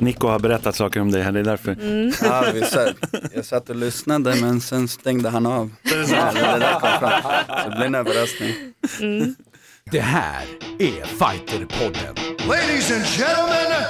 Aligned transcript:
Nico 0.00 0.28
har 0.28 0.38
berättat 0.38 0.76
saker 0.76 1.00
om 1.00 1.10
dig 1.10 1.22
här, 1.22 1.32
det 1.32 1.40
är 1.40 1.44
därför. 1.44 1.76
Ja, 2.22 2.44
vi 2.54 2.62
satt, 2.64 2.96
jag 3.34 3.44
satt 3.44 3.70
och 3.70 3.76
lyssnade 3.76 4.34
men 4.34 4.60
sen 4.60 4.88
stängde 4.88 5.30
han 5.30 5.46
av. 5.46 5.70
Ja, 5.82 5.96
det 5.96 6.40
där 6.40 6.80
kom 6.80 6.98
fram. 7.00 7.22
Så 7.62 7.68
det 7.70 7.76
blev 7.76 7.86
en 7.86 7.94
överraskning. 7.94 8.54
Det 9.90 10.00
här 10.00 10.42
är 10.78 11.04
Fighterpodden. 11.04 12.14
Ladies 12.48 12.90
and 12.90 13.04
gentlemen, 13.04 13.82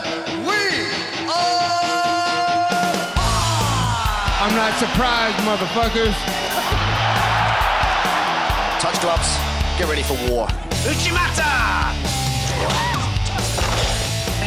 we 0.46 0.60
are. 1.28 1.78
I'm 4.42 4.54
not 4.56 4.74
surprised, 4.78 5.44
motherfuckers. 5.44 6.16
Touch 8.80 9.00
gloves. 9.00 9.38
Get 9.78 9.88
ready 9.88 10.02
for 10.02 10.14
war. 10.30 10.48
Uchimata! 10.90 11.44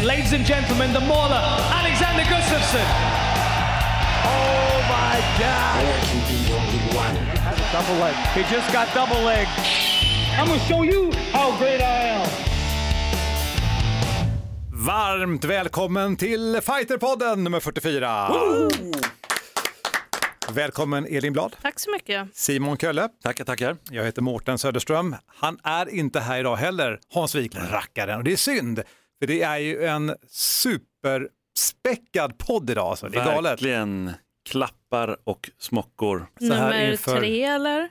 Ladies 0.07 0.33
and 0.33 0.45
gentlemen, 0.45 0.93
the 0.93 0.99
mauler, 0.99 1.41
Alexander 1.71 2.23
Gustafsson. 2.23 2.85
Oh 4.25 4.81
my 4.89 5.21
God! 5.39 5.85
Double 7.71 7.99
leg. 7.99 8.15
He 8.33 8.55
just 8.55 8.73
got 8.73 8.87
double 8.95 9.25
leg. 9.25 9.47
I'm 10.39 10.47
gonna 10.47 10.59
show 10.59 10.83
you 10.83 11.11
how 11.33 11.57
great 11.59 11.81
I 11.81 12.07
am. 12.07 12.27
Varmt 14.73 15.43
välkommen 15.45 16.17
till 16.17 16.61
Fighterpodden 16.61 17.43
nummer 17.43 17.59
44. 17.59 18.27
Välkommen 20.53 21.05
Elin 21.09 21.33
Blad, 21.33 21.55
Tack 21.61 21.79
så 21.79 21.91
mycket. 21.91 22.27
Simon 22.33 22.77
Kölle. 22.77 23.09
Tackar, 23.23 23.45
tackar. 23.45 23.77
Jag 23.91 24.03
heter 24.03 24.21
Mårten 24.21 24.57
Söderström. 24.59 25.15
Han 25.27 25.57
är 25.63 25.89
inte 25.89 26.19
här 26.19 26.39
idag 26.39 26.55
heller, 26.55 26.99
Hans 27.13 27.35
Wiklund, 27.35 27.71
rackaren. 27.71 28.17
Och 28.17 28.23
det 28.23 28.31
är 28.31 28.37
synd, 28.37 28.81
för 29.21 29.27
det 29.27 29.41
är 29.41 29.57
ju 29.57 29.85
en 29.85 30.15
superspäckad 30.27 32.37
podd 32.37 32.69
idag. 32.69 32.87
Alltså. 32.87 33.07
Det 33.09 33.19
är 33.19 33.25
galet. 33.25 33.51
Verkligen 33.51 34.11
klappar 34.49 35.17
och 35.23 35.49
smockor. 35.59 36.27
Så 36.39 36.53
här 36.53 36.63
Nummer 36.69 36.91
inför- 36.91 37.17
tre 37.19 37.43
eller? 37.43 37.89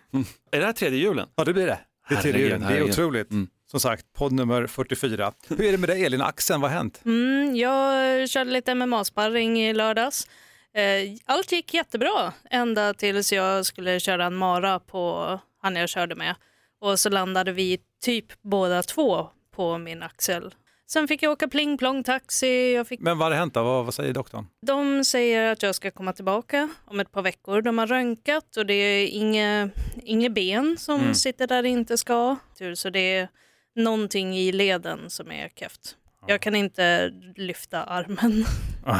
Är 0.51 0.61
det 0.61 0.65
här 0.67 0.73
tredje 0.73 0.99
julen? 0.99 1.29
Ja, 1.35 1.45
det 1.45 1.53
blir 1.53 1.67
det. 1.67 1.79
Det 2.09 2.15
är 2.15 2.23
tredje 2.23 2.41
julen. 2.41 2.61
Det 2.61 2.77
är 2.79 2.83
otroligt. 2.83 3.31
Mm. 3.31 3.49
Som 3.71 3.81
sagt, 3.81 4.13
podd 4.13 4.33
nummer 4.33 4.67
44. 4.67 5.33
Hur 5.49 5.63
är 5.65 5.73
det 5.73 5.79
med 5.79 5.89
dig 5.89 6.05
Elin? 6.05 6.21
Axeln, 6.21 6.61
vad 6.61 6.71
har 6.71 6.79
hänt? 6.79 7.01
Mm, 7.05 7.57
jag 7.57 8.29
körde 8.31 8.51
lite 8.51 8.75
MMA-sparring 8.75 9.61
i 9.61 9.73
lördags. 9.73 10.29
Eh, 10.75 10.83
Allt 11.25 11.53
gick 11.53 11.75
jättebra 11.75 12.33
ända 12.51 12.95
tills 12.95 13.33
jag 13.33 13.67
skulle 13.67 14.01
köra 14.01 14.25
en 14.25 14.35
mara 14.35 14.81
på 14.81 15.39
han 15.63 15.77
jag 15.77 15.89
körde 15.89 16.15
med. 16.15 16.35
Och 16.81 17.01
så 17.01 17.11
landade 17.11 17.53
vi 17.53 17.79
typ 18.03 18.27
båda 18.43 18.83
två 18.83 19.29
på 19.57 19.79
min 19.79 20.03
axel. 20.03 20.55
Sen 20.93 21.09
fick 21.09 21.23
jag 21.23 21.33
åka 21.33 21.49
pling 21.49 21.79
plong 21.79 22.05
taxi. 22.05 22.73
Jag 22.75 22.87
fick... 22.87 23.01
Men 23.01 23.19
vad 23.19 23.29
har 23.33 23.39
hänt 23.39 23.55
då? 23.55 23.63
Vad, 23.63 23.85
vad 23.85 23.95
säger 23.95 24.13
doktorn? 24.13 24.47
De 24.67 25.05
säger 25.05 25.53
att 25.53 25.63
jag 25.63 25.75
ska 25.75 25.91
komma 25.91 26.13
tillbaka 26.13 26.69
om 26.85 27.01
ett 27.01 27.13
par 27.13 27.23
veckor. 27.23 27.63
De 27.63 27.79
har 27.79 27.87
röntgat 27.87 28.57
och 28.57 28.67
det 28.67 28.75
är 28.75 29.07
inga, 29.07 29.71
inga 30.05 30.31
ben 30.31 30.77
som 30.79 31.01
Mm. 31.01 31.15
sitter 31.15 31.47
där 31.47 31.63
det 31.63 31.69
inte 31.69 31.99
ska. 31.99 32.37
Så 32.75 32.91
det 32.91 33.17
är 33.17 33.29
någonting 33.77 34.37
i 34.39 34.53
leden 34.53 35.11
som 35.11 35.31
är 35.33 35.49
keft. 35.49 35.97
Jag 36.27 36.41
kan 36.41 36.55
inte 36.55 37.13
lyfta 37.37 37.83
armen. 37.85 38.45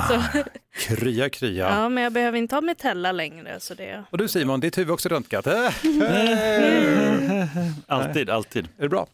Så, 0.09 0.23
Krya, 0.97 1.29
krya. 1.31 1.69
ja, 1.69 1.89
men 1.89 2.05
jag 2.05 2.13
behöver 2.13 2.39
inte 2.39 2.55
ha 2.55 2.61
metella 2.61 3.13
längre. 3.13 3.61
Så 3.61 3.75
det... 3.75 4.05
Och 4.11 4.19
du 4.19 4.29
Simon, 4.29 4.61
ditt 4.61 4.79
huvud 4.79 4.91
också 4.91 5.09
röntgat. 5.09 5.47
Äh, 5.47 5.55
Alltid, 7.87 8.31
alltid. 8.31 8.65
är 8.79 8.83
det 8.83 8.89
bra? 8.89 9.07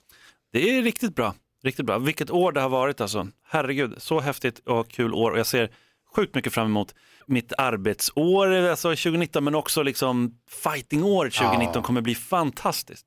Det 0.53 0.79
är 0.79 0.83
riktigt 0.83 1.15
bra. 1.15 1.35
Riktigt 1.67 1.87
bra. 1.87 1.99
Vilket 1.99 2.31
år 2.31 2.53
det 2.53 2.61
har 2.61 2.69
varit 2.69 3.01
alltså. 3.01 3.29
Herregud, 3.49 3.95
så 3.99 4.21
häftigt 4.21 4.59
och 4.59 4.91
kul 4.91 5.15
år 5.15 5.31
och 5.31 5.39
jag 5.39 5.47
ser 5.47 5.71
sjukt 6.17 6.35
mycket 6.35 6.53
fram 6.53 6.67
emot 6.67 6.95
mitt 7.27 7.53
arbetsår, 7.59 8.53
alltså 8.53 8.89
2019, 8.89 9.45
men 9.45 9.55
också 9.55 9.83
liksom 9.83 10.39
fightingåret 10.65 11.33
2019 11.35 11.73
Ja. 11.75 11.83
kommer 11.83 12.01
bli 12.01 12.15
fantastiskt. 12.15 13.07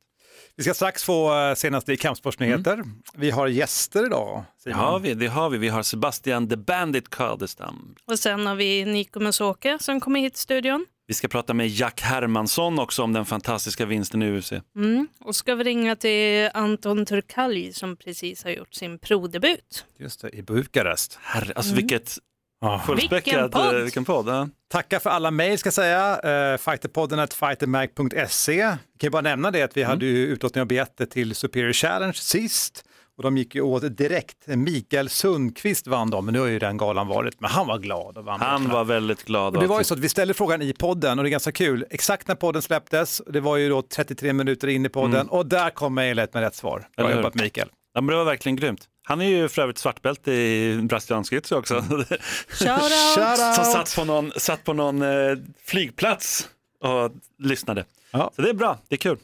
Vi 0.56 0.64
ska 0.64 0.74
strax 0.74 1.04
få 1.04 1.40
eh, 1.40 1.56
senaste 1.56 1.94
i 1.94 1.98
kampsportsnyheter. 1.98 2.84
Vi 3.14 3.32
har 3.32 3.48
gäster 3.48 4.06
idag. 4.06 4.44
Det 4.64 4.72
har 4.72 5.00
vi, 5.00 5.14
det 5.14 5.28
har 5.28 5.50
vi. 5.50 5.58
Vi 5.58 5.68
har 5.70 5.84
Sebastian 5.84 6.50
the 6.50 6.58
Bandit 6.58 7.10
Kardestam. 7.10 7.96
Och 8.06 8.20
sen 8.20 8.46
har 8.46 8.56
vi 8.56 8.86
Nico 8.86 9.20
Musoke 9.20 9.78
som 9.80 10.00
kommer 10.00 10.20
hit 10.20 10.34
till 10.34 10.42
studion. 10.42 10.86
Vi 11.10 11.16
ska 11.16 11.28
prata 11.28 11.54
med 11.54 11.68
Jack 11.68 12.02
Hermansson 12.02 12.80
också 12.80 13.04
om 13.04 13.14
den 13.14 13.26
fantastiska 13.26 13.86
vinsten 13.86 14.22
i 14.24 14.32
UFC. 14.38 14.52
Mm. 14.76 15.08
Och 15.20 15.36
ska 15.36 15.56
vi 15.56 15.64
ringa 15.64 15.96
till 15.96 16.50
Anton 16.54 17.06
Turkalj 17.06 17.74
som 17.74 17.96
precis 17.96 18.44
har 18.44 18.52
gjort 18.52 18.74
sin 18.74 19.00
prodebut. 19.00 19.86
Just 19.98 20.22
det, 20.22 20.30
i 20.30 20.42
Bukarest. 20.42 21.20
Herre, 21.22 21.54
alltså 21.56 21.76
vilket 21.76 22.18
Ah. 22.62 22.80
fullspäckat, 22.80 23.28
Vilken 23.28 23.50
podd! 23.52 23.76
eh, 23.76 23.82
vilken 23.84 24.06
podd. 24.06 24.28
Ja. 24.28 24.50
Tackar 24.72 25.00
för 25.00 25.10
alla 25.10 25.32
mejl 25.32 25.58
ska 25.58 25.68
jag 25.68 25.74
säga. 25.74 26.52
Uh, 26.52 26.58
fighterpodden 26.58 27.20
at 27.20 27.34
fightermag.se. 27.34 28.54
Jag 28.56 28.70
kan 28.72 29.08
ju 29.08 29.10
bara 29.10 29.22
nämna 29.22 29.52
det 29.52 29.62
att 29.62 29.78
vi 29.78 29.84
hade 29.84 30.06
ju 30.06 30.28
utlottning 30.28 30.62
av 30.62 30.68
biljetter 30.68 31.06
till 31.06 31.36
Superior 31.36 31.74
Challenge 31.74 32.14
sist. 32.14 32.86
Och 33.20 33.24
de 33.24 33.38
gick 33.38 33.56
ju 33.56 33.62
åt 33.62 33.98
direkt. 33.98 34.48
Mikael 34.48 35.10
Sundqvist 35.10 35.88
vann 35.88 36.10
dem, 36.10 36.26
men 36.26 36.34
nu 36.34 36.40
har 36.40 36.48
ju 36.48 36.60
den 36.60 36.78
galan 36.78 37.08
varit. 37.08 37.40
Men 37.40 37.50
han 37.50 37.68
var 37.68 37.78
glad 37.78 38.18
och 38.18 38.26
vann. 38.26 38.42
Han 38.42 38.70
var 38.70 38.84
väldigt 38.84 39.24
glad. 39.26 39.56
Och 39.56 39.62
det 39.62 39.68
var 39.68 39.76
ju 39.76 39.82
att- 39.82 39.88
så 39.88 39.94
att 39.94 40.00
vi 40.00 40.10
ställde 40.10 40.34
frågan 40.34 40.62
i 40.62 40.74
podden 40.74 41.20
och 41.20 41.24
det 41.24 41.30
är 41.30 41.32
ganska 41.32 41.52
kul. 41.52 41.86
Exakt 41.90 42.28
när 42.28 42.36
podden 42.36 42.62
släpptes, 42.62 43.22
det 43.28 43.40
var 43.40 43.58
ju 43.58 43.70
då 43.70 43.82
33 43.82 44.34
minuter 44.34 44.68
in 44.68 44.86
i 44.86 44.90
podden 44.90 45.28
och 45.30 45.46
där 45.46 45.70
kom 45.70 45.94
mejlet 45.94 46.34
med 46.34 46.44
rätt 46.44 46.56
svar. 46.56 46.88
Bra 46.98 47.16
jobbat 47.16 47.36
Mikael. 47.36 47.70
Ja, 47.94 48.02
men 48.02 48.08
det 48.12 48.16
var 48.16 48.24
verkligen 48.26 48.56
grymt. 48.56 48.86
Han 49.04 49.22
är 49.22 49.26
ju 49.30 49.48
för 49.50 49.62
övrigt 49.62 49.78
svartbälte 49.78 50.32
i 50.32 50.80
brasiliansk 50.84 51.32
jiu 51.34 51.42
också. 51.52 51.76
Mm. 51.76 52.04
Shoutout! 52.50 53.56
Som 53.56 53.66
satt 53.66 53.96
på 53.96 54.04
någon, 54.06 54.32
satt 54.38 54.64
på 54.64 54.74
någon 54.74 55.02
eh, 55.02 55.38
flygplats 55.66 56.50
och 56.84 57.12
lyssnade. 57.44 57.86
Ja. 58.12 58.32
Så 58.36 58.42
det 58.42 58.50
är 58.50 58.54
bra, 58.54 58.78
det 58.88 58.96
är 58.96 58.98
kul. 58.98 59.18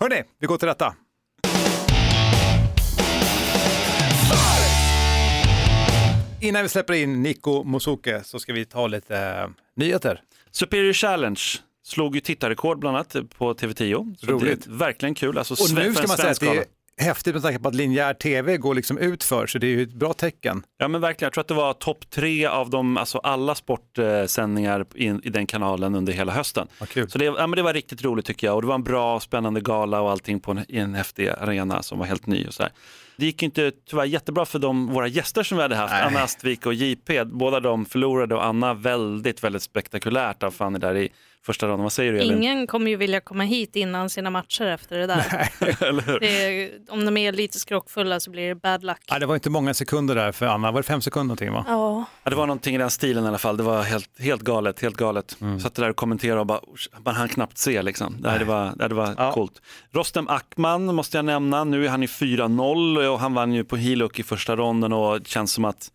Hörni, 0.00 0.22
vi 0.40 0.46
går 0.46 0.56
till 0.56 0.68
detta. 0.68 0.94
Innan 6.42 6.62
vi 6.62 6.68
släpper 6.68 6.94
in 6.94 7.22
Nico 7.22 7.62
Mosuke 7.64 8.22
så 8.24 8.38
ska 8.38 8.52
vi 8.52 8.64
ta 8.64 8.86
lite 8.86 9.18
eh, 9.18 9.48
nyheter. 9.76 10.22
Superior 10.50 10.92
Challenge 10.92 11.40
slog 11.84 12.14
ju 12.14 12.20
tittarrekord 12.20 12.78
bland 12.78 12.96
annat 12.96 13.16
på 13.38 13.54
TV10. 13.54 14.16
Så 14.18 14.26
Roligt. 14.26 14.66
Verkligen 14.66 15.14
kul. 15.14 15.38
Alltså, 15.38 15.54
Och 15.54 15.74
nu 15.74 15.94
ska 15.94 16.06
man 16.06 16.16
säga 16.16 16.30
att 16.30 16.40
det 16.40 16.46
är 16.46 16.64
häftigt 17.04 17.34
med 17.34 17.42
tanke 17.42 17.58
på 17.58 17.68
att 17.68 17.74
linjär 17.74 18.14
tv 18.14 18.56
går 18.56 18.74
liksom 18.74 18.98
ut 18.98 19.24
för 19.24 19.46
så 19.46 19.58
det 19.58 19.66
är 19.66 19.70
ju 19.70 19.82
ett 19.82 19.92
bra 19.92 20.12
tecken. 20.12 20.62
Ja 20.78 20.88
men 20.88 21.00
verkligen, 21.00 21.26
jag 21.26 21.32
tror 21.32 21.40
att 21.40 21.48
det 21.48 21.54
var 21.54 21.72
topp 21.72 22.10
tre 22.10 22.46
av 22.46 22.70
de, 22.70 22.96
alltså 22.96 23.18
alla 23.18 23.54
sportsändningar 23.54 24.86
i, 24.94 25.04
i 25.04 25.30
den 25.30 25.46
kanalen 25.46 25.94
under 25.94 26.12
hela 26.12 26.32
hösten. 26.32 26.68
Så 27.08 27.18
det, 27.18 27.24
ja, 27.24 27.46
men 27.46 27.56
det 27.56 27.62
var 27.62 27.72
riktigt 27.74 28.04
roligt 28.04 28.26
tycker 28.26 28.46
jag 28.46 28.56
och 28.56 28.62
det 28.62 28.68
var 28.68 28.74
en 28.74 28.84
bra 28.84 29.20
spännande 29.20 29.60
gala 29.60 30.00
och 30.00 30.10
allting 30.10 30.40
på 30.40 30.50
en, 30.50 30.64
i 30.68 30.78
en 30.78 30.94
häftig 30.94 31.28
arena 31.28 31.82
som 31.82 31.98
var 31.98 32.06
helt 32.06 32.26
ny. 32.26 32.46
Och 32.46 32.54
så 32.54 32.62
här. 32.62 32.72
Det 33.20 33.26
gick 33.26 33.42
inte 33.42 33.72
tyvärr 33.86 34.04
jättebra 34.04 34.44
för 34.44 34.58
de, 34.58 34.86
våra 34.86 35.06
gäster 35.06 35.42
som 35.42 35.58
vi 35.58 35.62
hade 35.62 35.76
haft, 35.76 35.92
Nej. 35.92 36.02
Anna 36.02 36.22
Astvik 36.22 36.66
och 36.66 36.74
JP. 36.74 37.24
Båda 37.24 37.60
de 37.60 37.86
förlorade 37.86 38.34
och 38.34 38.44
Anna 38.44 38.74
väldigt, 38.74 39.44
väldigt 39.44 39.62
spektakulärt 39.62 40.42
av 40.42 40.50
Fanny 40.50 40.78
där 40.78 40.96
i 40.96 41.08
första 41.46 41.66
ronden. 41.66 41.82
Vad 41.82 41.92
säger 41.92 42.12
du 42.12 42.18
Elin? 42.18 42.36
Ingen 42.36 42.66
kommer 42.66 42.90
ju 42.90 42.96
vilja 42.96 43.20
komma 43.20 43.42
hit 43.44 43.76
innan 43.76 44.10
sina 44.10 44.30
matcher 44.30 44.64
efter 44.66 44.98
det 44.98 45.06
där. 45.06 45.48
Eller 45.88 46.02
hur? 46.02 46.20
Det 46.20 46.62
är, 46.62 46.70
om 46.88 47.04
de 47.04 47.16
är 47.16 47.32
lite 47.32 47.58
skrockfulla 47.58 48.20
så 48.20 48.30
blir 48.30 48.48
det 48.48 48.54
bad 48.54 48.84
luck. 48.84 48.98
Ja, 49.06 49.18
det 49.18 49.26
var 49.26 49.34
inte 49.34 49.50
många 49.50 49.74
sekunder 49.74 50.14
där 50.14 50.32
för 50.32 50.46
Anna, 50.46 50.70
var 50.72 50.82
det 50.82 50.86
fem 50.86 51.00
sekunder 51.00 51.24
någonting 51.24 51.52
va? 51.52 51.64
Ja, 51.68 52.04
Ja, 52.24 52.30
det 52.30 52.36
var 52.36 52.46
någonting 52.46 52.74
i 52.74 52.78
den 52.78 52.90
stilen 52.90 53.24
i 53.24 53.28
alla 53.28 53.38
fall. 53.38 53.56
Det 53.56 53.62
var 53.62 53.82
helt, 53.82 54.20
helt 54.20 54.42
galet. 54.42 54.80
Helt 54.82 54.96
galet. 54.96 55.36
Mm. 55.40 55.60
Satt 55.60 55.74
där 55.74 55.90
och 55.90 55.96
kommenterade 55.96 56.40
och 56.40 56.46
bara, 56.46 56.60
"Usch, 56.74 56.88
man 57.04 57.14
hann 57.14 57.28
knappt 57.28 57.58
se 57.58 57.82
liksom. 57.82 58.16
Det, 58.22 58.30
här, 58.30 58.38
det 58.38 58.44
var, 58.44 58.64
det, 58.76 58.82
här, 58.82 58.88
det 58.88 58.94
var 58.94 59.14
Ja. 59.18 59.32
coolt. 59.32 59.62
Rostem 59.90 60.28
Akman 60.28 60.94
måste 60.94 61.18
jag 61.18 61.24
nämna. 61.24 61.64
Nu 61.64 61.84
är 61.84 61.88
han 61.88 62.02
i 62.02 62.06
4-0 62.06 63.06
och 63.12 63.20
han 63.20 63.34
vann 63.34 63.52
ju 63.52 63.64
på 63.64 63.76
Hiluk 63.76 64.18
i 64.18 64.22
första 64.22 64.56
ronden 64.56 64.92
och 64.92 65.18
det 65.20 65.28
känns 65.28 65.52
som 65.52 65.64
att 65.64 65.88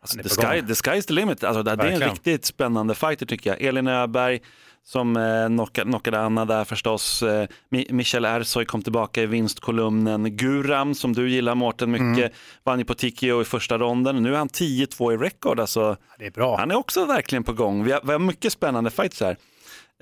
alltså, 0.00 0.18
the, 0.18 0.28
sky, 0.28 0.62
the 0.62 0.74
sky 0.74 0.96
is 0.98 1.06
the 1.06 1.12
limit. 1.12 1.44
Alltså, 1.44 1.62
det, 1.62 1.76
det 1.76 1.82
är 1.88 1.90
en 2.02 2.10
riktigt 2.10 2.44
spännande 2.44 2.94
fighter 2.94 3.26
tycker 3.26 3.50
jag. 3.50 3.62
Elin 3.62 3.86
Öberg 3.88 4.40
som 4.84 5.16
eh, 5.16 5.46
knockade, 5.46 5.90
knockade 5.90 6.20
Anna 6.20 6.44
där 6.44 6.64
förstås. 6.64 7.22
Eh, 7.22 7.46
Mi- 7.70 7.92
Michel 7.92 8.24
Ersoy 8.24 8.64
kom 8.64 8.82
tillbaka 8.82 9.22
i 9.22 9.26
vinstkolumnen. 9.26 10.36
Guram 10.36 10.94
som 10.94 11.12
du 11.12 11.30
gillar 11.30 11.54
Mårten 11.54 11.90
mycket 11.90 12.18
Mm. 12.18 12.30
vann 12.64 12.78
ju 12.78 12.84
på 12.84 12.94
TKO 12.94 13.40
i 13.42 13.44
första 13.44 13.78
ronden. 13.78 14.22
Nu 14.22 14.32
är 14.34 14.38
han 14.38 14.48
10-2 14.48 15.12
i 15.12 15.16
record. 15.16 15.60
Alltså, 15.60 15.96
Det 16.18 16.26
är 16.26 16.30
bra. 16.30 16.56
han 16.56 16.70
är 16.70 16.74
också 16.76 17.04
verkligen 17.04 17.44
på 17.44 17.52
gång. 17.52 17.84
Vi 17.84 17.92
har, 17.92 18.00
vi 18.04 18.12
har 18.12 18.18
mycket 18.18 18.52
spännande 18.52 18.90
fights 18.90 19.20
här. 19.20 19.36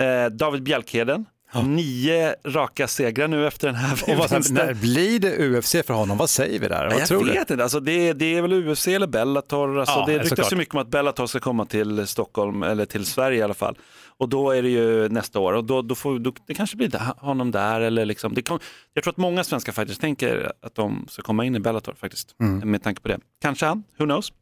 Eh, 0.01 0.31
David 0.31 0.63
Bjälkheden, 0.63 1.27
nio 1.65 2.35
raka 2.45 2.89
segrar 2.89 3.29
nu 3.29 3.47
efter 3.47 3.67
den 3.67 3.77
här 3.77 4.07
vinsten. 4.29 4.55
när 4.55 4.75
blir 4.75 5.19
det 5.19 5.49
UFC 5.59 5.71
för 5.87 5.95
honom? 5.95 6.19
Vad 6.19 6.31
säger 6.31 6.61
vi 6.61 6.69
där? 6.69 6.85
Vad 6.91 7.01
jag 7.01 7.09
tror 7.09 7.25
vet 7.25 7.49
du? 7.49 7.55
inte, 7.55 7.63
alltså 7.63 7.81
det, 7.81 8.13
det 8.13 8.35
är 8.37 8.43
väl 8.43 8.53
UFC 8.69 8.89
eller 8.89 9.07
Bellator. 9.07 9.79
Alltså 9.81 9.99
Ja, 9.99 10.07
det 10.07 10.19
ryktas 10.19 10.53
ju 10.53 10.57
mycket 10.57 10.75
om 10.75 10.81
att 10.81 10.89
Bellator 10.89 11.27
ska 11.27 11.41
komma 11.41 11.67
till 11.67 12.07
Stockholm, 12.07 12.63
eller 12.63 12.85
till 12.85 13.07
Sverige 13.07 13.39
i 13.39 13.43
alla 13.43 13.55
fall. 13.55 13.79
Och 14.07 14.29
då 14.29 14.51
är 14.51 14.63
det 14.63 14.69
ju 14.69 15.09
nästa 15.09 15.39
år 15.39 15.53
och 15.53 15.65
då, 15.65 15.83
då 15.83 15.95
får, 15.95 16.19
då, 16.19 16.33
det 16.47 16.55
kanske 16.55 16.77
blir 16.77 16.91
honom 17.21 17.51
där. 17.51 17.81
Eller 17.81 18.05
liksom, 18.05 18.35
det 18.35 18.43
kom, 18.43 18.59
jag 18.95 19.05
tror 19.05 19.13
att 19.13 19.17
många 19.19 19.45
svenska 19.45 19.73
fighters 19.73 19.99
tänker 19.99 20.53
att 20.63 20.75
de 20.75 21.07
ska 21.09 21.23
komma 21.23 21.45
in 21.45 21.57
i 21.57 21.61
Bellator 21.61 21.95
faktiskt, 22.01 22.35
Mm. 22.41 22.71
med 22.71 22.83
tanke 22.83 23.01
på 23.03 23.09
det. 23.09 23.19
Kanske 23.43 23.67
han, 23.67 23.85
who 23.99 24.05
knows? 24.05 24.33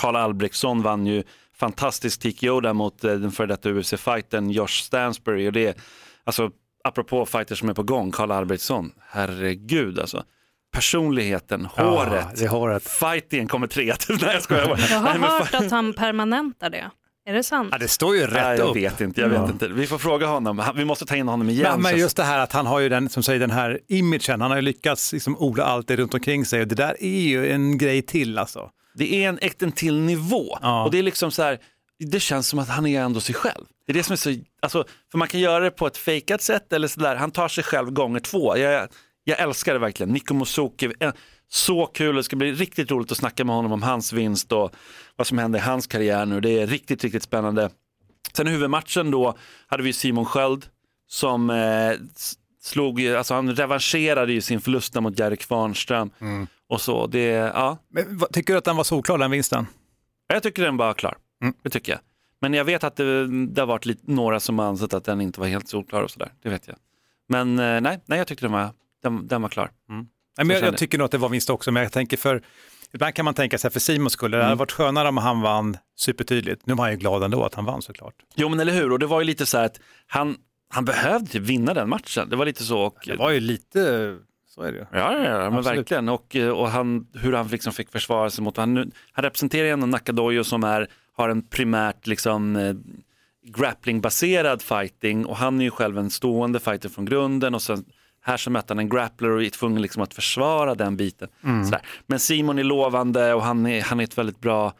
Karl 0.00 0.16
Albrektsson 0.16 0.82
vann 0.82 1.06
ju 1.06 1.22
fantastisk 1.56 2.20
TKO 2.20 2.60
där 2.60 2.72
mot 2.72 3.04
eh, 3.04 3.12
den 3.14 3.30
före 3.32 3.46
detta 3.46 3.68
UFC-fightern 3.68 4.50
Josh 4.50 4.66
Stansbury. 4.82 5.48
Och 5.48 5.52
det 5.52 5.66
är, 5.66 5.74
alltså, 6.28 6.50
apropå 6.84 7.26
fighters 7.26 7.58
som 7.58 7.68
är 7.68 7.74
på 7.74 7.82
gång, 7.82 8.10
Karl 8.10 8.30
Albrektsson, 8.32 8.92
herregud 9.10 9.98
alltså. 9.98 10.24
Personligheten, 10.72 11.64
håret, 11.66 12.26
det 12.36 12.44
är 12.44 12.48
håret. 12.48 12.88
fightingen 12.88 13.48
kommer 13.48 13.66
trea. 13.66 13.96
Nej 14.08 14.18
jag 14.32 14.42
skojar 14.42 14.66
bara. 14.66 14.78
Jag 14.78 14.98
har 14.98 15.02
Nej, 15.10 15.18
men 15.18 15.30
hört 15.30 15.54
att 15.54 15.70
han 15.70 15.92
permanentar 15.92 16.70
det. 16.70 16.90
Är 17.26 17.32
det 17.32 17.42
sant? 17.42 17.68
Ja, 17.72 17.78
det 17.78 17.88
står 17.88 18.16
ju 18.16 18.22
rätt 18.22 18.32
Nej, 18.32 18.58
jag 18.58 18.68
upp. 18.68 18.76
vet 18.76 19.00
inte, 19.00 19.20
jag 19.20 19.28
vet 19.28 19.50
inte. 19.50 19.68
Vi 19.68 19.86
får 19.86 19.98
fråga 19.98 20.26
honom, 20.26 20.62
vi 20.74 20.84
måste 20.84 21.06
ta 21.06 21.16
in 21.16 21.28
honom 21.28 21.48
igen. 21.50 21.72
Men, 21.72 21.82
men 21.82 21.96
just 22.00 22.16
det 22.16 22.22
här 22.24 22.38
att 22.38 22.52
han 22.52 22.66
har 22.66 22.78
ju 22.80 22.88
den, 22.88 23.08
som 23.08 23.22
säger, 23.22 23.40
den 23.40 23.50
här 23.50 23.80
imagen, 23.88 24.40
han 24.40 24.50
har 24.50 24.56
ju 24.56 24.62
lyckats 24.62 25.12
liksom 25.12 25.36
odla 25.38 25.64
allt 25.64 25.88
det 25.88 25.96
runt 25.96 26.14
omkring 26.14 26.44
sig 26.44 26.60
och 26.60 26.68
det 26.68 26.74
där 26.74 26.96
är 27.02 27.20
ju 27.20 27.52
en 27.52 27.78
grej 27.78 28.02
till 28.02 28.38
alltså. 28.38 28.70
Det 28.94 29.14
är 29.24 29.28
en 29.28 29.38
äkten 29.38 29.72
till 29.72 29.98
nivå. 30.00 30.58
Ja. 30.62 30.84
Och 30.84 30.90
det 30.90 30.98
är 30.98 31.02
liksom 31.02 31.30
så 31.30 31.42
här, 31.42 31.58
det 31.98 32.20
känns 32.20 32.48
som 32.48 32.58
att 32.58 32.68
han 32.68 32.86
är 32.86 33.00
ändå 33.00 33.20
sig 33.20 33.34
själv. 33.34 33.64
Det 33.88 33.92
är 33.92 33.94
det 33.94 34.02
som 34.02 34.12
är 34.12 34.16
så, 34.16 34.34
alltså, 34.62 34.84
för 35.10 35.18
man 35.18 35.28
kan 35.28 35.40
göra 35.40 35.64
det 35.64 35.70
på 35.70 35.86
ett 35.86 35.96
fejkat 35.96 36.42
sätt 36.42 36.72
eller 36.72 36.88
sådär, 36.88 37.16
han 37.16 37.30
tar 37.30 37.48
sig 37.48 37.64
själv 37.64 37.90
gånger 37.90 38.20
två. 38.20 38.56
Jag, 38.56 38.88
jag 39.24 39.38
älskar 39.40 39.72
det 39.72 39.78
verkligen, 39.78 40.12
Niko 40.12 40.34
Musoki, 40.34 40.92
eh, 41.00 41.12
så 41.48 41.86
kul, 41.86 42.16
det 42.16 42.22
ska 42.22 42.36
bli 42.36 42.52
riktigt 42.52 42.90
roligt 42.90 43.12
att 43.12 43.18
snacka 43.18 43.44
med 43.44 43.54
honom 43.54 43.72
om 43.72 43.82
hans 43.82 44.12
vinst 44.12 44.52
och 44.52 44.72
vad 45.16 45.26
som 45.26 45.38
händer 45.38 45.58
i 45.58 45.62
hans 45.62 45.86
karriär 45.86 46.26
nu. 46.26 46.40
Det 46.40 46.50
är 46.50 46.66
riktigt, 46.66 47.04
riktigt 47.04 47.22
spännande. 47.22 47.70
Sen 48.32 48.48
i 48.48 48.50
huvudmatchen 48.50 49.10
då 49.10 49.38
hade 49.66 49.82
vi 49.82 49.92
Simon 49.92 50.24
Sköld 50.24 50.66
som 51.06 51.50
eh, 51.50 51.92
slog, 52.62 53.06
alltså 53.06 53.34
han 53.34 53.56
revanscherade 53.56 54.32
ju 54.32 54.40
sin 54.40 54.60
förlust 54.60 54.94
mot 54.94 55.18
Jerry 55.18 55.36
Kvarnström. 55.36 56.10
Och 56.68 56.80
så, 56.80 57.06
det, 57.06 57.24
ja, 57.28 57.78
Men, 57.90 58.20
tycker 58.32 58.52
du 58.52 58.58
att 58.58 58.64
den 58.64 58.76
var 58.76 58.84
solklar 58.84 59.18
den 59.18 59.30
vinsten? 59.30 59.66
jag 60.26 60.42
tycker 60.42 60.62
den 60.62 60.76
var 60.76 60.94
klar. 60.94 61.16
Mm. 61.42 61.54
Det 61.62 61.70
tycker 61.70 61.92
jag. 61.92 62.00
Men 62.40 62.54
jag 62.54 62.64
vet 62.64 62.84
att 62.84 62.96
det, 62.96 63.26
det 63.46 63.60
har 63.60 63.66
varit 63.66 63.86
lite, 63.86 64.02
några 64.12 64.40
som 64.40 64.58
har 64.58 64.66
ansett 64.66 64.94
att 64.94 65.04
den 65.04 65.20
inte 65.20 65.40
var 65.40 65.46
helt 65.46 65.68
solklar 65.68 66.02
och 66.02 66.10
sådär. 66.10 66.32
Det 66.42 66.48
vet 66.48 66.68
jag. 66.68 66.76
Men 67.28 67.58
eh, 67.58 67.80
nej, 67.80 68.00
nej 68.06 68.18
jag 68.18 68.26
tyckte 68.26 68.44
den 68.44 68.52
var, 68.52 68.70
den, 69.02 69.28
den 69.28 69.42
var 69.42 69.48
klar. 69.48 69.70
Nej, 69.88 70.06
men 70.46 70.50
jag, 70.50 70.62
jag 70.64 70.76
tycker 70.76 70.98
nog 70.98 71.04
att 71.04 71.10
det 71.10 71.18
var 71.18 71.28
vinst 71.28 71.50
också, 71.50 71.72
men 71.72 71.82
jag 71.82 71.92
tänker 71.92 72.16
för 72.16 72.42
Ibland 72.92 73.14
kan 73.14 73.24
man 73.24 73.34
tänka 73.34 73.58
sig 73.58 73.70
för 73.70 73.80
Simons 73.80 74.12
skull, 74.12 74.30
det 74.30 74.36
hade 74.36 74.46
Mm. 74.46 74.58
varit 74.58 74.72
skönare 74.72 75.08
om 75.08 75.16
han 75.16 75.40
vann 75.40 75.76
supertydligt. 75.96 76.66
Nu 76.66 76.74
var 76.74 76.84
han 76.84 76.92
ju 76.92 76.98
glad 76.98 77.22
ändå 77.22 77.44
att 77.44 77.54
han 77.54 77.64
vann 77.64 77.82
såklart. 77.82 78.14
Jo 78.36 78.48
men 78.48 78.60
eller 78.60 78.72
hur, 78.72 78.92
och 78.92 78.98
det 78.98 79.06
var 79.06 79.20
ju 79.20 79.24
lite 79.26 79.46
så 79.46 79.58
här 79.58 79.64
att 79.64 79.80
han, 80.06 80.36
han 80.70 80.84
behövde 80.84 81.30
typ 81.30 81.42
vinna 81.42 81.74
den 81.74 81.88
matchen. 81.88 82.28
Det 82.28 82.36
var 82.36 82.46
lite 82.46 82.64
så. 82.64 82.80
Och, 82.80 82.96
Det 83.06 83.16
var 83.16 83.30
ju 83.30 83.40
lite, 83.40 83.78
så 84.48 84.62
är 84.62 84.72
det 84.72 84.78
ju. 84.78 84.84
Ja, 84.92 85.12
ja, 85.12 85.24
ja 85.24 85.50
men 85.50 85.58
Absolut. 85.58 85.78
verkligen. 85.78 86.08
Och, 86.08 86.36
eh, 86.36 86.48
och 86.50 86.70
han, 86.70 87.06
hur 87.14 87.32
han 87.32 87.48
liksom 87.48 87.72
fick 87.72 87.90
försvara 87.90 88.30
sig 88.30 88.44
mot, 88.44 88.56
han, 88.56 88.76
han 89.12 89.22
representerar 89.24 89.64
ju 89.64 89.70
ändå 89.70 89.86
Nakadoyo 89.86 90.44
som 90.44 90.64
är, 90.64 90.88
har 91.18 91.28
en 91.28 91.42
primärt 91.42 92.06
liksom, 92.06 92.56
eh, 92.56 92.74
grappling-baserad 93.46 94.62
fighting 94.62 95.26
och 95.26 95.36
han 95.36 95.60
är 95.60 95.64
ju 95.64 95.70
själv 95.70 95.98
en 95.98 96.10
stående 96.10 96.60
fighter 96.60 96.88
från 96.88 97.04
grunden 97.04 97.54
och 97.54 97.62
sen 97.62 97.84
här 98.20 98.36
så 98.36 98.50
mötte 98.50 98.70
han 98.70 98.78
en 98.78 98.88
grappler 98.88 99.30
och 99.30 99.42
är 99.42 99.50
tvungen 99.50 99.82
liksom 99.82 100.02
att 100.02 100.14
försvara 100.14 100.74
den 100.74 100.96
biten. 100.96 101.28
Sådär. 101.64 101.80
Men 102.06 102.18
Simon 102.18 102.58
är 102.58 102.64
lovande 102.64 103.34
och 103.34 103.42
han 103.42 103.66
är, 103.66 103.82
han 103.82 104.00
är 104.00 104.04
ett 104.04 104.18
väldigt 104.18 104.40
bra 104.40 104.74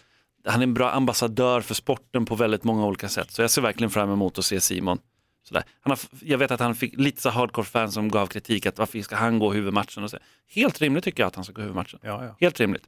han 0.44 0.60
är 0.60 0.66
en 0.66 0.74
bra 0.74 0.90
ambassadör 0.90 1.60
för 1.60 1.74
sporten 1.74 2.26
på 2.26 2.34
väldigt 2.34 2.64
många 2.64 2.86
olika 2.86 3.08
sätt. 3.08 3.30
Så 3.30 3.42
jag 3.42 3.50
ser 3.50 3.62
verkligen 3.62 3.90
fram 3.90 4.10
emot 4.10 4.38
att 4.38 4.44
se 4.44 4.60
Simon. 4.60 4.98
Sådär. 5.48 5.64
Han 5.80 5.90
har, 5.90 5.98
jag 6.20 6.38
vet 6.38 6.50
att 6.50 6.60
han 6.60 6.74
fick 6.74 6.96
lite 6.96 7.22
så 7.22 7.30
hardcore-fans 7.30 7.94
som 7.94 8.08
gav 8.08 8.26
kritik 8.26 8.66
att 8.66 8.78
varför 8.78 9.00
ska 9.00 9.16
han 9.16 9.38
gå 9.38 9.52
huvudmatchen? 9.52 10.04
Och 10.04 10.10
så. 10.10 10.18
Helt 10.48 10.80
rimligt 10.80 11.04
tycker 11.04 11.22
jag 11.22 11.28
att 11.28 11.34
han 11.34 11.44
ska 11.44 11.52
gå 11.52 11.60
huvudmatchen. 11.60 12.00
Ja, 12.02 12.24
ja. 12.24 12.36
Helt 12.40 12.60
rimligt. 12.60 12.84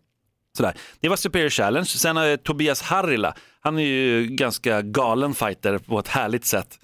Sådär. 0.57 0.75
Det 1.01 1.09
var 1.09 1.17
Superior 1.17 1.51
Challenge. 1.51 1.87
Sen 1.87 2.17
har 2.17 2.25
jag 2.25 2.43
Tobias 2.43 2.83
Harila. 2.83 3.35
Han 3.61 3.79
är 3.79 3.83
ju 3.83 4.27
ganska 4.27 4.83
galen 4.83 5.35
fighter 5.35 5.79
på 5.79 5.99
ett 5.99 6.09
härligt 6.09 6.45
sätt. 6.45 6.79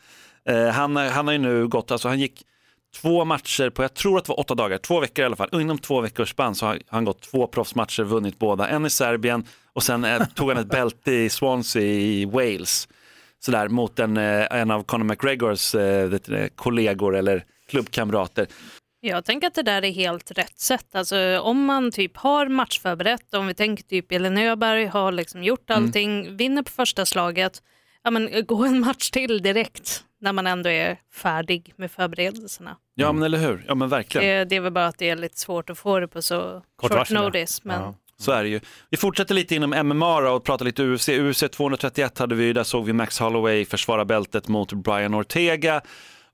Eh, 0.49 0.69
han, 0.69 0.97
han 0.97 1.27
har 1.27 1.33
ju 1.33 1.39
nu 1.39 1.69
gått, 1.69 1.91
alltså 1.91 2.09
han 2.09 2.21
gick 2.21 2.43
två 3.01 3.25
matcher 3.25 3.71
på, 3.71 3.83
jag 3.83 3.95
tror 3.95 4.19
att 4.19 4.25
det 4.25 4.29
var 4.29 4.41
åtta 4.41 4.55
dagar, 4.55 4.79
två 4.79 5.01
veckor 5.01 5.23
i 5.23 5.27
alla 5.27 5.37
fall. 5.37 5.49
Och 5.53 5.61
inom 5.61 5.79
två 5.79 6.01
veckors 6.01 6.31
spann 6.31 6.55
så 6.55 6.67
har 6.67 6.79
han 6.89 7.05
gått 7.05 7.23
två 7.23 7.47
proffsmatcher, 7.47 8.03
vunnit 8.03 8.39
båda. 8.39 8.69
En 8.69 8.87
i 8.87 8.91
Serbien 8.91 9.45
och 9.73 9.83
sen 9.83 10.05
eh, 10.05 10.27
tog 10.35 10.49
han 10.49 10.59
ett 10.59 10.69
bälte 10.69 11.13
i 11.13 11.29
Swansea 11.29 11.83
i 11.83 12.25
Wales. 12.25 12.89
Sådär 13.39 13.69
mot 13.69 13.99
en, 13.99 14.17
eh, 14.17 14.47
en 14.51 14.71
av 14.71 14.83
Conor 14.83 15.05
McGregors 15.05 15.75
eh, 15.75 16.19
kollegor 16.55 17.17
eller 17.17 17.45
klubbkamrater. 17.69 18.47
Jag 19.07 19.25
tänker 19.25 19.47
att 19.47 19.55
det 19.55 19.63
där 19.63 19.85
är 19.85 19.93
helt 19.93 20.31
rätt 20.31 20.59
sätt. 20.59 20.95
Alltså, 20.95 21.41
om 21.41 21.65
man 21.65 21.93
typ 21.93 22.17
har 22.17 22.49
matchförberett, 22.49 23.35
om 23.35 23.47
vi 23.47 23.55
tänker 23.55 23.85
typ 23.85 24.13
Elin 24.13 24.39
Öberg 24.39 24.87
har 24.87 25.13
liksom 25.13 25.43
gjort 25.45 25.71
Mm. 25.71 25.85
allting, 25.85 26.37
vinner 26.37 26.63
på 26.63 26.71
första 26.71 27.07
slaget, 27.07 27.63
ja, 28.05 28.11
men 28.11 28.31
gå 28.47 28.65
en 28.65 28.81
match 28.81 29.11
till 29.11 29.43
direkt 29.43 30.05
när 30.21 30.33
man 30.33 30.47
ändå 30.47 30.71
är 30.71 30.97
färdig 31.15 31.73
med 31.77 31.91
förberedelserna. 31.91 32.77
Ja 32.95 33.13
men 33.13 33.23
eller 33.23 33.39
hur, 33.39 33.65
ja 33.69 33.75
men 33.75 33.89
verkligen. 33.89 34.27
Det, 34.27 34.45
det 34.45 34.57
är 34.57 34.61
väl 34.61 34.73
bara 34.73 34.87
att 34.87 34.99
det 34.99 35.09
är 35.11 35.17
lite 35.17 35.39
svårt 35.39 35.71
att 35.71 35.79
få 35.79 36.01
det 36.01 36.09
på 36.09 36.23
så 36.23 36.63
Kort 36.77 36.93
short 36.93 37.11
notice. 37.11 37.65
Men 37.65 37.81
Ja. 37.81 37.95
Så 38.19 38.33
är 38.33 38.43
det 38.43 38.49
ju. 38.49 38.61
Vi 38.91 38.97
fortsätter 38.97 39.35
lite 39.35 39.55
inom 39.55 39.71
MMA 39.89 40.31
och 40.31 40.45
pratar 40.45 40.65
lite 40.65 40.83
UFC. 40.83 41.09
UFC 41.09 41.45
231 41.53 42.19
hade 42.19 42.35
vi, 42.35 42.53
där 42.53 42.65
såg 42.65 42.85
vi 42.85 42.93
Max 42.93 43.19
Holloway 43.19 43.65
försvara 43.65 44.05
bältet 44.05 44.49
mot 44.49 44.73
Brian 44.73 45.15
Ortega. 45.15 45.81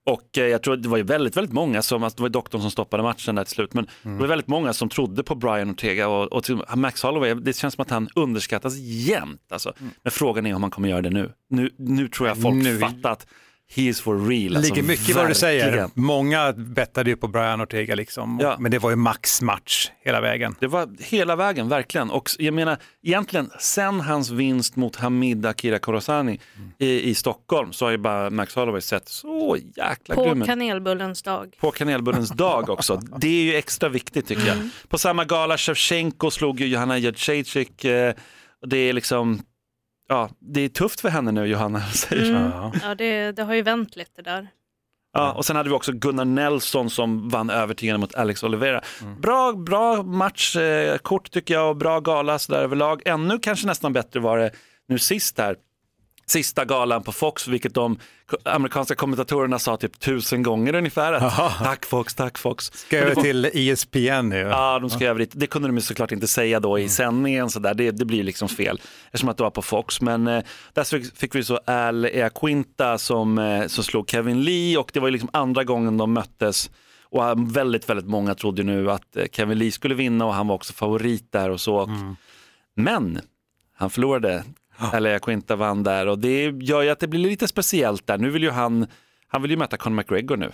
Och 0.07 0.39
eh, 0.39 0.47
jag 0.47 0.63
tror 0.63 0.77
det 0.77 0.89
var 0.89 0.97
ju 0.97 1.03
väldigt, 1.03 1.37
väldigt 1.37 1.53
många 1.53 1.83
som, 1.83 2.03
alltså 2.05 2.17
det 2.17 2.23
var 2.23 2.29
ju 2.29 2.33
doktorn 2.33 2.61
som 2.61 2.71
stoppade 2.71 3.03
matchen 3.03 3.35
där 3.35 3.45
till 3.45 3.55
slut, 3.55 3.75
men 3.75 3.87
det 4.03 4.11
var 4.11 4.27
väldigt 4.27 4.49
många 4.49 4.73
som 4.73 4.89
trodde 4.89 5.23
på 5.23 5.35
Brian 5.35 5.71
Ortega 5.71 6.09
och, 6.09 6.33
och 6.33 6.45
till, 6.45 6.63
Max 6.75 7.03
Holloway, 7.03 7.35
det 7.35 7.57
känns 7.57 7.75
som 7.75 7.83
att 7.83 7.91
han 7.91 8.09
underskattas 8.15 8.77
jämt. 8.79 9.41
Alltså. 9.53 9.73
Men 10.03 10.11
frågan 10.11 10.47
är 10.47 10.55
om 10.55 10.63
han 10.63 10.71
kommer 10.71 10.89
göra 10.89 11.03
det 11.03 11.11
nu. 11.11 11.33
Nu, 11.51 11.71
nu 11.79 12.09
tror 12.09 12.29
jag 12.29 12.43
folk 12.43 12.55
Nu- 12.55 12.79
fattat, 12.79 13.27
he 13.75 13.83
is 13.83 14.01
for 14.01 14.29
real. 14.29 14.53
Det 14.53 14.57
Alltså, 14.59 14.75
ligger 14.75 14.89
mycket 14.89 15.09
i 15.09 15.13
vad 15.13 15.29
du 15.29 15.35
säger. 15.35 15.89
Många 15.95 16.53
bettade 16.53 17.11
ju 17.11 17.17
på 17.17 17.29
Brian 17.29 17.61
Ortega 17.61 17.95
liksom, 17.95 18.39
Ja. 18.43 18.57
men 18.59 18.71
det 18.71 18.79
var 18.79 18.91
ju 18.91 18.97
max 18.97 19.43
match 19.43 19.91
hela 20.05 20.21
vägen. 20.21 20.55
Det 20.61 20.67
var 20.67 20.89
hela 21.01 21.37
vägen, 21.37 21.69
verkligen. 21.69 22.11
Och 22.11 22.29
jag 22.39 22.55
menar, 22.55 22.77
egentligen 23.03 23.51
sen 23.61 24.01
hans 24.01 24.31
vinst 24.31 24.77
mot 24.77 24.97
Hamid 24.97 25.47
Akira 25.47 25.79
Khorasani 25.79 26.41
i, 26.79 27.11
i 27.11 27.15
Stockholm 27.15 27.73
så 27.73 27.85
har 27.85 27.91
ju 27.91 27.99
bara 27.99 28.31
Max 28.31 28.55
Holloway 28.55 28.81
sett 28.81 29.09
så 29.09 29.57
jäkla 29.77 30.15
på 30.15 30.25
grym 30.25 30.43
ut. 30.43 30.49
kanelbullens 30.49 31.23
dag. 31.23 31.57
På 31.61 31.71
kanelbullens 31.71 32.31
dag 32.31 32.71
också. 32.71 32.97
Det 33.19 33.29
är 33.29 33.43
ju 33.45 33.55
extra 33.55 33.89
viktigt 33.89 34.27
tycker 34.29 34.47
jag. 34.47 34.57
På 34.89 34.99
samma 34.99 35.25
gala, 35.25 35.59
Shevchenko 35.59 36.31
slog 36.31 36.61
ju 36.61 36.67
Johanna 36.67 36.99
Jędrzejczyk. 36.99 37.85
Eh, 37.85 38.15
det 38.67 38.77
är 38.79 38.93
liksom, 38.93 39.41
ja, 40.09 40.31
det 40.39 40.61
är 40.61 40.69
tufft 40.69 41.01
för 41.01 41.09
henne 41.09 41.33
nu 41.33 41.47
Johanna. 41.47 41.81
Säger. 41.93 42.31
Mm. 42.31 42.43
Ja. 42.43 42.73
Ja, 42.83 42.95
det, 42.95 43.33
det 43.33 43.43
har 43.43 43.55
ju 43.55 43.63
vänt 43.63 43.97
lite 43.97 44.23
där. 44.23 44.49
Ja, 45.15 45.33
och 45.33 45.45
sen 45.45 45.57
hade 45.57 45.69
vi 45.69 45.75
också 45.75 45.93
Gunnar 45.93 46.25
Nelson 46.25 46.91
som 46.91 47.29
vann 47.29 47.51
övertygande 47.51 47.99
mot 47.99 48.15
Alex 48.15 48.43
Oliveira. 48.43 48.83
Bra, 49.19 49.53
bra 49.53 50.03
match, 50.03 50.57
eh, 50.57 50.99
tycker 51.31 51.55
jag 51.55 51.69
och 51.69 51.77
bra 51.77 52.01
gala 52.01 52.39
så 52.39 52.53
där 52.53 52.63
överlag. 52.63 53.03
Ännu 53.05 53.39
kanske 53.39 53.67
nästan 53.67 53.93
bättre 53.93 54.21
var 54.21 54.39
det 54.39 54.51
nu 54.89 54.99
sist 54.99 55.39
här. 55.39 55.57
Sista 56.27 56.65
galan 56.65 57.03
på 57.03 57.13
Fox, 57.13 57.49
vilket 57.49 57.75
de 57.75 57.99
amerikanska 58.45 58.95
kommentatorerna 58.95 59.59
sa 59.59 59.77
typ 59.77 60.01
tusen 60.01 60.43
gånger 60.43 60.75
ungefär. 60.75 61.13
Att, 61.13 61.59
tack 61.59 61.85
Fox, 61.87 62.15
tack 62.15 62.39
Fox. 62.39 62.65
Ska 62.75 62.99
över 62.99 63.15
till 63.15 63.45
E 63.45 63.71
ESPN 63.71 64.29
nu. 64.29 64.37
Ja, 64.37 64.79
de 64.79 64.91
ska 64.91 65.07
över 65.07 65.19
dit. 65.21 65.31
Det 65.35 65.47
kunde 65.47 65.69
de 65.69 65.81
såklart 65.81 66.13
inte 66.13 66.29
säga 66.29 66.61
då 66.61 66.79
i 66.79 66.89
sändningen, 66.89 67.51
så 67.51 67.59
där. 67.59 67.75
Det, 67.75 67.91
det 67.91 68.05
blir 68.05 68.23
liksom 68.23 68.49
fel 68.49 68.81
eftersom 69.07 69.29
att 69.29 69.37
det 69.37 69.43
var 69.43 69.51
på 69.51 69.63
Fox. 69.63 70.01
Men 70.01 70.27
eh, 70.27 70.43
där 70.73 71.15
fick, 71.17 71.35
vi 71.35 71.45
så 71.45 71.57
Al 71.67 72.05
Eaquinta 72.05 72.99
som, 72.99 73.39
eh, 73.39 73.67
som 73.67 73.85
slog 73.85 74.11
Kevin 74.11 74.43
Lee 74.43 74.79
och 74.79 74.91
det 74.93 75.01
var 75.01 75.09
ju 75.09 75.13
liksom 75.13 75.31
andra 75.33 75.65
gången 75.65 75.97
de 75.97 76.13
möttes. 76.13 76.71
Och 77.05 77.57
väldigt, 77.57 77.89
väldigt 77.89 78.07
många 78.09 78.35
trodde 78.35 78.63
nu 78.63 78.91
att 78.91 79.17
eh, 79.17 79.25
Kevin 79.33 79.59
Lee 79.59 79.73
skulle 79.73 79.95
vinna 79.95 80.27
och 80.27 80.35
han 80.35 80.49
var 80.49 80.55
också 80.55 80.73
favorit 80.73 81.33
där 81.33 81.51
och 81.51 81.61
så. 81.61 81.91
Men 82.77 83.21
han 83.77 83.91
förlorade. 83.91 84.45
Al 84.77 85.07
Eaquinta 85.07 85.57
vann 85.57 85.83
där 85.83 86.07
och 86.07 86.19
det 86.19 86.45
gör 86.61 86.83
ju 86.83 86.91
att 86.91 87.01
det 87.01 87.09
blir 87.09 87.21
lite 87.21 87.49
speciellt 87.49 88.07
där. 88.07 88.19
Nu 88.19 88.31
vill 88.31 88.43
ju 88.43 88.51
han, 88.51 88.87
han 89.29 89.43
vill 89.43 89.51
ju 89.51 89.57
möta 89.57 89.77
Conor 89.77 89.97
McGregor 89.97 90.37
nu. 90.37 90.51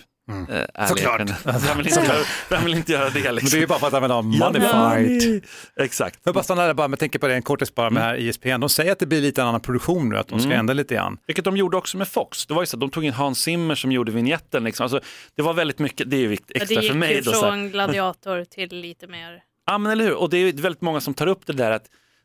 Eh, 0.51 0.83
Al 0.83 0.89
Såklart. 0.89 1.21
Han 1.45 1.77
vill 1.79 1.87
inte, 1.89 2.01
göra- 2.01 2.25
han 2.51 2.65
vill 2.65 2.75
inte 2.75 2.93
göra 2.93 3.11
det 3.11 3.23
Men 3.25 3.35
liksom. 3.35 3.51
det 3.51 3.57
är 3.57 3.61
ju 3.61 3.67
bara 3.67 3.79
för 3.79 3.87
att 3.87 3.93
han 3.93 4.03
vill 4.03 4.11
ha 4.11 4.23
money 4.23 4.63
Ja, 4.63 4.91
fight. 4.95 5.45
Exakt. 5.81 6.21
Jag 6.25 6.35
bara 6.35 6.45
stanna 6.45 6.67
där 6.67 6.75
bara, 6.75 6.89
men 6.89 6.99
tänker 6.99 7.19
på 7.19 7.29
det 7.29 7.35
en 7.35 7.43
kortis 7.43 7.75
bara 7.75 7.91
med 7.91 8.03
här 8.03 8.29
ESPN. 8.29 8.61
De 8.61 8.69
säger 8.69 8.93
att 8.93 8.99
det 8.99 9.07
blir 9.07 9.21
lite 9.21 9.41
en 9.43 9.47
annan 9.49 9.61
produktion 9.61 10.09
nu, 10.09 10.17
att 10.19 10.29
de 10.29 10.41
ska 10.41 10.53
ändra 10.53 10.75
lite 10.75 10.95
grann. 10.95 11.19
Vilket 11.27 11.45
de 11.45 11.57
gjorde 11.57 11.77
också 11.77 11.97
med 11.97 12.09
Fox. 12.09 12.47
Det 12.47 12.55
var 12.55 12.63
ju 12.63 12.67
så 12.67 12.77
att 12.77 12.81
de 12.81 12.91
tog 12.91 13.05
in 13.05 13.13
Hans 13.13 13.39
Zimmer 13.43 13.75
som 13.75 13.93
gjorde 13.93 14.13
vignetten. 14.13 14.65
Liksom. 14.65 14.85
Alltså, 14.85 15.01
det 15.37 15.43
var 15.43 15.55
väldigt 15.55 15.79
mycket, 15.79 16.11
det 16.11 16.17
är 16.17 16.21
ju 16.21 16.29
vikt- 16.29 16.45
Ja, 16.47 16.53
det 16.59 16.63
extra 16.63 16.83
gick 16.83 16.91
för 16.93 16.99
mig. 16.99 17.15
ju 17.15 17.21
Då, 17.21 17.33
så 17.33 17.41
här. 17.45 17.51
från 17.53 17.71
gladiator 17.71 18.45
till 18.45 18.77
lite 18.81 19.07
mer... 19.07 19.43
Ja 19.67 19.79
men 19.79 19.93
eller 19.93 20.05
hur, 20.05 20.15
och 20.15 20.31
det 20.31 20.37
är 20.39 20.53
väldigt 20.53 20.83
många 20.83 21.01
som 21.01 21.15
tar 21.15 21.27
upp 21.27 21.47
det 21.47 21.53
där 21.53 21.71
att 21.71 21.85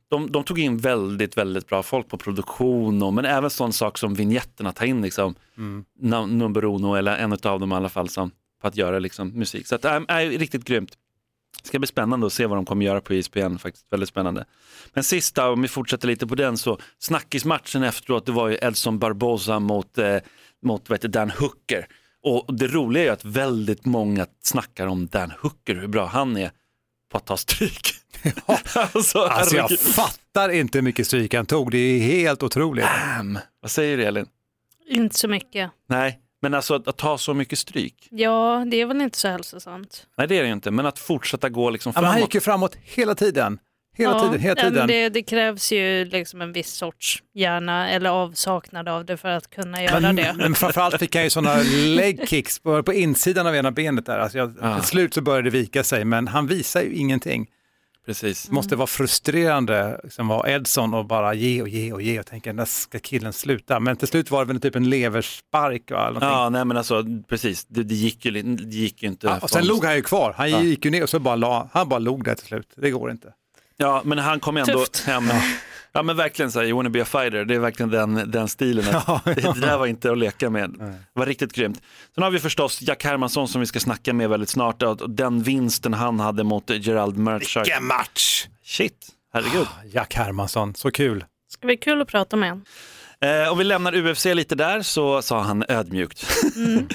de, 0.09 0.31
de 0.31 0.43
tog 0.43 0.59
in 0.59 0.77
väldigt, 0.77 1.37
väldigt 1.37 1.67
bra 1.67 1.83
folk 1.83 2.07
på 2.07 2.17
produktion, 2.17 3.03
och, 3.03 3.13
men 3.13 3.25
även 3.25 3.49
sån 3.49 3.73
sak 3.73 3.97
som 3.97 4.13
vignetterna, 4.13 4.71
ta 4.71 4.85
in 4.85 5.01
liksom 5.01 5.35
mm. 5.57 5.85
Number 6.37 6.65
Uno 6.65 6.95
eller 6.95 7.17
en 7.17 7.33
av 7.33 7.59
dem 7.59 7.71
i 7.71 7.75
alla 7.75 7.89
fall 7.89 8.09
som, 8.09 8.31
på 8.61 8.67
att 8.67 8.77
göra 8.77 8.99
liksom, 8.99 9.29
musik. 9.29 9.67
Så 9.67 9.75
att, 9.75 9.85
äh, 9.85 9.95
äh, 9.95 10.29
riktigt 10.29 10.63
grymt. 10.63 10.97
Det 11.61 11.67
ska 11.67 11.79
bli 11.79 11.87
spännande 11.87 12.27
att 12.27 12.33
se 12.33 12.45
vad 12.45 12.57
de 12.57 12.65
kommer 12.65 12.85
göra 12.85 13.01
på 13.01 13.13
ISBN, 13.13 13.57
faktiskt 13.57 13.85
väldigt 13.89 14.09
spännande. 14.09 14.45
Men 14.93 15.03
sista, 15.03 15.49
om 15.49 15.61
vi 15.61 15.67
fortsätter 15.67 16.07
lite 16.07 16.27
på 16.27 16.35
den, 16.35 16.57
så 16.57 16.77
snackismatchen 16.99 17.83
efteråt, 17.83 18.25
det 18.25 18.31
var 18.31 18.49
ju 18.49 18.57
Edson 18.61 18.99
Barbosa 18.99 19.59
mot, 19.59 19.97
eh, 19.97 20.17
mot 20.61 20.91
heter, 20.91 21.07
Dan 21.07 21.29
Hooker. 21.29 21.87
Och 22.23 22.55
det 22.55 22.67
roliga 22.67 23.03
är 23.03 23.07
ju 23.07 23.13
att 23.13 23.25
väldigt 23.25 23.85
många 23.85 24.25
snackar 24.43 24.87
om 24.87 25.07
Dan 25.07 25.31
Hooker, 25.41 25.75
hur 25.75 25.87
bra 25.87 26.05
han 26.05 26.37
är 26.37 26.51
på 27.11 27.17
att 27.17 27.25
ta 27.25 27.37
stryk. 27.37 28.02
alltså, 28.93 29.19
Alltså 29.19 29.55
jag 29.55 29.79
fattar 29.79 30.49
inte 30.49 30.77
hur 30.77 30.83
mycket 30.83 31.07
stryk 31.07 31.33
han 31.33 31.45
tog, 31.45 31.71
det 31.71 31.77
är 31.77 31.99
helt 31.99 32.43
otroligt. 32.43 32.85
Damn. 33.17 33.39
Vad 33.61 33.71
säger 33.71 33.97
du 33.97 34.03
Elin? 34.03 34.25
Inte 34.89 35.15
så 35.19 35.27
mycket. 35.27 35.71
Nej, 35.89 36.19
men 36.41 36.53
alltså 36.53 36.73
att, 36.75 36.87
att 36.87 36.97
ta 36.97 37.17
så 37.17 37.33
mycket 37.33 37.59
stryk. 37.59 38.07
Ja, 38.11 38.65
det 38.71 38.81
är 38.81 38.85
väl 38.85 39.01
inte 39.01 39.17
så 39.17 39.27
hälsosamt. 39.27 40.07
Nej 40.17 40.27
det 40.27 40.37
är 40.37 40.41
det 40.41 40.47
ju 40.47 40.53
inte, 40.53 40.71
men 40.71 40.85
att 40.85 40.99
fortsätta 40.99 41.49
gå 41.49 41.69
liksom 41.69 41.91
Ja, 41.95 42.01
men 42.01 42.05
han 42.07 42.13
framåt. 42.13 42.27
gick 42.29 42.35
ju 42.35 42.41
framåt 42.41 42.77
hela 42.83 43.15
tiden. 43.15 43.59
Hela 43.95 44.11
ja, 44.13 44.19
tiden, 44.23 44.39
hela 44.39 44.55
tiden. 44.61 44.87
Det, 44.87 45.09
det 45.09 45.23
krävs 45.23 45.71
ju 45.71 46.05
liksom 46.05 46.41
en 46.41 46.53
viss 46.53 46.73
sorts 46.73 47.23
hjärna 47.33 47.89
eller 47.89 48.09
avsaknad 48.09 48.89
av 48.89 49.05
det 49.05 49.17
för 49.17 49.29
att 49.29 49.49
kunna 49.49 49.83
göra 49.83 49.99
Men, 49.99 50.15
det. 50.15 50.33
men 50.37 50.55
framförallt 50.55 50.99
fick 50.99 51.15
han 51.15 51.23
ju 51.23 51.29
sådana 51.29 51.61
leg 51.85 52.29
kicks 52.29 52.59
på, 52.59 52.83
på 52.83 52.93
insidan 52.93 53.47
av 53.47 53.55
ena 53.55 53.71
benet 53.71 54.05
där. 54.05 54.19
Alltså 54.19 54.37
jag, 54.37 54.53
Ja. 54.61 54.75
Till 54.79 54.87
slut 54.89 55.13
så 55.13 55.21
började 55.21 55.49
det 55.49 55.57
vika 55.57 55.83
sig, 55.83 56.05
men 56.05 56.27
han 56.27 56.47
visar 56.47 56.81
ju 56.81 56.93
ingenting. 56.93 57.47
Precis. 58.05 58.43
Det 58.43 58.51
måste 58.53 58.75
vara 58.75 58.87
frustrerande 58.87 59.99
som 60.09 60.27
var 60.27 60.47
Edson 60.47 60.93
och 60.93 61.05
bara 61.05 61.33
ge 61.33 61.61
och 61.61 61.69
ge 61.69 61.93
och 61.93 62.01
ge 62.01 62.19
och 62.19 62.25
tänka 62.25 62.53
när 62.53 62.65
ska 62.65 62.99
killen 62.99 63.33
sluta? 63.33 63.79
Men 63.79 63.95
till 63.97 64.07
slut 64.07 64.31
var 64.31 64.45
det 64.45 64.53
väl 64.53 64.61
typ 64.61 64.75
en 64.75 64.89
leverspark 64.89 65.91
all- 65.91 66.05
någonting. 66.13 66.29
Ja, 66.29 66.49
nej 66.49 66.65
men 66.65 66.77
alltså 66.77 67.05
precis, 67.29 67.65
det, 67.65 67.83
det, 67.83 67.95
gick, 67.95 68.25
ju, 68.25 68.31
det 68.31 68.75
gick 68.75 69.03
ju 69.03 69.09
inte. 69.09 69.27
Ja, 69.27 69.39
och 69.41 69.49
sen 69.49 69.65
log 69.67 69.85
han 69.85 69.95
ju 69.95 70.01
kvar. 70.01 70.33
Han 70.37 70.49
Ja. 70.51 70.61
gick 70.61 70.85
ju 70.85 70.91
ner 70.91 71.03
och 71.03 71.09
så 71.09 71.19
bara 71.19 71.35
la, 71.35 71.69
han 71.73 71.89
bara 71.89 71.99
log 71.99 72.23
där 72.23 72.35
till 72.35 72.45
slut. 72.47 72.73
Det 72.75 72.91
går 72.91 73.11
inte. 73.11 73.27
Ja, 73.77 74.01
men 74.05 74.17
han 74.17 74.39
kom 74.39 74.57
ändå 74.57 74.73
Tufft. 74.79 75.03
hem. 75.05 75.23
Ja. 75.93 76.03
men 76.03 76.15
verkligen 76.15 76.51
så 76.51 76.59
här, 76.59 76.65
you 76.65 76.75
wanna 76.75 76.89
be 76.89 77.01
a 77.01 77.05
fighter, 77.05 77.45
det 77.45 77.55
är 77.55 77.59
verkligen 77.59 77.89
den, 77.89 78.31
den 78.31 78.47
stilen. 78.47 78.85
Ja, 79.07 79.21
Det, 79.25 79.33
det 79.33 79.59
där 79.59 79.77
var 79.77 79.85
inte 79.87 80.11
att 80.11 80.17
leka 80.17 80.49
med. 80.49 80.69
Det 80.79 80.95
var 81.19 81.25
riktigt 81.25 81.53
grymt. 81.53 81.81
Sen 82.15 82.23
har 82.23 82.31
vi 82.31 82.39
förstås 82.39 82.81
Jack 82.81 83.03
Hermansson 83.03 83.47
som 83.47 83.61
vi 83.61 83.67
ska 83.67 83.79
snacka 83.79 84.13
med 84.13 84.29
väldigt 84.29 84.49
snart 84.49 84.83
och 84.83 85.09
den 85.09 85.43
vinsten 85.43 85.93
han 85.93 86.19
hade 86.19 86.43
mot 86.43 86.69
Gerald 86.69 87.17
Merchak. 87.17 87.65
Vilken 87.67 87.85
match! 87.85 88.47
Shit, 88.65 89.07
herregud. 89.33 89.67
Jack 89.91 90.13
Hermansson, 90.15 90.75
så 90.75 90.91
kul. 90.91 91.25
ska 91.49 91.67
bli 91.67 91.77
kul 91.77 92.01
att 92.01 92.07
prata 92.07 92.35
med 92.35 92.49
honom. 92.49 92.65
Eh, 93.21 93.51
om 93.51 93.57
vi 93.57 93.63
lämnar 93.63 93.95
UFC 94.07 94.25
lite 94.25 94.55
där 94.55 94.81
så 94.81 95.21
sa 95.21 95.41
han 95.41 95.63
ödmjukt. 95.69 96.25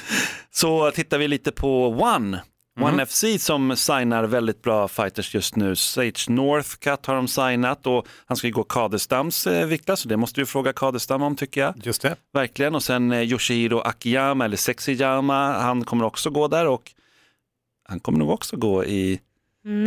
så 0.51 0.91
tittar 0.91 1.19
vi 1.19 1.29
lite 1.29 1.53
på 1.53 1.89
One. 1.89 2.43
One 2.81 3.07
FC 3.07 3.25
som 3.39 3.77
signar 3.77 4.25
väldigt 4.25 4.63
bra 4.63 4.89
fighters 4.89 5.35
just 5.35 5.57
nu. 5.57 5.77
Sage 5.77 6.29
Northcutt 6.29 7.07
har 7.07 7.15
de 7.15 7.29
signat 7.29 7.87
och 7.87 8.07
han 8.27 8.37
ska 8.37 8.47
ju 8.47 8.53
gå 8.53 8.65
Kadestams 8.65 9.47
eh, 9.47 9.67
viktklass 9.67 10.01
så 10.01 10.09
det 10.09 10.17
måste 10.17 10.41
du 10.41 10.47
fråga 10.47 10.73
Kadestam 10.73 11.23
om 11.23 11.37
tycker 11.37 11.61
jag. 11.61 11.75
Just 11.83 12.03
det. 12.03 12.17
Verkligen 12.33 12.75
och 12.75 12.83
sen 12.83 13.13
eh, 13.13 13.23
Yoshihiro 13.23 13.79
Akiyama 13.79 14.45
eller 14.45 14.57
Sexyama, 14.57 15.53
han 15.53 15.85
kommer 15.85 16.05
också 16.05 16.31
gå 16.31 16.49
där 16.49 16.67
och 16.67 16.93
han 17.89 18.01
kommer 18.01 18.19
nog 18.19 18.31
också 18.31 18.57
gå 18.57 18.85
i 18.85 19.21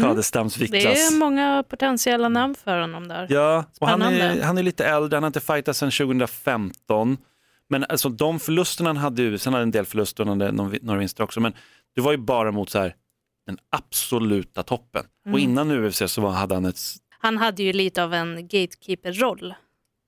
Kadestams 0.02 0.56
Det 0.56 0.86
är 0.86 1.20
många 1.20 1.64
potentiella 1.70 2.30
namn 2.30 2.56
för 2.64 2.80
honom 2.80 3.08
där. 3.08 3.28
Ja, 3.30 3.66
och 3.80 3.88
han 3.88 4.02
är, 4.02 4.42
han 4.42 4.58
är 4.58 4.64
lite 4.64 4.86
äldre, 4.86 5.16
han 5.16 5.24
har 5.24 5.28
inte 5.28 5.40
fightat 5.40 5.78
sedan 5.78 5.92
2015. 5.92 7.18
Men 7.70 7.86
alltså 7.90 8.10
de 8.10 8.40
förlusterna 8.40 8.90
han 8.90 8.98
hade, 8.98 9.40
sen 9.40 9.54
hade 9.54 9.62
han 9.62 9.68
en 9.68 9.72
del 9.72 9.86
förluster 9.86 10.30
och 10.30 10.38
några 10.84 11.00
vinster 11.00 11.24
också, 11.24 11.40
men 11.40 11.54
det 11.96 12.02
var 12.02 12.12
ju 12.12 12.18
bara 12.18 12.52
mot 12.52 12.70
så 12.70 12.80
här, 12.80 12.96
den 13.46 13.58
absoluta 13.70 14.64
toppen. 14.64 15.06
Och 15.32 15.40
innan 15.40 15.72
UFC 15.72 16.04
så 16.08 16.22
var, 16.22 16.32
hade 16.32 16.54
han 16.56 16.66
ett, 16.66 16.80
Han 17.10 17.38
hade 17.38 17.64
ju 17.64 17.74
lite 17.74 18.04
av 18.04 18.14
en 18.14 18.48
gatekeeper-roll 18.48 19.54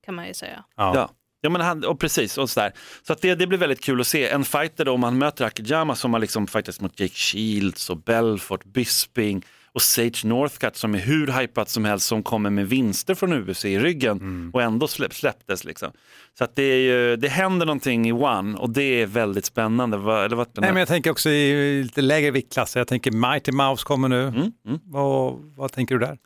kan 0.06 0.16
man 0.16 0.28
ju 0.28 0.34
säga. 0.34 0.64
Ja. 0.76 0.96
ja, 0.96 1.10
ja 1.42 1.50
men 1.50 1.62
han, 1.62 1.86
och 1.86 2.00
precis, 2.00 2.38
och 2.38 2.50
så 2.50 2.60
där. 2.60 2.74
Så 3.02 3.14
att 3.14 3.22
det, 3.22 3.36
det 3.36 3.48
blir 3.48 3.58
väldigt 3.58 3.84
kul 3.84 4.02
att 4.02 4.08
se. 4.08 4.30
En 4.30 4.46
fighter 4.46 4.86
då, 4.86 4.94
om 4.94 5.04
han 5.04 5.18
möter 5.18 5.46
Akijama 5.46 5.96
som 5.96 6.14
har 6.14 6.20
liksom 6.20 6.48
fightats 6.48 6.82
mot 6.82 7.00
Jake 7.00 7.14
Shields 7.14 7.90
och 7.90 7.98
Belfort, 7.98 8.66
Bisping 8.66 9.46
och 9.76 9.82
Sage 9.82 10.22
Northcutt 10.26 10.76
som 10.76 10.96
är 10.96 11.00
hur 11.00 11.28
hypat 11.28 11.70
som 11.70 11.86
helst 11.86 12.06
som 12.08 12.24
kommer 12.24 12.50
med 12.50 12.68
vinster 12.70 13.16
från 13.16 13.34
UFC 13.50 13.66
i 13.66 13.80
ryggen 13.80 14.52
och 14.54 14.62
ändå 14.62 14.88
släpp, 14.88 15.14
släpptes. 15.14 15.64
Liksom. 15.64 15.92
Så 16.38 16.44
att 16.44 16.56
det, 16.56 16.64
är 16.64 16.78
ju, 16.78 17.16
det 17.16 17.28
händer 17.30 17.66
någonting 17.66 18.08
i 18.08 18.12
One 18.12 18.58
och 18.58 18.70
det 18.70 18.84
är 19.02 19.06
väldigt 19.06 19.46
spännande. 19.46 19.98
Va- 19.98 20.26
Eller 20.26 20.36
vad, 20.36 20.48
Nej, 20.58 20.70
men 20.72 20.80
jag 20.80 20.88
tänker 20.88 21.12
också 21.12 21.30
i 21.30 21.84
lite 21.84 22.02
lägre 22.02 22.32
viktklasser. 22.32 22.80
Jag 22.80 22.88
tänker 22.88 23.12
Mighty 23.12 23.52
Mouse 23.52 23.84
kommer 23.86 24.08
nu. 24.08 24.22
mm, 24.28 24.52
mm. 24.68 24.80
Vad, 24.86 25.34
vad 25.56 25.72
tänker 25.72 25.96
du 25.96 26.06
där? 26.06 26.18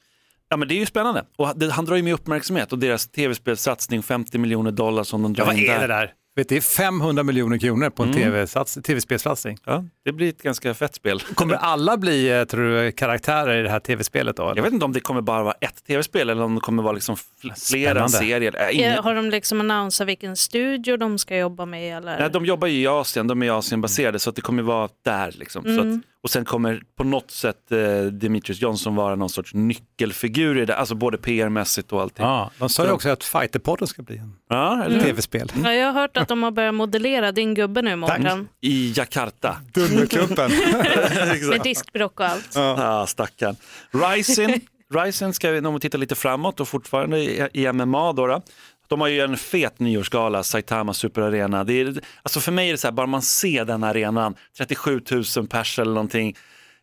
Ja 0.49 0.57
men 0.57 0.67
det 0.67 0.73
är 0.73 0.79
ju 0.79 0.85
spännande 0.85 1.25
och 1.37 1.47
han 1.71 1.85
drar 1.85 1.95
ju 1.95 2.03
med 2.03 2.13
uppmärksamhet 2.13 2.71
och 2.71 2.79
deras 2.79 3.07
tv-spelssatsning 3.07 4.03
50 4.03 4.37
miljoner 4.37 4.71
dollar 4.71 5.03
som 5.03 5.23
de 5.23 5.33
drar 5.33 5.41
Ja, 5.43 5.45
vad 5.45 5.57
in 5.57 5.69
är 5.69 5.79
det 5.81 5.87
där? 5.87 6.13
Vet, 6.38 6.50
det 6.50 6.58
är 6.58 6.62
500 6.62 7.24
miljoner 7.24 7.58
kronor 7.58 7.89
på 7.89 8.03
en 8.03 8.13
Mm. 8.13 8.48
Tv-spelssatsning. 8.84 9.58
Ja, 9.65 9.84
det 10.06 10.12
blir 10.12 10.29
ett 10.29 10.41
ganska 10.41 10.74
fett 10.74 10.96
spel. 10.96 11.20
Kommer 11.20 11.56
alla 11.56 11.98
bli 11.98 12.39
eh, 12.39 12.44
tror 12.44 12.63
du, 12.84 12.91
karaktärer 12.91 13.60
i 13.60 13.62
det 13.63 13.70
här 13.70 13.79
tv-spelet 13.79 14.36
då? 14.38 14.53
Jag 14.56 14.63
vet 14.63 14.74
inte 14.74 14.86
om 14.86 14.94
det 14.94 15.00
kommer 15.00 15.22
bara 15.22 15.44
vara 15.44 15.53
ett 15.62 15.84
tv-spel 15.88 16.29
eller 16.29 16.44
om 16.44 16.56
det 16.56 16.62
kommer 16.62 16.84
vara 16.84 16.94
liksom 16.94 17.15
fl- 17.15 17.70
flera 17.70 17.91
Spännande. 17.91 18.10
serier. 18.17 18.70
Äh, 18.70 18.75
ingen... 18.79 19.03
Har 19.03 19.15
de 19.15 19.29
liksom 19.29 19.62
annonsat 19.62 20.08
vilken 20.08 20.36
studio 20.38 20.98
de 20.98 21.17
ska 21.17 21.38
jobba 21.38 21.65
med? 21.65 21.98
Eller? 21.98 22.20
Nej, 22.20 22.29
de 22.29 22.46
jobbar 22.46 22.67
ju 22.67 22.82
i 22.82 22.88
Asien, 22.88 23.27
de 23.27 23.44
är 23.44 23.51
Asien-baserade 23.51 24.20
så 24.20 24.29
att 24.29 24.36
det 24.36 24.41
kommer 24.41 24.63
vara 24.63 24.89
där. 25.06 25.32
Liksom. 25.38 25.63
Så 25.63 25.70
Mm. 25.70 25.94
att, 25.98 26.01
och 26.27 26.31
sen 26.31 26.46
kommer 26.46 26.81
på 26.98 27.03
något 27.03 27.31
sätt 27.31 27.72
eh, 27.72 27.77
Demetrius 28.12 28.62
Johnson 28.62 28.96
vara 28.96 29.15
någon 29.15 29.29
sorts 29.29 29.53
nyckelfigur 29.53 30.57
i 30.57 30.65
det, 30.65 30.75
alltså 30.75 30.96
både 30.96 31.17
PR-mässigt 31.17 31.93
och 31.93 32.01
allting. 32.01 32.25
Ja, 32.25 32.51
de 32.60 32.69
sa 32.69 32.86
ju 32.86 32.91
också 32.91 33.10
att 33.10 33.24
Fighterpodden 33.24 33.88
ska 33.88 34.01
bli 34.01 34.17
en 34.17 34.36
Ja, 34.50 34.84
eller 34.84 34.96
hur? 34.96 35.03
tv-spel. 35.03 35.51
Ja, 35.63 35.74
jag 35.74 35.86
har 35.93 36.01
hört 36.01 36.17
att 36.17 36.27
de 36.27 36.43
har 36.43 36.51
börjat 36.51 36.74
modellera 36.74 37.31
din 37.31 37.53
gubbe 37.53 37.81
nu 37.81 37.96
Mårten. 37.96 38.48
I 38.62 38.93
Jakarta. 38.96 39.57
Dunderklumpen. 39.74 40.51
Med 41.50 41.62
diskbrock 41.63 42.19
och 42.19 42.25
allt. 42.25 42.51
Ja, 42.55 43.05
stackarn. 43.07 43.55
Ryzen, 43.91 44.62
Ryzen 44.93 45.34
ska 45.34 45.51
vi 45.51 45.62
nog 45.62 45.81
titta 45.81 45.98
lite 45.98 46.15
framåt 46.15 46.60
och 46.60 46.67
fortfarande 46.67 47.17
i, 47.19 47.48
i 47.53 47.72
MMA 47.72 48.13
då, 48.13 48.27
då. 48.27 48.41
De 48.88 49.01
har 49.01 49.08
ju 49.08 49.22
en 49.22 49.38
fet 49.38 49.79
nyårsgala, 49.79 50.44
Saitama 50.44 50.94
Super 50.94 51.22
Arena. 51.22 51.63
Det 51.63 51.74
är, 51.74 52.00
alltså 52.24 52.39
för 52.39 52.51
mig 52.51 52.67
är 52.67 52.72
det 52.72 52.77
så 52.77 52.88
här, 52.88 52.91
bara 52.91 53.08
man 53.08 53.22
ser 53.22 53.65
den 53.65 53.84
arenan, 53.84 54.36
37 54.58 55.01
000 55.38 55.48
pers 55.48 55.79
eller 55.79 55.94
någonting 55.94 56.36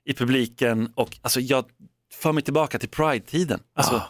i 0.04 0.14
publiken 0.14 0.92
och 0.94 1.18
alltså 1.22 1.40
jag 1.40 1.64
för 2.14 2.32
mig 2.32 2.42
tillbaka 2.42 2.78
till 2.78 2.88
Pride-tiden. 2.88 3.60
Alltså, 3.76 3.94
Ah. 3.94 4.08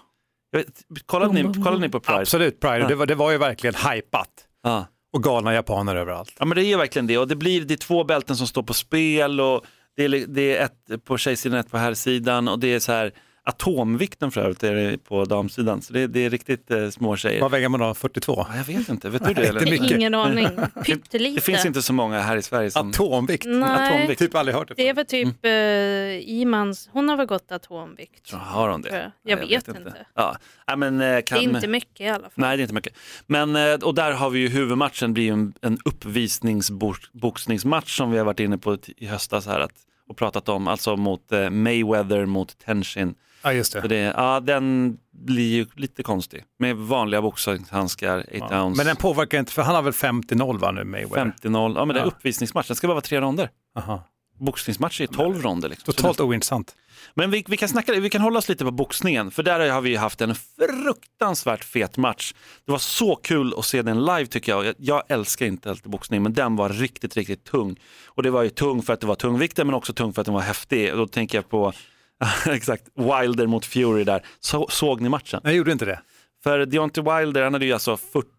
vet, 0.53 0.67
kollade, 1.07 1.33
ni, 1.33 1.55
kollade 1.55 1.79
ni 1.79 1.89
på 1.89 2.01
Pride? 2.01 2.21
Absolut, 2.21 2.61
Pride. 2.61 2.89
Det, 2.89 2.95
var, 2.95 3.07
det 3.07 3.15
var 3.15 3.31
ju 3.31 3.39
verkligen 3.39 3.75
hypat. 3.75 4.29
Ja. 4.63 4.87
Och 5.13 5.23
galna 5.23 5.55
japaner 5.55 5.97
överallt. 5.97 6.33
Ja 6.39 6.45
men 6.45 6.57
det 6.57 6.65
är 6.65 6.77
verkligen 6.77 7.07
det 7.07 7.19
och 7.19 7.29
det 7.29 7.37
blir 7.37 7.65
det 7.65 7.75
är 7.75 7.79
två 7.79 8.05
bälten 8.05 8.37
som 8.37 8.47
står 8.47 8.63
på 8.63 8.75
spel 8.75 9.41
och 9.41 9.65
det 9.97 10.05
är, 10.05 10.27
det 10.27 10.57
är 10.57 10.65
ett 10.65 11.05
på 11.05 11.19
tjejsidan 11.19 11.59
ett 11.61 11.71
på 11.71 11.79
herrsidan 11.79 12.49
och 12.49 12.59
det 12.59 12.75
är 12.75 12.79
så 12.81 12.93
här 12.93 13.13
atomvikten 13.47 14.31
för 14.31 14.41
övrigt 14.41 14.63
är 14.63 14.75
det 14.75 15.05
på 15.05 15.25
damsidan 15.25 15.83
så 15.83 15.93
det, 15.93 16.07
det 16.07 16.25
är 16.25 16.31
riktigt 16.31 16.71
eh, 16.71 16.91
små 16.91 17.17
tjejer. 17.17 17.41
Vad 17.41 17.51
väger 17.51 17.69
man 17.69 17.81
då? 17.81 17.95
42? 17.95 18.47
Ja, 18.49 18.57
jag 18.57 18.65
vet 18.65 18.89
inte, 18.89 19.11
vet 19.11 19.25
du 19.25 19.35
det? 19.35 19.47
Eller? 19.47 19.61
inte 19.61 19.73
mycket. 19.83 19.97
Ingen 19.97 20.15
aning. 20.15 20.49
Pyttelite. 20.85 21.35
Det 21.35 21.41
finns 21.41 21.67
inte 21.67 21.83
så 21.83 21.93
många 21.93 22.21
här 22.21 22.37
i 22.37 22.43
Sverige 22.43 22.71
som... 22.71 22.91
Atomvikt? 22.91 23.45
Nej, 23.47 23.89
atomvikt. 23.89 24.19
Typ 24.19 24.35
aldrig 24.35 24.57
hört 24.57 24.69
det. 24.69 24.75
det 24.77 24.89
är 24.89 24.95
väl 24.95 25.07
typ 25.07 25.45
eh, 25.45 26.31
Imans, 26.41 26.89
hon 26.93 27.09
har 27.09 27.17
väl 27.17 27.27
gått 27.27 27.53
atomvikt. 27.53 28.27
Så 28.27 28.37
har 28.37 28.69
de 28.69 28.83
det? 28.83 28.89
jag. 28.89 29.11
Jag 29.33 29.39
Nej, 29.39 29.49
vet 29.49 29.69
inte. 29.69 30.07
Ja. 30.15 30.37
Nej, 30.69 30.77
men, 30.77 31.01
eh, 31.01 31.15
Det 31.15 31.23
kan... 31.23 31.39
är 31.39 31.43
inte 31.43 31.69
mycket 31.69 32.01
i 32.01 32.09
alla 32.09 32.19
fall. 32.19 32.31
Nej, 32.35 32.57
det 32.57 32.61
är 32.61 32.65
inte 32.65 32.75
mycket. 32.75 32.95
Men, 33.27 33.57
eh, 33.57 33.75
och 33.75 33.95
där 33.95 34.13
har 34.13 34.31
vi 34.31 34.39
ju 34.39 34.49
huvudmatchen 34.49 35.15
blir 35.15 35.25
ju 35.25 35.33
en, 35.33 35.55
en 35.61 35.79
uppvisningsboxningsmatch 35.85 37.97
som 37.97 38.11
vi 38.11 38.19
har 38.19 38.25
varit 38.25 38.41
inne 38.41 38.59
på 38.59 38.79
i 38.97 39.07
höstas 39.07 39.47
här 39.47 39.61
att, 39.61 39.73
och 40.09 40.17
pratat 40.17 40.49
om, 40.49 40.69
alltså 40.69 40.97
mot 40.97 41.33
eh, 41.33 41.51
Mayweather 41.51 42.27
mot 42.27 42.59
Tenshin. 42.59 43.15
Ja, 43.45 43.53
just 43.53 43.73
Så 43.73 43.81
det. 43.81 43.89
det, 43.89 43.97
ja, 44.17 44.41
den 44.41 44.97
blir 45.13 45.55
ju 45.55 45.67
lite 45.77 46.03
konstig 46.03 46.45
med 46.59 46.77
vanliga 46.77 47.23
boxningshandskar, 47.23 48.19
8 48.19 48.29
Ja. 48.51 48.63
ounce, 48.65 48.77
Men 48.79 48.87
den 48.87 48.97
påverkar 48.97 49.39
inte, 49.39 49.53
för 49.53 49.63
han 49.63 49.75
har 49.75 49.83
väl 49.83 49.93
50-0 49.93 50.59
va 50.59 50.71
nu, 50.73 50.85
Mayweather? 50.85 51.33
50-0. 51.43 51.73
Ja, 51.77 51.85
men 51.85 51.95
det 51.95 52.01
är 52.01 52.05
Ja. 52.05 52.09
uppvisningsmatch, 52.09 52.67
den 52.67 52.77
ska 52.77 52.87
bara 52.87 52.95
vara 52.95 53.01
tre 53.01 53.21
ronder. 53.21 53.51
Aha. 53.79 54.03
Boxningsmatch 54.41 55.01
är 55.01 55.07
12 55.07 55.43
ronder. 55.43 55.69
Liksom. 55.69 55.85
Så 55.87 55.93
Totalt 55.93 56.21
ointressant. 56.21 56.77
Men 57.15 57.31
vi, 57.31 57.45
vi, 57.49 57.57
kan 57.57 57.69
snacka, 57.69 57.93
vi 57.93 58.11
kan 58.11 58.21
hålla 58.21 58.39
oss 58.39 58.49
lite 58.49 58.65
på 58.65 58.71
boxningen, 58.71 59.31
för 59.31 59.43
där 59.43 59.71
har 59.71 59.81
vi 59.81 59.91
ju 59.91 59.97
haft 59.97 60.21
en 60.21 60.35
fruktansvärt 60.35 61.65
fet 61.65 61.97
match. 61.97 62.35
Det 62.65 62.73
var 62.73 62.79
så 62.79 63.17
kul 63.17 63.55
att 63.59 63.65
se 63.65 63.83
den 63.83 64.05
live 64.05 64.27
tycker 64.27 64.53
jag. 64.53 64.65
Jag, 64.67 64.75
jag 64.79 65.03
älskar 65.09 65.47
inte 65.47 65.71
alltid 65.71 65.91
boxning, 65.91 66.23
men 66.23 66.33
den 66.33 66.57
var 66.57 66.69
riktigt, 66.69 67.17
riktigt 67.17 67.45
tung. 67.45 67.77
Och 68.07 68.23
det 68.23 68.31
var 68.31 68.43
ju 68.43 68.49
tung 68.51 68.83
för 68.83 68.93
att 68.93 69.01
det 69.01 69.07
var 69.07 69.15
tungvikten, 69.15 69.67
men 69.67 69.75
också 69.75 69.93
tung 69.93 70.13
för 70.13 70.21
att 70.21 70.27
den 70.27 70.35
var 70.35 70.43
häftig. 70.43 70.93
Och 70.93 70.99
då 70.99 71.07
tänker 71.07 71.39
jag 71.39 71.49
på 71.49 71.73
exakt 72.47 72.85
Wilder 72.95 73.47
mot 73.47 73.67
Fury 73.67 74.05
där. 74.05 74.27
Så, 74.41 74.67
såg 74.71 75.01
ni 75.01 75.09
matchen? 75.09 75.41
Jag 75.45 75.55
gjorde 75.55 75.73
inte 75.73 75.85
det. 75.85 76.01
För 76.43 76.67
Deontay 76.67 77.05
Wilder, 77.05 77.43
han 77.43 77.53
hade 77.53 77.67
ju 77.67 77.73
alltså 77.73 77.99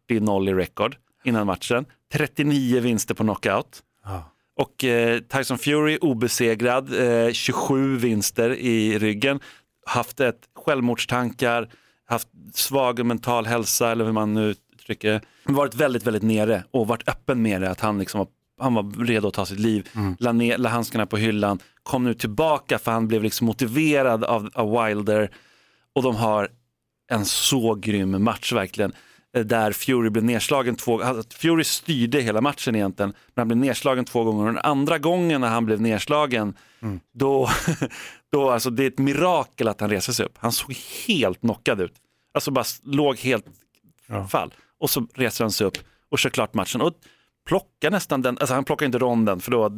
40-0 0.10 0.50
i 0.50 0.54
rekord 0.54 0.96
innan 1.24 1.48
matchen. 1.48 1.86
39 2.14 2.80
vinster 2.80 3.16
på 3.16 3.24
knockout. 3.24 3.84
Ja. 4.04 4.32
Och 4.58 4.84
eh, 4.84 5.20
Tyson 5.20 5.58
Fury 5.58 5.98
obesegrad, 6.02 6.94
eh, 7.28 7.32
27 7.32 7.98
vinster 7.98 8.50
i 8.50 9.00
ryggen, 9.00 9.40
haft 9.86 10.20
ett 10.20 10.40
självmordstankar, 10.66 11.70
haft 12.08 12.28
svag 12.54 13.06
mental 13.06 13.46
hälsa 13.46 13.92
eller 13.92 14.06
hur 14.06 14.12
man 14.12 14.34
nu 14.34 14.56
uttrycker 14.76 15.12
det. 15.12 15.22
Varit 15.44 15.76
väldigt, 15.76 16.08
väldigt 16.08 16.24
nere 16.24 16.64
och 16.72 16.88
varit 16.88 17.10
öppen 17.10 17.42
med 17.42 17.62
det, 17.62 17.70
att 17.70 17.80
han 17.80 18.00
liksom 18.00 18.18
var, 18.18 18.28
han 18.62 18.74
var 18.74 19.06
redo 19.06 19.28
att 19.28 19.34
ta 19.34 19.46
sitt 19.46 19.60
liv. 19.60 19.90
La, 20.20 20.32
ner, 20.32 20.58
la 20.58 20.70
handskarna 20.70 21.06
på 21.06 21.18
hyllan, 21.18 21.60
kom 21.86 22.04
nu 22.04 22.14
tillbaka 22.14 22.80
för 22.80 22.92
han 22.92 23.08
blev 23.08 23.24
liksom 23.24 23.48
motiverad 23.48 24.24
av, 24.24 24.50
av 24.54 24.86
Wilder 24.86 25.30
och 25.96 26.04
de 26.04 26.16
har 26.16 26.50
en 27.12 27.26
så 27.26 27.76
grym 27.76 28.24
match 28.24 28.54
verkligen. 28.54 28.94
Eh, 29.38 29.46
Där 29.46 29.72
Fury 29.72 30.10
blev 30.10 30.24
nedslagen 30.24 30.76
två 30.76 31.02
alltså, 31.02 31.38
Fury 31.38 31.64
styrde 31.64 32.22
hela 32.22 32.42
matchen 32.42 32.76
egentligen, 32.76 33.10
men 33.10 33.42
han 33.42 33.48
blev 33.48 33.58
nedslagen 33.58 34.06
två 34.06 34.24
gånger. 34.24 34.48
Och 34.48 34.54
den 34.54 34.58
andra 34.64 34.98
gången 34.98 35.42
när 35.42 35.48
han 35.48 35.66
blev 35.66 35.82
nedslagen, 35.82 36.54
då, 37.14 37.50
då 38.32 38.50
alltså 38.50 38.70
det 38.70 38.84
är 38.84 38.88
ett 38.88 38.98
mirakel 38.98 39.68
att 39.68 39.82
han 39.82 39.90
reser 39.90 40.14
sig 40.14 40.26
upp. 40.26 40.38
Han 40.38 40.52
såg 40.52 40.76
helt 41.08 41.40
knockad 41.40 41.82
ut. 41.82 41.94
Alltså 42.34 42.52
bara 42.52 42.66
låg 42.84 43.18
helt 43.18 43.46
fall. 44.30 44.54
Och 44.80 44.90
så 44.90 45.08
reser 45.14 45.44
han 45.44 45.52
sig 45.52 45.68
upp 45.68 45.78
och 46.10 46.20
kör 46.20 46.30
klart 46.30 46.54
matchen. 46.54 46.82
Och 46.82 46.94
plockar 47.48 47.92
nästan 47.92 48.22
den, 48.22 48.38
alltså 48.38 48.54
han 48.56 48.64
plockar 48.64 48.86
inte 48.86 48.98
ronden 48.98 49.40
för 49.40 49.52
då 49.52 49.72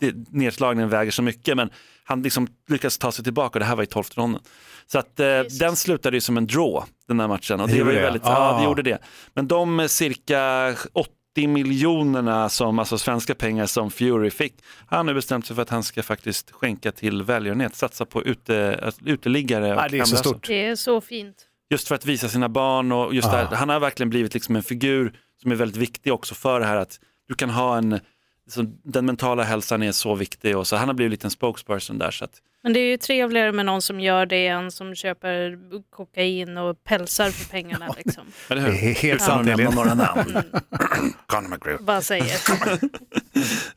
det, 0.00 0.14
nedslagningen 0.30 0.88
väger 0.90 1.10
så 1.12 1.22
mycket, 1.22 1.56
men 1.56 1.70
han 2.04 2.22
liksom 2.22 2.48
lyckas 2.68 2.98
ta 2.98 3.12
sig 3.12 3.24
tillbaka 3.24 3.52
och 3.56 3.60
det 3.60 3.66
här 3.66 3.76
var 3.76 3.82
i 3.82 3.86
tolfte 3.86 4.20
ronden. 4.20 4.42
Så 4.86 4.98
att 4.98 5.20
eh, 5.20 5.40
den 5.60 5.76
slutade 5.76 6.16
ju 6.16 6.20
som 6.20 6.36
en 6.36 6.46
draw, 6.46 6.86
den 7.08 7.20
här 7.20 7.28
matchen. 7.28 7.60
Och 7.60 7.68
det, 7.68 7.74
Det 7.74 7.82
var 7.82 7.90
ju 7.92 7.96
det? 7.98 8.02
väldigt, 8.02 8.22
ja, 8.24 8.30
det 8.52 8.62
Ah. 8.62 8.64
gjorde 8.64 8.82
det. 8.82 8.98
Men 9.34 9.48
de 9.48 9.80
eh, 9.80 9.86
cirka 9.86 10.74
80 10.92 11.46
miljonerna 11.48 12.48
som, 12.48 12.78
alltså 12.78 12.98
svenska 12.98 13.34
pengar 13.34 13.66
som 13.66 13.90
Fury 13.90 14.30
fick, 14.30 14.54
han 14.86 14.96
har 14.96 15.04
nu 15.04 15.14
bestämt 15.14 15.46
sig 15.46 15.54
för 15.56 15.62
att 15.62 15.70
han 15.70 15.82
ska 15.82 16.02
faktiskt 16.02 16.50
skänka 16.50 16.92
till 16.92 17.22
välgörenhet, 17.22 17.74
satsa 17.74 18.04
på 18.04 18.22
ute, 18.24 18.80
alltså, 18.82 19.00
uteliggare 19.04 19.74
och 19.74 19.80
Ja, 19.82 19.88
det 19.88 19.98
är 19.98 20.04
så 20.04 20.16
stort. 20.16 20.46
Det 20.46 20.66
är 20.66 20.74
så 20.76 21.00
fint. 21.00 21.36
Just 21.70 21.88
för 21.88 21.94
att 21.94 22.06
visa 22.06 22.28
sina 22.28 22.48
barn 22.48 22.92
och 22.92 23.14
just 23.14 23.30
det 23.30 23.36
här, 23.36 23.44
han 23.46 23.68
har 23.68 23.80
verkligen 23.80 24.10
blivit 24.10 24.34
liksom 24.34 24.56
en 24.56 24.62
figur 24.62 25.12
som 25.42 25.50
är 25.52 25.56
väldigt 25.56 25.76
viktig 25.76 26.12
också 26.12 26.34
för 26.34 26.60
det 26.60 26.66
här 26.66 26.76
att 26.76 27.00
du 27.28 27.34
kan 27.34 27.50
ha 27.50 27.76
en, 27.78 28.00
så 28.48 28.64
den 28.82 29.06
mentala 29.06 29.42
hälsan 29.42 29.82
är 29.82 29.92
så 29.92 30.14
viktig 30.14 30.56
och 30.56 30.66
så 30.66 30.76
han 30.76 30.88
har 30.88 30.94
blivit 30.94 31.10
lite 31.10 31.26
en 31.26 31.30
spokesperson 31.30 31.98
där 31.98 32.10
så 32.10 32.24
att 32.24 32.30
Men 32.62 32.72
det 32.72 32.80
är 32.80 32.90
ju 32.90 32.96
trevligare 32.96 33.52
med 33.52 33.66
någon 33.66 33.82
som 33.82 34.00
gör 34.00 34.26
det 34.26 34.46
än 34.46 34.70
som 34.70 34.94
köper 34.94 35.58
kokain 35.90 36.56
och 36.58 36.84
pälsar 36.84 37.30
för 37.30 37.50
pengarna. 37.50 37.94
Liksom. 38.04 38.22
Eller 38.48 38.62
Det 38.62 38.68
är 38.68 38.94
helt 38.94 39.22
sant, 39.22 39.48
Elin. 39.48 39.70
några 39.74 39.94
namn. 39.94 40.36
Conor 41.26 41.48
McGregor. 41.48 41.82
Bara 41.82 42.02
säger. 42.02 42.36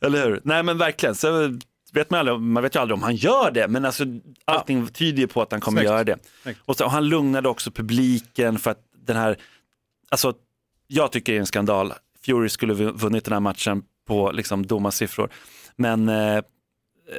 Eller 0.00 0.24
hur? 0.26 0.40
Nej 0.44 0.62
men 0.62 0.78
verkligen, 0.78 1.14
så 1.14 1.58
vet 1.92 2.10
man, 2.10 2.20
aldrig, 2.20 2.40
man 2.40 2.62
vet 2.62 2.74
ju 2.74 2.80
aldrig 2.80 2.94
om 2.94 3.02
han 3.02 3.16
gör 3.16 3.50
det, 3.50 3.68
men 3.68 3.84
alltså, 3.84 4.04
allting 4.44 4.86
tyder 4.86 5.18
ju 5.20 5.26
på 5.26 5.42
att 5.42 5.52
han 5.52 5.60
kommer 5.60 5.80
Snyggt. 5.80 5.90
göra 5.90 6.04
det. 6.04 6.16
Och, 6.64 6.76
så, 6.76 6.84
och 6.84 6.90
han 6.90 7.08
lugnade 7.08 7.48
också 7.48 7.70
publiken 7.70 8.58
för 8.58 8.70
att 8.70 8.78
den 9.06 9.16
här, 9.16 9.36
alltså 10.08 10.34
jag 10.86 11.12
tycker 11.12 11.32
det 11.32 11.38
är 11.38 11.40
en 11.40 11.46
skandal. 11.46 11.92
Fury 12.26 12.48
skulle 12.48 12.72
ha 12.84 12.92
vunnit 12.92 13.24
den 13.24 13.32
här 13.32 13.40
matchen 13.40 13.82
på 14.10 14.32
liksom 14.32 14.66
domarsiffror. 14.66 15.30
Men, 15.76 16.08
eh, 16.08 16.42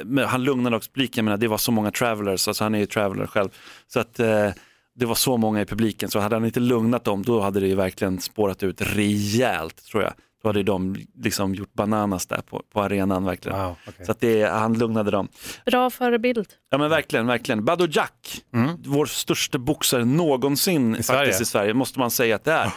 men 0.03 0.25
han 0.27 0.43
lugnade 0.43 0.75
också 0.75 0.91
publiken, 0.91 1.25
menar, 1.25 1.37
det 1.37 1.47
var 1.47 1.57
så 1.57 1.71
många 1.71 1.91
travelers, 1.91 2.47
alltså 2.47 2.63
han 2.63 2.75
är 2.75 2.79
ju 2.79 2.85
traveler 2.85 3.27
själv. 3.27 3.49
Så 3.87 3.99
att 3.99 4.19
eh, 4.19 4.49
det 4.95 5.05
var 5.05 5.15
så 5.15 5.37
många 5.37 5.61
i 5.61 5.65
publiken, 5.65 6.09
så 6.09 6.19
hade 6.19 6.35
han 6.35 6.45
inte 6.45 6.59
lugnat 6.59 7.03
dem, 7.03 7.23
då 7.23 7.41
hade 7.41 7.59
det 7.59 7.67
ju 7.67 7.75
verkligen 7.75 8.19
spårat 8.19 8.63
ut 8.63 8.81
rejält 8.81 9.85
tror 9.85 10.03
jag. 10.03 10.13
Då 10.43 10.49
hade 10.49 10.63
de 10.63 10.95
liksom 11.23 11.55
gjort 11.55 11.73
bananas 11.73 12.27
där 12.27 12.41
på, 12.41 12.63
på 12.73 12.81
arenan 12.81 13.25
verkligen. 13.25 13.57
Wow, 13.59 13.75
okej. 13.87 14.05
Så 14.05 14.11
att 14.11 14.19
det, 14.19 14.43
han 14.43 14.73
lugnade 14.73 15.11
dem. 15.11 15.27
Bra 15.65 15.89
förebild. 15.89 16.47
Ja 16.69 16.77
men 16.77 16.89
verkligen, 16.89 17.27
verkligen. 17.27 17.65
Badou 17.65 17.87
Jack, 17.91 18.43
vår 18.85 19.05
största 19.05 19.57
boxare 19.57 20.05
någonsin 20.05 20.95
I 20.95 21.03
faktiskt 21.03 21.07
Sverige. 21.07 21.41
i 21.41 21.45
Sverige, 21.45 21.73
måste 21.73 21.99
man 21.99 22.11
säga 22.11 22.35
att 22.35 22.43
det 22.43 22.51
är. 22.51 22.71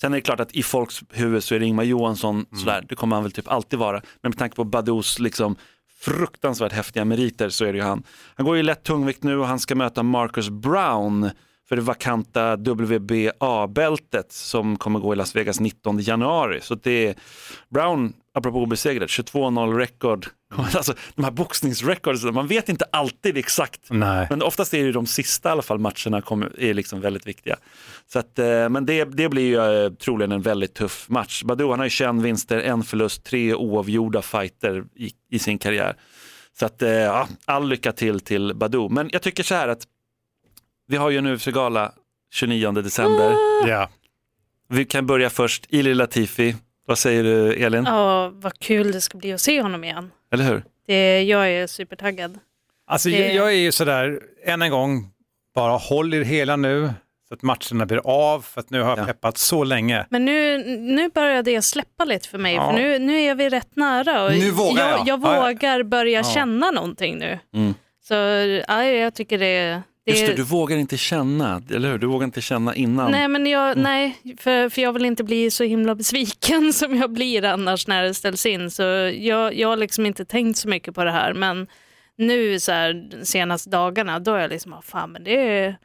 Sen 0.00 0.12
är 0.12 0.16
det 0.16 0.22
klart 0.22 0.40
att 0.40 0.52
i 0.52 0.62
folks 0.62 1.00
huvud 1.10 1.44
så 1.44 1.54
är 1.54 1.58
det 1.58 1.66
Ingmar 1.66 1.84
Johansson, 1.84 2.46
sådär, 2.52 2.84
det 2.88 2.94
kommer 2.94 3.16
han 3.16 3.22
väl 3.22 3.32
typ 3.32 3.48
alltid 3.48 3.78
vara. 3.78 4.02
Men 4.22 4.30
med 4.30 4.38
tanke 4.38 4.56
på 4.56 4.64
Badous 4.64 5.18
liksom 5.18 5.56
fruktansvärt 6.00 6.72
häftiga 6.72 7.04
meriter 7.04 7.48
så 7.48 7.64
är 7.64 7.72
det 7.72 7.78
ju 7.78 7.84
han. 7.84 8.02
Han 8.34 8.46
går 8.46 8.56
ju 8.56 8.62
lätt 8.62 8.82
tungvikt 8.82 9.22
nu 9.22 9.38
och 9.38 9.46
han 9.46 9.58
ska 9.58 9.74
möta 9.74 10.02
Marcus 10.02 10.48
Brown 10.48 11.30
för 11.68 11.76
det 11.76 11.82
vakanta 11.82 12.56
WBA-bältet 12.56 14.32
som 14.32 14.76
kommer 14.76 15.00
gå 15.00 15.12
i 15.12 15.16
Las 15.16 15.36
Vegas 15.36 15.60
19 15.60 15.98
januari. 15.98 16.60
Så 16.60 16.74
det 16.74 17.06
är 17.06 17.14
Brown, 17.68 18.12
apropå 18.38 18.58
obesegrad, 18.58 19.08
22-0 19.08 19.76
rekord. 19.76 20.26
Alltså 20.74 20.94
de 21.14 21.24
här 21.24 21.30
boxningsrecords, 21.30 22.24
man 22.24 22.46
vet 22.46 22.68
inte 22.68 22.84
alltid 22.92 23.36
exakt 23.36 23.80
Nej. 23.90 24.26
men 24.30 24.42
oftast 24.42 24.74
är 24.74 24.78
det 24.78 24.84
ju 24.84 24.92
de 24.92 25.06
sista 25.06 25.48
i 25.48 25.52
alla 25.52 25.62
fall 25.62 25.78
matcherna 25.78 26.22
kommer, 26.22 26.60
är 26.60 26.74
liksom 26.74 27.00
väldigt 27.00 27.26
viktiga. 27.26 27.56
Så 28.06 28.18
att, 28.18 28.38
eh, 28.38 28.68
men 28.68 28.86
det, 28.86 29.04
det 29.04 29.28
blir 29.28 29.46
ju 29.46 29.84
eh, 29.84 29.92
troligen 29.92 30.32
en 30.32 30.42
väldigt 30.42 30.74
tuff 30.74 31.08
match. 31.08 31.42
Badou 31.42 31.70
han 31.70 31.78
har 31.78 31.86
ju 31.86 31.90
21 31.90 32.14
vinster, 32.14 32.58
en 32.58 32.82
förlust, 32.82 33.24
tre 33.24 33.54
oavgjorda 33.54 34.22
fighter 34.22 34.84
i, 34.96 35.10
i 35.30 35.38
sin 35.38 35.58
karriär. 35.58 35.96
Så 36.58 36.66
att, 36.66 36.82
eh, 36.82 36.90
ja, 36.90 37.28
all 37.44 37.68
lycka 37.68 37.92
till 37.92 38.20
till 38.20 38.54
Badou. 38.54 38.88
Men 38.88 39.10
jag 39.12 39.22
tycker 39.22 39.42
så 39.42 39.54
här 39.54 39.68
att 39.68 39.82
vi 40.86 40.96
har 40.96 41.10
ju 41.10 41.18
en 41.18 41.26
UFC-gala 41.26 41.92
29 42.32 42.72
december. 42.72 43.34
Ja. 43.66 43.88
Vi 44.68 44.84
kan 44.84 45.06
börja 45.06 45.30
först, 45.30 45.66
Ilir 45.68 45.94
Latifi. 45.94 46.56
Vad 46.88 46.98
säger 46.98 47.22
du 47.24 47.52
Elin? 47.54 47.84
Ja, 47.84 48.30
vad 48.34 48.58
kul 48.58 48.92
det 48.92 49.00
ska 49.00 49.18
bli 49.18 49.32
att 49.32 49.40
se 49.40 49.62
honom 49.62 49.84
igen. 49.84 50.10
Eller 50.32 50.44
hur? 50.44 50.62
Det, 50.86 51.22
jag 51.22 51.50
är 51.50 51.66
supertaggad. 51.66 52.38
Alltså, 52.86 53.08
Det- 53.08 53.32
jag, 53.32 53.48
är 53.48 53.56
ju 53.56 53.72
sådär, 53.72 54.20
än 54.44 54.62
en 54.62 54.70
gång, 54.70 55.08
bara 55.54 55.72
håll 55.76 56.14
er 56.14 56.22
hela 56.24 56.56
nu 56.56 56.90
så 57.28 57.34
att 57.34 57.42
matcherna 57.42 57.86
blir 57.86 58.00
av, 58.04 58.40
för 58.40 58.60
att 58.60 58.70
nu 58.70 58.80
har 58.82 58.88
jag 58.90 58.98
Ja. 58.98 59.04
peppat 59.04 59.38
så 59.38 59.64
länge. 59.64 60.06
Men 60.10 60.24
nu, 60.24 60.58
nu 60.78 61.08
börjar 61.08 61.42
det 61.42 61.62
släppa 61.62 62.04
lite 62.04 62.28
för 62.28 62.38
mig, 62.38 62.54
Ja. 62.54 62.66
för 62.70 62.78
nu, 62.78 62.98
nu 62.98 63.20
är 63.20 63.34
vi 63.34 63.48
rätt 63.48 63.76
nära. 63.76 64.24
Och 64.24 64.32
Nu 64.32 64.50
vågar 64.50 64.88
jag. 64.88 64.98
jag. 64.98 65.08
Jag 65.08 65.20
Ja, 65.22 65.34
ja. 65.34 65.40
vågar 65.52 65.82
börja 65.82 66.18
Ja. 66.18 66.24
känna 66.34 66.70
någonting 66.70 67.18
nu. 67.18 67.38
Mm. 67.54 67.74
Så 68.08 68.14
ja, 68.68 68.84
jag 68.84 69.14
tycker 69.14 69.38
det, 69.38 69.82
det 70.12 70.18
Just 70.20 70.26
det, 70.30 70.36
du 70.36 70.42
vågar 70.42 70.76
inte 70.76 70.96
känna, 70.96 71.62
eller 71.70 71.90
hur? 71.90 71.98
Du 71.98 72.06
vågar 72.06 72.24
inte 72.24 72.40
känna 72.40 72.74
innan. 72.74 73.10
Nej, 73.10 73.28
men 73.28 73.46
jag, 73.46 73.76
nej 73.76 74.16
för, 74.38 74.68
för 74.68 74.82
jag 74.82 74.92
vill 74.92 75.04
inte 75.04 75.24
bli 75.24 75.50
så 75.50 75.64
himla 75.64 75.94
besviken 75.94 76.72
som 76.72 76.96
jag 76.96 77.12
blir 77.12 77.44
annars 77.44 77.86
när 77.86 78.02
det 78.02 78.14
ställs 78.14 78.46
in. 78.46 78.70
Så 78.70 78.82
jag, 79.18 79.54
jag 79.54 79.68
har 79.68 79.76
liksom 79.76 80.06
inte 80.06 80.24
tänkt 80.24 80.56
så 80.58 80.68
mycket 80.68 80.94
på 80.94 81.04
det 81.04 81.10
här. 81.10 81.34
Men 81.34 81.66
nu 82.16 82.60
så 82.60 82.72
här, 82.72 82.92
de 83.18 83.24
senaste 83.26 83.70
dagarna, 83.70 84.18
då 84.18 84.34
är 84.34 84.40
jag 84.40 84.50
liksom, 84.50 84.72
ah, 84.72 84.82
fan 84.82 85.12
men 85.12 85.24
det 85.24 85.48
är, 85.48 85.76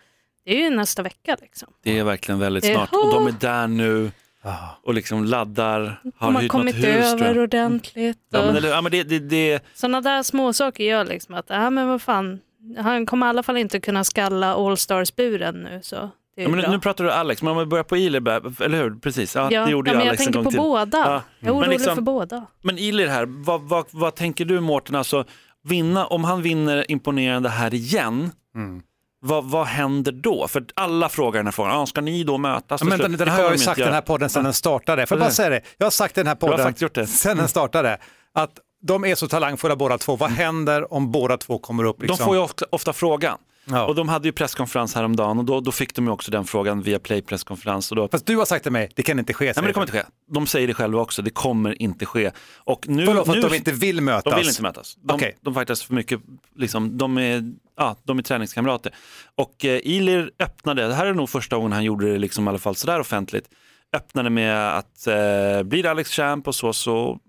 det 0.45 0.51
är 0.51 0.63
ju 0.63 0.69
nästa 0.69 1.01
vecka 1.03 1.37
liksom. 1.41 1.73
Det 1.83 1.99
är 1.99 2.03
verkligen 2.03 2.39
väldigt 2.39 2.65
snart 2.65 2.89
och 2.93 3.13
de 3.13 3.27
är 3.27 3.35
där 3.39 3.67
nu 3.67 4.11
Ah. 4.45 4.67
och 4.83 4.93
liksom 4.93 5.25
laddar, 5.25 6.01
har 6.17 6.27
De 6.27 6.35
har 6.35 6.47
kommit 6.47 6.75
hus. 6.75 6.85
över 6.85 7.27
jag. 7.35 7.43
ordentligt. 7.43 8.17
Ja, 8.31 8.39
och- 8.39 8.45
men, 8.45 8.55
eller, 8.55 8.69
ja, 8.69 8.81
men 8.81 8.91
det, 8.91 9.03
det, 9.03 9.19
det, 9.19 9.63
Sådana 9.73 10.01
där 10.01 10.23
småsaker 10.23 10.83
gör 10.83 11.05
liksom 11.05 11.35
att, 11.35 11.45
ja 11.49 11.69
men 11.69 11.87
vad 11.87 12.01
fan, 12.01 12.39
han 12.77 13.05
kommer 13.05 13.25
i 13.25 13.29
alla 13.29 13.43
fall 13.43 13.57
inte 13.57 13.79
kunna 13.79 14.03
skalla 14.03 14.53
All-Stars-buren 14.55 15.63
nu. 15.63 15.79
Så 15.83 15.95
det 16.35 16.41
är 16.41 16.43
ja, 16.45 16.49
men 16.49 16.59
nu, 16.59 16.67
nu 16.67 16.79
pratar 16.79 17.03
du 17.03 17.11
Alex, 17.11 17.41
men 17.41 17.51
om 17.51 17.57
vi 17.57 17.65
börjar 17.65 17.83
på 17.83 17.97
Ilir, 17.97 18.61
eller 18.63 18.77
hur? 18.83 18.95
Precis, 18.99 19.35
ja, 19.35 19.47
ja, 19.51 19.65
det 19.65 19.71
gjorde 19.71 19.89
ja, 19.89 19.93
ju 19.93 19.97
men 19.97 20.05
jag 20.05 20.09
Alex 20.11 20.21
en 20.21 20.33
tänker 20.33 20.37
gång 20.37 20.43
på 20.43 20.49
till. 20.51 20.59
båda. 20.59 20.97
Ja. 20.97 21.21
Jag 21.39 21.49
är 21.49 21.53
orolig 21.59 21.69
liksom- 21.69 21.95
för 21.95 22.01
båda. 22.01 22.45
Men 22.61 22.77
Ilir 22.77 23.07
här, 23.07 23.25
vad, 23.25 23.61
vad, 23.61 23.85
vad 23.91 24.15
tänker 24.15 24.45
du 24.45 24.59
Mårten, 24.59 24.95
alltså, 24.95 25.25
vinna, 25.63 26.05
om 26.05 26.23
han 26.23 26.41
vinner 26.41 26.91
imponerande 26.91 27.49
här 27.49 27.73
igen, 27.73 28.31
Mm. 28.55 28.81
vad, 29.21 29.45
vad 29.45 29.65
händer 29.67 30.11
då? 30.11 30.47
För 30.47 30.65
alla 30.73 31.09
frågar 31.09 31.39
den 31.39 31.47
här 31.47 31.51
frågan, 31.51 31.71
ah, 31.79 31.85
ska 31.85 32.01
ni 32.01 32.23
då 32.23 32.37
mötas? 32.37 32.81
Ja, 32.81 32.87
men 32.87 32.99
till 32.99 33.17
den, 33.17 33.27
har 33.27 33.39
jag 33.39 33.51
ju 33.51 33.57
sagt 33.57 33.79
den 33.79 33.93
här 33.93 34.01
podden 34.01 34.29
sedan 34.29 34.43
den 34.43 34.53
startade. 34.53 35.05
Får 35.05 35.17
jag 35.17 35.25
bara 35.25 35.31
säga 35.31 35.49
det? 35.49 35.61
Jag 35.77 35.85
har 35.85 35.91
sagt 35.91 36.17
i 36.17 36.19
den 36.19 36.27
här 36.27 36.35
podden 36.35 37.07
sedan 37.07 37.37
den 37.37 37.47
startade 37.47 37.97
att 38.33 38.51
de 38.83 39.05
är 39.05 39.15
så 39.15 39.27
talangfulla 39.27 39.75
båda 39.75 39.97
två. 39.97 40.15
Vad 40.15 40.29
händer 40.29 40.93
om 40.93 41.11
båda 41.11 41.37
två 41.37 41.59
kommer 41.59 41.83
upp? 41.83 42.01
Liksom? 42.01 42.17
De 42.17 42.23
får 42.23 42.35
ju 42.35 42.41
ofta, 42.41 42.65
ofta 42.69 42.93
frågan. 42.93 43.37
Ja. 43.65 43.85
Och 43.85 43.95
de 43.95 44.09
hade 44.09 44.27
ju 44.27 44.31
presskonferens 44.31 44.95
häromdagen 44.95 45.39
och 45.39 45.45
då, 45.45 45.59
då 45.59 45.71
fick 45.71 45.95
de 45.95 46.05
ju 46.05 46.11
också 46.11 46.31
den 46.31 46.45
frågan 46.45 46.81
via 46.81 46.99
Play 46.99 47.21
presskonferens. 47.21 47.91
Och 47.91 47.95
då, 47.95 48.07
Fast 48.07 48.25
du 48.25 48.37
har 48.37 48.45
sagt 48.45 48.63
till 48.63 48.71
mig, 48.71 48.89
det 48.95 49.03
kan 49.03 49.19
inte 49.19 49.33
ske. 49.33 49.45
Nej 49.45 49.53
men 49.55 49.65
det 49.65 49.73
kommer 49.73 49.87
inte 49.87 49.97
ske. 49.97 50.05
De 50.31 50.47
säger 50.47 50.67
det 50.67 50.73
själva 50.73 51.01
också, 51.01 51.21
det 51.21 51.29
kommer 51.29 51.81
inte 51.81 52.05
ske. 52.05 52.31
Och 52.57 52.87
nu, 52.87 53.05
För, 53.05 53.13
för 53.23 53.33
nu, 53.33 53.39
att 53.39 53.49
de 53.49 53.55
inte 53.55 53.71
vill 53.71 54.01
mötas? 54.01 54.33
de 54.33 54.39
vill 54.39 54.49
inte 54.49 54.61
mötas. 54.61 54.97
De, 55.01 55.13
Okej. 55.13 55.37
de 55.41 55.55
fightas 55.55 55.83
för 55.83 55.93
mycket, 55.93 56.21
liksom, 56.55 56.97
de, 56.97 57.17
är, 57.17 57.53
ja, 57.77 57.95
de 58.03 58.17
är 58.19 58.23
träningskamrater. 58.23 58.93
Och 59.35 59.65
eh, 59.65 59.79
Ilir 59.83 60.31
öppnade, 60.39 60.87
det 60.87 60.95
här 60.95 61.05
är 61.05 61.13
nog 61.13 61.29
första 61.29 61.55
gången 61.55 61.71
han 61.71 61.83
gjorde 61.83 62.11
det 62.11 62.17
liksom, 62.17 62.45
i 62.45 62.49
alla 62.49 62.57
fall 62.57 62.75
sådär 62.75 62.99
offentligt, 62.99 63.49
öppnade 63.93 64.29
med 64.29 64.77
att 64.77 65.07
eh, 65.07 65.63
blir 65.63 65.83
det 65.83 65.91
Alex 65.91 66.11
Champ 66.11 66.47
och 66.47 66.55
så, 66.55 66.73
så 66.73 67.19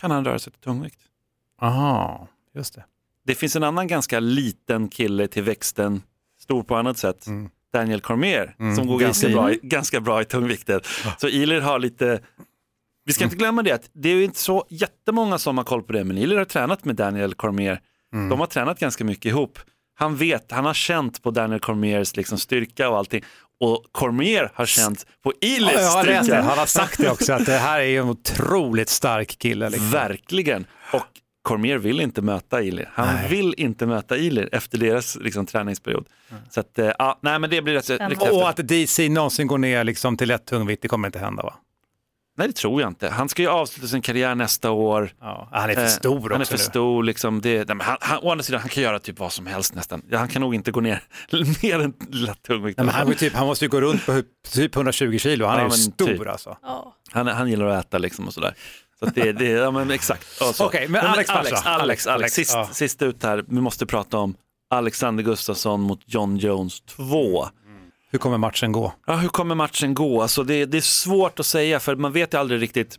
kan 0.00 0.10
han 0.10 0.24
röra 0.24 0.38
sig 0.38 0.52
till 0.52 0.62
tungvikt. 0.62 1.00
Aha, 1.60 2.28
just 2.54 2.74
det. 2.74 2.84
Det 3.26 3.34
finns 3.34 3.56
en 3.56 3.62
annan 3.64 3.86
ganska 3.86 4.20
liten 4.20 4.88
kille 4.88 5.28
till 5.28 5.42
växten, 5.42 6.02
stor 6.40 6.62
på 6.62 6.76
annat 6.76 6.98
sätt, 6.98 7.26
Mm. 7.26 7.50
Daniel 7.72 8.00
Cormier, 8.00 8.56
Mm, 8.58 8.76
som 8.76 8.86
går 8.86 8.98
ganska 8.98 9.28
bra, 9.28 9.52
i- 9.52 9.60
ganska 9.62 10.00
bra 10.00 10.22
i 10.22 10.24
tungvikten. 10.24 10.80
Så 11.18 11.28
Ilir 11.28 11.60
har 11.60 11.78
lite, 11.78 12.20
Vi 13.06 13.12
ska 13.12 13.24
inte 13.24 13.36
glömma 13.36 13.62
det 13.62 13.72
att 13.72 13.90
det 13.92 14.08
är 14.08 14.24
inte 14.24 14.38
så 14.38 14.66
jättemånga 14.70 15.38
som 15.38 15.58
har 15.58 15.64
koll 15.64 15.82
på 15.82 15.92
det, 15.92 16.04
men 16.04 16.18
Illir 16.18 16.36
har 16.38 16.44
tränat 16.44 16.84
med 16.84 16.96
Daniel 16.96 17.34
Cormier. 17.34 17.80
De 18.30 18.40
har 18.40 18.46
tränat 18.46 18.78
ganska 18.78 19.04
mycket 19.04 19.24
ihop. 19.24 19.58
Han 19.94 20.16
vet, 20.16 20.52
han 20.52 20.64
har 20.64 20.74
känt 20.74 21.22
på 21.22 21.30
Daniel 21.30 21.60
Cormiers 21.60 22.16
liksom 22.16 22.38
styrka 22.38 22.88
och 22.88 22.98
allting. 22.98 23.24
Och 23.60 23.84
Cormier 23.92 24.50
har 24.54 24.66
känt 24.66 25.06
på 25.22 25.32
Illirs 25.40 25.72
Ja, 25.74 26.02
styrka. 26.02 26.42
Han 26.42 26.58
har 26.58 26.66
sagt 26.66 26.98
det 26.98 27.10
också, 27.10 27.32
att 27.32 27.46
det 27.46 27.56
här 27.58 27.80
är 27.80 28.00
en 28.00 28.08
otroligt 28.08 28.88
stark 28.88 29.38
kille. 29.38 29.70
Liksom. 29.70 29.90
Verkligen. 29.90 30.66
Och 30.92 31.06
Cormier 31.42 31.78
vill 31.78 32.00
inte 32.00 32.22
möta 32.22 32.62
Ilir. 32.62 32.90
Han 32.92 33.28
vill 33.28 33.54
inte 33.56 33.86
möta 33.86 34.16
Ilir 34.16 34.48
efter 34.52 34.78
deras 34.78 35.16
liksom, 35.16 35.46
träningsperiod. 35.46 36.06
Så 36.50 36.60
att, 36.60 36.78
eh, 36.78 36.90
ja, 36.98 37.18
nej 37.22 37.38
men 37.38 37.50
det 37.50 37.62
blir 37.62 37.74
rätt, 37.74 37.90
riktigt 37.90 38.18
Och 38.30 38.46
häftigt. 38.46 38.60
att 38.64 38.68
DC 38.68 39.08
någonsin 39.08 39.46
går 39.46 39.58
ner 39.58 39.84
liksom 39.84 40.16
till 40.16 40.30
ett 40.30 40.46
tungvikt, 40.46 40.82
det 40.82 40.88
kommer 40.88 41.08
inte 41.08 41.18
hända 41.18 41.42
va? 41.42 41.54
Nej 42.36 42.46
det 42.48 42.52
tror 42.54 42.80
jag 42.80 42.90
inte. 42.90 43.08
Han 43.08 43.28
ska 43.28 43.42
ju 43.42 43.48
avsluta 43.48 43.88
sin 43.88 44.02
karriär 44.02 44.34
nästa 44.34 44.70
år. 44.70 45.12
Ja, 45.20 45.48
han 45.52 45.70
är 45.70 45.74
för 45.74 45.82
Eh, 45.82 45.88
stor 45.88 46.16
också 46.18 46.32
Han 46.32 46.40
är 46.40 46.44
för 46.44 46.52
nu. 46.54 46.58
stor. 46.58 47.02
Liksom, 47.04 47.40
det, 47.40 47.56
nej, 47.56 47.66
men 47.76 47.80
han, 47.80 47.96
han, 48.00 48.18
å 48.22 48.30
andra 48.30 48.42
sidan, 48.42 48.60
han 48.60 48.68
kan 48.70 48.82
göra 48.82 48.98
typ 48.98 49.18
vad 49.18 49.32
som 49.32 49.46
helst 49.46 49.74
nästan. 49.74 50.02
Han 50.12 50.28
kan 50.28 50.42
nog 50.42 50.54
inte 50.54 50.70
gå 50.70 50.80
ner 50.80 51.02
mer 51.62 51.80
än 51.80 51.92
lätt 52.12 52.42
tungvikt. 52.42 52.78
Nej, 52.78 52.86
men 52.86 52.94
han, 52.94 53.06
går 53.06 53.14
typ, 53.14 53.34
han 53.34 53.46
måste 53.46 53.64
ju 53.64 53.68
gå 53.68 53.80
runt 53.80 54.06
på 54.06 54.22
typ 54.52 54.76
120 54.76 55.18
kilo, 55.18 55.46
han 55.46 55.54
Ja, 55.54 55.60
är 55.60 55.64
ju 55.64 55.68
men 55.68 55.78
stor 55.78 56.06
typ. 56.06 56.28
alltså. 56.28 56.56
Ja. 56.62 56.94
han, 57.12 57.26
han 57.26 57.50
gillar 57.50 57.66
att 57.66 57.86
äta 57.86 57.98
liksom 57.98 58.26
och 58.26 58.34
sådär. 58.34 58.54
Så 58.98 59.06
att 59.06 59.14
det, 59.14 59.32
det, 59.32 59.48
ja 59.48 59.70
men 59.70 59.90
exakt. 59.90 60.26
Okej, 60.60 60.88
men 60.88 61.06
Alex 61.06 61.30
Alex, 61.30 61.50
match 61.52 61.62
Alex, 61.64 61.64
då? 61.64 61.70
Alex, 61.70 62.06
Alex, 62.06 62.32
Sist, 62.34 62.54
ja. 62.54 62.68
sist 62.72 63.02
ut 63.02 63.22
här, 63.22 63.44
vi 63.48 63.60
måste 63.60 63.86
prata 63.86 64.18
om 64.18 64.34
Alexander 64.70 65.22
Gustafsson 65.24 65.80
mot 65.80 66.00
John 66.06 66.36
Jones 66.36 66.80
2. 66.80 67.46
Hur 68.14 68.18
kommer 68.18 68.38
matchen 68.38 68.72
gå? 68.72 68.92
Ja, 69.06 69.16
hur 69.16 69.28
kommer 69.28 69.54
matchen 69.54 69.94
gå? 69.94 70.22
Alltså 70.22 70.42
det, 70.44 70.66
det 70.66 70.76
är 70.76 70.80
svårt 70.80 71.40
att 71.40 71.46
säga 71.46 71.80
för 71.80 71.96
man 71.96 72.12
vet 72.12 72.34
ju 72.34 72.38
aldrig 72.38 72.62
riktigt. 72.62 72.98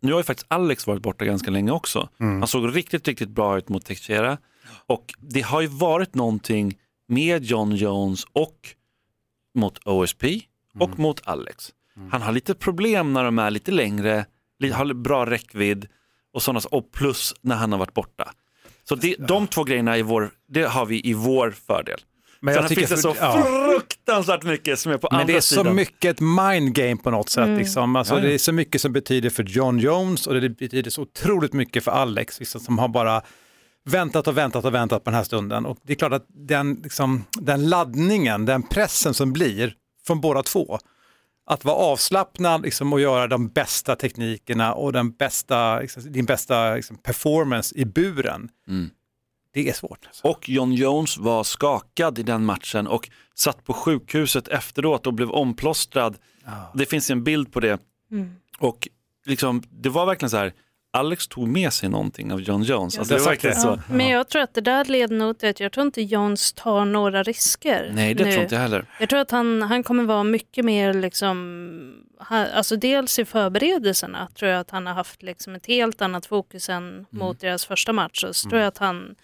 Nu 0.00 0.12
har 0.12 0.20
ju 0.20 0.24
faktiskt 0.24 0.46
Alex 0.50 0.86
varit 0.86 1.02
borta 1.02 1.24
ganska 1.24 1.50
länge 1.50 1.70
också. 1.70 2.08
Han 2.18 2.46
såg 2.46 2.76
riktigt, 2.76 3.08
riktigt 3.08 3.28
bra 3.28 3.58
ut 3.58 3.68
mot 3.68 3.84
Teixeira. 3.84 4.38
Och 4.86 5.14
det 5.20 5.40
har 5.40 5.60
ju 5.60 5.66
varit 5.66 6.14
någonting 6.14 6.78
med 7.08 7.44
John 7.44 7.74
Jones 7.76 8.24
och 8.32 8.68
mot 9.54 9.78
OSP 9.86 10.24
och 10.80 10.98
mot 10.98 11.20
Alex. 11.24 11.72
Han 12.10 12.22
har 12.22 12.32
lite 12.32 12.54
problem 12.54 13.12
när 13.12 13.24
de 13.24 13.38
är 13.38 13.50
lite 13.50 13.70
längre, 13.70 14.26
har 14.72 14.94
bra 14.94 15.26
räckvidd 15.26 15.88
och 16.32 16.42
sådana 16.42 16.60
och 16.70 16.92
plus 16.92 17.34
när 17.40 17.56
han 17.56 17.72
har 17.72 17.78
varit 17.78 17.94
borta. 17.94 18.32
Så 18.84 18.94
det, 18.94 19.16
de 19.18 19.46
två 19.46 19.64
grejerna 19.64 19.98
i 19.98 20.02
vår, 20.02 20.30
det 20.48 20.62
har 20.62 20.86
vi 20.86 21.08
i 21.08 21.14
vår 21.14 21.50
fördel. 21.50 22.00
Men 22.40 22.54
Sen 22.54 22.62
jag 22.62 22.68
tycker 22.68 22.86
finns 22.86 22.90
det 22.90 22.96
så 23.14 23.16
ja. 23.20 23.42
fruktansvärt 23.42 24.42
mycket 24.44 24.78
som 24.78 24.92
är 24.92 24.98
på 24.98 25.08
Men 25.10 25.20
andra 25.20 25.32
det 25.32 25.36
är 25.36 25.40
så 25.40 25.54
sidan. 25.54 25.74
mycket 25.74 26.10
ett 26.10 26.20
mind 26.20 26.74
game 26.74 26.96
på 26.96 27.10
något 27.10 27.28
sätt. 27.28 27.58
Liksom. 27.58 27.96
Alltså, 27.96 28.14
Ja, 28.14 28.20
ja. 28.20 28.26
Det 28.26 28.34
är 28.34 28.38
så 28.38 28.52
mycket 28.52 28.80
som 28.80 28.92
betyder 28.92 29.30
för 29.30 29.42
John 29.42 29.78
Jones 29.78 30.26
och 30.26 30.40
det 30.40 30.48
betyder 30.48 30.90
så 30.90 31.02
otroligt 31.02 31.52
mycket 31.52 31.84
för 31.84 31.90
Alex 31.90 32.38
liksom, 32.40 32.60
som 32.60 32.78
har 32.78 32.88
bara 32.88 33.22
väntat 33.84 34.28
och 34.28 34.36
väntat 34.36 34.64
och 34.64 34.74
väntat 34.74 35.04
på 35.04 35.10
den 35.10 35.16
här 35.16 35.24
stunden. 35.24 35.66
Och 35.66 35.78
det 35.82 35.92
är 35.92 35.96
klart 35.96 36.12
att 36.12 36.26
den, 36.28 36.74
liksom, 36.82 37.24
den 37.40 37.68
laddningen, 37.68 38.44
den 38.44 38.62
pressen 38.62 39.14
som 39.14 39.32
blir 39.32 39.74
från 40.06 40.20
båda 40.20 40.42
två, 40.42 40.78
att 41.50 41.64
vara 41.64 41.76
avslappnad 41.76 42.62
liksom, 42.62 42.92
och 42.92 43.00
göra 43.00 43.26
de 43.26 43.48
bästa 43.48 43.96
teknikerna 43.96 44.74
och 44.74 44.92
den 44.92 45.10
bästa, 45.12 45.80
liksom, 45.80 46.12
din 46.12 46.24
bästa 46.24 46.74
liksom, 46.74 46.96
performance 46.96 47.74
i 47.78 47.84
buren, 47.84 48.48
Mm. 48.68 48.90
Det 49.64 49.68
är 49.68 49.72
svårt. 49.72 50.06
Alltså. 50.06 50.26
Och 50.28 50.48
John 50.48 50.72
Jones 50.72 51.16
var 51.18 51.44
skakad 51.44 52.18
i 52.18 52.22
den 52.22 52.44
matchen 52.44 52.86
och 52.86 53.08
satt 53.34 53.64
på 53.64 53.72
sjukhuset 53.72 54.48
efteråt 54.48 55.06
och 55.06 55.14
blev 55.14 55.30
omplåstrad. 55.30 56.18
Det 56.74 56.86
finns 56.86 57.10
en 57.10 57.24
bild 57.24 57.52
på 57.52 57.60
det. 57.60 57.78
Och 58.58 58.88
liksom, 59.26 59.62
det 59.70 59.88
var 59.88 60.06
verkligen 60.06 60.30
så 60.30 60.36
här, 60.36 60.52
Alex 60.92 61.28
tog 61.28 61.48
med 61.48 61.72
sig 61.72 61.88
någonting 61.88 62.32
av 62.32 62.40
John 62.40 62.62
Jones. 62.62 62.98
Alltså, 62.98 63.14
det 63.16 63.24
verkligen 63.24 63.56
så. 63.56 63.68
Ja, 63.68 63.94
men 63.94 64.08
jag 64.08 64.28
tror 64.28 64.42
att 64.42 64.54
det 64.54 64.60
där 64.60 64.84
leder 64.84 65.16
nog 65.16 65.38
till 65.38 65.48
att 65.48 65.60
jag 65.60 65.72
tror 65.72 65.86
inte 65.86 66.02
Jones 66.02 66.52
tar 66.52 66.84
några 66.84 67.22
risker. 67.22 67.90
Nej, 67.94 68.14
det 68.14 68.24
nu. 68.24 68.30
tror 68.32 68.42
inte 68.42 68.54
jag 68.54 68.62
heller. 68.62 68.84
Jag 69.00 69.08
tror 69.08 69.18
att 69.20 69.30
han, 69.30 69.62
han 69.62 69.82
kommer 69.82 70.04
vara 70.04 70.24
mycket 70.24 70.64
mer, 70.64 70.94
liksom, 70.94 72.04
ha- 72.18 72.46
alltså 72.46 72.76
dels 72.76 73.18
i 73.18 73.24
förberedelserna 73.24 74.28
tror 74.34 74.50
jag 74.50 74.60
att 74.60 74.70
han 74.70 74.86
har 74.86 74.94
haft 74.94 75.22
liksom 75.22 75.54
ett 75.54 75.66
helt 75.66 76.02
annat 76.02 76.26
fokus 76.26 76.68
än 76.68 76.88
Mm. 76.88 77.06
mot 77.10 77.40
deras 77.40 77.64
första 77.66 77.92
match. 77.92 78.24
Och 78.24 78.36
så 78.36 78.48
tror 78.50 78.60
jag 78.60 78.68
att 78.68 78.78
han 78.78 79.14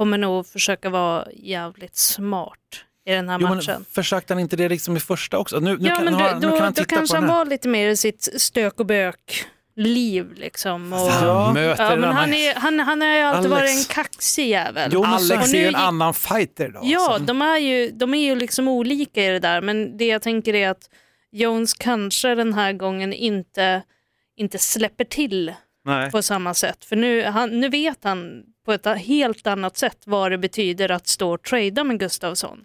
kommer 0.00 0.18
nog 0.18 0.46
försöka 0.46 0.90
vara 0.90 1.26
jävligt 1.32 1.96
smart 1.96 2.84
i 3.06 3.12
den 3.12 3.28
här 3.28 3.38
Jo, 3.40 3.48
matchen. 3.48 3.74
men 3.74 3.84
försökte 3.84 4.34
han 4.34 4.40
inte 4.40 4.56
det 4.56 4.68
liksom 4.68 4.96
i 4.96 5.00
första 5.00 5.38
också? 5.38 5.60
Nu, 5.60 5.76
nu, 5.78 5.88
ja, 5.88 5.94
kan, 5.94 6.04
men 6.04 6.14
nu, 6.14 6.18
då, 6.18 6.34
nu 6.34 6.40
kan 6.40 6.60
han 6.60 6.72
då 6.72 6.82
titta 6.82 6.94
kanske 6.96 7.16
på 7.16 7.22
han 7.22 7.36
var 7.36 7.44
lite 7.44 7.68
mer 7.68 7.88
i 7.88 7.96
sitt 7.96 8.28
stök 8.42 8.80
och 8.80 8.86
bök 8.86 9.44
liv 9.76 10.32
liksom. 10.36 10.92
Och, 10.92 10.98
Ja. 10.98 11.52
Möter 11.54 11.84
ja, 11.84 11.92
en 11.92 12.00
men 12.00 12.12
han, 12.12 12.34
är, 12.34 12.54
han, 12.54 12.80
han 12.80 13.00
har 13.00 13.08
ju 13.08 13.20
alltid 13.22 13.52
Alex. 13.52 13.62
varit 13.62 13.88
en 13.88 13.94
kaxig 13.94 14.48
jävel. 14.48 14.90
Jo, 14.94 15.00
men 15.02 15.10
Alex 15.12 15.54
är 15.54 15.58
ju 15.58 15.66
en 15.66 15.74
annan 15.74 16.14
fighter 16.14 16.68
då. 16.68 16.80
Ja, 16.82 17.08
alltså. 17.10 17.24
de 17.24 17.42
är, 17.42 17.58
ju, 17.58 17.90
de 17.90 18.14
är 18.14 18.24
ju 18.24 18.34
liksom 18.36 18.68
olika 18.68 19.24
i 19.24 19.28
det 19.28 19.38
där, 19.38 19.60
men 19.60 19.96
det 19.96 20.06
jag 20.06 20.22
tänker 20.22 20.54
är 20.54 20.70
att 20.70 20.90
Jones 21.32 21.74
kanske 21.74 22.34
den 22.34 22.54
här 22.54 22.72
gången 22.72 23.12
inte, 23.12 23.82
inte 24.36 24.58
släpper 24.58 25.04
till 25.04 25.54
Nej. 25.84 26.10
på 26.10 26.22
samma 26.22 26.54
sätt. 26.54 26.84
För 26.84 26.96
nu, 26.96 27.24
han, 27.24 27.60
nu 27.60 27.68
vet 27.68 27.98
han 28.04 28.42
på 28.78 28.88
ett 28.90 28.98
helt 28.98 29.46
annat 29.46 29.76
sätt 29.76 29.98
vad 30.06 30.30
det 30.30 30.38
betyder 30.38 30.90
att 30.90 31.06
stå 31.06 31.32
och 31.32 31.42
trada 31.42 31.84
med 31.84 31.98
Gustafsson. 31.98 32.58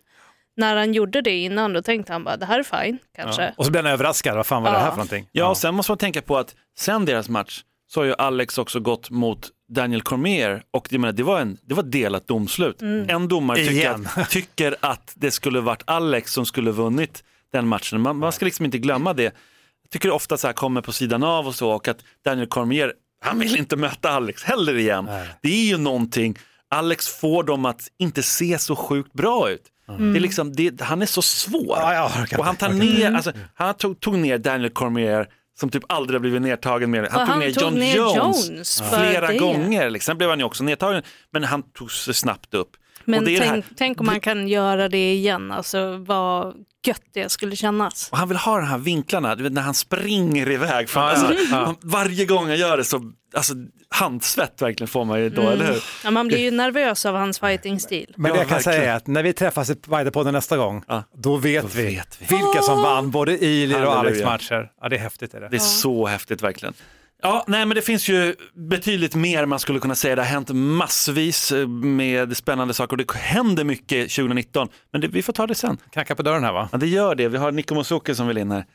När 0.58 0.76
han 0.76 0.94
gjorde 0.94 1.22
det 1.22 1.38
innan 1.38 1.74
då 1.74 1.82
tänkte 1.82 2.14
han 2.14 2.24
bara 2.24 2.38
det 2.38 2.46
här 2.46 2.60
är 2.60 2.84
fine 2.84 2.98
kanske. 3.16 3.54
Och 3.58 3.66
så 3.66 3.72
blir 3.72 3.84
han 3.84 3.92
överraskad, 3.92 4.36
vad 4.36 4.46
fan 4.46 4.64
var 4.64 4.72
det 4.72 4.78
Ja. 4.78 4.82
här 4.84 4.90
för 4.90 4.98
någonting? 4.98 5.28
Ja, 5.32 5.50
och 5.50 5.58
sen 5.58 5.76
måste 5.76 5.92
man 5.92 5.98
tänka 5.98 6.22
på 6.22 6.38
att 6.38 6.56
sen 6.78 7.06
deras 7.06 7.30
match 7.30 7.64
så 7.88 8.00
har 8.00 8.06
ju 8.06 8.14
Alex 8.18 8.58
också 8.58 8.80
gått 8.80 9.10
mot 9.10 9.50
Daniel 9.70 10.02
Cormier 10.02 10.64
och 10.72 10.88
jag 10.90 11.02
menar, 11.02 11.12
det 11.14 11.24
var 11.24 11.40
en 11.40 11.58
det 11.64 11.74
var 11.74 11.84
ett 11.84 11.92
delat 11.92 12.28
domslut. 12.28 12.82
En 12.82 13.28
domare 13.28 13.58
tycker 13.66 13.90
att, 13.92 14.30
tycker 14.30 14.76
att 14.80 15.14
det 15.16 15.32
skulle 15.32 15.60
varit 15.60 15.84
Alex 15.86 16.34
som 16.34 16.46
skulle 16.46 16.72
vunnit 16.72 17.24
den 17.52 17.68
matchen. 17.68 18.02
Man, 18.02 18.18
man 18.18 18.32
ska 18.32 18.46
liksom 18.46 18.66
inte 18.66 18.78
glömma 18.78 19.14
det. 19.14 19.24
Jag 19.24 19.92
tycker 19.92 20.10
det 20.10 20.16
ofta 20.16 20.38
så 20.38 20.48
här 20.48 20.54
kommer 20.54 20.82
på 20.82 20.92
sidan 20.92 21.24
av 21.24 21.48
och 21.48 21.56
så 21.56 21.72
och 21.72 21.88
att 21.88 21.98
Daniel 22.26 22.48
Cormier, 22.48 22.94
han 23.26 23.40
vill 23.40 23.56
inte 23.56 23.76
möta 23.76 24.10
Alex 24.10 24.44
heller 24.44 24.78
igen. 24.78 25.10
Det 25.42 25.50
är 25.50 25.66
ju 25.66 25.78
någonting, 25.78 26.38
Alex 26.70 27.08
får 27.08 27.44
dem 27.44 27.66
att 27.66 27.88
inte 27.98 28.24
se 28.24 28.60
så 28.60 28.76
sjukt 28.76 29.14
bra 29.14 29.50
ut. 29.50 29.62
Det 29.88 30.18
är 30.18 30.20
liksom, 30.20 30.54
det, 30.54 30.82
han 30.82 31.02
är 31.02 31.06
så 31.06 31.22
svår. 31.22 31.78
Ja, 31.80 32.12
orkar 32.22 32.40
och 32.40 32.46
han 32.46 32.56
tar 32.56 32.70
ner, 32.70 33.12
alltså, 33.12 33.32
han 33.56 33.74
tog, 33.74 34.00
tog 34.00 34.18
ner 34.18 34.38
Daniel 34.38 34.70
Cormier 34.70 35.28
som 35.60 35.70
typ 35.70 35.84
aldrig 35.90 36.16
har 36.16 36.20
blivit 36.20 36.42
nedtagen 36.42 36.92
mer. 36.92 37.08
Han 37.12 37.22
Och 37.22 37.28
tog 37.28 37.30
han 37.30 37.40
ner 37.40 37.52
tog 37.52 37.64
John 37.64 37.74
ner 37.74 37.96
Jones, 37.96 38.50
Jones 38.50 38.84
flera 38.94 39.28
det. 39.28 39.38
gånger. 39.38 39.90
Liksom. 39.90 40.12
Sen 40.12 40.18
blev 40.18 40.30
han 40.30 40.40
ju 40.40 40.46
också 40.46 40.64
nedtagen, 40.64 41.04
men 41.32 41.44
han 41.44 41.64
tog 41.64 41.92
sig 41.92 42.14
snabbt 42.14 42.54
upp. 42.54 42.70
Men 43.06 43.20
och 43.20 43.26
det 43.26 43.36
är 43.36 43.40
det 43.40 43.46
här- 43.46 43.52
tänk, 43.54 43.66
tänk 43.78 44.00
om 44.00 44.06
man 44.06 44.20
kan 44.20 44.48
göra 44.48 44.90
det 44.90 45.14
igen, 45.14 45.52
alltså 45.52 45.98
vad 45.98 46.54
gött 46.86 47.02
det 47.14 47.30
skulle 47.32 47.56
kännas. 47.56 48.10
Och 48.12 48.18
han 48.18 48.28
vill 48.28 48.38
ha 48.38 48.58
de 48.58 48.66
här 48.68 48.78
vinklarna, 48.78 49.36
du 49.36 49.44
vet 49.44 49.54
när 49.54 49.62
han 49.62 49.74
springer 49.74 50.52
iväg. 50.52 50.90
Från, 50.90 51.04
Ja, 51.04 51.10
alltså, 51.10 51.34
ja. 51.52 51.76
Varje 51.82 52.26
gång 52.26 52.48
han 52.48 52.58
gör 52.58 52.78
det 52.78 52.84
så, 52.84 53.12
alltså, 53.34 53.54
handsvett 53.90 54.62
verkligen 54.62 54.88
får 54.88 55.06
man 55.06 55.20
ju 55.20 55.30
då, 55.30 55.42
eller 55.42 55.66
hur? 55.74 55.84
Ja, 56.04 56.12
man 56.12 56.28
blir 56.28 56.38
ju 56.38 56.52
nervös 56.52 57.06
av 57.06 57.16
hans 57.16 57.40
fighting-stil. 57.40 58.14
Men 58.18 58.24
det 58.32 58.38
Ja, 58.38 58.42
jag 58.42 58.48
kan 58.50 58.56
verkligen. 58.56 58.80
säga 58.80 58.92
är 58.94 58.98
att 58.98 59.08
när 59.08 59.24
vi 59.24 59.34
träffas 59.34 59.70
i 59.70 59.76
Vaidapodden 59.88 60.34
nästa 60.34 60.58
gång, 60.58 60.84
Ja. 60.88 61.04
då, 61.18 61.36
vet, 61.38 61.62
Då 61.64 61.68
vi 61.74 61.86
vet 61.86 62.18
vi. 62.22 62.26
vilka 62.36 62.62
som 62.62 62.82
vann 62.82 63.12
både 63.12 63.46
Ilir 63.46 63.86
och 63.86 63.96
Alex 63.98 64.24
matcher. 64.24 64.72
Ja, 64.82 64.90
det 64.90 64.96
är 64.96 65.00
häftigt. 65.00 65.34
Är 65.34 65.42
det. 65.42 65.50
Det 65.50 65.58
är 65.58 65.60
så 65.60 66.08
häftigt 66.08 66.42
verkligen. 66.44 66.74
Ja, 67.26 67.44
nej 67.48 67.66
men 67.66 67.76
det 67.76 67.82
finns 67.82 68.10
ju 68.10 68.36
betydligt 68.70 69.16
mer 69.16 69.46
man 69.46 69.60
skulle 69.60 69.80
kunna 69.80 69.96
säga. 69.96 70.16
Det 70.16 70.22
har 70.22 70.30
hänt 70.30 70.50
massvis 70.54 71.52
eh, 71.52 71.68
med 71.68 72.38
spännande 72.38 72.74
saker 72.74 72.94
och 72.94 72.98
det 72.98 73.16
händer 73.18 73.64
mycket 73.64 74.16
2019. 74.16 74.68
Men 74.92 75.02
det, 75.02 75.08
vi 75.08 75.22
får 75.22 75.34
ta 75.34 75.48
det 75.48 75.56
sen. 75.56 75.78
Knacka 75.92 76.16
på 76.16 76.24
dörren 76.24 76.44
här 76.44 76.54
va? 76.54 76.70
Ja, 76.72 76.78
det 76.78 76.88
gör 76.88 77.16
det. 77.16 77.28
Vi 77.28 77.38
har 77.38 77.52
Nico 77.52 77.76
Mosuke 77.76 78.16
som 78.16 78.28
vill 78.28 78.38
in 78.38 78.52
här. 78.52 78.66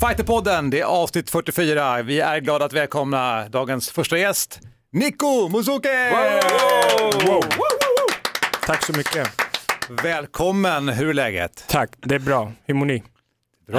Fighterpodden, 0.00 0.70
det 0.70 0.80
är 0.80 0.84
avsnitt 0.84 1.30
44. 1.30 2.02
Vi 2.02 2.20
är 2.20 2.38
glada 2.38 2.64
att 2.64 2.72
välkomna 2.72 3.48
dagens 3.48 3.90
första 3.90 4.18
gäst, 4.18 4.60
Nico 4.92 5.48
Musuke! 5.48 6.12
Tack 8.66 8.84
så 8.84 8.92
mycket. 8.92 9.28
Välkommen, 10.02 10.88
hur 10.88 11.08
är 11.08 11.14
läget? 11.14 11.64
Tack, 11.68 11.90
det 12.02 12.14
är 12.14 12.18
bra. 12.18 12.52
Hur 12.66 12.74
mår 12.74 12.86
ni? 12.86 13.02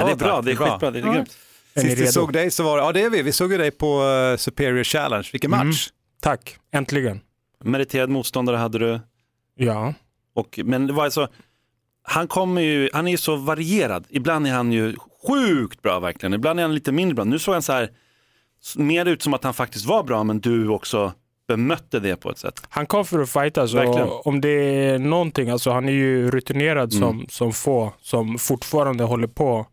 Ja, 0.00 0.06
det 0.06 0.12
är 0.12 0.16
bra, 0.16 0.36
tack, 0.36 0.44
det 0.44 0.50
är 0.52 0.56
skitbra, 0.56 0.90
det 0.90 0.98
är 0.98 1.12
grymt. 1.12 1.36
Är 1.74 1.82
ni 1.82 1.88
Sist 1.90 2.02
vi 2.02 2.06
såg 2.06 2.32
dig 2.32 2.50
så 2.50 2.62
var 2.62 2.78
ja 2.78 2.92
det 2.92 3.02
är 3.02 3.10
vi, 3.10 3.22
vi 3.22 3.32
såg 3.32 3.52
ju 3.52 3.58
dig 3.58 3.70
på 3.70 4.02
eh, 4.04 4.36
Superior 4.36 4.84
Challenge. 4.84 5.28
Vilken 5.32 5.50
match! 5.50 5.60
Mm. 5.62 5.74
Tack, 6.22 6.56
äntligen. 6.72 7.20
Meriterad 7.64 8.10
motståndare 8.10 8.56
hade 8.56 8.78
du. 8.78 9.00
Ja, 9.56 9.94
Och, 10.34 10.60
men 10.64 10.86
det 10.86 10.92
var 10.92 11.04
alltså, 11.04 11.28
han, 12.02 12.28
kommer 12.28 12.60
ju, 12.62 12.90
han 12.92 13.06
är 13.06 13.10
ju 13.10 13.16
så 13.16 13.36
varierad. 13.36 14.04
Ibland 14.08 14.46
är 14.46 14.52
han 14.52 14.72
ju 14.72 14.96
sjukt 15.28 15.82
bra 15.82 16.00
verkligen. 16.00 16.34
Ibland 16.34 16.58
är 16.60 16.64
han 16.64 16.74
lite 16.74 16.92
mindre 16.92 17.14
bra. 17.14 17.24
Nu 17.24 17.38
såg 17.38 17.52
han 17.54 17.62
så 17.62 17.72
här, 17.72 17.90
mer 18.76 19.06
ut 19.06 19.22
som 19.22 19.34
att 19.34 19.44
han 19.44 19.54
faktiskt 19.54 19.86
var 19.86 20.02
bra, 20.02 20.24
men 20.24 20.40
du 20.40 20.68
också 20.68 21.12
bemötte 21.48 22.00
det 22.00 22.16
på 22.16 22.30
ett 22.30 22.38
sätt. 22.38 22.62
Han 22.68 22.86
kom 22.86 23.04
för 23.04 23.20
att 23.20 23.30
Verkligen. 23.78 24.08
och 24.08 24.26
om 24.26 24.40
det 24.40 24.48
är 24.50 24.98
någonting, 24.98 25.50
alltså 25.50 25.70
han 25.70 25.88
är 25.88 25.92
ju 25.92 26.30
rutinerad 26.30 26.92
Mm. 26.94 27.00
som, 27.08 27.26
som 27.28 27.52
få 27.52 27.92
som 28.00 28.38
fortfarande 28.38 29.04
håller 29.04 29.28
på 29.28 29.66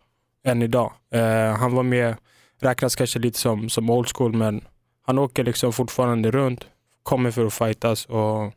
än 0.44 0.62
idag. 0.62 0.94
Eh, 1.14 1.56
han 1.58 1.76
var 1.76 1.84
med, 1.84 2.16
räknas 2.60 2.96
kanske 2.96 3.20
lite 3.20 3.40
som, 3.40 3.70
som 3.70 3.90
old 3.90 4.08
school 4.16 4.34
men 4.34 4.64
han 5.06 5.20
åker 5.20 5.44
liksom 5.44 5.74
fortfarande 5.74 6.32
runt, 6.32 6.66
kommer 7.04 7.32
för 7.32 7.46
att 7.46 7.54
fightas 7.54 8.06
och 8.06 8.54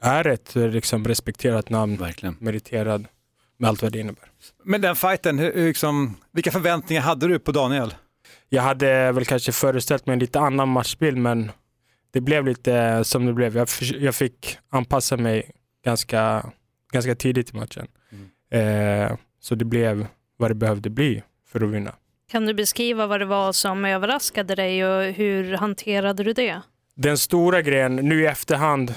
är 0.00 0.26
ett 0.26 0.54
liksom, 0.54 1.04
respekterat 1.04 1.70
namn, 1.70 1.96
Verkligen. 1.96 2.36
meriterad 2.40 3.06
med 3.58 3.68
allt 3.68 3.82
vad 3.82 3.92
det 3.92 3.98
innebär. 3.98 4.30
Men 4.64 4.80
den 4.80 4.96
fighten, 4.96 5.38
hur, 5.38 5.66
liksom, 5.66 6.16
vilka 6.32 6.50
förväntningar 6.50 7.02
hade 7.02 7.28
du 7.28 7.38
på 7.38 7.52
Daniel? 7.52 7.94
Jag 8.48 8.62
hade 8.62 9.12
väl 9.12 9.24
kanske 9.24 9.52
föreställt 9.52 10.06
mig 10.06 10.12
en 10.12 10.18
lite 10.18 10.40
annan 10.40 10.68
matchbild 10.68 11.16
men 11.18 11.50
det 12.10 12.20
blev 12.20 12.46
lite 12.46 13.04
som 13.04 13.26
det 13.26 13.32
blev. 13.32 13.56
Jag, 13.56 13.68
jag 13.80 14.14
fick 14.14 14.58
anpassa 14.70 15.16
mig 15.16 15.50
ganska, 15.84 16.52
ganska 16.92 17.14
tidigt 17.14 17.54
i 17.54 17.56
matchen. 17.56 17.86
Eh, 18.50 19.16
så 19.40 19.54
det 19.54 19.64
blev 19.64 20.06
vad 20.36 20.50
det 20.50 20.54
behövde 20.54 20.90
bli 20.90 21.22
för 21.48 21.64
att 21.64 21.70
vinna. 21.70 21.92
Kan 22.30 22.46
du 22.46 22.54
beskriva 22.54 23.06
vad 23.06 23.20
det 23.20 23.26
var 23.26 23.52
som 23.52 23.84
överraskade 23.84 24.54
dig 24.54 24.86
och 24.86 25.02
hur 25.12 25.52
hanterade 25.56 26.24
du 26.24 26.32
det? 26.32 26.60
Den 26.94 27.18
stora 27.18 27.62
grejen, 27.62 27.96
nu 27.96 28.22
i 28.22 28.26
efterhand 28.26 28.94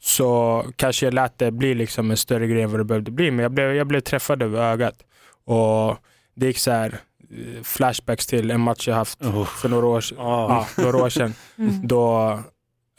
så 0.00 0.64
kanske 0.76 1.06
jag 1.06 1.14
lät 1.14 1.38
det 1.38 1.50
bli 1.50 1.74
liksom 1.74 2.10
en 2.10 2.16
större 2.16 2.46
grej 2.46 2.62
än 2.62 2.70
vad 2.70 2.80
det 2.80 2.84
behövde 2.84 3.10
bli. 3.10 3.30
Men 3.30 3.42
jag 3.42 3.52
blev, 3.52 3.74
jag 3.74 3.86
blev 3.86 4.00
träffad 4.00 4.42
över 4.42 4.62
ögat. 4.62 4.94
Och 5.44 5.96
det 6.34 6.46
gick 6.46 6.58
så 6.58 6.70
här 6.70 6.98
eh, 7.30 7.62
flashbacks 7.62 8.26
till 8.26 8.50
en 8.50 8.60
match 8.60 8.88
jag 8.88 8.94
haft 8.94 9.18
för 9.60 9.68
några 9.68 9.86
år, 9.86 10.00
sedan- 10.00 10.16
ja, 10.20 10.66
några 10.78 10.96
år 11.04 11.08
sedan. 11.08 11.34
Då 11.82 12.38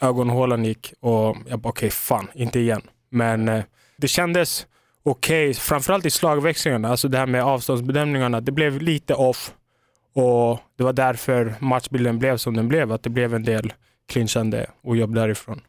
ögonhålan 0.02 0.64
gick 0.64 0.92
och 1.00 1.36
jag 1.48 1.58
bara 1.58 1.68
okej, 1.68 1.90
fan, 1.90 2.28
inte 2.34 2.60
igen. 2.60 2.82
Men 3.10 3.48
eh, 3.48 3.64
det 3.96 4.08
kändes 4.08 4.66
okej, 5.10 5.54
framförallt 5.54 6.06
i 6.06 6.10
slagväxlingarna, 6.10 6.88
alltså 6.88 7.08
det 7.08 7.18
här 7.18 7.26
med 7.26 7.44
avståndsbedömningarna, 7.44 8.40
det 8.40 8.52
blev 8.52 8.82
lite 8.82 9.14
off. 9.14 9.54
Och 10.14 10.60
det 10.76 10.84
var 10.84 10.92
därför 10.92 11.54
matchbilden 11.60 12.18
blev 12.18 12.36
som 12.36 12.56
den 12.56 12.68
blev, 12.68 12.92
att 12.92 13.02
det 13.02 13.10
blev 13.10 13.34
en 13.34 13.42
del 13.42 13.72
clinchande 14.08 14.66
och 14.82 14.96
jobb 14.96 15.14
därifrån. 15.14 15.60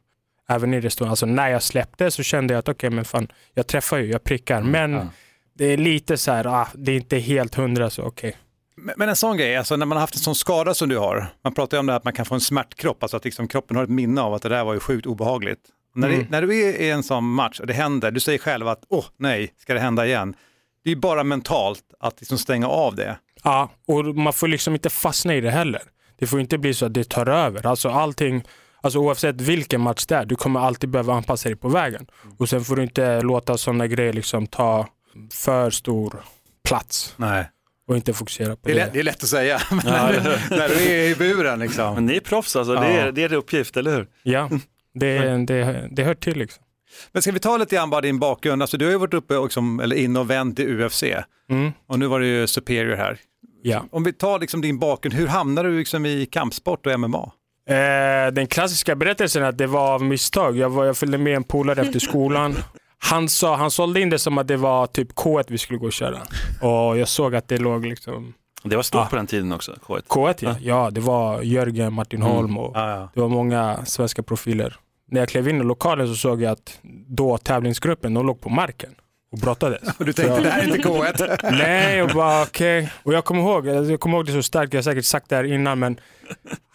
Även 0.49 0.73
i 0.73 0.81
restaurangen, 0.81 1.11
alltså 1.11 1.25
när 1.25 1.49
jag 1.49 1.63
släppte 1.63 2.11
så 2.11 2.23
kände 2.23 2.53
jag 2.53 2.59
att 2.59 2.69
okej, 2.69 2.89
men 2.89 3.05
fan, 3.05 3.27
jag 3.53 3.67
träffar 3.67 3.97
ju, 3.97 4.11
jag 4.11 4.23
prickar. 4.23 4.61
Men 4.61 5.09
det 5.53 5.65
är 5.65 5.77
lite 5.77 6.17
så 6.17 6.31
här, 6.31 6.47
ah, 6.47 6.67
det 6.73 6.91
är 6.91 6.95
inte 6.95 7.17
helt 7.17 7.55
hundra 7.55 7.89
så 7.89 8.03
okej. 8.03 8.37
Men 8.75 8.95
men 8.97 9.09
en 9.09 9.15
sån 9.15 9.37
grej, 9.37 9.55
alltså 9.55 9.75
när 9.75 9.85
man 9.85 9.95
har 9.95 10.01
haft 10.01 10.15
en 10.15 10.21
sån 10.21 10.35
skada 10.35 10.73
som 10.73 10.89
du 10.89 10.97
har, 10.97 11.27
man 11.43 11.53
pratar 11.53 11.77
ju 11.77 11.79
om 11.79 11.85
det 11.85 11.91
här 11.91 11.97
att 11.97 12.03
man 12.03 12.13
kan 12.13 12.25
få 12.25 12.35
en 12.35 12.41
smärtkropp, 12.41 13.03
alltså 13.03 13.17
att 13.17 13.25
liksom 13.25 13.47
kroppen 13.47 13.77
har 13.77 13.83
ett 13.83 13.89
minne 13.89 14.21
av 14.21 14.33
att 14.33 14.41
det 14.41 14.49
där 14.49 14.63
var 14.63 14.73
ju 14.73 14.79
sjukt 14.79 15.05
obehagligt. 15.05 15.59
När, 15.97 16.07
Mm. 16.07 16.19
det, 16.19 16.29
när 16.29 16.41
du 16.41 16.55
är 16.63 16.73
i 16.81 16.89
en 16.89 17.03
sån 17.03 17.23
match 17.23 17.59
och 17.59 17.67
det 17.67 17.73
händer, 17.73 18.11
du 18.11 18.19
säger 18.19 18.39
själv 18.39 18.67
att 18.67 18.83
åh 18.89 19.05
nej, 19.19 19.53
ska 19.57 19.73
det 19.73 19.79
hända 19.79 20.05
igen? 20.05 20.35
Det 20.83 20.91
är 20.91 20.95
bara 20.95 21.23
mentalt 21.23 21.83
att 21.99 22.19
liksom 22.21 22.37
stänga 22.37 22.67
av 22.67 22.95
det. 22.95 23.17
Ja, 23.43 23.69
och 23.87 24.05
man 24.05 24.33
får 24.33 24.47
liksom 24.47 24.73
inte 24.73 24.89
fastna 24.89 25.35
i 25.35 25.41
det 25.41 25.51
heller. 25.51 25.81
Det 26.19 26.27
får 26.27 26.39
inte 26.39 26.57
bli 26.57 26.73
så 26.73 26.85
att 26.85 26.93
det 26.93 27.09
tar 27.09 27.29
över. 27.29 27.65
Alltså 27.65 27.89
allting, 27.89 28.43
alltså 28.81 28.99
oavsett 28.99 29.41
vilken 29.41 29.81
match 29.81 30.05
det 30.05 30.15
är, 30.15 30.25
du 30.25 30.35
kommer 30.35 30.59
alltid 30.59 30.89
behöva 30.89 31.13
anpassa 31.13 31.49
dig 31.49 31.55
på 31.55 31.69
vägen. 31.69 32.07
Och 32.37 32.49
sen 32.49 32.63
får 32.63 32.75
du 32.75 32.83
inte 32.83 33.21
låta 33.21 33.57
sådana 33.57 33.87
grejer 33.87 34.13
liksom 34.13 34.47
ta 34.47 34.87
för 35.33 35.69
stor 35.69 36.21
plats 36.67 37.13
Nej. 37.17 37.49
och 37.87 37.95
inte 37.95 38.13
fokusera 38.13 38.55
på 38.55 38.59
Det 38.63 38.71
är, 38.71 38.75
det. 38.75 38.83
lätt, 38.83 38.93
det 38.93 38.99
är 38.99 39.03
lätt 39.03 39.23
att 39.23 39.29
säga, 39.29 39.61
men 39.71 39.85
när 39.85 40.69
du 40.69 40.75
är 40.89 41.09
i 41.09 41.15
buren 41.15 41.59
liksom. 41.59 41.93
Men 41.95 42.05
ni 42.05 42.15
är 42.15 42.19
proffs 42.19 42.55
alltså, 42.55 42.73
det, 42.73 42.87
är, 42.87 43.11
det 43.11 43.21
är 43.23 43.25
er 43.31 43.33
uppgift, 43.37 43.77
eller 43.77 43.95
hur? 43.95 44.07
Ja, 44.23 44.49
det, 44.99 45.45
det, 45.45 45.87
det 45.91 46.03
hör 46.03 46.13
till 46.13 46.37
liksom. 46.37 46.63
Men 47.11 47.21
ska 47.21 47.31
vi 47.31 47.39
ta 47.39 47.57
lite 47.57 47.75
grann 47.75 47.89
bara 47.89 48.01
din 48.01 48.19
bakgrund, 48.19 48.61
alltså 48.61 48.77
du 48.77 48.85
har 48.85 48.91
ju 48.91 48.97
varit 48.97 49.13
uppe 49.13 49.37
och 49.37 49.45
liksom, 49.45 49.79
eller 49.79 49.95
in 49.95 50.17
och 50.17 50.29
vänt 50.29 50.59
i 50.59 50.65
UFC 50.83 51.03
Mm. 51.49 51.71
och 51.87 51.99
nu 51.99 52.07
var 52.07 52.19
det 52.19 52.25
ju 52.27 52.47
Superior 52.47 52.95
här. 52.95 53.19
Ja. 53.63 53.83
Om 53.91 54.03
vi 54.03 54.13
tar 54.13 54.39
liksom 54.39 54.61
din 54.61 54.79
bakgrund, 54.79 55.13
hur 55.15 55.27
hamnade 55.27 55.69
du 55.69 55.77
liksom 55.77 56.05
i 56.05 56.25
kampsport 56.25 56.85
och 56.85 56.99
MMA? 56.99 57.31
Eh, 57.69 58.31
den 58.33 58.47
klassiska 58.47 58.95
berättelsen 58.95 59.43
är 59.43 59.47
att 59.47 59.57
det 59.57 59.67
var 59.67 59.93
av 59.93 60.03
misstag. 60.03 60.57
Jag, 60.57 60.69
var, 60.69 60.85
jag 60.85 60.97
följde 60.97 61.17
med 61.17 61.35
en 61.35 61.43
polare 61.43 61.81
efter 61.81 61.99
skolan. 61.99 62.55
Han, 62.97 63.29
sa, 63.29 63.55
han 63.55 63.71
sålde 63.71 64.01
in 64.01 64.09
det 64.09 64.19
som 64.19 64.37
att 64.37 64.47
det 64.47 64.57
var 64.57 64.87
typ 64.87 65.11
K1 65.13 65.43
vi 65.47 65.57
skulle 65.57 65.79
gå 65.79 65.85
och 65.85 65.93
köra. 65.93 66.17
Och 66.61 66.97
jag 66.97 67.07
såg 67.07 67.35
att 67.35 67.47
det 67.47 67.57
låg 67.57 67.85
liksom 67.85 68.33
Det 68.63 68.75
var 68.75 68.83
stort 68.83 68.99
Ja. 69.01 69.07
på 69.09 69.15
den 69.15 69.27
tiden 69.27 69.51
också, 69.51 69.71
K1. 69.85 70.01
K1 70.07 70.35
ja. 70.39 70.55
ja, 70.61 70.89
det 70.91 71.01
var 71.01 71.41
Jörgen, 71.41 71.93
Martin 71.93 72.21
Holm 72.21 72.57
och 72.57 72.71
Ja, 72.75 72.89
ja. 72.89 73.09
det 73.13 73.19
var 73.21 73.29
många 73.29 73.85
svenska 73.85 74.23
profiler. 74.23 74.75
När 75.11 75.19
jag 75.21 75.29
klev 75.29 75.47
in 75.49 75.61
i 75.61 75.63
lokalen 75.63 76.07
så 76.07 76.15
såg 76.15 76.41
jag 76.41 76.51
att 76.51 76.79
då 77.07 77.37
tävlingsgruppen, 77.37 78.13
de 78.13 78.25
låg 78.25 78.41
på 78.41 78.49
marken 78.49 78.95
och 79.31 79.37
brottades. 79.37 79.81
Och 79.99 80.05
du 80.05 80.13
tänkte, 80.13 80.41
det 80.41 80.49
här 80.49 80.61
är 80.61 80.65
inte 80.75 80.89
K1. 80.89 81.37
Nej, 81.51 82.03
och 82.03 82.09
bara 82.09 82.43
okej. 82.43 82.91
Och 83.03 83.13
jag 83.13 83.25
kommer 83.25 83.41
ihåg, 83.41 83.67
jag 83.67 83.99
kommer 83.99 84.17
ihåg 84.17 84.25
det 84.25 84.31
så 84.31 84.43
starkt, 84.43 84.73
jag 84.73 84.77
har 84.77 84.83
säkert 84.83 85.05
sagt 85.05 85.29
det 85.29 85.35
här 85.35 85.43
innan, 85.43 85.79
men 85.79 85.99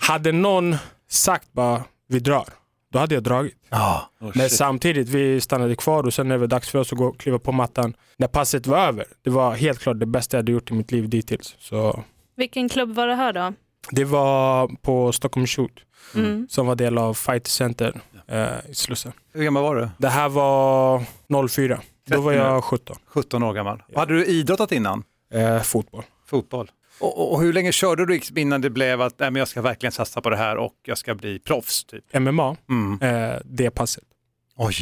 hade 0.00 0.32
någon 0.32 0.76
sagt 1.10 1.52
bara 1.52 1.84
vi 2.08 2.18
drar, 2.18 2.48
då 2.92 2.98
hade 2.98 3.14
jag 3.14 3.22
dragit. 3.22 3.54
Oh, 3.70 4.00
Men 4.18 4.32
shit. 4.32 4.52
samtidigt, 4.52 5.08
vi 5.08 5.40
stannade 5.40 5.76
kvar 5.76 6.02
och 6.06 6.14
sen 6.14 6.28
när 6.28 6.34
det 6.34 6.38
var 6.40 6.46
dags 6.46 6.68
för 6.70 6.78
oss 6.78 6.92
att 6.92 6.98
gå 6.98 7.04
och 7.06 7.20
kliva 7.20 7.38
på 7.38 7.52
mattan. 7.52 7.94
När 8.18 8.28
passet 8.28 8.66
var 8.66 8.78
över, 8.78 9.04
det 9.24 9.30
var 9.30 9.54
helt 9.54 9.78
klart 9.78 10.00
det 10.00 10.06
bästa 10.06 10.36
jag 10.36 10.42
hade 10.42 10.52
gjort 10.52 10.70
i 10.70 10.74
mitt 10.74 10.92
liv 10.92 11.08
dittills. 11.08 11.56
Så 11.58 12.04
Vilken 12.36 12.68
klubb 12.68 12.94
var 12.94 13.06
det 13.06 13.14
här 13.14 13.32
då? 13.32 13.52
det 13.90 14.04
var 14.04 14.70
på 14.82 15.12
Stockholm 15.12 15.46
Shoot 15.46 15.72
Mm. 16.14 16.46
som 16.50 16.66
var 16.66 16.74
del 16.74 16.98
av 16.98 17.14
Fight 17.14 17.46
Center 17.46 18.00
eh, 18.28 18.70
i 18.70 18.74
Slussen. 18.74 19.12
Hur 19.32 19.44
gammal 19.44 19.62
var 19.62 19.76
du? 19.76 19.88
Det 19.98 20.08
här 20.08 20.28
var 20.28 21.02
04. 21.48 21.80
Då 22.06 22.20
var 22.20 22.32
jag 22.32 22.64
17. 22.64 22.96
17 23.06 23.42
år 23.42 23.52
gammal. 23.54 23.82
Hade 23.94 24.14
du 24.14 24.24
idrottat 24.26 24.72
innan? 24.72 25.04
Eh, 25.34 25.62
fotboll. 25.62 26.04
Fotboll. 26.26 26.70
Och, 27.00 27.32
och, 27.32 27.40
hur 27.40 27.52
länge 27.52 27.72
körde 27.72 28.06
du 28.06 28.20
innan 28.36 28.60
det 28.60 28.70
blev 28.70 29.00
att 29.02 29.18
nej, 29.18 29.30
men 29.30 29.38
jag 29.38 29.48
ska 29.48 29.62
verkligen 29.62 29.92
satsa 29.92 30.20
på 30.20 30.30
det 30.30 30.36
här 30.36 30.56
och 30.56 30.74
jag 30.84 30.98
ska 30.98 31.14
bli 31.14 31.38
proffs? 31.38 31.84
Typ? 31.84 32.04
MMA, 32.14 32.56
Mm. 32.70 32.98
eh, 33.02 33.38
det 33.44 33.70
passet. 33.70 34.04
Oj. 34.56 34.74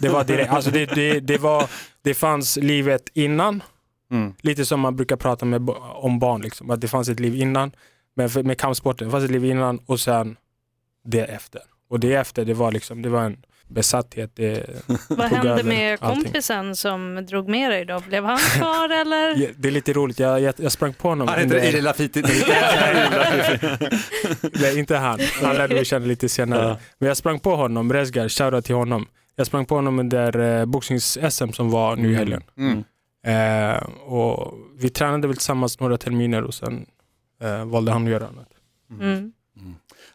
Det 0.00 0.08
var 0.08 0.24
direkt, 0.24 0.50
alltså 0.52 0.70
det, 0.70 0.86
det, 0.86 1.20
det, 1.20 1.38
var, 1.38 1.70
det 2.02 2.14
fanns 2.14 2.56
livet 2.56 3.02
innan, 3.14 3.62
Mm. 4.10 4.34
lite 4.40 4.64
som 4.66 4.80
man 4.80 4.96
brukar 4.96 5.16
prata 5.16 5.44
med, 5.46 5.70
om 5.94 6.18
barn, 6.18 6.42
liksom, 6.42 6.70
att 6.70 6.80
det 6.80 6.88
fanns 6.88 7.08
ett 7.08 7.20
liv 7.20 7.34
innan. 7.34 7.72
Men 8.14 8.30
med 8.46 8.58
kampsporten, 8.58 9.08
det 9.08 9.12
fanns 9.12 9.24
ett 9.24 9.30
liv 9.30 9.44
innan 9.44 9.78
och 9.86 10.00
sen 10.00 10.36
det 11.04 11.24
efter. 11.24 11.62
Och 11.88 12.00
det 12.00 12.14
efter, 12.14 12.44
det 12.44 12.54
var, 12.54 12.72
liksom, 12.72 13.02
det 13.02 13.08
var 13.08 13.22
en 13.24 13.36
besatthet. 13.68 14.30
Det, 14.36 14.66
Vad 15.08 15.26
hände 15.26 15.50
över 15.50 15.62
med 15.62 15.98
allting. 16.02 16.24
kompisen 16.24 16.76
som 16.76 17.26
drog 17.28 17.48
med 17.48 17.70
dig 17.70 17.84
då? 17.84 18.00
Blev 18.08 18.24
han 18.24 18.38
kvar 18.38 18.88
eller? 19.00 19.34
Ja, 19.36 19.48
det 19.56 19.68
är 19.68 19.72
lite 19.72 19.92
roligt, 19.92 20.18
jag, 20.18 20.40
jag, 20.40 20.54
jag 20.58 20.72
sprang 20.72 20.94
på 20.94 21.08
honom. 21.08 21.28
Han 21.28 21.38
heter 21.38 21.66
under- 21.66 21.82
Lafiti. 21.82 22.22
Nej, 24.60 24.78
inte 24.78 24.96
han. 24.96 25.18
Han 25.42 25.56
lärde 25.56 25.74
vi 25.74 25.84
känna 25.84 26.06
lite 26.06 26.28
senare. 26.28 26.76
Men 26.98 27.08
jag 27.08 27.16
sprang 27.16 27.38
på 27.40 27.56
honom, 27.56 27.92
Rezgar, 27.92 28.28
shoutout 28.28 28.64
till 28.64 28.74
honom. 28.74 29.06
Jag 29.36 29.46
sprang 29.46 29.64
på 29.66 29.74
honom 29.74 29.98
under 29.98 30.38
eh, 30.60 30.66
boxnings-SM 30.66 31.52
som 31.52 31.70
var 31.70 31.96
nu 31.96 32.12
i 32.12 32.14
helgen. 32.14 32.42
Mm. 32.58 32.84
Eh, 33.26 33.82
och 34.06 34.54
vi 34.78 34.88
tränade 34.88 35.26
väl 35.28 35.36
tillsammans 35.36 35.80
några 35.80 35.96
terminer 35.98 36.42
och 36.42 36.54
sen 36.54 36.86
eh, 37.42 37.64
valde 37.64 37.92
han 37.92 38.04
att 38.04 38.10
göra 38.10 38.26
annat. 38.26 38.48
Mm. 39.00 39.32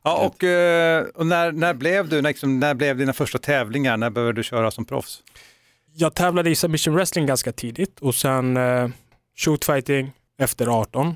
Ja, 0.04 0.26
och, 0.26 0.44
eh, 0.44 1.06
och 1.16 1.28
när, 1.28 1.52
när, 1.52 1.74
blev 1.74 2.10
du, 2.10 2.22
när, 2.22 2.30
liksom, 2.30 2.60
när 2.60 2.74
blev 2.74 2.98
dina 2.98 3.14
första 3.14 3.38
tävlingar? 3.38 3.98
När 3.98 4.10
började 4.10 4.34
du 4.34 4.44
köra 4.44 4.72
som 4.72 4.86
proffs? 4.86 5.24
Jag 5.94 6.16
tävlade 6.16 6.50
i 6.50 6.56
submission 6.56 6.96
wrestling 6.96 7.26
ganska 7.26 7.52
tidigt 7.52 8.00
och 8.00 8.16
sen 8.16 8.58
eh, 8.58 8.90
shootfighting 9.38 10.12
efter 10.42 10.68
18. 10.68 11.16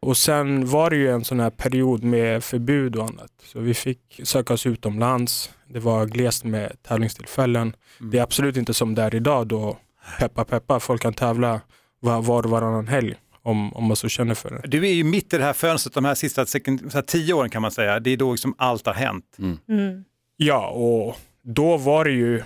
Och 0.00 0.16
sen 0.16 0.66
var 0.66 0.90
det 0.90 0.96
ju 0.96 1.10
en 1.10 1.24
sån 1.24 1.40
här 1.40 1.50
period 1.50 2.04
med 2.04 2.44
förbud 2.44 2.96
och 2.96 3.04
annat. 3.04 3.30
Så 3.44 3.60
vi 3.60 3.74
fick 3.74 4.20
söka 4.24 4.54
oss 4.54 4.66
utomlands. 4.66 5.50
Det 5.68 5.78
var 5.78 6.06
glest 6.06 6.44
med 6.44 6.82
tävlingstillfällen. 6.82 7.76
Det 7.98 8.18
är 8.18 8.22
absolut 8.22 8.56
inte 8.56 8.74
som 8.74 8.94
det 8.94 9.02
är 9.02 9.14
idag 9.14 9.46
då 9.46 9.78
peppa 10.18 10.44
peppa, 10.44 10.80
folk 10.80 11.02
kan 11.02 11.14
tävla 11.14 11.60
var 12.00 12.44
och 12.44 12.50
varannan 12.50 12.88
helg 12.88 13.14
om, 13.46 13.72
om 13.72 13.84
man 13.84 13.96
så 13.96 14.08
känner 14.08 14.34
för 14.34 14.50
det. 14.50 14.68
Du 14.68 14.86
är 14.88 14.92
ju 14.92 15.04
mitt 15.04 15.34
i 15.34 15.38
det 15.38 15.44
här 15.44 15.52
fönstret, 15.52 15.94
de 15.94 16.04
här 16.04 16.14
sista 16.14 16.44
sek- 16.44 16.90
så 16.90 16.98
här 16.98 17.02
tio 17.02 17.34
åren 17.34 17.50
kan 17.50 17.62
man 17.62 17.70
säga. 17.70 18.00
Det 18.00 18.10
är 18.10 18.16
då 18.16 18.32
liksom 18.32 18.54
allt 18.58 18.86
har 18.86 18.94
hänt. 18.94 19.36
Mm. 19.68 20.04
Ja, 20.36 20.68
och 20.68 21.16
då 21.42 21.76
var 21.76 22.04
det 22.04 22.10
ju 22.10 22.42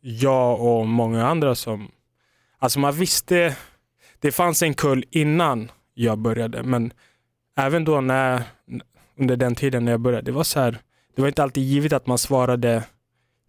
jag 0.00 0.60
och 0.60 0.86
många 0.88 1.26
andra 1.26 1.54
som... 1.54 1.88
Alltså 2.58 2.78
man 2.78 2.94
visste... 2.94 3.56
Det 4.18 4.32
fanns 4.32 4.62
en 4.62 4.74
kull 4.74 5.04
innan 5.10 5.70
jag 5.94 6.18
började, 6.18 6.62
men 6.62 6.92
även 7.56 7.84
då 7.84 8.00
när, 8.00 8.42
under 9.18 9.36
den 9.36 9.54
tiden 9.54 9.84
när 9.84 9.92
jag 9.92 10.00
började, 10.00 10.24
det 10.24 10.32
var 10.32 10.44
så 10.44 10.60
här, 10.60 10.78
det 11.16 11.22
var 11.22 11.28
inte 11.28 11.42
alltid 11.42 11.62
givet 11.64 11.92
att 11.92 12.06
man 12.06 12.18
svarade 12.18 12.84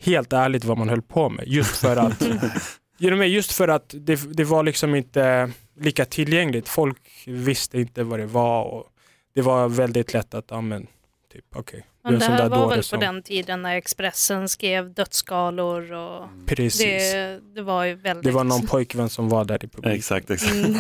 helt 0.02 0.34
ärligt 0.34 0.66
vad 0.66 0.78
man 0.78 0.90
höll 0.90 1.02
på 1.02 1.30
med. 1.30 1.48
Just 1.48 1.78
för 1.78 1.98
att, 1.98 2.22
genom 3.02 3.20
mig, 3.20 3.34
just 3.34 3.52
för 3.52 3.68
att 3.68 3.96
det, 3.98 4.34
det 4.34 4.44
var 4.44 4.64
liksom 4.64 4.96
inte 4.96 5.52
lika 5.80 6.06
tillgängligt. 6.06 6.70
Folk 6.70 6.98
visste 7.28 7.80
inte 7.80 8.04
vad 8.04 8.20
det 8.20 8.26
var 8.26 8.64
och 8.64 8.88
det 9.36 9.42
var 9.42 9.70
väldigt 9.70 10.14
lätt 10.14 10.34
att 10.34 10.46
ja, 10.50 10.62
men, 10.62 10.88
typ 11.34 11.46
okej. 11.56 11.80
är 11.80 11.84
Men 12.04 12.14
en 12.14 12.20
det 12.20 12.26
här 12.26 12.50
var 12.50 12.70
väl 12.70 12.78
på 12.80 12.84
som- 12.84 13.00
den 13.00 13.24
tiden 13.24 13.62
när 13.62 13.76
Expressen 13.76 14.50
skrev 14.50 14.94
dödsskalor 14.94 15.94
och 15.94 16.28
Precis. 16.48 16.82
Det, 16.82 17.18
det, 17.18 17.40
det 17.56 17.62
var 17.62 17.84
ju 17.84 17.96
väldigt... 17.96 18.34
var 18.34 18.44
någon 18.44 18.68
pojkvän 18.68 19.10
som 19.10 19.30
var 19.30 19.46
där 19.46 19.56
i 19.66 19.68
publiken. 19.68 19.92
Exakt, 19.98 20.30
exakt. 20.30 20.54
Mm. 20.54 20.74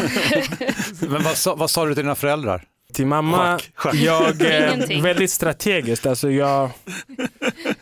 Men 1.11 1.23
vad 1.23 1.37
sa, 1.37 1.55
vad 1.55 1.69
sa 1.69 1.85
du 1.85 1.93
till 1.95 2.03
dina 2.03 2.15
föräldrar? 2.15 2.63
Till 2.93 3.05
mamma, 3.07 3.59
Schack, 3.59 3.71
schack. 3.75 3.95
jag 3.95 4.41
Ingenting. 4.41 5.01
väldigt 5.01 5.31
strategiskt. 5.31 6.05
Alltså 6.05 6.31
jag, 6.31 6.69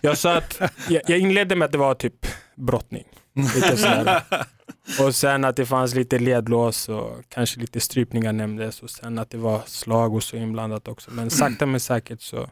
jag 0.02 0.18
sa 0.18 0.34
att, 0.38 0.62
jag, 0.90 1.02
jag 1.08 1.20
inledde 1.20 1.56
med 1.56 1.66
att 1.66 1.72
det 1.72 1.78
var 1.78 1.94
typ 1.94 2.26
brottning. 2.56 3.04
Lite 3.34 3.78
sådär. 3.78 4.24
Och 5.06 5.16
sen 5.16 5.46
att 5.46 5.56
det 5.56 5.66
fanns 5.66 5.96
lite 5.96 6.20
ledlås 6.20 6.90
och 6.90 7.24
kanske 7.30 7.60
lite 7.60 7.80
strypningar 7.80 8.34
nämndes 8.34 8.84
och 8.84 8.90
sen 8.90 9.20
att 9.20 9.30
det 9.30 9.38
var 9.38 9.62
slag 9.66 10.16
och 10.16 10.24
så 10.24 10.36
inblandat 10.36 10.88
också. 10.88 11.12
Men 11.12 11.30
sakta 11.30 11.66
men 11.66 11.80
säkert 11.80 12.22
så 12.22 12.50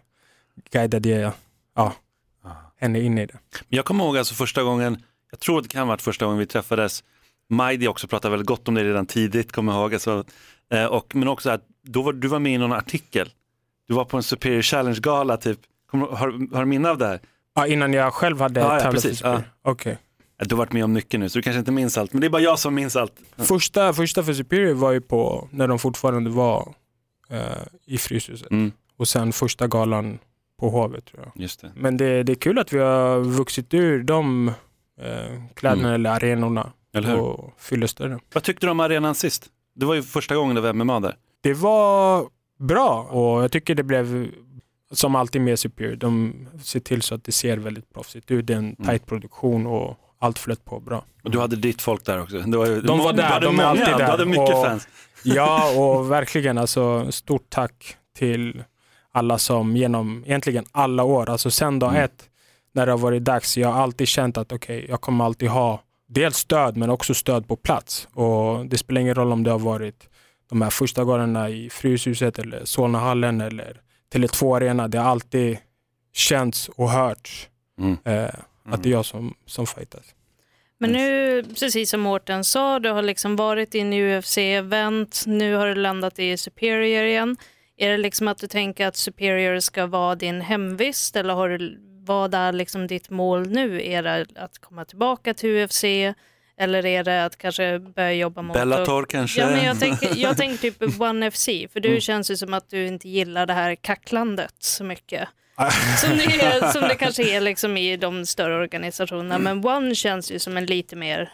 guidade 0.72 1.10
jag 1.10 1.32
ja, 1.76 1.94
henne 2.80 3.00
in 3.00 3.18
i 3.18 3.26
det. 3.26 3.34
Men 3.34 3.78
Jag 3.78 3.86
kommer 3.86 4.04
ihåg 4.04 4.18
alltså 4.18 4.34
första 4.36 4.64
gången, 4.64 5.04
jag 5.32 5.40
tror 5.40 5.62
det 5.62 5.68
kan 5.68 5.82
ha 5.82 5.88
varit 5.88 6.02
första 6.02 6.26
gången 6.26 6.40
vi 6.40 6.46
träffades, 6.46 7.04
Majdi 7.50 7.88
också 7.88 8.08
pratade 8.08 8.32
väldigt 8.32 8.48
gott 8.48 8.68
om 8.68 8.74
det 8.74 8.84
redan 8.84 9.06
tidigt, 9.06 9.52
kommer 9.52 9.74
jag 9.74 9.82
ihåg. 9.82 9.94
Alltså, 9.94 10.24
eh, 10.72 10.86
och, 10.86 11.16
men 11.16 11.28
också 11.28 11.50
att 11.50 11.62
då 11.84 12.02
var, 12.02 12.14
du 12.14 12.28
var 12.28 12.40
med 12.40 12.54
i 12.54 12.58
någon 12.58 12.74
artikel, 12.74 13.30
du 13.88 13.94
var 13.94 14.06
på 14.06 14.18
en 14.18 14.24
Superior 14.24 14.62
Challenge-gala 14.62 15.38
typ, 15.38 15.60
kommer, 15.92 16.06
har, 16.08 16.54
har 16.56 16.60
du 16.60 16.66
minne 16.66 16.90
av 16.90 16.98
det 16.98 17.08
här? 17.08 17.20
Ja, 17.56 17.68
innan 17.68 17.94
jag 17.94 18.14
själv 18.14 18.42
hade 18.42 18.60
Ja, 18.60 18.74
ja, 18.74 18.80
tävlat 18.80 19.04
i 19.06 19.08
precis, 19.08 19.18
Super. 19.20 19.32
ja. 19.32 19.42
Okej. 19.62 19.98
Du 20.40 20.56
har 20.56 20.58
varit 20.58 20.74
med 20.74 20.84
om 20.84 20.94
mycket 20.94 21.20
nu 21.20 21.30
så 21.30 21.38
du 21.40 21.44
kanske 21.44 21.60
inte 21.60 21.72
minns 21.72 21.98
allt, 21.98 22.14
men 22.14 22.20
det 22.22 22.28
är 22.28 22.30
bara 22.30 22.42
jag 22.42 22.60
som 22.60 22.76
minns 22.76 22.96
allt. 22.96 23.14
Första, 23.38 23.94
första 23.94 24.24
för 24.24 24.34
Superior 24.34 24.74
var 24.74 24.92
ju 24.92 25.02
på 25.02 25.48
när 25.52 25.68
de 25.68 25.80
fortfarande 25.80 26.30
var 26.30 26.74
eh, 27.30 27.40
i 27.86 27.98
Fryshuset. 27.98 28.52
Mm, 28.52 28.72
Och 28.98 29.08
sen 29.08 29.34
första 29.34 29.68
galan 29.68 30.20
på 30.60 30.70
Hovet 30.70 31.06
tror 31.06 31.24
jag. 31.24 31.44
just 31.44 31.62
det. 31.62 31.72
Men 31.76 31.98
det, 31.98 32.24
det 32.24 32.34
är 32.34 32.36
kul 32.36 32.60
att 32.60 32.74
vi 32.74 32.80
har 32.80 33.20
vuxit 33.20 33.74
ur 33.74 34.04
de 34.04 34.48
eh, 35.02 35.44
kläderna 35.54 35.88
Mm. 35.88 35.94
eller 35.94 36.10
arenorna 36.10 36.72
Eller 36.94 37.10
hur? 37.10 37.18
och 37.20 37.54
större. 37.90 38.20
Vad 38.34 38.44
tyckte 38.44 38.66
du 38.68 38.72
om 38.72 38.80
arenan 38.80 39.16
sist? 39.16 39.46
Det 39.76 39.86
var 39.86 39.96
ju 39.96 40.04
första 40.04 40.36
gången 40.36 40.56
det 40.56 40.62
var 40.62 40.74
MMA 40.74 41.00
där. 41.00 41.16
Det 41.42 41.54
var 41.54 42.26
bra 42.60 43.04
och 43.04 43.44
jag 43.44 43.52
tycker 43.52 43.76
det 43.76 43.84
blev 43.84 44.32
som 44.92 45.16
alltid 45.16 45.42
med 45.42 45.60
Superior. 45.60 45.96
De 45.96 46.34
ser 46.64 46.80
till 46.80 47.02
så 47.02 47.16
att 47.16 47.24
det 47.24 47.32
ser 47.32 47.58
väldigt 47.58 47.94
proffsigt 47.94 48.32
ut. 48.32 48.48
Det 48.48 48.54
är 48.54 48.58
en 48.58 48.66
Mm. 48.80 48.86
tight 48.90 49.06
produktion 49.06 49.68
och 49.68 49.98
allt 50.20 50.40
flöt 50.40 50.66
på 50.66 50.80
bra. 50.80 51.04
Och 51.24 51.32
du 51.32 51.40
hade 51.40 51.56
ditt 51.56 51.82
folk 51.82 52.06
där 52.06 52.22
också. 52.22 52.38
Var 52.38 52.82
De 52.82 53.00
var 53.00 53.14
du 53.14 53.18
där, 53.22 53.42
de 53.42 53.60
är 53.60 53.64
alltid 53.64 53.86
Du 53.86 53.92
där. 53.92 54.04
hade 54.06 54.26
mycket 54.26 54.56
Och- 54.56 54.66
fans. 54.66 54.88
Ja, 55.24 55.78
och 55.80 56.12
verkligen 56.12 56.58
alltså 56.58 57.12
stort 57.12 57.46
tack 57.50 57.98
till 58.18 58.64
alla 59.12 59.38
som 59.38 59.78
genom 59.78 60.24
egentligen 60.26 60.66
alla 60.72 61.04
år, 61.04 61.30
alltså 61.30 61.52
sen 61.52 61.80
dag 61.80 61.90
Mm. 61.90 62.04
ett 62.04 62.30
när 62.74 62.86
det 62.86 62.92
har 62.92 63.00
varit 63.00 63.24
dags, 63.24 63.58
jag 63.58 63.70
har 63.72 63.82
alltid 63.84 64.08
känt 64.08 64.38
att 64.38 64.52
okej, 64.52 64.86
jag 64.90 65.02
kommer 65.02 65.26
alltid 65.26 65.50
ha 65.50 65.82
dels 66.10 66.38
stöd 66.38 66.78
men 66.78 66.90
också 66.90 67.14
stöd 67.14 67.48
på 67.48 67.56
plats. 67.56 68.08
Och 68.14 68.66
det 68.66 68.78
spelar 68.78 69.02
ingen 69.02 69.16
roll 69.16 69.32
om 69.32 69.44
det 69.44 69.52
har 69.52 69.60
varit 69.60 70.10
de 70.50 70.62
här 70.62 70.70
första 70.70 71.04
gångerna 71.04 71.50
i 71.50 71.70
Fryshuset 71.70 72.40
eller 72.40 72.66
Solnahallen 72.66 73.42
eller 73.42 73.82
Tele2 74.14 74.56
Arena. 74.56 74.88
Det 74.88 74.98
har 74.98 75.10
alltid 75.10 75.58
känts 76.14 76.70
och 76.70 76.90
hörts 76.90 77.50
Mm. 77.80 77.98
eh, 78.06 78.30
att 78.74 78.84
det 78.84 78.90
är 78.90 78.92
jag 78.92 79.06
som, 79.06 79.34
som 79.46 79.68
fightas. 79.68 80.06
Men 80.80 80.92
nu, 80.92 81.44
precis 81.44 81.90
som 81.90 82.02
Mårten 82.02 82.44
sa, 82.44 82.80
du 82.80 82.90
har 82.90 83.02
liksom 83.02 83.36
varit 83.36 83.76
in 83.76 83.94
i 83.94 84.02
UFC-event, 84.02 85.24
nu 85.28 85.56
har 85.56 85.68
du 85.68 85.76
landat 85.76 86.20
i 86.20 86.38
Superior 86.38 87.04
igen. 87.04 87.38
Är 87.78 87.90
det 87.90 87.98
liksom 87.98 88.28
att 88.28 88.38
du 88.38 88.48
tänker 88.48 88.88
att 88.88 88.96
Superior 88.96 89.60
ska 89.60 89.86
vara 89.86 90.16
din 90.16 90.42
hemvist 90.42 91.16
eller 91.16 91.34
har 91.34 91.50
du, 91.50 91.78
vad 92.06 92.34
är 92.34 92.52
liksom 92.54 92.88
ditt 92.88 93.10
mål 93.10 93.48
nu? 93.50 93.82
Är 93.86 94.04
det 94.04 94.26
att 94.36 94.60
komma 94.60 94.86
tillbaka 94.86 95.34
till 95.34 95.50
UFC 95.50 95.84
eller 96.60 96.86
är 96.86 97.04
det 97.04 97.26
att 97.26 97.38
kanske 97.38 97.80
börja 97.80 98.14
jobba 98.14 98.42
mot... 98.42 98.58
Bellator 98.58 99.06
kanske? 99.06 99.42
Ja, 99.42 99.48
men 99.50 99.66
jag 99.66 99.80
tänker, 99.80 100.16
jag 100.16 100.38
tänker 100.38 100.72
typ 100.72 101.02
One 101.02 101.32
FC, 101.32 101.46
för 101.46 101.80
du 101.80 101.90
Mm. 101.90 102.02
känns 102.02 102.32
ju 102.32 102.38
som 102.38 102.54
att 102.54 102.70
du 102.70 102.88
inte 102.88 103.10
gillar 103.10 103.46
det 103.46 103.54
här 103.54 103.76
kacklandet 103.76 104.54
så 104.60 104.84
mycket. 104.84 105.30
Som 106.02 106.18
det, 106.18 106.24
är, 106.24 106.72
som 106.72 106.82
det 106.82 106.96
kanske 106.96 107.36
är 107.38 107.42
liksom 107.42 107.78
i 107.78 107.98
de 107.98 108.26
större 108.26 108.56
organisationerna. 108.56 109.38
Men 109.40 109.66
One 109.66 109.96
känns 109.96 110.32
ju 110.32 110.40
som 110.40 110.58
en 110.58 110.66
lite 110.66 110.96
mer 110.96 111.34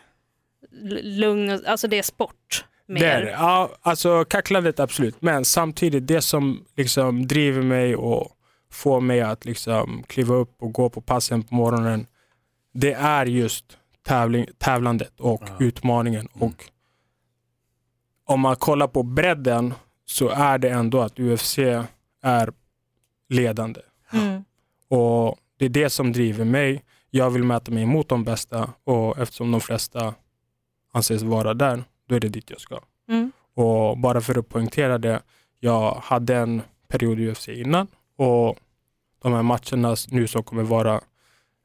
lugn, 1.02 1.50
och- 1.50 1.66
alltså 1.68 1.88
det 1.88 1.98
är 2.00 2.04
sport. 2.04 2.66
Mer. 2.88 3.00
Det 3.02 3.08
är 3.12 3.22
det. 3.22 3.32
Ja, 3.32 3.70
alltså 3.82 4.26
kacklandet 4.26 4.80
absolut. 4.80 5.22
Men 5.22 5.46
samtidigt, 5.46 6.08
det 6.08 6.22
som 6.22 6.66
liksom 6.78 7.28
driver 7.28 7.62
mig 7.62 7.96
och 7.96 8.32
får 8.72 9.02
mig 9.02 9.22
att 9.22 9.46
liksom 9.46 10.04
kliva 10.08 10.36
upp 10.36 10.56
och 10.62 10.74
gå 10.74 10.90
på 10.90 11.02
passen 11.02 11.44
på 11.44 11.56
morgonen, 11.56 12.08
det 12.74 12.94
är 12.94 13.26
just 13.26 13.66
tävling, 14.08 14.46
tävlandet 14.58 15.20
och 15.20 15.44
utmaningen. 15.60 16.28
Och 16.34 16.66
om 18.26 18.40
man 18.40 18.56
kollar 18.56 18.88
på 18.88 19.04
bredden 19.04 19.74
så 20.06 20.30
är 20.30 20.58
det 20.58 20.70
ändå 20.70 21.02
att 21.02 21.20
UFC 21.20 21.58
är 22.24 22.54
ledande. 23.30 23.82
Mm. 24.14 24.44
Och 24.88 25.38
Det 25.58 25.66
är 25.66 25.70
det 25.70 25.90
som 25.90 26.12
driver 26.12 26.46
mig. 26.46 26.84
Jag 27.10 27.30
vill 27.30 27.44
mäta 27.44 27.72
mig 27.72 27.86
mot 27.86 28.10
de 28.10 28.24
bästa 28.24 28.70
och 28.84 29.18
eftersom 29.18 29.52
de 29.52 29.62
flesta 29.62 30.14
anses 30.94 31.22
vara 31.22 31.54
där, 31.54 31.84
då 32.08 32.16
är 32.16 32.20
det 32.20 32.30
dit 32.30 32.50
jag 32.50 32.62
ska. 32.62 32.80
Mm. 33.10 33.32
Och 33.54 33.98
bara 33.98 34.22
för 34.22 34.40
att 34.40 34.50
poängtera 34.50 34.98
det, 34.98 35.22
jag 35.60 35.96
hade 35.96 36.36
en 36.36 36.62
period 36.88 37.20
i 37.20 37.32
UFC 37.32 37.48
innan 37.50 37.88
och 38.18 38.58
de 39.22 39.34
här 39.34 39.44
matcherna 39.44 39.96
nu 40.10 40.28
som 40.28 40.44
kommer 40.44 40.64
vara 40.64 41.02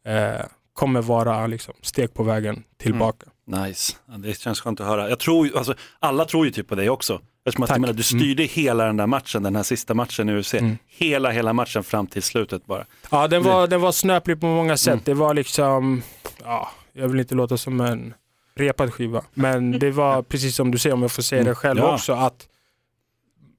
eh, 0.04 0.46
kommer 0.72 1.02
vara 1.02 1.46
liksom 1.46 1.74
steg 1.82 2.14
på 2.14 2.22
vägen 2.22 2.64
tillbaka. 2.76 3.26
Nice, 3.48 3.96
det 4.18 4.38
känns 4.40 4.60
skönt 4.60 4.80
att 4.80 4.86
höra. 4.86 5.08
Jag 5.08 5.18
tror, 5.18 5.56
alltså, 5.56 5.74
alla 5.98 6.24
tror 6.24 6.44
ju 6.46 6.50
typ 6.52 6.68
på 6.68 6.74
dig 6.74 6.90
också. 6.90 7.20
Eftersom 7.44 7.62
att, 7.62 7.68
Tack. 7.68 7.76
jag 7.76 7.80
menar, 7.80 7.94
du 7.94 8.02
styrde 8.02 8.42
hela 8.42 8.84
den 8.84 8.96
där 8.96 9.06
matchen, 9.06 9.42
den 9.42 9.56
här 9.56 9.62
sista 9.62 9.94
matchen 9.94 10.28
i 10.28 10.32
UFC. 10.32 10.54
Mm. 10.54 10.78
Hela, 10.86 11.30
hela 11.30 11.52
matchen 11.52 11.84
fram 11.84 12.06
till 12.06 12.22
slutet 12.22 12.66
bara. 12.66 12.84
Ja, 13.10 13.28
den 13.28 13.42
var, 13.42 13.66
den 13.66 13.80
var 13.80 13.92
snöplig 13.92 14.40
på 14.40 14.46
många 14.46 14.76
sätt. 14.76 14.92
Mm. 14.92 15.02
Det 15.04 15.14
var 15.14 15.34
liksom, 15.34 16.02
ja, 16.44 16.68
jag 16.92 17.08
vill 17.08 17.20
inte 17.20 17.34
låta 17.34 17.56
som 17.56 17.80
en 17.80 18.14
repad 18.54 18.92
skiva. 18.94 19.22
Men 19.34 19.78
det 19.78 19.90
var 19.90 20.22
precis 20.22 20.56
som 20.56 20.70
du 20.70 20.78
säger, 20.78 20.94
om 20.94 21.02
jag 21.02 21.12
får 21.12 21.22
säga 21.22 21.44
det 21.44 21.54
själv 21.54 21.78
Ja. 21.80 21.94
också, 21.94 22.12
att 22.12 22.48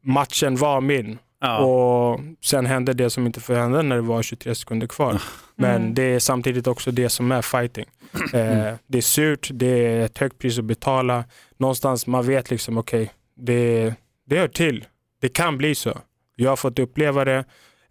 matchen 0.02 0.56
var 0.56 0.82
min. 0.82 1.18
Ja. 1.42 1.58
Och 1.66 2.20
sen 2.46 2.66
hände 2.66 2.94
det 2.94 3.10
som 3.10 3.26
inte 3.26 3.40
får 3.42 3.54
hända 3.54 3.82
när 3.82 3.96
det 3.96 4.02
var 4.02 4.22
23 4.24 4.56
sekunder 4.56 4.88
kvar. 4.88 5.22
Men 5.56 5.82
Mm. 5.82 5.94
det 5.94 6.04
är 6.04 6.20
samtidigt 6.20 6.68
också 6.68 6.92
det 6.92 7.10
som 7.10 7.32
är 7.32 7.42
fighting. 7.42 7.86
Eh, 8.34 8.74
det 8.88 8.98
är 8.98 9.02
surt, 9.02 9.50
det 9.54 9.66
är 9.68 10.06
ett 10.06 10.18
högt 10.18 10.38
pris 10.38 10.60
att 10.60 10.66
betala. 10.66 11.24
Någonstans 11.58 12.08
man 12.08 12.26
vet 12.26 12.50
liksom, 12.52 12.78
okej, 12.78 13.12
det, 13.36 13.94
det 14.26 14.38
hör 14.40 14.48
till. 14.48 14.86
Det 15.22 15.30
kan 15.30 15.58
bli 15.58 15.76
så. 15.76 15.98
Jag 16.36 16.50
har 16.52 16.56
fått 16.56 16.80
uppleva 16.80 17.26
det. 17.26 17.38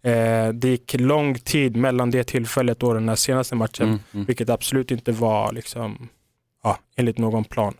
Eh, 0.01 0.49
det 0.53 0.67
gick 0.69 0.93
lång 0.99 1.35
tid 1.35 1.75
mellan 1.75 2.11
det 2.11 2.23
tillfället 2.23 2.83
och 2.83 2.93
den 2.93 3.09
här 3.09 3.15
senaste 3.15 3.55
matchen, 3.55 3.87
Mm, 3.87 3.99
mm. 4.13 4.25
vilket 4.25 4.49
absolut 4.49 4.91
inte 4.91 5.11
var 5.11 5.51
liksom, 5.53 6.09
ja, 6.63 6.77
enligt 6.97 7.17
någon 7.17 7.43
plan. 7.43 7.73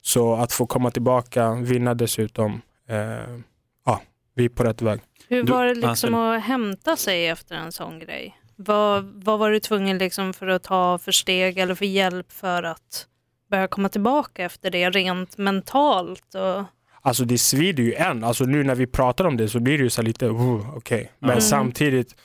Så 0.00 0.34
att 0.34 0.52
få 0.52 0.66
komma 0.66 0.90
tillbaka, 0.90 1.54
vinna 1.54 1.94
dessutom, 1.94 2.60
eh, 2.88 3.38
ja, 3.86 4.00
vi 4.34 4.44
är 4.44 4.48
på 4.48 4.64
rätt 4.64 4.82
väg. 4.82 5.00
Hur 5.28 5.42
var 5.46 5.66
det 5.66 5.80
ja, 5.80 5.90
liksom 5.90 6.14
att 6.14 6.42
hämta 6.42 6.96
sig 6.96 7.28
efter 7.28 7.54
en 7.54 7.72
sån 7.72 7.98
grej? 7.98 8.38
Vad, 8.56 9.04
vad 9.04 9.38
var 9.38 9.50
du 9.50 9.60
tvungen 9.60 9.98
liksom 9.98 10.32
för 10.32 10.46
att 10.46 10.62
ta 10.62 10.98
för 10.98 11.12
steg 11.12 11.58
eller 11.58 11.74
för 11.74 11.84
hjälp 11.86 12.32
för 12.32 12.62
att 12.62 13.06
börja 13.50 13.68
komma 13.68 13.88
tillbaka 13.88 14.44
efter 14.44 14.70
det 14.70 14.90
rent 14.90 15.38
mentalt? 15.38 16.34
Och... 16.34 16.64
Alltså 17.00 17.24
det 17.24 17.38
svider 17.38 17.82
ju 17.82 17.94
än. 17.94 18.24
Alltså 18.24 18.44
nu 18.44 18.62
när 18.64 18.74
vi 18.74 18.86
pratar 18.86 19.24
om 19.24 19.36
det 19.36 19.48
så 19.48 19.60
blir 19.60 19.78
det 19.78 19.84
ju 19.84 19.90
så 19.90 20.02
lite, 20.02 20.28
oh, 20.28 20.76
okej. 20.76 21.12
Men 21.18 21.30
Mm. 21.30 21.40
samtidigt, 21.40 22.16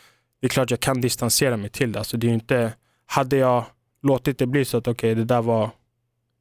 det 0.41 0.47
är 0.47 0.49
klart 0.49 0.71
jag 0.71 0.79
kan 0.79 1.01
distansera 1.01 1.57
mig 1.57 1.69
till 1.69 1.91
det. 1.91 1.99
Alltså 1.99 2.17
det 2.17 2.27
är 2.27 2.33
inte, 2.33 2.73
hade 3.05 3.38
jag 3.38 3.65
låtit 4.03 4.38
det 4.38 4.45
bli 4.45 4.65
så 4.65 4.77
att 4.77 4.88
okej, 4.88 5.15
det 5.15 5.25
där 5.25 5.41
var 5.41 5.69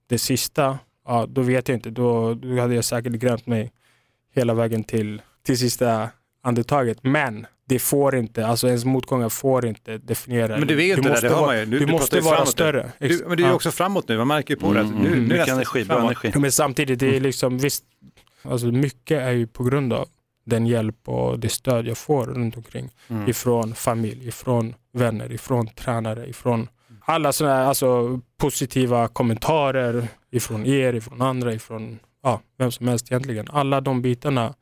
det 0.06 0.18
sista, 0.18 0.78
ja, 1.06 1.26
då 1.28 1.40
vet 1.42 1.68
jag 1.68 1.76
inte. 1.76 1.90
Då, 1.90 2.34
då 2.34 2.60
hade 2.60 2.74
jag 2.74 2.84
säkert 2.84 3.12
grämt 3.12 3.46
mig 3.46 3.72
hela 4.34 4.54
vägen 4.54 4.84
till, 4.84 5.22
till 5.42 5.58
sista 5.58 6.10
andetaget. 6.48 6.98
Men 7.02 7.46
det 7.68 7.78
får 7.78 8.16
inte, 8.16 8.46
alltså 8.46 8.66
ens 8.68 8.84
motgångar 8.84 9.28
får 9.28 9.66
inte 9.66 9.98
definiera. 9.98 10.58
Men 10.58 10.68
du 10.68 10.74
vet 10.74 10.84
ju 10.86 10.90
inte 10.92 11.02
det, 11.02 11.10
måste 11.10 11.28
det 11.28 11.34
hör 11.34 11.46
man 11.46 11.58
ju. 11.58 11.64
Du- 11.64 11.78
Du, 11.78 11.86
du 11.86 11.92
måste 11.92 12.20
vara 12.20 12.46
större. 12.46 12.92
Du, 12.98 13.24
men 13.28 13.36
det 13.36 13.42
är 13.42 13.48
ju 13.48 13.52
också 13.54 13.70
framåt 13.70 14.08
nu, 14.08 14.16
man 14.18 14.28
märker 14.28 14.54
ju 14.54 14.60
på 14.60 14.72
det. 14.72 14.80
att 14.80 14.86
Mm, 14.86 15.02
Nu, 15.02 15.08
mm. 15.08 15.24
nu 15.24 15.34
är 15.34 15.38
Mycket 15.38 15.54
energi, 15.54 15.84
bra 15.84 15.98
energi. 16.00 16.32
Men 16.38 16.52
samtidigt, 16.52 16.98
det 16.98 17.16
är 17.16 17.20
liksom 17.20 17.58
visst, 17.58 17.84
alltså 18.42 18.66
mycket 18.66 19.22
är 19.22 19.30
ju 19.32 19.46
på 19.46 19.64
grund 19.64 19.92
av 19.92 20.08
den 20.46 20.66
hjälp 20.66 21.08
och 21.08 21.38
det 21.38 21.48
stöd 21.48 21.86
jag 21.86 21.98
får 21.98 22.26
runt 22.26 22.56
omkring. 22.56 22.90
Mm. 23.08 23.28
Ifrån 23.28 23.74
familj, 23.74 24.28
ifrån 24.28 24.74
vänner, 24.92 25.32
ifrån 25.32 25.66
tränare, 25.68 26.28
ifrån 26.28 26.68
alla 27.04 27.32
sådana 27.32 27.56
här 27.56 27.64
alltså, 27.64 28.20
positiva 28.40 29.08
kommentarer 29.08 30.08
ifrån 30.30 30.66
er, 30.66 30.94
ifrån 30.94 31.22
andra, 31.22 31.52
ifrån 31.54 31.98
ja, 32.22 32.40
vem 32.58 32.70
som 32.72 32.88
helst 32.88 33.12
egentligen. 33.12 33.48
Alla 33.50 33.80
de 33.80 34.02
bitarna 34.02 34.54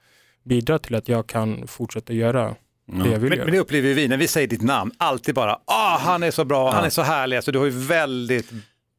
bidrar 0.48 0.78
till 0.78 0.94
att 0.94 1.08
jag 1.08 1.26
kan 1.26 1.66
fortsätta 1.66 2.12
göra 2.12 2.42
det 2.44 3.08
jag 3.10 3.18
vill 3.18 3.20
Men, 3.20 3.32
göra. 3.38 3.44
men 3.44 3.52
det 3.54 3.58
upplever 3.60 3.94
vi 3.94 4.08
när 4.08 4.16
vi 4.16 4.28
säger 4.28 4.46
ditt 4.48 4.62
namn, 4.62 4.90
alltid 4.98 5.34
bara, 5.34 5.58
ah, 5.64 5.98
han 5.98 6.22
är 6.22 6.30
så 6.30 6.44
bra, 6.44 6.72
han 6.72 6.84
är 6.84 6.90
så 6.90 7.02
härlig, 7.02 7.36
alltså, 7.36 7.52
du 7.52 7.58
har 7.58 7.64
ju 7.66 7.70
väldigt 7.70 8.50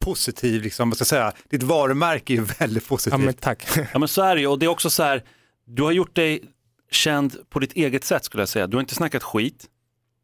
positiv, 0.06 0.62
liksom, 0.62 0.90
vad 0.90 0.98
ska 0.98 1.02
jag 1.02 1.08
säga, 1.08 1.34
ditt 1.50 1.64
varumärke 1.64 2.34
är 2.34 2.36
ju 2.36 2.44
väldigt 2.60 2.84
Ja, 2.84 2.90
positivt. 2.90 3.20
men 3.20 3.34
tack. 3.34 3.64
Ja 3.94 4.00
men 4.00 4.08
så 4.08 4.22
är 4.22 4.36
det 4.36 4.42
ju 4.42 4.48
och 4.48 4.60
det 4.60 4.66
är 4.66 4.70
också 4.70 4.90
så 4.90 5.04
här, 5.04 5.24
du 5.66 5.84
har 5.84 5.92
gjort 5.92 6.16
dig 6.16 6.44
känd 6.92 7.36
på 7.50 7.60
ditt 7.60 7.74
eget 7.74 8.04
sätt 8.04 8.24
skulle 8.26 8.42
jag 8.42 8.50
säga. 8.50 8.68
Du 8.68 8.78
har 8.78 8.82
inte 8.82 8.96
snackat 8.96 9.24
skit, 9.24 9.66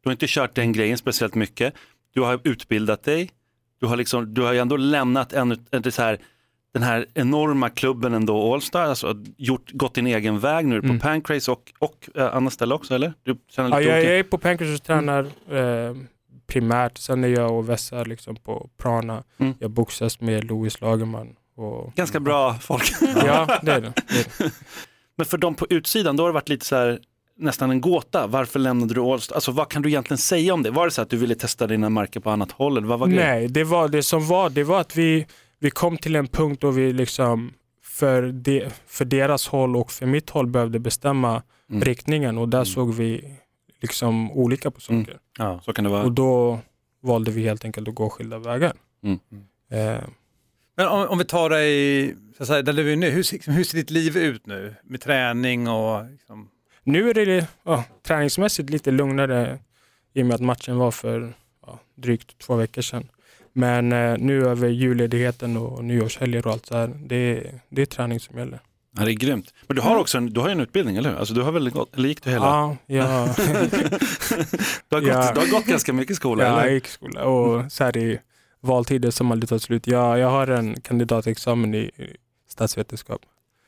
du 0.02 0.08
har 0.08 0.12
inte 0.12 0.26
kört 0.28 0.54
den 0.54 0.72
grejen 0.72 0.98
speciellt 0.98 1.34
mycket, 1.34 1.74
du 2.14 2.20
har 2.20 2.40
utbildat 2.44 3.04
dig, 3.04 3.30
du 3.80 3.86
har, 3.86 3.96
liksom, 3.96 4.34
du 4.34 4.42
har 4.42 4.52
ju 4.52 4.58
ändå 4.58 4.76
lämnat 4.76 5.32
en, 5.32 5.66
en, 5.70 5.92
så 5.92 6.02
här, 6.02 6.18
den 6.74 6.82
här 6.82 7.06
enorma 7.14 7.68
klubben 7.70 8.14
ändå, 8.14 8.54
Allstar, 8.54 8.82
alltså 8.84 9.14
gjort, 9.36 9.70
gått 9.72 9.94
din 9.94 10.06
egen 10.06 10.38
väg, 10.38 10.66
nu 10.66 10.74
du 10.74 10.80
på 10.80 10.86
Mm. 10.86 11.00
Pancrase 11.00 11.50
och, 11.50 11.72
och 11.78 12.08
äh, 12.14 12.36
andra 12.36 12.50
ställen 12.50 12.72
också 12.76 12.94
eller? 12.94 13.12
Du 13.22 13.36
känner 13.50 13.70
Ja, 13.70 13.78
lite 13.78 13.90
jag, 13.90 13.98
olika- 13.98 14.10
jag 14.10 14.18
är 14.18 14.22
på 14.22 14.38
Pancrase 14.38 14.72
och 14.74 14.82
tränar 14.82 15.22
eh, 15.50 15.96
primärt. 16.46 16.98
Sen 16.98 17.24
är 17.24 17.28
jag 17.28 17.52
och 17.52 17.68
vässar 17.68 18.04
liksom 18.04 18.36
på 18.36 18.68
Prana. 18.78 19.22
Mm. 19.38 19.54
Jag 19.58 19.70
boxas 19.70 20.20
med 20.20 20.44
Louis 20.44 20.80
Lagerman. 20.80 21.28
Och, 21.56 21.92
Ganska 21.94 22.20
bra 22.20 22.54
folk. 22.54 22.92
Ja, 23.00 23.58
det 23.62 23.72
är 23.72 23.80
det. 23.80 23.92
det, 24.08 24.18
är 24.18 24.24
det. 24.38 24.50
Men 25.16 25.26
för 25.26 25.38
dem 25.38 25.54
på 25.54 25.66
utsidan, 25.70 26.16
då 26.16 26.22
har 26.22 26.28
det 26.28 26.34
varit 26.34 26.48
lite 26.48 26.66
så 26.66 26.76
här, 26.76 26.98
nästan 27.38 27.70
en 27.70 27.80
gåta. 27.80 28.26
Varför 28.26 28.58
lämnade 28.58 28.94
du 28.94 29.00
Allstar? 29.00 29.34
Alltså 29.34 29.52
vad 29.52 29.68
kan 29.68 29.82
du 29.82 29.88
egentligen 29.88 30.18
säga 30.18 30.54
om 30.54 30.62
det? 30.62 30.70
Var 30.70 30.84
det 30.84 30.90
så 30.90 31.02
att 31.02 31.10
du 31.10 31.16
ville 31.16 31.34
testa 31.34 31.66
dina 31.66 31.88
marker 31.88 32.20
på 32.20 32.30
annat 32.30 32.52
håll? 32.52 32.76
Eller 32.76 32.86
vad 32.88 32.98
var 32.98 33.06
grejen? 33.06 33.26
Nej, 33.26 33.48
det, 33.48 33.64
var, 33.64 33.88
det 33.88 34.02
som 34.02 34.26
var, 34.26 34.50
det 34.50 34.64
var 34.64 34.80
att 34.80 34.96
vi, 34.96 35.26
vi 35.64 35.70
kom 35.70 35.96
till 35.96 36.16
en 36.16 36.26
punkt 36.28 36.60
då 36.60 36.70
vi 36.70 36.92
liksom 36.92 37.52
för, 37.82 38.22
de, 38.32 38.64
för 38.86 39.04
deras 39.04 39.48
håll 39.48 39.76
och 39.76 39.92
för 39.92 40.06
mitt 40.06 40.30
håll 40.30 40.46
behövde 40.46 40.78
bestämma 40.78 41.42
Mm. 41.70 41.82
riktningen 41.82 42.38
och 42.38 42.48
där 42.48 42.58
Mm. 42.58 42.66
såg 42.66 42.94
vi 42.94 43.34
liksom 43.80 44.30
olika 44.32 44.70
på 44.70 44.80
saker. 44.80 44.94
Mm. 44.94 45.18
Ja. 45.38 45.60
Så 45.64 45.72
kan 45.72 45.84
det 45.84 45.90
vara. 45.90 46.02
Och 46.04 46.12
då 46.12 46.58
valde 47.02 47.30
vi 47.30 47.42
helt 47.42 47.64
enkelt 47.64 47.88
att 47.88 47.94
gå 47.94 48.10
skilda 48.10 48.38
vägar. 48.38 48.72
Mm. 49.02 49.18
Eh, 49.70 50.02
Men 50.76 50.88
om, 50.88 51.08
om 51.08 51.18
vi 51.18 51.24
tar 51.24 51.50
dig, 51.50 52.14
så 52.36 52.42
att 52.42 52.46
säga, 52.48 52.62
där 52.62 52.72
du 52.72 52.92
är 52.92 52.96
nu, 52.96 53.10
hur, 53.10 53.22
ser- 53.22 53.52
hur 53.52 53.64
ser 53.64 53.76
ditt 53.78 53.90
liv 53.90 54.16
ut 54.16 54.46
nu? 54.46 54.74
Med 54.84 55.00
träning 55.00 55.68
och 55.68 56.10
liksom, 56.10 56.48
Nu 56.82 57.10
är 57.10 57.14
det 57.14 57.48
ja, 57.64 57.84
träningsmässigt 58.02 58.70
lite 58.70 58.90
lugnare 58.90 59.58
i 60.14 60.22
och 60.22 60.26
med 60.26 60.34
att 60.34 60.40
matchen 60.40 60.76
var 60.76 60.90
för 60.90 61.34
ja, 61.66 61.78
drygt 61.94 62.38
två 62.38 62.56
veckor 62.56 62.82
sedan. 62.82 63.08
Men 63.56 63.92
eh, 63.92 64.18
nu 64.18 64.46
över 64.48 64.68
julledigheten 64.68 65.56
och 65.56 65.84
nyårshelger 65.84 66.46
och 66.46 66.52
allt 66.52 66.66
så 66.66 66.76
här, 66.76 66.90
det, 67.06 67.16
är- 67.16 67.60
det 67.68 67.82
är 67.82 67.86
träning 67.86 68.20
som 68.20 68.38
gäller. 68.38 68.60
Ja, 68.98 69.04
det 69.04 69.12
är 69.12 69.14
grymt. 69.14 69.54
Men 69.66 69.76
du 69.76 69.82
har 69.82 69.96
också 69.96 70.18
en, 70.18 70.26
du 70.32 70.40
har 70.40 70.48
en 70.48 70.60
utbildning, 70.60 70.96
eller 70.96 71.10
hur? 71.10 71.16
Alltså, 71.18 71.34
du 71.34 71.42
har 71.42 71.52
väl 71.52 71.70
gått, 71.70 71.98
gick 71.98 72.22
du 72.24 72.30
hela? 72.30 72.44
Ja, 72.46 72.76
ja, 72.86 73.24
du, 74.88 74.96
har 74.96 75.00
gått, 75.00 75.08
Ja. 75.08 75.32
du 75.34 75.40
har 75.40 75.50
gått 75.50 75.64
ganska 75.64 75.92
mycket 75.92 76.16
skola, 76.16 76.44
ja, 76.44 76.50
jag 76.50 76.62
eller? 76.62 76.72
gick 76.74 76.86
i 76.86 76.90
skola 76.90 77.24
och 77.24 77.72
så 77.72 77.84
här 77.84 77.96
i 77.96 78.18
valtider 78.60 79.10
som 79.10 79.32
aldrig 79.32 79.48
tar 79.48 79.58
slut. 79.58 79.86
Jag, 79.86 80.18
jag 80.18 80.30
har 80.30 80.46
en 80.46 80.80
kandidatexamen 80.80 81.74
i 81.74 81.90
statsvetenskap. 82.48 83.20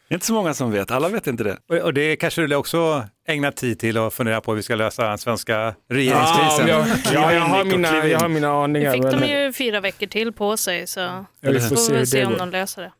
Det 0.08 0.12
är 0.12 0.16
inte 0.16 0.26
så 0.26 0.32
många 0.32 0.54
som 0.54 0.70
vet, 0.70 0.90
alla 0.90 1.08
vet 1.08 1.26
inte 1.26 1.44
det. 1.44 1.56
och, 1.68 1.76
och 1.76 1.94
det 1.94 2.16
kanske 2.16 2.46
du 2.46 2.56
också 2.56 3.04
ägnar 3.28 3.50
tid 3.50 3.78
till 3.78 3.96
att 3.98 4.14
fundera 4.14 4.40
på 4.40 4.50
hur 4.50 4.56
vi 4.56 4.62
ska 4.62 4.74
lösa 4.74 5.08
den 5.08 5.18
svenska 5.18 5.74
regeringskrisen. 5.90 6.68
Ja, 6.68 6.86
ja, 7.12 7.32
jag, 7.32 7.40
har 7.40 7.64
mina, 7.64 8.06
jag 8.06 8.18
har 8.20 8.28
mina 8.28 8.48
Nu 8.48 8.64
aningar. 8.64 8.92
fick 8.92 9.02
de 9.20 9.26
ju 9.26 9.52
fyra 9.52 9.80
veckor 9.80 10.06
till 10.06 10.32
på 10.32 10.56
sig 10.56 10.86
så 10.86 11.00
Ja, 11.00 11.24
vi 11.40 11.60
får 11.60 11.68
får 11.68 11.76
se 11.76 11.98
vi 11.98 12.06
se 12.06 12.24
om 12.24 12.34
de 12.38 12.50
löser 12.50 12.82
det. 12.82 12.92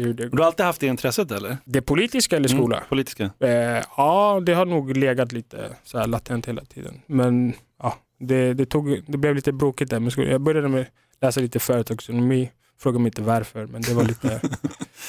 Hur 0.00 0.12
det 0.14 0.28
Du 0.28 0.38
har 0.38 0.44
alltid 0.46 0.66
haft 0.66 0.80
det 0.80 0.86
intresset, 0.86 1.30
eller? 1.30 1.56
Det 1.64 1.82
politiska 1.82 2.36
eller 2.36 2.48
skola? 2.48 2.76
Mm, 2.76 2.88
politiska. 2.88 3.30
Eh, 3.40 3.50
ja, 3.96 4.40
det 4.46 4.54
har 4.54 4.64
nog 4.64 4.96
legat 4.96 5.32
lite 5.32 5.70
så 5.84 5.98
här 5.98 6.06
latent 6.06 6.46
hela 6.48 6.64
tiden. 6.64 7.00
Men 7.06 7.52
ja, 7.82 7.94
det, 8.20 8.54
det, 8.54 8.66
tog, 8.66 9.04
det 9.06 9.18
blev 9.18 9.34
lite 9.34 9.52
brokigt 9.52 9.90
där. 9.90 10.00
Men 10.00 10.10
skolan- 10.10 10.30
jag 10.30 10.40
började 10.40 10.68
med 10.68 10.80
att 10.80 10.86
läsa 11.20 11.40
lite 11.40 11.58
företagsekonomi. 11.58 12.50
Fråga 12.78 12.98
mig 12.98 13.06
inte 13.06 13.22
varför, 13.22 13.66
men 13.66 13.82
det 13.82 13.94
var 13.94 14.04
lite... 14.04 14.40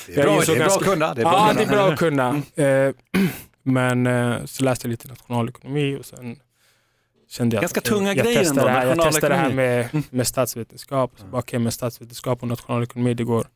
Det 0.07 0.21
är 0.21 0.23
bra, 0.23 0.41
det 0.41 0.51
är 0.51 0.59
bra 0.59 0.67
att 0.67 0.83
kunna. 0.83 1.13
Det 1.13 1.21
är 1.21 1.25
bra 1.25 1.33
ja, 1.33 1.51
att 1.51 1.57
det 1.57 1.63
är 1.63 1.67
bra 1.67 1.91
att 1.91 1.99
kunna. 1.99 2.41
Men 3.63 4.07
eh, 4.07 4.45
så 4.45 4.63
läste 4.63 4.87
jag 4.87 4.91
lite 4.91 5.07
nationalekonomi 5.07 5.97
och 5.99 6.05
sen 6.05 6.39
kände 7.29 7.55
jag 7.55 7.61
Ganska 7.61 7.79
att 7.79 7.83
tunga 7.83 8.07
jag 8.07 8.17
grejer 8.17 8.39
testar 8.39 8.61
ändå, 8.61 8.71
här, 8.71 8.87
Jag 8.87 9.01
testar 9.01 9.29
det 9.29 9.35
här 9.35 9.53
med, 9.53 10.03
med 10.09 10.27
statsvetenskap. 10.27 11.11
Så 11.17 11.25
bara, 11.25 11.39
Okej, 11.39 11.59
med 11.59 11.73
statsvetenskap 11.73 12.41
och 12.41 12.47
nationalekonomi, 12.47 13.13
det 13.13 13.23
går 13.23 13.47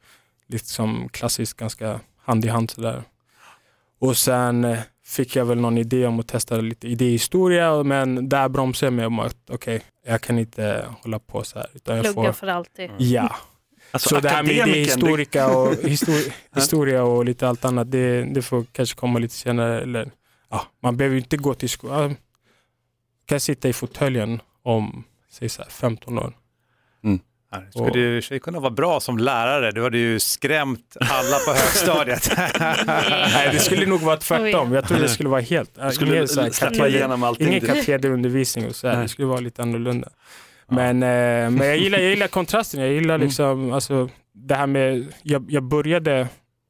liksom 0.47 1.09
klassiskt 1.09 1.57
ganska 1.57 1.99
hand 2.17 2.45
i 2.45 2.47
hand 2.47 2.71
sådär. 2.71 3.03
Och 3.99 4.17
sen 4.17 4.63
eh, 4.63 4.79
fick 5.05 5.35
jag 5.35 5.45
väl 5.45 5.59
någon 5.59 5.77
idé 5.77 6.05
om 6.05 6.19
att 6.19 6.27
testa 6.27 6.55
lite 6.55 6.87
idéhistoria, 6.87 7.83
men 7.83 8.29
där 8.29 8.49
bromsade 8.49 8.85
jag 8.85 8.93
mig 8.93 9.05
om 9.05 9.19
att 9.19 9.49
okej, 9.49 9.81
jag 10.05 10.21
kan 10.21 10.39
inte 10.39 10.85
hålla 11.03 11.19
på 11.19 11.43
så 11.43 11.59
här. 11.59 11.67
Utan 11.73 11.95
jag 11.95 12.05
Plugga 12.05 12.33
får, 12.33 12.33
för 12.33 12.47
alltid. 12.47 12.91
ja, 12.97 13.35
Alltså, 13.91 14.09
så 14.09 14.19
det 14.19 14.29
här 14.29 14.43
med 14.43 14.51
akademikern, 14.51 14.69
idéhistorika 14.69 15.57
och 15.57 15.75
histori 15.83 16.33
historia 16.55 17.03
och 17.03 17.25
lite 17.25 17.47
allt 17.47 17.65
annat, 17.65 17.91
det, 17.91 18.23
det 18.23 18.41
får 18.41 18.65
kanske 18.71 18.95
komma 18.95 19.19
lite 19.19 19.33
senare. 19.35 19.81
Eller, 19.81 20.11
ja, 20.49 20.67
man 20.83 20.97
behöver 20.97 21.13
ju 21.15 21.21
inte 21.21 21.37
gå 21.37 21.53
till 21.53 21.69
skolan. 21.69 22.15
kan 23.25 23.39
sitta 23.39 23.69
i 23.69 23.73
fåtöljen 23.73 24.41
om 24.63 25.03
säg 25.31 25.49
så 25.49 25.61
här, 25.61 25.69
15 25.69 26.19
år. 26.19 26.33
Ja, 27.53 27.57
Det 27.59 27.71
skulle 27.71 27.99
ju 27.99 28.35
i 28.35 28.39
kunna 28.39 28.59
vara 28.59 28.71
bra 28.71 28.99
som 28.99 29.17
lärare. 29.17 29.71
Du 29.71 29.83
hade 29.83 29.97
ju 29.97 30.19
skrämt 30.19 30.97
alla 30.99 31.39
på 31.45 31.51
högstadiet. 31.51 32.31
Nej, 33.33 33.49
det 33.53 33.59
skulle 33.59 33.85
nog 33.85 34.01
vara 34.01 34.17
tvärtom. 34.17 34.73
Jag 34.73 34.87
tror 34.87 34.97
det 34.99 35.09
skulle 35.09 35.29
vara 35.29 35.41
helt... 35.41 35.75
Du 35.81 35.91
skulle 35.91 36.27
så 36.27 36.41
här 36.41 36.49
kateder- 36.49 37.25
allting. 37.25 37.47
Ingen 37.47 37.61
katederundervisning 37.61 38.67
och 38.67 38.75
så 38.75 38.87
här. 38.87 38.95
Nej. 38.95 39.03
Det 39.03 39.09
skulle 39.09 39.27
vara 39.27 39.39
lite 39.39 39.61
annorlunda. 39.61 40.09
Men, 40.71 41.03
eh, 41.03 41.49
men 41.51 41.67
jag, 41.67 41.77
gillar, 41.77 41.99
jag 41.99 42.09
gillar 42.09 42.27
kontrasten. 42.37 42.81
Jag 42.81 42.89
gillar 42.91 43.15
Mm. 43.15 43.27
liksom, 43.27 43.73
alltså, 43.73 44.09
det 44.33 44.55
här 44.55 44.67
med... 44.67 45.07
Jag, 45.23 45.45
jag 45.51 45.63
började 45.63 46.27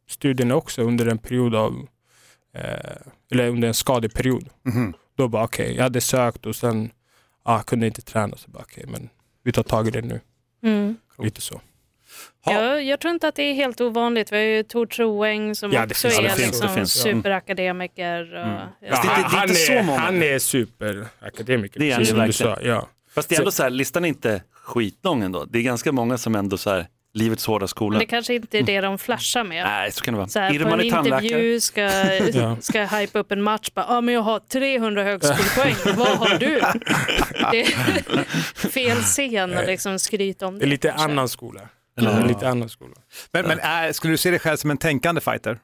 studierna 0.10 0.56
också 0.56 0.82
under 0.82 1.06
en 1.08 1.18
period 1.18 1.56
av... 1.56 1.88
Eh, 2.58 2.64
eller 3.32 3.47
under 3.49 3.68
en 3.68 3.74
skadeperiod. 3.74 4.49
Mhm. 4.66 4.93
Då 5.18 5.28
bara 5.28 5.43
okej, 5.43 5.76
jag 5.76 5.84
hade 5.84 6.02
sökt 6.02 6.45
och 6.45 6.56
sen 6.56 6.91
ah, 7.43 7.60
kunde 7.62 7.86
inte 7.88 8.02
träna. 8.02 8.38
Så 8.38 8.52
bara 8.52 8.64
okej, 8.64 8.86
men 8.88 9.10
vi 9.43 9.52
tar 9.52 9.64
tag 9.64 9.88
i 9.88 9.91
det 9.91 10.02
nu. 10.02 10.20
Mm. 10.64 10.95
Lite 11.18 11.41
så. 11.41 11.62
Ha. 12.45 12.54
Jag, 12.54 12.84
jag 12.84 12.99
tror 12.99 13.14
inte 13.14 13.28
att 13.28 13.36
det 13.36 13.43
är 13.43 13.54
helt 13.54 13.82
ovanligt. 13.82 14.32
Vi 14.32 14.36
har 14.36 14.43
ju 14.43 14.64
Tor 14.64 14.86
Troeng 14.86 15.56
som 15.56 15.72
Ja, 15.72 15.84
också 15.86 16.08
finns- 16.10 16.20
är 16.20 16.45
liksom 16.47 16.70
finns. 16.76 16.91
superakademiker. 16.93 18.34
Och, 18.34 18.39
Mm. 18.47 18.56
ja. 18.82 18.95
Han, 18.95 19.49
är, 19.49 19.84
han 19.84 20.24
är 20.24 20.39
superakademiker. 20.39 21.80
Det 21.80 21.91
är 21.91 21.97
precis 21.97 22.16
som 22.16 22.26
du 22.26 22.34
sa. 22.34 22.58
Ja. 22.64 22.88
Fast 23.16 23.30
det 23.30 23.36
är 23.36 23.39
ändå 23.39 23.51
så 23.51 23.64
här, 23.64 23.70
listan 23.70 24.05
är 24.05 24.09
inte 24.09 24.43
skitlång 24.53 25.24
ändå. 25.24 25.45
Det 25.45 25.59
är 25.59 25.64
ganska 25.64 25.91
många 25.91 26.18
som 26.18 26.36
ändå 26.36 26.57
så 26.57 26.70
här, 26.70 26.88
livets 27.14 27.45
hårda 27.45 27.68
skola. 27.68 27.93
Men 27.93 27.99
det 27.99 28.05
kanske 28.05 28.34
inte 28.34 28.57
är 28.57 28.64
det 28.64 28.82
de 28.82 28.97
flashar 28.97 29.43
med. 29.43 29.66
Nej, 29.66 29.91
så 29.91 30.01
kan 30.01 30.14
det 30.14 30.18
vara. 30.18 30.28
Så 30.28 30.39
här, 30.39 30.49
på 30.49 30.55
Irman 30.55 30.80
en 30.80 30.86
intervju 30.86 31.62
ska, 31.62 31.82
Ja. 32.34 32.57
ska 32.62 32.86
hypa 32.86 33.20
upp 33.20 33.32
en 33.32 33.41
match. 33.41 33.70
Bara, 33.74 33.86
ah, 33.86 34.01
men 34.01 34.14
jag 34.14 34.22
har 34.22 34.39
300 34.39 35.03
högskolepoäng. 35.03 35.76
Vad 35.97 36.18
har 36.18 36.38
du? 36.39 36.62
Det 37.51 37.62
är 37.62 38.70
fel 38.70 38.97
scen 38.97 39.57
att 39.57 39.66
liksom 39.66 39.99
skryta 39.99 40.47
om 40.47 40.53
det. 40.53 40.59
Det 40.59 40.66
är 40.66 40.70
lite 40.70 40.88
kanske. 40.88 41.05
annan 41.05 41.30
skola. 41.30 41.62
Är 41.97 42.22
hur? 42.22 42.28
lite 42.28 42.49
annan 42.49 42.70
skola. 42.70 42.95
Men, 43.32 43.47
men 43.47 43.59
är, 43.59 43.91
skulle 43.91 44.14
du 44.14 44.18
se 44.18 44.30
dig 44.30 44.39
själv 44.39 44.57
som 44.57 44.72
en 44.72 44.78
tänkande 44.78 45.22
fighter? 45.22 45.59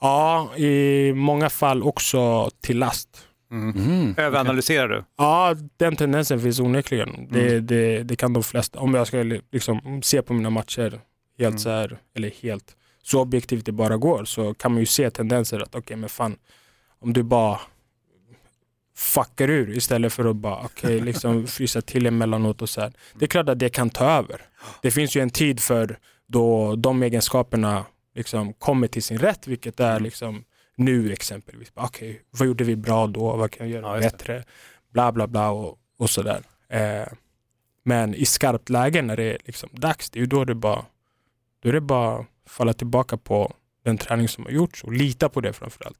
Ja, 0.00 0.56
i 0.56 1.12
många 1.12 1.50
fall 1.50 1.82
också 1.82 2.50
till 2.60 2.78
last. 2.78 3.08
Mm. 3.52 4.14
Överanalyserar 4.18 4.88
du? 4.88 5.04
Ja, 5.18 5.56
den 5.76 5.96
tendensen 5.96 6.40
finns 6.40 6.60
onekligen. 6.60 7.28
Det, 7.30 7.60
det, 7.60 8.02
det 8.02 8.16
kan 8.16 8.32
de 8.32 8.42
flesta. 8.42 8.78
Om 8.78 8.94
jag 8.94 9.06
ska 9.06 9.22
liksom 9.52 10.02
se 10.02 10.22
på 10.22 10.32
mina 10.32 10.50
matcher 10.50 11.00
helt 11.38 11.60
så 11.60 11.70
här, 11.70 11.98
eller 12.14 12.30
helt 12.30 12.76
så 13.02 13.20
objektivt 13.20 13.66
det 13.66 13.72
bara 13.72 13.96
går, 13.96 14.24
så 14.24 14.54
kan 14.54 14.72
man 14.72 14.80
ju 14.80 14.86
se 14.86 15.10
tendenser 15.10 15.60
att 15.60 15.74
okej, 15.74 15.96
men 15.96 16.08
fan, 16.08 16.36
om 16.98 17.12
du 17.12 17.22
bara 17.22 17.60
fuckar 18.96 19.50
ur 19.50 19.76
istället 19.76 20.12
för 20.12 20.24
att 20.24 20.36
bara 20.36 20.64
okej, 20.64 21.00
liksom 21.10 21.46
frysa 21.46 21.80
till 21.82 22.06
emellanåt 22.06 22.62
och 22.62 22.68
så 22.68 22.80
här. 22.80 22.92
Det 23.14 23.24
är 23.24 23.28
klart 23.28 23.48
att 23.48 23.58
det 23.58 23.68
kan 23.68 23.90
ta 23.90 24.04
över. 24.04 24.42
Det 24.82 24.90
finns 24.90 25.16
ju 25.16 25.20
en 25.20 25.30
tid 25.30 25.60
för 25.60 25.98
då 26.26 26.76
de 26.76 27.02
egenskaperna 27.02 27.84
liksom 28.14 28.52
kommer 28.52 28.86
till 28.86 29.02
sin 29.02 29.18
rätt, 29.18 29.46
vilket 29.46 29.80
är 29.80 30.00
liksom 30.00 30.44
nu 30.76 31.12
exempelvis. 31.12 31.72
Okej, 31.74 32.22
vad 32.30 32.48
gjorde 32.48 32.64
vi 32.64 32.76
bra 32.76 33.06
då? 33.06 33.36
Vad 33.36 33.50
kan 33.50 33.70
jag 33.70 33.82
göra 33.82 33.94
Ja, 33.94 34.00
bättre? 34.00 34.44
Bla 34.92 35.12
bla 35.12 35.26
bla 35.26 35.50
och, 35.50 35.78
och 35.98 36.10
sådär. 36.10 36.42
Eh, 36.68 37.06
men 37.84 38.14
i 38.14 38.24
skarpt 38.24 38.68
läge 38.68 39.02
när 39.02 39.16
det 39.16 39.24
är 39.24 39.38
liksom 39.44 39.68
dags, 39.72 40.10
det 40.10 40.18
är 40.18 40.20
ju 40.20 40.26
då 40.26 40.44
det 40.44 40.54
bara 40.54 40.84
då 41.62 41.68
är 41.68 41.72
det 41.72 41.80
bara 41.80 42.26
falla 42.46 42.72
tillbaka 42.72 43.16
på 43.16 43.52
den 43.84 43.98
träning 43.98 44.28
som 44.28 44.44
har 44.44 44.50
gjorts 44.50 44.84
och 44.84 44.92
lita 44.92 45.28
på 45.28 45.40
det 45.40 45.52
framförallt. 45.52 45.98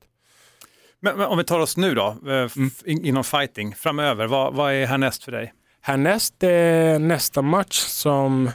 Men, 1.01 1.17
men 1.19 1.27
om 1.27 1.39
vi 1.39 1.45
tar 1.45 1.59
oss 1.59 1.77
nu 1.77 1.95
då, 1.95 2.07
eh, 2.27 2.49
Mm. 2.57 2.71
in, 2.85 3.05
inom 3.05 3.25
fighting, 3.25 3.75
framöver, 3.75 4.27
vad, 4.27 4.55
vad 4.55 4.73
är 4.73 4.87
härnäst 4.87 5.25
för 5.25 5.33
dig? 5.33 5.53
Härnäst 5.81 6.43
är 6.43 6.99
nästa 6.99 7.43
match 7.43 7.75
som 7.79 8.51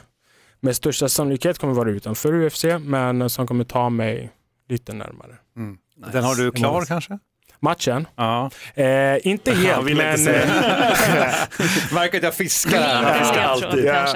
med 0.60 0.76
största 0.76 1.08
sannolikhet 1.08 1.58
kommer 1.58 1.74
vara 1.74 1.90
utanför 1.90 2.34
UFC, 2.46 2.64
men 2.80 3.30
som 3.30 3.46
kommer 3.46 3.64
ta 3.64 3.90
mig 3.90 4.30
lite 4.68 4.92
närmare. 4.92 5.36
Den 6.12 6.24
har 6.24 6.34
du 6.34 6.50
klar 6.50 6.80
Nice. 6.80 6.88
kanske? 6.88 7.18
Matchen? 7.60 8.06
Ja. 8.16 8.50
Eh, 8.74 9.26
inte 9.26 9.52
helt, 9.54 9.84
men... 9.84 10.24
Märker 11.92 12.16
att 12.18 12.22
jag 12.22 12.34
fiskar 12.34 12.80
här. 12.80 13.02
Ja, 13.02 13.24
fiskar 13.24 13.42
alltid. 13.42 13.84
Ja. 13.84 14.14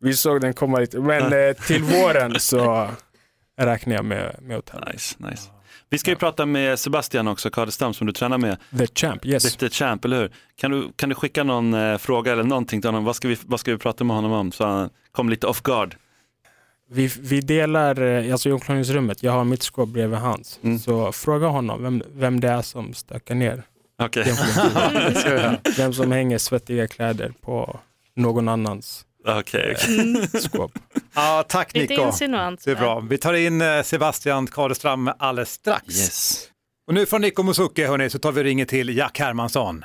vi 0.00 0.14
såg 0.14 0.40
den 0.40 0.54
komma 0.54 0.78
lite. 0.78 1.00
Men 1.00 1.48
eh, 1.48 1.52
till 1.52 1.82
våren 1.82 2.34
så 2.40 2.90
räknar 3.60 3.94
jag 3.94 4.04
med, 4.04 4.36
med 4.42 4.56
hotell. 4.56 4.84
Nice, 4.92 5.16
nice. 5.18 5.50
Vi 5.90 5.98
ska 5.98 6.10
ju 6.10 6.16
prata 6.16 6.46
med 6.46 6.78
Sebastian 6.78 7.28
också, 7.28 7.50
Kadestam 7.50 7.94
som 7.94 8.06
du 8.06 8.12
tränar 8.12 8.38
med. 8.38 8.56
The 8.78 8.86
Champ, 8.86 9.26
yes. 9.26 9.44
Lite 9.44 9.74
champ, 9.74 10.04
eller 10.04 10.16
hur? 10.20 10.30
Kan 10.56 10.70
du, 10.70 10.92
kan 10.96 11.08
du 11.08 11.14
skicka 11.14 11.44
någon 11.44 11.74
eh, 11.74 11.98
fråga 11.98 12.32
eller 12.32 12.42
någonting 12.42 12.80
till 12.80 12.88
honom? 12.88 13.04
Vad 13.04 13.16
ska, 13.16 13.28
vi, 13.28 13.38
vad 13.46 13.60
ska 13.60 13.72
vi 13.72 13.78
prata 13.78 14.04
med 14.04 14.16
honom 14.16 14.32
om? 14.32 14.52
Så 14.52 14.66
han 14.66 14.90
kommer 15.12 15.30
lite 15.30 15.46
off 15.46 15.62
guard. 15.62 15.96
Vi, 16.90 17.06
vi 17.20 17.40
delar 17.40 18.00
eh, 18.02 18.32
alltså 18.32 18.48
i 18.48 18.52
omklädningsrummet, 18.52 19.22
jag 19.22 19.32
har 19.32 19.44
mitt 19.44 19.62
skåp 19.62 19.88
bredvid 19.88 20.18
hans. 20.18 20.60
Mm. 20.62 20.78
Så 20.78 21.12
fråga 21.12 21.46
honom 21.46 21.82
vem, 21.82 22.02
vem 22.14 22.40
det 22.40 22.48
är 22.48 22.62
som 22.62 22.94
stökar 22.94 23.34
ner. 23.34 23.62
Okej. 24.02 24.34
Vem 25.76 25.92
som 25.92 26.12
hänger 26.12 26.38
svettiga 26.38 26.88
kläder 26.88 27.32
på 27.40 27.80
någon 28.16 28.48
annans 28.48 29.04
Okej. 29.26 29.76
skåp. 30.40 30.72
Ja, 31.14 31.44
tack 31.48 31.74
Lite 31.74 31.92
Nico. 31.94 32.06
insinuant. 32.06 32.64
Det 32.64 32.70
är 32.70 32.76
bra. 32.76 33.00
Vi 33.00 33.18
tar 33.18 33.34
in 33.34 33.60
eh, 33.60 33.82
Sebastian 33.82 34.46
Kadeström 34.46 35.10
alldeles 35.18 35.50
strax. 35.52 35.84
Yes. 35.88 36.42
Och 36.88 36.94
nu 36.94 37.06
från 37.06 37.20
Nico 37.20 37.42
Musuke 37.42 37.86
hörni, 37.86 38.10
så 38.10 38.18
tar 38.18 38.32
vi 38.32 38.40
och 38.40 38.44
ringer 38.44 38.64
till 38.64 38.96
Jack 38.96 39.18
Hermansson. 39.18 39.84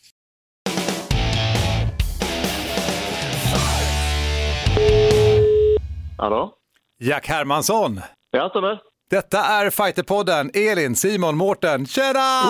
Hallå? 6.21 6.53
Jack 6.99 7.27
Hermansson. 7.27 8.01
Ja, 8.31 8.49
stämmer. 8.49 8.79
Detta 9.09 9.37
är 9.37 9.69
Fighterpodden. 9.69 10.51
Elin, 10.53 10.95
Simon, 10.95 11.37
Mårten. 11.37 11.85
Tjena! 11.85 12.41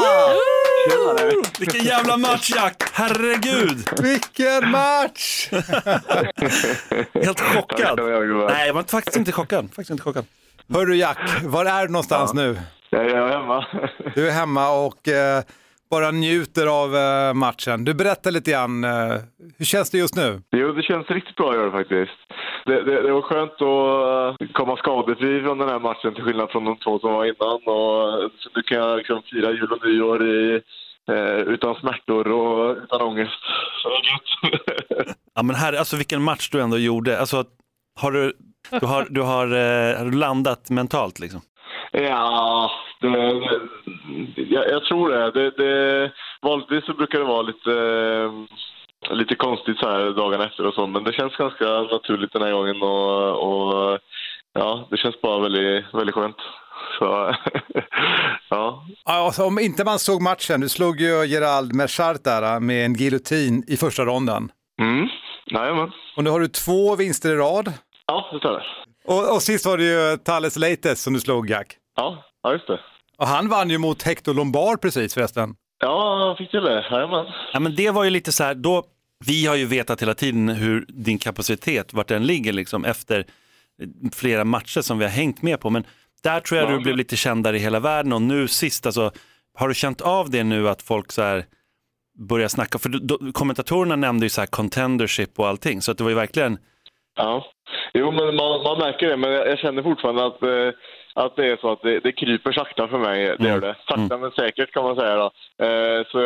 Vilken 1.60 1.86
jävla 1.86 2.18
match 2.18 2.52
Jack! 2.56 2.84
Herregud! 2.94 3.78
Vilken 4.02 4.72
match! 4.72 5.50
Helt 7.14 7.40
chockad. 7.40 8.00
Nej, 8.50 8.68
jag 8.68 8.74
var 8.74 8.84
faktiskt 8.84 9.18
inte 9.18 9.32
chockad. 9.32 9.66
Faktiskt 9.66 9.90
inte 9.90 10.04
chockad. 10.04 10.26
Hörru 10.74 10.96
Jack, 10.96 11.18
var 11.44 11.66
är 11.66 11.86
du 11.88 11.92
någonstans 11.92 12.34
nu? 12.34 12.58
Jag 12.90 13.06
är 13.06 13.28
hemma. 13.28 13.66
Du 14.16 14.28
är 14.28 14.32
hemma 14.32 14.72
och 14.86 15.08
eh, 15.08 15.44
bara 15.90 16.12
njuter 16.12 16.68
av 16.68 16.96
eh, 16.96 17.34
matchen. 17.34 17.86
Du 17.86 17.94
berättar 17.94 18.32
lite 18.32 18.52
grann, 18.52 18.84
eh, 18.84 18.90
hur 19.58 19.66
känns 19.66 19.90
det 19.90 19.98
just 19.98 20.16
nu? 20.16 20.42
Jo, 20.52 20.72
det 20.72 20.84
känns 20.84 21.08
riktigt 21.10 21.36
bra 21.36 21.50
att 21.50 21.56
göra 21.56 21.66
det 21.66 21.72
faktiskt. 21.72 22.12
Det, 22.66 22.84
det, 22.84 23.02
det 23.02 23.12
var 23.12 23.22
skönt 23.22 23.52
att 23.62 24.42
eh, 24.42 24.48
komma 24.54 24.78
skadefri 24.78 25.42
från 25.42 25.58
den 25.58 25.70
här 25.70 25.80
matchen 25.80 26.14
till 26.14 26.24
skillnad 26.24 26.52
från 26.52 26.66
de 26.66 26.78
två 26.78 27.00
som 27.00 27.14
var 27.14 27.26
innan. 27.26 27.56
Och, 27.56 28.32
så 28.40 28.50
nu 28.56 28.62
kan 28.62 28.78
jag 28.78 28.98
liksom 28.98 29.22
fira 29.22 29.52
jul 29.52 29.72
och 29.72 29.86
nyår 29.86 30.28
i, 30.28 30.62
eh, 31.12 31.40
utan 31.54 31.76
smärtor 31.76 32.28
och 32.28 32.78
utan 32.84 33.02
ångest. 33.02 33.42
Så 33.82 33.90
det 33.90 33.96
är 33.96 34.12
gött. 34.12 35.16
Ja, 35.34 35.44
men 35.44 35.56
här, 35.56 35.74
alltså 35.74 35.98
vilken 35.98 36.22
match 36.22 36.50
du 36.50 36.62
ändå 36.62 36.78
gjorde. 36.78 37.20
Alltså, 37.20 37.44
har 38.00 38.12
du, 38.12 38.34
du, 38.80 38.86
har, 38.86 39.08
du 39.10 39.22
har, 39.22 39.46
eh, 39.46 39.98
har 39.98 40.06
du 40.06 40.18
landat 40.18 40.70
mentalt 40.70 41.20
liksom? 41.20 41.42
Ja, 41.92 42.72
det, 43.02 43.10
det, 43.10 44.42
jag, 44.42 44.70
jag 44.70 44.84
tror 44.86 45.10
det. 45.10 45.32
det, 45.32 45.52
det 45.58 46.12
vanligtvis 46.42 46.86
så 46.86 46.94
brukar 46.94 47.20
det 47.20 47.26
vara 47.26 47.42
lite, 47.42 47.72
eh, 47.72 48.32
lite 49.10 49.36
konstigt 49.36 49.80
så 49.80 49.90
här 49.90 50.10
dagarna 50.12 50.46
efter 50.46 50.68
och 50.68 50.74
så, 50.74 50.88
men 50.88 51.04
det 51.04 51.14
känns 51.14 51.36
ganska 51.36 51.66
naturligt 51.66 52.34
den 52.34 52.42
här 52.42 52.52
gången 52.52 52.82
och, 52.82 53.30
och 53.48 54.00
ja, 54.54 54.88
det 54.92 54.98
känns 54.98 55.22
bara 55.22 55.40
väldigt, 55.40 55.94
väldigt 55.94 56.16
skönt. 56.16 56.38
Så, 57.00 57.36
ja. 58.50 58.86
Alltså, 59.04 59.44
om 59.44 59.60
inte 59.60 59.84
man 59.84 60.00
såg 60.00 60.22
matchen, 60.22 60.62
du 60.62 60.70
slog 60.70 61.02
ju 61.02 61.26
Gerald 61.26 61.76
Merchart 61.76 62.24
där 62.24 62.54
eh, 62.54 62.60
med 62.60 62.86
en 62.86 62.94
giljotin 62.94 63.64
i 63.68 63.78
första 63.78 64.06
ronden. 64.06 64.52
Mm, 64.82 65.08
jajamän. 65.46 65.92
Och 66.18 66.24
nu 66.24 66.30
har 66.30 66.40
du 66.40 66.48
två 66.48 66.96
vinster 66.96 67.30
i 67.30 67.36
rad. 67.36 67.74
Ja, 68.08 68.30
det 68.32 68.40
stämmer. 68.40 68.64
Och, 69.08 69.36
och 69.36 69.42
sist 69.42 69.66
var 69.66 69.78
det 69.78 69.84
ju 69.84 70.18
Thales 70.18 70.58
Leites 70.58 71.04
som 71.04 71.14
du 71.14 71.20
slog 71.20 71.50
Jack. 71.50 71.78
Ja, 71.96 72.24
ja, 72.44 72.54
just 72.54 72.68
det. 72.68 72.80
Och 73.18 73.28
han 73.28 73.50
vann 73.50 73.70
ju 73.70 73.78
mot 73.78 74.04
Hector 74.04 74.34
Lombard 74.34 74.82
precis 74.82 75.14
förresten. 75.14 75.56
Ja, 75.82 76.36
fick 76.38 76.52
till 76.52 76.64
det. 76.64 76.86
Jajamän. 76.92 77.26
Ja, 77.54 77.60
men 77.60 77.76
det 77.76 77.92
var 77.92 78.04
ju 78.04 78.10
lite 78.10 78.32
så 78.32 78.44
här, 78.44 78.56
då, 78.56 78.84
vi 79.26 79.46
har 79.46 79.56
ju 79.56 79.66
vetat 79.66 80.02
hela 80.02 80.14
tiden 80.14 80.50
hur 80.50 80.86
din 80.88 81.18
kapacitet, 81.18 81.94
vart 81.94 82.08
den 82.08 82.26
ligger 82.26 82.54
liksom 82.54 82.86
efter 82.86 83.26
flera 84.14 84.44
matcher 84.46 84.82
som 84.82 84.98
vi 85.00 85.06
har 85.06 85.12
hängt 85.12 85.42
med 85.42 85.60
på. 85.60 85.70
Men 85.70 85.84
där 86.24 86.40
tror 86.40 86.60
jag 86.60 86.70
Ja. 86.72 86.74
du 86.78 86.80
blev 86.84 86.96
lite 86.98 87.16
kändare 87.16 87.56
i 87.56 87.60
hela 87.60 87.80
världen 87.80 88.14
och 88.14 88.22
nu 88.22 88.48
sist, 88.48 88.86
alltså, 88.86 89.12
har 89.58 89.68
du 89.68 89.74
känt 89.74 90.02
av 90.02 90.30
det 90.30 90.44
nu 90.44 90.70
att 90.70 90.82
folk 90.82 91.12
så 91.12 91.22
här 91.22 91.46
börjar 92.30 92.48
snacka? 92.48 92.78
För 92.80 92.90
då, 92.90 93.32
kommentatorerna 93.34 93.96
nämnde 93.96 94.26
ju 94.26 94.30
så 94.30 94.42
här 94.42 94.48
contendership 94.48 95.40
och 95.40 95.48
allting, 95.48 95.82
så 95.82 95.92
att 95.92 95.98
det 95.98 96.04
var 96.04 96.12
ju 96.12 96.16
verkligen 96.16 96.58
Ja, 97.16 97.46
jo 97.94 98.12
men 98.12 98.36
man, 98.36 98.64
man 98.64 98.78
märker 98.80 99.08
det, 99.08 99.18
men 99.18 99.32
jag, 99.32 99.48
jag 99.48 99.60
känner 99.60 99.84
fortfarande 99.84 100.26
att, 100.26 100.44
eh, 100.44 100.70
att 101.14 101.36
det 101.36 101.46
är 101.46 101.58
så 101.58 101.72
att 101.72 101.82
det, 101.82 102.00
det 102.00 102.12
kryper 102.12 102.52
sakta 102.52 102.88
för 102.88 102.98
mig. 102.98 103.36
Det 103.40 103.48
gör 103.48 103.62
det. 103.62 103.76
Sakta 103.88 104.18
men 104.18 104.32
säkert 104.32 104.72
kan 104.72 104.84
man 104.84 104.96
säga. 104.96 105.16
Då. 105.16 105.32
Eh, 105.66 106.06
så 106.12 106.18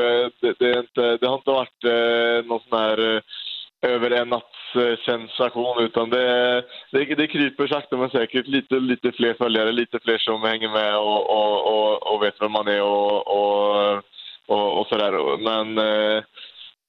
det, 0.42 0.54
det, 0.60 0.80
inte, 0.80 1.18
det 1.18 1.28
har 1.28 1.36
inte 1.36 1.52
varit 1.52 1.84
eh, 1.84 2.48
någon 2.48 2.60
sån 2.70 2.80
här 2.80 3.16
eh, 3.16 3.22
över 3.82 4.12
en 4.12 4.30
natts 4.30 4.76
eh, 4.76 4.98
sensation 5.06 5.84
utan 5.84 6.10
det, 6.10 6.64
det, 6.92 7.16
det 7.16 7.28
kryper 7.28 7.68
sakta 7.68 7.98
men 7.98 8.10
säkert. 8.10 8.48
Lite, 8.48 8.76
lite 8.76 9.12
fler 9.12 9.34
följare, 9.34 9.72
lite 9.72 10.00
fler 10.00 10.18
som 10.18 10.44
hänger 10.44 10.70
med 10.70 10.98
och, 10.98 11.30
och, 11.30 11.74
och, 11.74 12.14
och 12.14 12.24
vet 12.24 12.42
vem 12.42 12.52
man 12.52 12.68
är 12.68 12.82
och, 12.82 13.28
och, 13.28 13.96
och, 14.48 14.80
och 14.80 14.88
sådär. 14.88 15.38
Men 15.38 15.78
eh, 15.78 16.24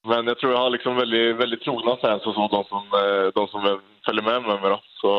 men 0.03 0.27
jag 0.27 0.37
tror 0.37 0.51
jag 0.51 0.59
har 0.59 0.69
liksom 0.69 0.95
väldigt, 0.95 1.35
väldigt 1.35 1.61
trogna 1.61 1.97
fans 1.97 2.25
och 2.25 2.33
så, 2.33 2.47
de 2.47 2.63
som, 2.63 2.83
eh, 3.01 3.27
de 3.35 3.47
som 3.47 3.81
följer 4.05 4.23
med 4.23 4.41
mig. 4.41 4.59
Då. 4.61 4.81
Så 5.01 5.11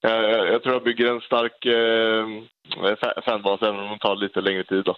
jag, 0.00 0.48
jag 0.48 0.62
tror 0.62 0.74
jag 0.74 0.84
bygger 0.84 1.06
en 1.06 1.20
stark 1.20 1.66
eh, 1.66 2.26
fa- 2.94 3.22
fanbas 3.24 3.62
även 3.62 3.80
om 3.80 3.90
det 3.90 3.98
tar 3.98 4.16
lite 4.16 4.40
längre 4.40 4.64
tid. 4.64 4.84
Då. 4.84 4.96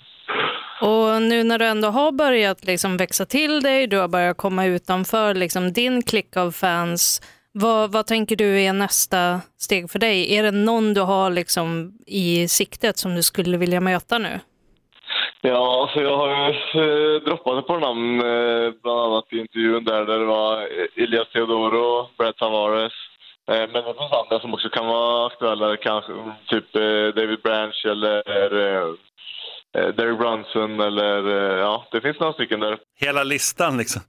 Och 0.80 1.22
nu 1.22 1.44
när 1.44 1.58
du 1.58 1.64
ändå 1.64 1.88
har 1.88 2.12
börjat 2.12 2.64
liksom 2.64 2.96
växa 2.96 3.26
till 3.26 3.60
dig, 3.62 3.86
du 3.86 3.98
har 3.98 4.08
börjat 4.08 4.36
komma 4.36 4.66
utanför 4.66 5.34
liksom 5.34 5.72
din 5.72 6.02
klick 6.02 6.36
av 6.36 6.50
fans, 6.50 7.20
vad, 7.52 7.92
vad 7.92 8.06
tänker 8.06 8.36
du 8.36 8.60
är 8.60 8.72
nästa 8.72 9.40
steg 9.58 9.90
för 9.90 9.98
dig? 9.98 10.36
Är 10.36 10.42
det 10.42 10.50
någon 10.50 10.94
du 10.94 11.00
har 11.00 11.30
liksom 11.30 11.92
i 12.06 12.48
siktet 12.48 12.98
som 12.98 13.14
du 13.14 13.22
skulle 13.22 13.56
vilja 13.56 13.80
möta 13.80 14.18
nu? 14.18 14.40
Ja, 15.40 15.82
alltså 15.82 16.00
jag 16.00 16.16
har 16.16 16.48
eh, 16.48 17.20
droppat 17.20 17.58
ett 17.58 17.66
par 17.66 17.80
namn, 17.80 18.20
eh, 18.20 18.72
bland 18.82 19.00
annat 19.00 19.24
i 19.32 19.38
intervjun 19.38 19.84
där, 19.84 20.04
där 20.04 20.18
det 20.18 20.24
var 20.24 20.68
Elias 20.96 21.28
Teodoro, 21.32 22.08
Brad 22.18 22.36
Tavares. 22.36 22.92
Eh, 23.50 23.58
men 23.72 23.84
det 23.84 23.94
finns 23.98 24.12
andra 24.12 24.40
som 24.40 24.54
också 24.54 24.68
kan 24.68 24.86
vara 24.86 25.26
aktuella, 25.26 25.76
kanske 25.76 26.12
typ 26.48 26.76
eh, 26.76 27.22
David 27.22 27.42
Branch 27.42 27.86
eller 27.86 28.16
eh, 28.76 28.94
Derek 29.72 30.18
Brunson 30.18 30.80
eller 30.80 31.22
ja, 31.58 31.86
det 31.92 32.00
finns 32.00 32.20
några 32.20 32.32
stycken 32.32 32.60
där. 32.60 32.78
hela 33.00 33.24
listan 33.24 33.76
liksom. 33.78 34.02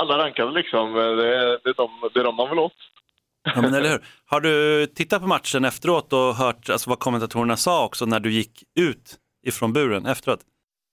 Alla 0.00 0.18
rankade 0.18 0.52
liksom, 0.52 0.92
det 0.92 1.36
är, 1.36 1.58
det 1.64 1.70
är, 1.70 1.74
de, 1.74 1.90
det 2.14 2.20
är 2.20 2.24
de 2.24 2.36
man 2.36 2.48
vill 2.50 2.58
åt. 2.58 2.72
Ja, 3.54 3.62
men 3.62 3.74
eller 3.74 3.88
hur? 3.88 4.04
Har 4.26 4.40
du 4.40 4.86
tittat 4.86 5.20
på 5.22 5.28
matchen 5.28 5.64
efteråt 5.64 6.12
och 6.12 6.34
hört 6.34 6.70
alltså, 6.70 6.90
vad 6.90 6.98
kommentatorerna 6.98 7.56
sa 7.56 7.84
också 7.84 8.04
när 8.06 8.20
du 8.20 8.32
gick 8.32 8.62
ut 8.78 9.16
ifrån 9.46 9.72
buren 9.72 10.06
efteråt? 10.06 10.40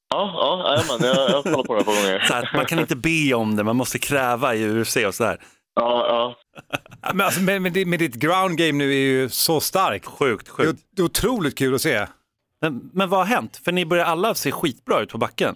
Ja, 0.09 0.31
ja, 0.33 0.75
jajamän, 0.75 1.15
jag, 1.15 1.29
jag 1.29 1.35
har 1.35 1.43
kollat 1.43 1.67
på 1.67 1.73
det 1.73 1.79
ett 1.79 1.85
par 1.85 1.93
gånger. 1.93 2.19
Här, 2.19 2.51
man 2.55 2.65
kan 2.65 2.79
inte 2.79 2.95
be 2.95 3.33
om 3.33 3.55
det, 3.55 3.63
man 3.63 3.75
måste 3.75 3.99
kräva 3.99 4.55
i 4.55 4.69
UFC 4.69 4.97
och 5.07 5.15
sådär. 5.15 5.37
Ja, 5.79 6.05
ja. 6.07 6.35
Men, 7.13 7.25
alltså, 7.25 7.41
med, 7.41 7.61
med, 7.61 7.71
ditt- 7.73 7.87
med 7.87 7.99
ditt 7.99 8.15
ground 8.15 8.57
game 8.57 8.71
nu 8.71 8.89
är 8.91 8.95
ju 9.21 9.29
så 9.29 9.59
starkt. 9.59 10.05
Sjukt, 10.05 10.45
Det 10.57 10.63
är, 10.63 10.65
sjukt. 10.67 10.79
det 10.95 11.01
är 11.01 11.05
otroligt 11.05 11.57
kul 11.57 11.75
att 11.75 11.81
se. 11.81 12.05
Men, 12.61 12.89
men 12.93 13.09
vad 13.09 13.19
har 13.19 13.25
hänt? 13.25 13.61
För 13.65 13.71
ni 13.71 13.85
börjar 13.85 14.05
alla 14.05 14.35
se 14.35 14.51
skitbra 14.51 14.99
ut 15.01 15.09
på 15.09 15.17
backen. 15.17 15.55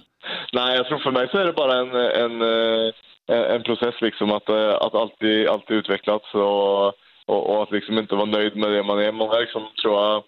Nej, 0.53 0.75
jag 0.77 0.87
tror 0.87 0.99
för 0.99 1.11
mig 1.11 1.27
så 1.31 1.37
är 1.37 1.45
det 1.45 1.53
bara 1.53 1.77
en, 1.79 1.95
en, 1.95 2.41
eh, 2.41 3.55
en 3.55 3.63
process 3.63 3.95
liksom 4.01 4.31
att, 4.31 4.49
eh, 4.49 4.73
att 4.73 4.95
alltid, 4.95 5.47
alltid 5.47 5.77
utvecklas 5.77 6.21
och, 6.33 6.87
och, 7.25 7.49
och 7.55 7.63
att 7.63 7.71
liksom 7.71 7.97
inte 7.97 8.15
vara 8.15 8.25
nöjd 8.25 8.55
med 8.55 8.71
det 8.71 8.83
man 8.83 8.99
är. 8.99 9.11
Många 9.11 9.33
liksom 9.39 9.63
tror 9.81 10.01
jag 10.01 10.23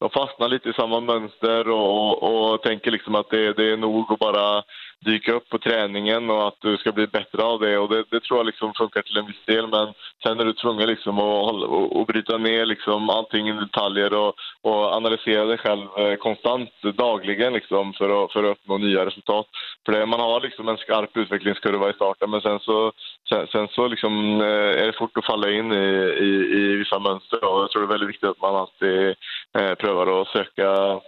de 0.00 0.10
fastnar 0.10 0.48
lite 0.48 0.68
i 0.68 0.72
samma 0.72 1.00
mönster 1.00 1.68
och, 1.68 2.22
och, 2.22 2.52
och 2.52 2.62
tänker 2.62 2.90
liksom 2.90 3.14
att 3.14 3.30
det, 3.30 3.52
det 3.52 3.72
är 3.72 3.76
nog 3.76 4.12
att 4.12 4.18
bara 4.18 4.62
dyka 5.04 5.32
upp 5.32 5.48
på 5.48 5.58
träningen 5.58 6.30
och 6.30 6.48
att 6.48 6.56
du 6.60 6.76
ska 6.76 6.92
bli 6.92 7.06
bättre 7.06 7.42
av 7.42 7.60
det. 7.60 7.78
Och 7.78 7.88
det, 7.88 8.04
det 8.10 8.20
tror 8.20 8.38
jag 8.38 8.46
liksom 8.46 8.74
funkar 8.74 9.02
till 9.02 9.16
en 9.16 9.26
viss 9.26 9.44
del. 9.46 9.66
Men 9.68 9.94
sen 10.22 10.40
är 10.40 10.44
du 10.44 10.52
tvungen 10.52 10.88
liksom 10.88 11.18
att, 11.18 11.54
att, 11.54 11.96
att 11.96 12.06
bryta 12.06 12.38
ner 12.38 12.66
liksom 12.66 13.10
allting 13.10 13.48
i 13.48 13.52
detaljer 13.52 14.14
och, 14.14 14.34
och 14.62 14.92
analysera 14.92 15.44
dig 15.44 15.58
själv 15.58 15.86
eh, 15.98 16.14
konstant, 16.14 16.70
dagligen 16.82 17.52
liksom 17.52 17.92
för 17.92 18.24
att, 18.24 18.32
för 18.32 18.44
att 18.44 18.50
uppnå 18.50 18.78
nya 18.78 19.06
resultat. 19.06 19.46
För 19.86 19.92
det, 19.92 20.06
man 20.06 20.20
har 20.20 20.40
liksom 20.40 20.68
en 20.68 20.76
skarp 20.76 21.16
utvecklingskurva 21.16 21.90
i 21.90 21.92
starten 21.92 22.30
men 22.30 22.40
sen 22.40 22.60
så, 22.60 22.92
sen, 23.28 23.46
sen 23.46 23.68
så 23.68 23.88
liksom, 23.88 24.40
eh, 24.40 24.82
är 24.82 24.86
det 24.86 24.98
fort 24.98 25.18
att 25.18 25.26
falla 25.26 25.50
in 25.50 25.72
i, 25.72 25.86
i, 26.20 26.30
i 26.60 26.76
vissa 26.76 26.98
mönster. 26.98 27.44
Och 27.44 27.60
jag 27.60 27.70
tror 27.70 27.82
det 27.82 27.86
är 27.86 27.94
väldigt 27.94 28.08
viktigt 28.08 28.28
att 28.28 28.40
man 28.40 28.56
alltid 28.56 29.14
eh, 29.58 29.74
prövar 29.74 30.22
att 30.22 30.28
söka 30.28 31.00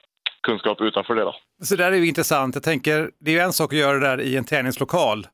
kunskap 0.43 0.81
utanför 0.81 1.15
det. 1.15 1.23
Då. 1.23 1.35
Så 1.65 1.77
där 1.77 1.93
är 1.93 1.97
ju 1.97 2.07
intressant. 2.07 2.55
Jag 2.55 2.65
tänker, 2.65 3.11
det 3.21 3.31
är 3.31 3.35
ju 3.35 3.41
en 3.41 3.53
sak 3.53 3.73
att 3.73 3.79
göra 3.79 3.99
det 3.99 4.07
där 4.07 4.21
i 4.21 4.37
en 4.37 4.45
träningslokal. 4.45 5.27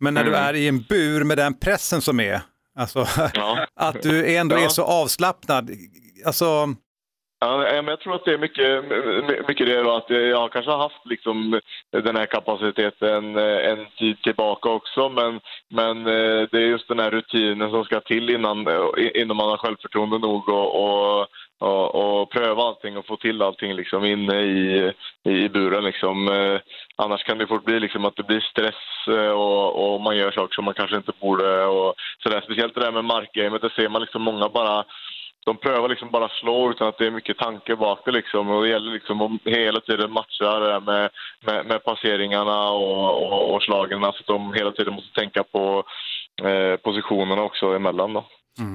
Men 0.00 0.14
när 0.14 0.24
du 0.24 0.30
Mm. 0.30 0.42
är 0.44 0.54
i 0.54 0.68
en 0.68 0.82
bur 0.82 1.24
med 1.24 1.38
den 1.38 1.54
pressen 1.58 2.00
som 2.00 2.20
är, 2.20 2.40
alltså 2.78 3.06
att 3.76 4.02
du 4.02 4.36
ändå 4.36 4.56
är 4.56 4.60
Ja. 4.62 4.68
så 4.68 4.84
avslappnad. 4.84 5.70
Alltså, 6.26 6.74
Ja, 7.46 7.58
men 7.58 7.86
jag 7.86 8.00
tror 8.00 8.14
att 8.14 8.24
det 8.24 8.32
är 8.32 8.38
mycket, 8.38 8.84
mycket 9.48 9.66
det 9.66 9.82
då 9.82 9.96
att 9.96 10.10
jag 10.10 10.52
kanske 10.52 10.70
har 10.70 10.78
haft 10.78 11.06
liksom 11.06 11.60
den 11.90 12.16
här 12.16 12.26
kapaciteten 12.26 13.36
eh, 13.36 13.70
en 13.70 13.86
tid 13.98 14.22
tillbaka 14.22 14.68
också 14.68 15.08
men, 15.08 15.40
men 15.70 16.06
eh, 16.06 16.48
det 16.50 16.58
är 16.58 16.66
just 16.66 16.88
den 16.88 16.98
här 16.98 17.10
rutinen 17.10 17.70
som 17.70 17.84
ska 17.84 18.00
till 18.00 18.30
innan, 18.30 18.66
eh, 18.66 18.86
innan 19.14 19.36
man 19.36 19.48
har 19.48 19.56
självförtroende 19.56 20.18
nog 20.18 20.48
och, 20.48 20.84
och, 20.84 21.26
och, 21.58 21.94
och 21.94 22.30
pröva 22.30 22.62
allting 22.62 22.96
och 22.96 23.06
få 23.06 23.16
till 23.16 23.42
allting 23.42 23.74
liksom 23.74 24.04
inne 24.04 24.40
i, 24.40 24.92
i 25.24 25.48
buren. 25.48 25.84
Liksom. 25.84 26.28
Annars 26.96 27.24
kan 27.24 27.38
det 27.38 27.46
fort 27.46 27.64
bli 27.64 27.80
liksom 27.80 28.04
att 28.04 28.16
det 28.16 28.22
blir 28.22 28.40
stress 28.40 29.08
och, 29.34 29.94
och 29.94 30.00
man 30.00 30.16
gör 30.16 30.30
saker 30.30 30.54
som 30.54 30.64
man 30.64 30.74
kanske 30.74 30.96
inte 30.96 31.12
borde. 31.20 31.64
Och 31.64 31.94
sådär. 32.22 32.40
Speciellt 32.40 32.74
det 32.74 32.80
där 32.80 32.92
med 32.92 33.04
markgamet, 33.04 33.62
det 33.62 33.70
ser 33.70 33.88
man 33.88 34.00
liksom 34.02 34.22
många 34.22 34.48
bara 34.48 34.84
de 35.44 35.56
prövar 35.56 35.88
liksom 35.88 36.10
bara 36.10 36.28
slå 36.28 36.70
utan 36.70 36.88
att 36.88 36.98
det 36.98 37.06
är 37.06 37.10
mycket 37.10 37.38
tanke 37.38 37.76
bak 37.76 38.00
det 38.04 38.10
liksom. 38.10 38.50
Och 38.50 38.62
det 38.62 38.68
gäller 38.68 38.92
liksom 38.92 39.20
att 39.20 39.30
hela 39.44 39.80
tiden 39.80 40.12
matcha 40.12 40.58
det 40.58 40.66
där 40.66 40.80
med, 40.80 41.10
med, 41.46 41.66
med 41.66 41.84
passeringarna 41.84 42.70
och, 42.70 43.32
och, 43.32 43.54
och 43.54 43.62
slagen. 43.62 44.00
Så 44.00 44.08
att 44.08 44.26
de 44.26 44.52
hela 44.52 44.72
tiden 44.72 44.94
måste 44.94 45.20
tänka 45.20 45.44
på 45.44 45.84
eh, 46.42 46.76
positionerna 46.76 47.42
också 47.42 47.66
emellan 47.66 48.12
då. 48.12 48.26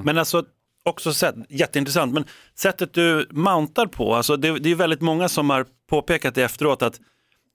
Men 0.04 0.18
alltså, 0.18 0.44
också 0.84 1.14
sätt, 1.14 1.36
jätteintressant, 1.50 2.14
men 2.14 2.26
sättet 2.56 2.94
du 2.94 3.28
mountar 3.30 3.86
på, 3.86 4.16
alltså 4.16 4.38
det, 4.38 4.60
det 4.60 4.72
är 4.72 4.76
väldigt 4.76 5.02
många 5.02 5.30
som 5.30 5.50
har 5.50 5.66
påpekat 5.90 6.36
det 6.36 6.44
efteråt 6.44 6.82
att 6.82 7.00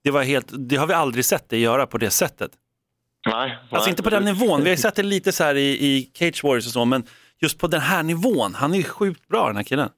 det, 0.05 0.11
var 0.11 0.23
helt, 0.23 0.47
det 0.59 0.77
har 0.77 0.87
vi 0.87 0.95
aldrig 0.95 1.25
sett 1.25 1.49
dig 1.49 1.61
göra 1.61 1.87
på 1.87 1.99
det 1.99 2.11
sättet. 2.11 2.51
Nej. 3.27 3.59
Alltså 3.61 3.77
nej, 3.77 3.91
inte 3.91 4.03
på 4.03 4.11
den 4.11 4.25
nivån, 4.25 4.65
vi 4.65 4.71
har 4.71 4.77
sett 4.77 4.95
det 4.95 5.03
lite 5.03 5.33
så 5.33 5.45
här 5.45 5.55
i, 5.55 5.69
i 5.71 6.11
Cage 6.15 6.45
Warriors 6.45 6.67
och 6.67 6.73
så, 6.73 6.85
men 6.85 7.07
just 7.43 7.61
på 7.61 7.67
den 7.67 7.81
här 7.81 8.03
nivån, 8.03 8.55
han 8.55 8.73
är 8.73 8.77
ju 8.77 8.85
sjukt 8.85 9.29
bra 9.29 9.47
den 9.47 9.57
här 9.57 9.63
killen. 9.65 9.91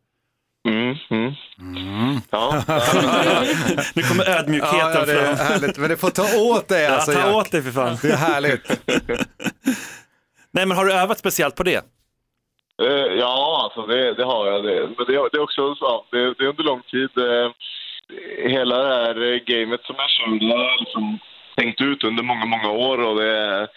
Mm, 0.69 0.97
mm. 1.11 2.21
Ja. 2.31 2.63
nu 3.95 4.03
kommer 4.03 4.31
ödmjukheten 4.39 4.79
ja, 4.79 4.95
ja, 4.95 5.05
det 5.05 5.21
är 5.21 5.37
fram. 5.37 5.47
härligt. 5.47 5.79
Men 5.79 5.91
det 5.91 5.97
får 5.97 6.11
ta 6.11 6.41
åt 6.41 6.69
dig 6.69 6.87
alltså. 6.87 7.13
ja, 7.13 7.23
ta 7.23 7.27
Jack. 7.27 7.37
åt 7.37 7.51
dig 7.53 7.63
för 7.63 7.71
fan. 7.71 7.97
Det 8.03 8.09
är 8.09 8.17
härligt. 8.17 8.81
Nej 10.51 10.67
men 10.67 10.77
har 10.77 10.85
du 10.85 10.93
övat 10.93 11.19
speciellt 11.19 11.55
på 11.55 11.63
det? 11.63 11.85
Eh, 12.83 13.13
ja, 13.19 13.61
alltså 13.65 13.87
det, 13.87 14.15
det 14.15 14.25
har 14.25 14.47
jag. 14.47 14.65
Det. 14.65 14.81
Men 14.97 15.07
det, 15.07 15.13
det 15.13 15.37
är 15.37 15.43
också 15.43 15.75
så, 15.75 16.05
det, 16.11 16.35
det 16.35 16.45
är 16.45 16.49
under 16.49 16.65
lång 16.65 16.83
tid. 16.83 17.11
Eh, 17.19 17.51
hela 18.51 18.77
det 18.83 18.95
här 18.95 19.33
eh, 19.33 19.39
gamet 19.47 19.83
som 19.85 19.97
jag 19.99 20.11
kör 20.11 20.57
har 20.57 20.65
jag 20.65 20.81
liksom 20.81 21.19
tänkt 21.57 21.81
ut 21.81 22.05
under 22.05 22.23
många, 22.23 22.47
många 22.47 22.71
år 22.71 22.99
och 22.99 23.17
det, 23.17 23.69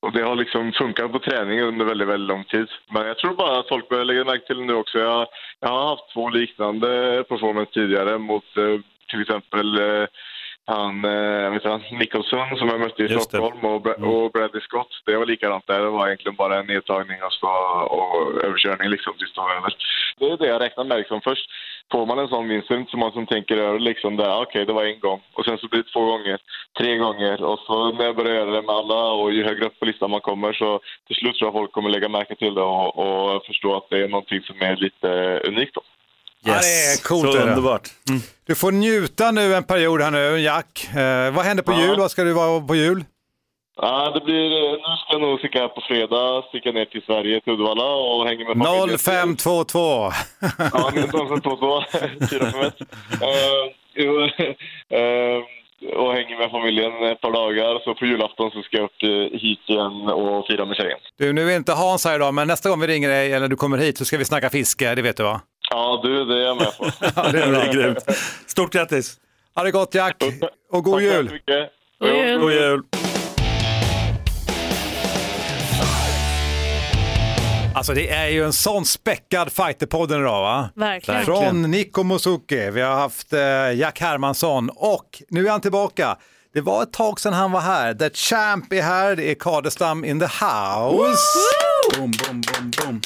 och 0.00 0.12
det 0.12 0.22
har 0.22 0.36
liksom 0.36 0.72
funkat 0.72 1.12
på 1.12 1.18
träning 1.18 1.60
under 1.60 1.84
väldigt, 1.84 2.08
väldigt 2.08 2.28
lång 2.28 2.44
tid. 2.44 2.68
Men 2.90 3.06
jag 3.06 3.18
tror 3.18 3.34
bara 3.34 3.58
att 3.58 3.68
folk 3.68 3.88
börjar 3.88 4.04
lägga 4.04 4.24
märke 4.24 4.46
till 4.46 4.58
det 4.58 4.64
nu 4.64 4.74
också. 4.74 4.98
Jag, 4.98 5.26
jag 5.60 5.68
har 5.68 5.88
haft 5.88 6.12
två 6.12 6.28
liknande 6.30 6.88
performance 7.28 7.72
tidigare 7.72 8.18
mot 8.18 8.56
eh, 8.56 8.80
till 9.10 9.22
exempel 9.22 9.78
eh, 9.78 10.06
han, 10.66 11.04
eh, 11.04 11.50
vet 11.50 11.64
han, 11.64 11.82
Nicholson 11.90 12.56
som 12.58 12.68
jag 12.68 12.80
mötte 12.80 13.02
i 13.02 13.06
Just. 13.06 13.28
Stockholm 13.28 13.64
och, 13.64 13.82
Bra- 13.82 13.94
och 13.94 14.32
Bradley 14.32 14.60
Scott. 14.62 15.02
Det 15.06 15.16
var 15.16 15.26
likadant 15.26 15.66
där. 15.66 15.80
Det 15.80 15.90
var 15.90 16.06
egentligen 16.06 16.36
bara 16.36 16.58
en 16.58 16.66
nedtagning 16.66 17.22
och, 17.22 17.32
så, 17.32 17.48
och 17.96 18.44
överkörning 18.44 18.88
liksom 18.90 19.14
var 19.36 19.56
över. 19.56 19.74
Det 20.18 20.24
är 20.24 20.36
det 20.36 20.46
jag 20.46 20.60
räknar 20.60 20.84
med. 20.84 20.98
Liksom. 20.98 21.20
Först 21.20 21.50
får 21.92 22.06
man 22.06 22.18
en 22.18 22.28
sån 22.28 22.50
inte 22.50 22.90
så 22.90 22.96
många 22.96 23.12
som 23.12 23.26
tänker 23.26 23.56
över 23.56 23.78
liksom 23.78 24.16
där, 24.16 24.28
"Ah, 24.28 24.42
okej 24.42 24.66
det 24.66 24.72
var 24.72 24.84
en 24.84 25.00
gång 25.00 25.20
och 25.34 25.44
sen 25.44 25.58
så 25.58 25.68
blir 25.68 25.82
det 25.82 25.92
två 25.92 26.04
gånger, 26.04 26.38
tre 26.78 26.96
gånger 26.96 27.42
och 27.42 27.58
så 27.66 27.92
när 27.92 28.04
jag 28.04 28.16
börjar 28.16 28.34
göra 28.34 28.50
det 28.50 28.62
med 28.62 28.74
alla 28.74 29.10
och 29.12 29.32
ju 29.32 29.44
högre 29.44 29.64
upp 29.66 29.78
på 29.80 29.84
listan 29.84 30.10
man 30.10 30.20
kommer 30.20 30.52
så 30.52 30.80
till 31.06 31.16
slut 31.16 31.36
tror 31.38 31.46
jag 31.46 31.52
folk 31.54 31.72
kommer 31.72 31.90
lägga 31.90 32.08
märke 32.08 32.34
till 32.36 32.54
det 32.54 32.62
och, 32.62 32.98
och 33.36 33.44
förstå 33.46 33.76
att 33.76 33.86
det 33.90 33.98
är 34.04 34.08
någonting 34.08 34.40
som 34.42 34.56
är 34.60 34.76
lite 34.76 35.08
unikt. 35.48 35.74
Då. 35.74 35.80
Ja, 36.44 36.52
det 36.52 36.58
är 36.92 37.08
coolt. 37.08 37.32
så 37.32 37.38
underbart. 37.48 37.88
Du 38.46 38.54
får 38.54 38.72
njuta 38.72 39.30
nu 39.30 39.54
en 39.54 39.64
period 39.64 40.00
här 40.02 40.10
nu, 40.10 40.38
Jack. 40.40 40.88
Eh, 40.96 41.30
vad 41.34 41.44
händer 41.44 41.62
på 41.64 41.72
Ja. 41.72 41.80
jul? 41.86 41.96
Vad 41.98 42.10
ska 42.10 42.24
du 42.24 42.32
vara 42.32 42.60
på 42.60 42.74
jul? 42.74 43.04
Ja, 43.80 44.10
det 44.14 44.20
blir, 44.20 44.70
nu 44.70 44.96
ska 44.96 45.12
jag 45.12 45.20
nog 45.20 45.38
sticka 45.38 45.60
här 45.60 45.68
på 45.68 45.80
fredag, 45.88 46.42
sticka 46.48 46.72
ner 46.72 46.84
till 46.84 47.02
Sverige, 47.02 47.40
till 47.40 47.52
Uddevalla 47.52 47.90
och 47.94 48.26
hänga 48.28 48.44
med 48.44 48.66
familjen. 48.66 48.98
0522. 48.98 49.78
Ja, 50.72 50.90
det 50.94 51.00
är 51.00 51.28
0522, 51.28 51.82
451. 52.30 52.74
Uh, 52.80 53.64
jo, 53.94 54.20
eh, 54.98 55.38
och 55.98 56.12
hänger 56.14 56.38
med 56.38 56.50
familjen 56.50 56.92
ett 57.02 57.20
par 57.20 57.32
dagar. 57.32 57.84
Så 57.84 57.94
på 57.94 58.06
julafton 58.06 58.50
så 58.50 58.62
ska 58.62 58.76
jag 58.76 58.84
upp 58.84 59.02
eh, 59.02 59.38
hit 59.40 59.60
igen 59.66 60.08
och 60.08 60.46
fira 60.46 60.64
med 60.64 60.76
tjejen. 60.76 60.98
Du, 61.18 61.32
nu 61.32 61.52
är 61.52 61.56
inte 61.56 61.72
Hans 61.72 62.04
här 62.04 62.14
idag, 62.14 62.34
men 62.34 62.48
nästa 62.48 62.68
gång 62.68 62.80
vi 62.80 62.86
ringer 62.86 63.08
dig 63.08 63.32
eller 63.32 63.48
du 63.48 63.56
kommer 63.56 63.78
hit 63.78 63.98
så 63.98 64.04
ska 64.04 64.18
vi 64.18 64.24
snacka 64.24 64.50
fiske, 64.50 64.94
det 64.94 65.02
vet 65.02 65.16
du 65.16 65.22
va? 65.22 65.40
Ja, 65.70 66.00
du, 66.02 66.24
det 66.24 66.34
är 66.34 66.46
jag 66.46 66.56
med 66.56 66.78
på. 66.78 66.84
Ja, 67.16 67.32
det 67.32 67.42
är 67.42 67.72
grymt. 67.72 67.98
Stort 68.46 68.72
grattis! 68.72 69.16
Ha 69.54 69.62
det 69.62 69.70
gott 69.70 69.94
Jack, 69.94 70.16
och 70.72 70.84
god 70.84 70.94
Tack 70.94 71.02
jul! 71.02 71.40
God 72.00 72.10
jul. 72.10 72.40
God 72.40 72.52
jul! 72.52 72.82
Alltså 77.78 77.94
det 77.94 78.08
är 78.08 78.28
ju 78.28 78.44
en 78.44 78.52
sån 78.52 78.84
späckad 78.84 79.52
fighterpodden 79.52 80.20
idag 80.20 80.42
va? 80.42 80.70
Verkligen. 80.74 81.24
Från 81.24 81.62
Nico 81.62 82.02
Musuke, 82.02 82.70
vi 82.70 82.80
har 82.80 82.94
haft 82.94 83.32
eh, 83.32 83.72
Jack 83.74 84.00
Hermansson 84.00 84.70
och 84.76 85.22
nu 85.28 85.46
är 85.46 85.50
han 85.50 85.60
tillbaka. 85.60 86.16
Det 86.54 86.60
var 86.60 86.82
ett 86.82 86.92
tag 86.92 87.20
sedan 87.20 87.32
han 87.32 87.52
var 87.52 87.60
här. 87.60 87.94
The 87.94 88.10
Champ 88.10 88.72
är 88.72 88.82
här, 88.82 89.16
det 89.16 89.30
är 89.30 89.34
Kadestam 89.34 90.04
in 90.04 90.20
the 90.20 90.26
house. 90.26 91.22
Boom, 91.96 92.10
boom, 92.10 92.40
boom, 92.40 92.70
boom. 92.76 93.00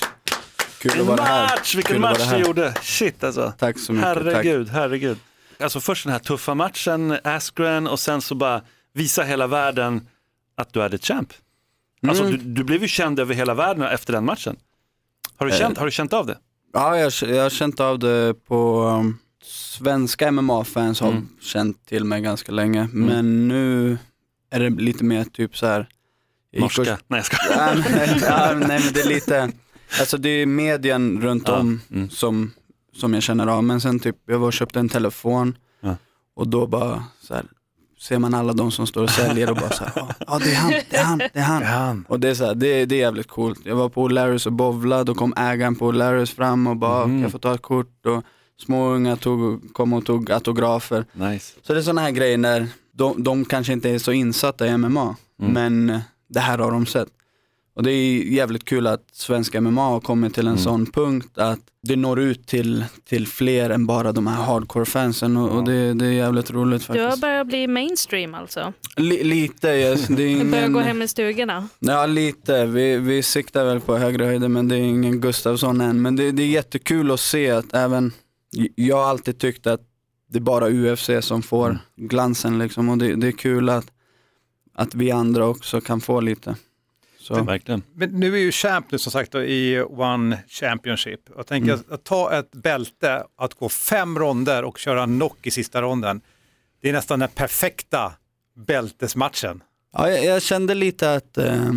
Kul 0.78 1.00
att 1.00 1.06
vara 1.06 1.22
här. 1.22 1.42
match, 1.42 1.74
vilken 1.74 1.96
Kul 1.96 2.04
att 2.04 2.10
match 2.10 2.18
vara 2.18 2.28
du 2.30 2.36
här. 2.36 2.46
gjorde. 2.46 2.74
Shit 2.82 3.24
alltså. 3.24 3.52
Tack 3.58 3.78
så 3.78 3.92
mycket. 3.92 4.08
Herregud, 4.08 4.68
herregud. 4.68 5.18
Alltså 5.60 5.80
först 5.80 6.04
den 6.04 6.12
här 6.12 6.20
tuffa 6.20 6.54
matchen, 6.54 7.18
Askren 7.24 7.86
och 7.86 8.00
sen 8.00 8.20
så 8.22 8.34
bara 8.34 8.62
visa 8.94 9.22
hela 9.22 9.46
världen 9.46 10.08
att 10.56 10.72
du 10.72 10.82
är 10.82 10.88
the 10.88 10.98
champ. 10.98 11.32
Alltså 12.08 12.24
Mm. 12.24 12.36
du, 12.38 12.44
du 12.52 12.64
blev 12.64 12.82
ju 12.82 12.88
känd 12.88 13.20
över 13.20 13.34
hela 13.34 13.54
världen 13.54 13.82
efter 13.82 14.12
den 14.12 14.24
matchen. 14.24 14.56
Har 15.36 15.46
du 15.46 15.52
Eh. 15.52 15.58
känt, 15.58 15.78
har 15.78 15.84
du 15.86 15.90
känt 15.92 16.12
av 16.12 16.26
det? 16.26 16.38
Ja, 16.72 16.98
jag, 16.98 17.12
jag 17.22 17.42
har 17.42 17.50
känt 17.50 17.80
av 17.80 17.98
det 17.98 18.34
på 18.48 18.82
um, 18.84 19.18
svenska 19.44 20.32
MMA-fans 20.32 21.00
har 21.00 21.10
Mm. 21.10 21.28
känt 21.40 21.86
till 21.86 22.04
mig 22.04 22.20
ganska 22.20 22.52
länge. 22.52 22.88
Men 22.92 23.48
nu 23.48 23.98
är 24.50 24.60
det 24.60 24.70
lite 24.70 25.04
mer 25.04 25.24
typ 25.24 25.56
så 25.56 25.66
här. 25.66 25.88
jag 26.50 26.62
gick 26.62 26.76
Norska? 26.78 26.98
Nej 27.06 27.18
jag 27.18 27.24
skojar. 27.26 27.74
Ja, 27.76 27.84
nej, 27.96 28.18
ja, 28.22 28.54
nej 28.68 28.80
men 28.84 28.92
det 28.92 29.00
är 29.00 29.08
lite, 29.08 29.52
alltså 30.00 30.16
det 30.18 30.28
är 30.28 30.46
medien 30.46 31.22
runt 31.22 31.48
Ja, 31.48 31.58
om 31.58 31.80
mm. 31.90 32.10
som, 32.10 32.50
som 32.96 33.14
jag 33.14 33.22
känner 33.22 33.46
av. 33.46 33.64
Men 33.64 33.80
sen 33.80 34.00
typ, 34.00 34.16
jag 34.26 34.38
var 34.38 34.46
och 34.46 34.52
köpte 34.52 34.80
en 34.80 34.88
telefon 34.88 35.56
Ja. 35.80 35.96
och 36.34 36.48
då 36.48 36.66
bara 36.66 37.04
så 37.20 37.34
här, 37.34 37.44
ser 38.02 38.18
man 38.18 38.34
alla 38.34 38.52
de 38.52 38.70
som 38.70 38.86
står 38.86 39.02
och 39.02 39.10
säljer 39.10 39.50
och 39.50 39.56
bara 39.56 39.70
så 39.70 39.84
här, 39.84 39.92
"Ja, 40.26 40.38
det 40.44 40.50
är 40.52 40.56
han, 40.56 40.70
det 40.90 40.96
är 40.96 41.04
han, 41.04 41.18
det 41.18 41.30
är 41.38 41.42
han. 41.42 41.62
Han. 41.62 42.04
Och 42.08 42.20
det 42.20 42.28
är, 42.28 42.34
så 42.34 42.44
här, 42.44 42.54
det, 42.54 42.84
det 42.86 42.94
är 42.94 42.98
jävligt 42.98 43.28
coolt. 43.28 43.60
Jag 43.64 43.76
var 43.76 43.88
på 43.88 44.08
O'Larrys 44.08 44.46
och 44.46 44.52
bovla, 44.52 45.04
då 45.04 45.14
kom 45.14 45.34
ägaren 45.36 45.74
på 45.76 45.92
O'Larrys 45.92 46.34
fram 46.36 46.66
och 46.66 46.76
bara, 46.76 47.06
Mhm. 47.06 47.10
kan 47.16 47.22
jag 47.22 47.32
få 47.32 47.38
ta 47.38 47.54
ett 47.54 47.62
kort? 47.62 48.06
Och 48.06 48.22
små 48.66 48.88
unga 48.88 49.16
tog, 49.16 49.74
kom 49.74 49.92
och 49.92 50.06
tog 50.06 50.30
autografer. 50.32 51.04
Nice. 51.12 51.54
Så 51.62 51.72
det 51.72 51.78
är 51.78 51.82
sådana 51.82 52.00
här 52.00 52.10
grejer 52.10 52.38
när 52.38 52.66
de, 52.94 53.22
de 53.22 53.44
kanske 53.44 53.72
inte 53.72 53.90
är 53.90 53.98
så 53.98 54.12
insatta 54.12 54.66
i 54.66 54.76
MMA, 54.78 55.16
Mm. 55.42 55.52
men 55.86 56.00
det 56.28 56.40
här 56.40 56.58
har 56.58 56.70
de 56.72 56.86
sett. 56.86 57.08
Och 57.74 57.82
det 57.82 57.90
är 57.92 58.22
jävligt 58.22 58.64
kul 58.64 58.86
att 58.86 59.04
svenska 59.12 59.60
MMA 59.60 59.84
har 59.88 60.00
kommit 60.00 60.34
till 60.34 60.46
en 60.46 60.52
Mm. 60.52 60.64
sån 60.64 60.86
punkt 60.86 61.38
att 61.38 61.58
det 61.82 61.96
når 61.96 62.20
ut 62.20 62.46
till, 62.46 62.84
till 63.04 63.26
fler 63.26 63.70
än 63.70 63.86
bara 63.86 64.12
de 64.12 64.26
här 64.26 64.44
hardcore-fansen 64.44 65.36
och, 65.36 65.50
och 65.56 65.64
det, 65.64 65.94
det 65.94 66.06
är 66.06 66.10
jävligt 66.12 66.50
roligt 66.50 66.86
Du 66.86 66.92
har 66.92 66.98
faktiskt. 67.08 67.20
börjat 67.22 67.46
bli 67.46 67.66
mainstream 67.66 68.34
alltså. 68.34 68.72
Li, 68.96 69.24
lite, 69.24 69.68
yes. 69.68 70.06
det 70.06 70.22
är 70.22 70.38
Du 70.44 70.44
börjar 70.50 70.60
ingen... 70.60 70.72
gå 70.72 70.80
hem 70.80 71.02
i 71.02 71.08
stugorna. 71.08 71.68
Ja 71.78 72.06
lite, 72.06 72.66
vi, 72.66 72.96
vi 72.98 73.22
siktar 73.22 73.64
väl 73.64 73.80
på 73.80 73.96
högre 73.96 74.24
höjder 74.24 74.48
men 74.48 74.68
det 74.68 74.76
är 74.76 74.80
ingen 74.80 75.20
Gustafsson 75.20 75.80
än. 75.80 76.02
Men 76.02 76.16
det, 76.16 76.32
det 76.32 76.42
är 76.42 76.46
jättekul 76.46 77.10
att 77.10 77.20
se 77.20 77.50
att 77.50 77.74
även 77.74 78.12
jag 78.74 78.96
har 78.96 79.04
alltid 79.04 79.38
tyckt 79.38 79.66
att 79.66 79.80
det 80.30 80.38
är 80.38 80.42
bara 80.42 80.68
UFC 80.70 81.10
som 81.20 81.42
får 81.42 81.78
glansen 81.96 82.58
liksom 82.58 82.88
och 82.88 82.98
det, 82.98 83.14
det 83.14 83.26
är 83.26 83.32
kul 83.32 83.68
att, 83.68 83.86
att 84.74 84.94
vi 84.94 85.10
andra 85.10 85.46
också 85.48 85.80
kan 85.80 86.00
få 86.00 86.20
lite. 86.20 86.56
Så. 87.22 87.42
Verkligen. 87.42 87.82
Men 87.94 88.10
nu 88.20 88.34
är 88.34 88.38
ju 88.40 88.52
champ 88.52 88.86
nu 88.90 88.98
som 88.98 89.12
sagt 89.12 89.32
då, 89.32 89.42
i 89.42 89.82
One 89.82 90.38
Championship. 90.48 91.20
Jag 91.36 91.46
tänker 91.46 91.72
Mm. 91.72 91.84
att 91.90 92.04
ta 92.04 92.32
ett 92.38 92.50
bälte, 92.52 93.24
att 93.36 93.54
gå 93.54 93.68
fem 93.68 94.18
ronder 94.18 94.62
och 94.64 94.78
köra 94.78 95.04
knock 95.06 95.46
i 95.46 95.50
sista 95.50 95.82
ronden. 95.82 96.20
Det 96.80 96.88
är 96.88 96.92
nästan 96.92 97.18
den 97.18 97.28
perfekta 97.34 98.12
bältesmatchen. 98.66 99.62
Ja, 99.92 100.10
jag, 100.10 100.24
jag 100.24 100.42
kände 100.42 100.74
lite 100.74 101.14
att 101.14 101.38
eh, 101.38 101.70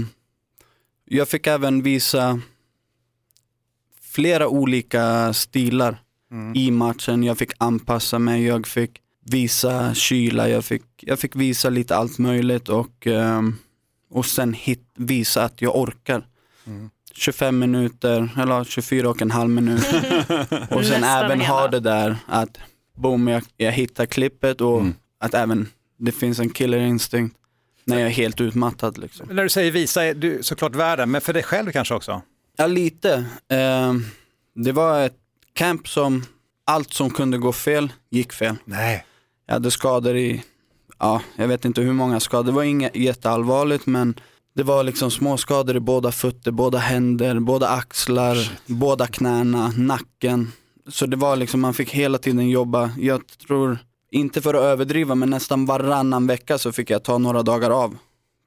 jag 1.06 1.28
fick 1.30 1.48
även 1.48 1.82
visa 1.84 2.40
flera 4.02 4.48
olika 4.48 5.34
stilar 5.34 5.98
i 6.56 6.72
matchen. 6.72 7.24
Jag 7.24 7.38
fick 7.38 7.52
anpassa 7.58 8.20
mig, 8.20 8.46
jag 8.46 8.68
fick 8.68 8.92
visa 9.26 9.94
kyla, 9.94 10.50
jag 10.50 10.66
fick, 10.66 10.84
jag 10.98 11.20
fick 11.20 11.36
visa 11.36 11.70
lite 11.70 11.96
allt 11.96 12.18
möjligt 12.18 12.70
och, 12.70 13.08
ehm, 13.08 13.56
och 14.16 14.26
sen 14.26 14.54
hit, 14.54 14.84
visa 14.94 15.44
att 15.44 15.62
jag 15.62 15.76
orkar. 15.76 16.28
25 17.14 17.60
minuter, 17.60 18.30
eller 18.38 18.64
24 18.64 19.10
och 19.10 19.22
en 19.22 19.32
halv 19.32 19.50
minut. 19.50 19.86
och 20.70 20.86
sen 20.86 21.02
Nästan 21.02 21.04
även 21.04 21.42
ha 21.42 21.68
det 21.68 21.80
där 21.80 22.18
att 22.28 22.58
boom, 22.98 23.28
jag, 23.28 23.44
jag 23.58 23.72
hittar 23.72 24.06
klippet 24.06 24.62
och 24.62 24.84
att 25.20 25.34
även 25.34 25.68
det 25.98 26.12
finns 26.12 26.40
en 26.40 26.50
killer 26.50 26.80
instinct 26.80 27.36
när 27.84 28.00
jag 28.00 28.08
är 28.08 28.14
helt 28.14 28.42
utmattad. 28.42 28.98
Liksom. 28.98 29.28
När 29.32 29.44
du 29.44 29.50
säger 29.50 29.72
visa 29.72 30.04
är 30.04 30.14
du 30.14 30.44
såklart 30.44 30.76
världen, 30.76 31.12
men 31.12 31.22
för 31.22 31.34
dig 31.34 31.44
själv 31.44 31.72
kanske 31.72 31.94
också? 31.94 32.22
Ja, 32.58 32.68
lite. 32.68 33.26
Eh, 33.50 33.94
det 34.56 34.72
var 34.72 35.06
ett 35.06 35.18
camp 35.54 35.88
som 35.88 36.26
allt 36.66 36.94
som 36.94 37.10
kunde 37.10 37.38
gå 37.38 37.54
fel, 37.54 37.94
gick 38.10 38.34
fel. 38.34 38.56
Nej. 38.66 39.06
Jag 39.46 39.54
hade 39.54 39.72
skador 39.72 40.18
i, 40.18 40.44
ja, 41.00 41.22
jag 41.36 41.48
vet 41.48 41.66
inte 41.66 41.82
hur 41.82 41.94
många 41.94 42.20
skador. 42.20 42.44
Det 42.44 42.52
var 42.52 42.64
inget 42.64 42.96
jätteallvarligt 42.96 43.86
men 43.86 44.20
det 44.56 44.64
var 44.64 44.84
liksom 44.84 45.12
små 45.12 45.38
skador 45.38 45.76
i 45.76 45.80
båda 45.80 46.12
fötter, 46.12 46.52
båda 46.52 46.78
händer, 46.78 47.40
båda 47.40 47.68
axlar, 47.70 48.52
båda 48.66 49.08
knäna, 49.08 49.74
nacken. 49.78 50.52
Så 50.88 51.06
det 51.06 51.18
var 51.18 51.36
liksom, 51.36 51.62
man 51.62 51.74
fick 51.74 51.92
hela 51.92 52.18
tiden 52.18 52.50
jobba. 52.50 52.92
Jag 52.98 53.22
tror, 53.48 53.78
inte 54.12 54.42
för 54.42 54.54
att 54.54 54.62
överdriva, 54.62 55.16
men 55.16 55.30
nästan 55.30 55.66
varannan 55.66 56.28
vecka 56.28 56.58
så 56.58 56.72
fick 56.72 56.90
jag 56.90 57.04
ta 57.04 57.18
några 57.18 57.44
dagar 57.44 57.70
av 57.70 57.98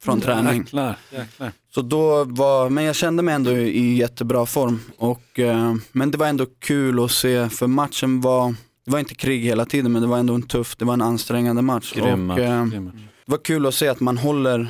från 0.03 0.21
träning. 0.21 0.61
Jäklar, 0.61 0.97
jäklar. 1.11 1.53
Så 1.75 1.83
då 1.83 2.25
var, 2.25 2.71
men 2.71 2.85
jag 2.85 2.97
kände 2.97 3.23
mig 3.23 3.35
ändå 3.35 3.53
i 3.53 3.97
jättebra 3.97 4.47
form. 4.47 4.81
Och, 4.99 5.39
eh, 5.39 5.75
men 5.93 6.11
det 6.11 6.19
var 6.19 6.27
ändå 6.27 6.47
kul 6.59 7.05
att 7.05 7.11
se, 7.11 7.49
för 7.49 7.67
matchen 7.67 8.21
var, 8.21 8.55
det 8.89 8.93
var 8.93 8.99
inte 8.99 9.15
krig 9.15 9.43
hela 9.45 9.65
tiden 9.65 9.93
men 9.93 10.03
det 10.03 10.09
var 10.09 10.19
ändå 10.19 10.35
en 10.35 10.43
tuff, 10.43 10.77
det 10.77 10.85
var 10.85 10.93
en 10.95 11.03
ansträngande 11.03 11.63
match. 11.63 11.93
Grym 11.93 12.31
och, 12.31 12.39
eh, 12.39 12.65
det 12.67 12.93
var 13.25 13.39
kul 13.39 13.67
att 13.67 13.75
se 13.75 13.89
att 13.89 14.01
man 14.01 14.19
håller, 14.19 14.69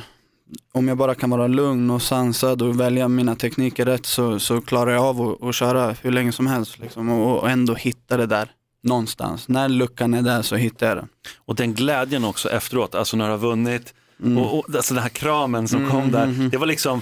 om 0.71 0.87
jag 0.87 0.97
bara 0.97 1.15
kan 1.15 1.29
vara 1.29 1.47
lugn 1.47 1.89
och 1.89 2.01
sansad 2.01 2.61
och 2.61 2.79
välja 2.79 3.07
mina 3.07 3.35
tekniker 3.35 3.85
rätt 3.85 4.05
så, 4.05 4.39
så 4.39 4.61
klarar 4.61 4.91
jag 4.91 5.03
av 5.03 5.21
att, 5.21 5.43
att 5.43 5.55
köra 5.55 5.95
hur 6.01 6.11
länge 6.11 6.31
som 6.31 6.47
helst. 6.47 6.79
Liksom, 6.79 7.09
och, 7.09 7.39
och 7.39 7.49
ändå 7.49 7.73
hitta 7.73 8.17
det 8.17 8.25
där 8.25 8.51
någonstans. 8.83 9.47
När 9.47 9.69
luckan 9.69 10.13
är 10.13 10.21
där 10.21 10.41
så 10.41 10.55
hittar 10.55 10.87
jag 10.87 10.97
den. 10.97 11.07
Och 11.37 11.55
den 11.55 11.73
glädjen 11.73 12.25
också 12.25 12.49
efteråt, 12.49 12.95
alltså 12.95 13.17
när 13.17 13.25
du 13.25 13.31
har 13.31 13.37
vunnit, 13.37 13.93
Mm. 14.23 14.37
och, 14.37 14.59
och 14.59 14.75
alltså 14.75 14.93
den 14.93 15.03
här 15.03 15.09
kramen 15.09 15.67
som 15.67 15.79
Mm, 15.79 15.91
kom 15.91 16.11
där, 16.11 16.23
mm, 16.23 16.35
mm. 16.35 16.49
det 16.49 16.57
var 16.57 16.65
liksom, 16.67 17.01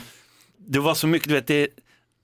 det 0.67 0.79
var 0.79 0.93
så 0.93 1.07
mycket, 1.07 1.27
du 1.27 1.33
vet, 1.33 1.47
det, 1.47 1.67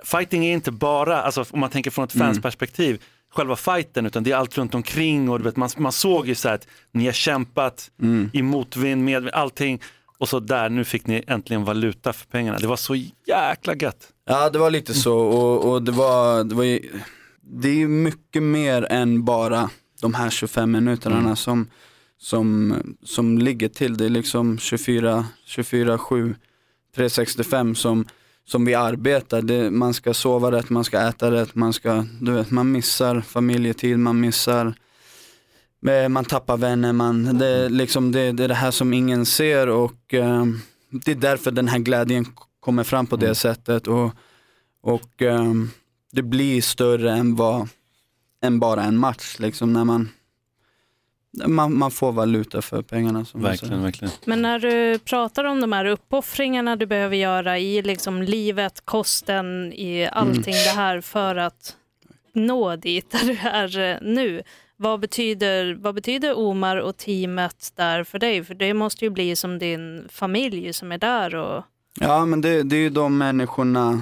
fighting 0.04 0.46
är 0.46 0.54
inte 0.54 0.72
bara, 0.72 1.22
alltså 1.22 1.46
om 1.50 1.60
man 1.60 1.70
tänker 1.70 1.92
från 1.92 2.06
ett 2.06 2.16
Mm. 2.16 2.28
fansperspektiv, 2.28 3.02
själva 3.34 3.56
fighten, 3.56 4.06
utan 4.06 4.24
det 4.24 4.32
är 4.32 4.36
allt 4.36 4.58
runt 4.58 4.76
omkring 4.76 5.30
och 5.30 5.38
du 5.40 5.44
vet, 5.46 5.56
man, 5.56 5.70
man 5.78 5.92
såg 5.92 6.28
ju 6.28 6.36
så 6.36 6.50
att 6.50 6.68
ni 6.92 7.06
har 7.06 7.14
kämpat 7.14 7.92
Mm. 8.02 8.30
i 8.34 8.42
motvind, 8.42 9.04
med 9.06 9.30
allting, 9.30 9.82
och 10.18 10.30
så 10.30 10.40
där, 10.40 10.70
nu 10.70 10.84
fick 10.84 11.08
ni 11.08 11.24
äntligen 11.28 11.64
valuta 11.64 12.14
för 12.14 12.26
pengarna. 12.26 12.58
Det 12.60 12.68
var 12.68 12.76
så 12.76 12.96
jäkla 13.28 13.76
gött. 13.76 14.08
Ja 14.26 14.50
det 14.50 14.60
var 14.60 14.70
lite 14.72 14.94
så 14.94 15.18
och, 15.18 15.72
och 15.72 15.84
det 15.84 15.92
var, 15.92 16.44
det 16.44 16.56
var 16.56 16.64
ju, 16.64 16.80
det 17.42 17.70
är 17.70 17.74
ju 17.76 17.88
mycket 17.88 18.44
mer 18.44 18.88
än 18.90 19.26
bara 19.26 19.70
de 20.02 20.14
här 20.14 20.30
25 20.30 20.72
minuterna 20.72 21.36
som, 21.36 21.70
som, 22.18 22.76
som 23.04 23.38
ligger 23.38 23.70
till. 23.70 23.98
Det 23.98 24.06
är 24.06 24.10
liksom 24.10 24.58
24, 24.58 25.26
24, 25.46 25.98
7, 25.98 26.36
365 26.96 27.76
som, 27.76 28.06
som 28.46 28.66
vi 28.66 28.76
arbetar. 28.76 29.42
Det, 29.42 29.72
man 29.72 29.94
ska 29.94 30.14
sova 30.14 30.52
rätt, 30.52 30.70
man 30.70 30.84
ska 30.84 31.00
äta 31.00 31.32
rätt, 31.32 31.56
man 31.56 31.74
ska, 31.74 32.06
du 32.22 32.32
vet, 32.32 32.52
man 32.52 32.72
missar 32.72 33.22
familjetid, 33.22 34.00
man 34.00 34.20
missar 34.20 34.74
eh, 35.88 36.10
man 36.10 36.26
tappar 36.26 36.58
vänner, 36.58 36.94
man, 36.94 37.38
det, 37.38 37.70
liksom, 37.70 38.12
det, 38.12 38.32
det 38.32 38.44
är 38.44 38.48
det 38.48 38.54
här 38.54 38.72
som 38.72 38.94
ingen 38.94 39.26
ser 39.26 39.70
och 39.70 40.14
eh, 40.14 40.46
det 40.90 41.12
är 41.12 41.16
därför 41.16 41.52
den 41.52 41.68
här 41.68 41.80
glädjen 41.80 42.26
kommer 42.60 42.84
fram 42.84 43.08
på 43.08 43.16
det 43.16 43.36
sättet 43.36 43.88
och, 43.88 44.12
och 44.82 45.22
eh, 45.22 45.54
det 46.12 46.22
blir 46.22 46.62
större 46.62 47.12
än, 47.12 47.36
vad, 47.36 47.70
än 48.44 48.60
bara 48.60 48.84
en 48.84 48.98
match 48.98 49.36
liksom 49.40 49.74
när 49.74 49.84
man, 49.84 50.10
man, 51.48 51.78
man 51.78 51.92
får 51.92 52.12
valuta 52.12 52.62
för 52.62 52.82
pengarna. 52.82 53.26
Som. 53.26 53.42
Verkligen, 53.42 53.84
verkligen. 53.84 54.14
Men 54.26 54.42
när 54.42 54.60
du 54.60 55.00
pratar 55.00 55.44
om 55.44 55.62
de 55.62 55.72
här 55.72 55.86
uppoffringarna 55.86 56.76
du 56.76 56.86
behöver 56.86 57.16
göra 57.16 57.60
i 57.60 57.82
liksom 57.82 58.22
livet, 58.22 58.82
kosten, 58.86 59.74
i 59.74 60.10
allting 60.12 60.54
det 60.54 60.76
här 60.76 61.02
för 61.02 61.36
att 61.36 61.76
nå 62.34 62.76
dit 62.76 63.12
där 63.12 63.26
du 63.28 63.38
är 63.48 63.80
eh, 63.80 63.98
nu. 64.02 64.42
Vad 64.78 65.00
betyder, 65.00 65.74
vad 65.74 65.96
betyder 65.96 66.38
Omar 66.38 66.78
och 66.78 66.98
teamet 66.98 67.74
där 67.76 68.04
för 68.04 68.20
dig? 68.20 68.44
För 68.44 68.56
det 68.56 68.74
måste 68.74 69.06
ju 69.06 69.12
bli 69.12 69.36
som 69.36 69.60
din 69.60 70.08
familj 70.10 70.74
som 70.74 70.92
är 70.92 70.98
där. 70.98 71.36
Och... 71.36 71.64
Ja 72.00 72.26
men 72.26 72.42
det, 72.42 72.64
det 72.64 72.76
är 72.76 72.80
ju 72.80 72.90
de 72.90 73.18
människorna 73.18 74.02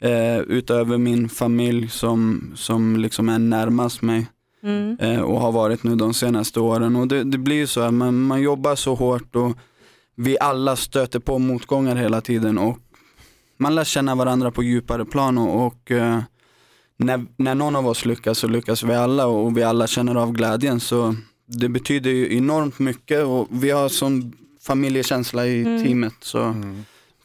eh, 0.00 0.38
utöver 0.38 0.98
min 0.98 1.28
familj 1.28 1.88
som, 1.88 2.52
som 2.56 2.96
liksom 2.96 3.28
är 3.28 3.38
närmast 3.38 4.02
mig 4.02 4.26
Mm. 4.66 4.96
eh, 5.00 5.20
och 5.20 5.40
har 5.40 5.52
varit 5.52 5.82
nu 5.84 5.96
de 5.96 6.14
senaste 6.14 6.60
åren. 6.60 6.96
Och 6.96 7.08
det, 7.08 7.24
det 7.24 7.38
blir 7.38 7.56
ju 7.56 7.66
så 7.66 7.80
att 7.80 7.94
man, 7.94 8.20
man 8.22 8.42
jobbar 8.42 8.74
så 8.74 8.94
hårt 8.94 9.36
och 9.36 9.56
vi 10.14 10.38
alla 10.40 10.76
stöter 10.76 11.18
på 11.18 11.38
motgångar 11.38 11.96
hela 11.96 12.20
tiden 12.20 12.58
och 12.58 12.78
man 13.58 13.74
lär 13.74 13.84
känna 13.84 14.14
varandra 14.14 14.50
på 14.50 14.62
djupare 14.62 15.04
plan 15.04 15.38
och, 15.38 15.66
och 15.66 15.90
eh, 15.90 16.18
när, 16.96 17.26
när 17.36 17.54
någon 17.54 17.76
av 17.76 17.86
oss 17.88 18.04
lyckas 18.04 18.38
så 18.38 18.48
lyckas 18.48 18.82
vi 18.82 18.94
alla 18.94 19.26
och 19.26 19.56
vi 19.56 19.62
alla 19.62 19.86
känner 19.86 20.14
av 20.14 20.32
glädjen 20.32 20.80
så 20.80 21.14
det 21.46 21.68
betyder 21.68 22.10
ju 22.10 22.36
enormt 22.36 22.78
mycket 22.78 23.24
och 23.24 23.46
vi 23.50 23.70
har 23.70 23.88
sån 23.88 24.32
familjekänsla 24.60 25.46
i 25.46 25.62
Mm. 25.62 25.84
teamet 25.84 26.14
så 26.20 26.54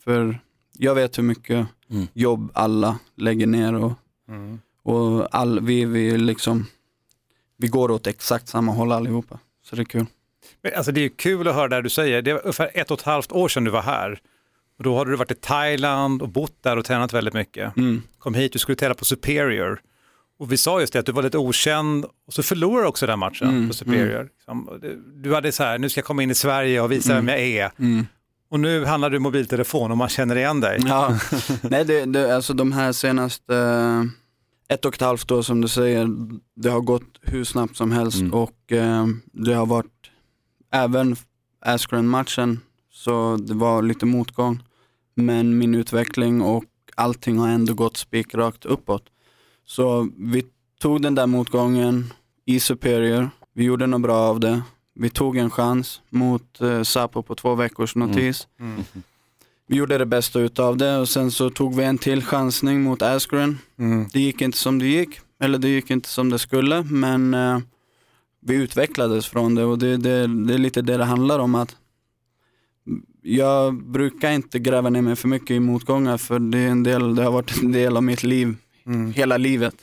för 0.03 0.39
jag 0.77 0.95
vet 0.95 1.17
hur 1.17 1.23
mycket 1.23 1.67
Mm. 1.89 2.07
jobb 2.13 2.51
alla 2.53 2.99
lägger 3.17 3.47
ner 3.47 3.73
och, 3.75 3.91
och 4.83 5.27
all, 5.35 5.59
vi, 5.59 5.85
vi 5.85 6.17
liksom 6.17 6.65
vi 7.61 7.67
går 7.67 7.91
åt 7.91 8.07
exakt 8.07 8.47
samma 8.47 8.71
håll 8.71 8.91
allihopa. 8.91 9.39
Så 9.63 9.75
det 9.75 9.81
är 9.81 9.85
kul. 9.85 10.05
Men 10.63 10.71
Alltså 10.75 10.91
det 10.91 11.01
är 11.05 11.09
kul 11.09 11.47
att 11.47 11.55
höra 11.55 11.67
det 11.67 11.81
du 11.81 11.89
säger. 11.89 12.21
Det 12.21 12.33
var 12.33 12.41
ungefär 12.41 12.71
ett 12.73 12.91
och 12.91 12.99
ett 12.99 13.05
halvt 13.05 13.31
år 13.31 13.47
sedan 13.47 13.63
du 13.63 13.71
var 13.71 13.81
här. 13.81 14.19
Och 14.77 14.83
då 14.83 14.97
hade 14.97 15.11
du 15.11 15.17
varit 15.17 15.31
i 15.31 15.35
Thailand 15.35 16.21
och 16.21 16.29
bott 16.29 16.55
där 16.63 16.77
och 16.77 16.85
tränat 16.85 17.13
väldigt 17.13 17.33
mycket. 17.33 17.77
Mm. 17.77 18.01
Kom 18.19 18.33
hit, 18.33 18.53
du 18.53 18.59
skulle 18.59 18.75
tävla 18.75 18.95
på 18.95 19.05
Superior. 19.05 19.81
Och 20.39 20.51
vi 20.51 20.57
sa 20.57 20.79
just 20.81 20.93
det 20.93 20.99
att 20.99 21.05
du 21.05 21.11
var 21.11 21.23
lite 21.23 21.37
okänd 21.37 22.05
och 22.27 22.33
så 22.33 22.43
förlorade 22.43 22.83
du 22.83 22.87
också 22.87 23.07
den 23.07 23.19
matchen 23.19 23.49
Mm, 23.49 23.67
på 23.67 23.73
Superior. 23.73 24.23
Liksom, 24.37 24.67
och 24.69 24.79
det- 24.79 24.95
Du 25.23 25.33
hade 25.33 25.51
så 25.51 25.63
här, 25.63 25.77
nu 25.77 25.89
ska 25.89 25.99
jag 25.99 26.05
komma 26.05 26.23
in 26.23 26.31
i 26.31 26.35
Sverige 26.35 26.81
och 26.81 26.91
visa 26.91 27.13
Mm. 27.13 27.25
vem 27.25 27.35
jag 27.35 27.47
är. 27.47 27.71
Mm. 27.79 28.05
Och 28.49 28.59
nu 28.59 28.85
handlar 28.85 29.09
du 29.09 29.19
mobiltelefon 29.19 29.91
och 29.91 29.97
man 29.97 30.09
känner 30.09 30.35
igen 30.35 30.59
dig. 30.61 30.79
Ja, 30.87 31.19
nej 31.61 31.85
det, 31.85 32.05
det, 32.05 32.35
alltså 32.35 32.53
de 32.53 32.71
här 32.71 32.91
senaste 32.91 33.53
ett 34.73 34.85
och 34.85 34.93
ett 34.95 35.01
halvt 35.01 35.31
år 35.31 35.41
som 35.41 35.61
du 35.61 35.67
säger, 35.67 36.07
det 36.55 36.69
har 36.69 36.81
gått 36.81 37.17
hur 37.21 37.43
snabbt 37.43 37.77
som 37.77 37.91
helst 37.91 38.19
Mm. 38.21 38.33
och 38.33 38.71
eh, 38.71 39.07
det 39.33 39.53
har 39.53 39.65
varit, 39.65 40.11
även 40.71 41.15
Askren-matchen, 41.65 42.59
så 42.91 43.37
det 43.37 43.53
var 43.53 43.81
lite 43.81 44.05
motgång. 44.05 44.63
Men 45.15 45.57
min 45.57 45.75
utveckling 45.75 46.41
och 46.41 46.63
allting 46.95 47.37
har 47.39 47.47
ändå 47.49 47.73
gått 47.73 47.97
spikrakt 47.97 48.65
uppåt. 48.65 49.03
Så 49.65 50.09
vi 50.17 50.45
tog 50.81 51.01
den 51.01 51.15
där 51.15 51.27
motgången 51.27 52.13
i 52.45 52.59
Superior, 52.59 53.29
vi 53.53 53.63
gjorde 53.63 53.87
något 53.87 54.01
bra 54.01 54.17
av 54.17 54.39
det. 54.39 54.61
Vi 54.93 55.09
tog 55.09 55.37
en 55.37 55.49
chans 55.49 56.01
mot 56.09 56.61
eh, 56.61 56.83
Sapo 56.83 57.23
på 57.23 57.35
två 57.35 57.55
veckors 57.55 57.95
notis. 57.95 58.47
Mm. 58.59 58.83
Vi 59.71 59.77
gjorde 59.77 59.97
det 59.97 60.05
bästa 60.05 60.39
utav 60.39 60.77
det 60.77 60.97
och 60.97 61.09
sen 61.09 61.31
så 61.31 61.49
tog 61.49 61.75
vi 61.75 61.83
en 61.83 61.97
till 61.97 62.23
chansning 62.23 62.81
mot 62.81 63.01
Askren. 63.01 63.57
Mm. 63.79 64.07
Det 64.13 64.19
gick 64.19 64.41
inte 64.41 64.57
som 64.57 64.79
det 64.79 64.85
gick, 64.85 65.19
eller 65.39 65.57
det 65.57 65.67
gick 65.69 65.91
inte 65.91 66.09
som 66.09 66.29
det 66.29 66.39
skulle, 66.39 66.83
men 66.83 67.33
eh, 67.33 67.59
vi 68.41 68.55
utvecklades 68.55 69.27
från 69.27 69.55
det 69.55 69.63
och 69.63 69.79
det, 69.79 69.97
det, 69.97 70.27
det 70.27 70.53
är 70.53 70.57
lite 70.57 70.81
det 70.81 70.97
det 70.97 71.03
handlar 71.05 71.39
om 71.39 71.55
att 71.55 71.75
jag 73.21 73.83
brukar 73.83 74.31
inte 74.31 74.59
gräva 74.59 74.89
ner 74.89 75.01
mig 75.01 75.15
för 75.15 75.27
mycket 75.27 75.51
i 75.51 75.59
motgångar 75.59 76.17
för 76.17 76.39
det, 76.39 76.57
är 76.57 76.67
en 76.69 76.83
del, 76.83 77.15
det 77.15 77.23
har 77.23 77.31
varit 77.31 77.63
en 77.63 77.71
del 77.71 77.97
av 77.97 78.03
mitt 78.03 78.23
liv, 78.23 78.55
Mm. 78.85 79.13
hela 79.13 79.37
livet. 79.37 79.75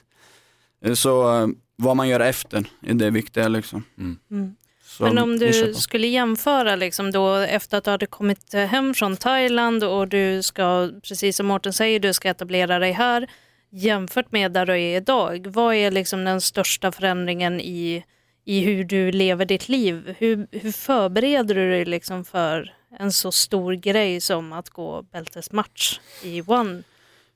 Så 0.94 1.42
eh, 1.42 1.48
vad 1.76 1.96
man 1.96 2.08
gör 2.08 2.20
efter 2.20 2.70
är 2.80 2.94
det 2.94 3.10
viktiga 3.10 3.48
liksom. 3.48 3.84
Mm. 3.98 4.54
Men 5.00 5.18
om 5.18 5.38
du 5.38 5.74
skulle 5.74 6.06
jämföra 6.06 6.76
liksom 6.76 7.10
då 7.10 7.34
efter 7.34 7.78
att 7.78 7.84
du 7.84 7.90
hade 7.90 8.06
kommit 8.06 8.52
hem 8.54 8.94
från 8.94 9.16
Thailand 9.16 9.84
och 9.84 10.08
du 10.08 10.42
ska, 10.42 10.90
precis 11.08 11.36
som 11.36 11.46
Mårten 11.46 11.72
säger, 11.72 12.00
du 12.00 12.12
ska 12.12 12.28
etablera 12.28 12.78
dig 12.78 12.92
här 12.92 13.28
jämfört 13.70 14.32
med 14.32 14.52
där 14.52 14.66
du 14.66 14.72
är 14.72 14.96
idag. 14.96 15.46
Vad 15.46 15.74
är 15.74 15.90
liksom 15.90 16.24
den 16.24 16.40
största 16.40 16.92
förändringen 16.92 17.60
i, 17.60 18.04
i 18.44 18.60
hur 18.60 18.84
du 18.84 19.12
lever 19.12 19.44
ditt 19.44 19.68
liv? 19.68 20.14
Hur, 20.18 20.46
hur 20.50 20.72
förbereder 20.72 21.54
du 21.54 21.70
dig 21.70 21.84
liksom 21.84 22.24
för 22.24 22.74
en 22.98 23.12
så 23.12 23.32
stor 23.32 23.72
grej 23.72 24.20
som 24.20 24.52
att 24.52 24.70
gå 24.70 25.02
bältesmatch 25.02 26.00
i 26.22 26.42
One? 26.46 26.82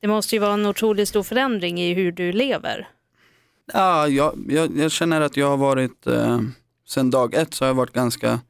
Det 0.01 0.09
måste 0.09 0.37
ju 0.37 0.41
vara 0.41 0.53
en 0.53 0.67
otroligt 0.67 1.09
stor 1.09 1.23
förändring 1.23 1.81
i 1.81 1.95
hur 1.95 2.13
du 2.13 2.33
lever. 2.33 2.89
Ja, 3.73 4.09
jag, 4.09 4.47
jag, 4.49 4.79
jag 4.79 4.93
känner 4.93 5.21
att 5.21 5.37
jag 5.37 5.51
har 5.51 5.57
varit, 5.57 6.07
eh, 6.07 6.41
sen 6.89 7.11
dag 7.11 7.35
ett 7.35 7.55
så 7.55 7.65
har 7.65 7.69
jag 7.69 7.75
varit 7.75 7.93
ganska 7.93 8.41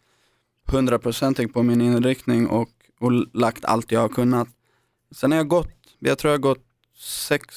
hundraprocentig 0.66 1.54
på 1.54 1.62
min 1.62 1.80
inriktning 1.80 2.46
och, 2.46 2.70
och 3.00 3.12
lagt 3.32 3.64
allt 3.64 3.92
jag 3.92 4.00
har 4.00 4.08
kunnat. 4.08 4.48
Sen 5.10 5.30
har 5.30 5.38
jag 5.38 5.48
gått, 5.48 5.72
jag 5.98 6.18
tror 6.18 6.30
jag 6.30 6.38
har 6.38 6.42
gått 6.42 6.64
sex 7.28 7.54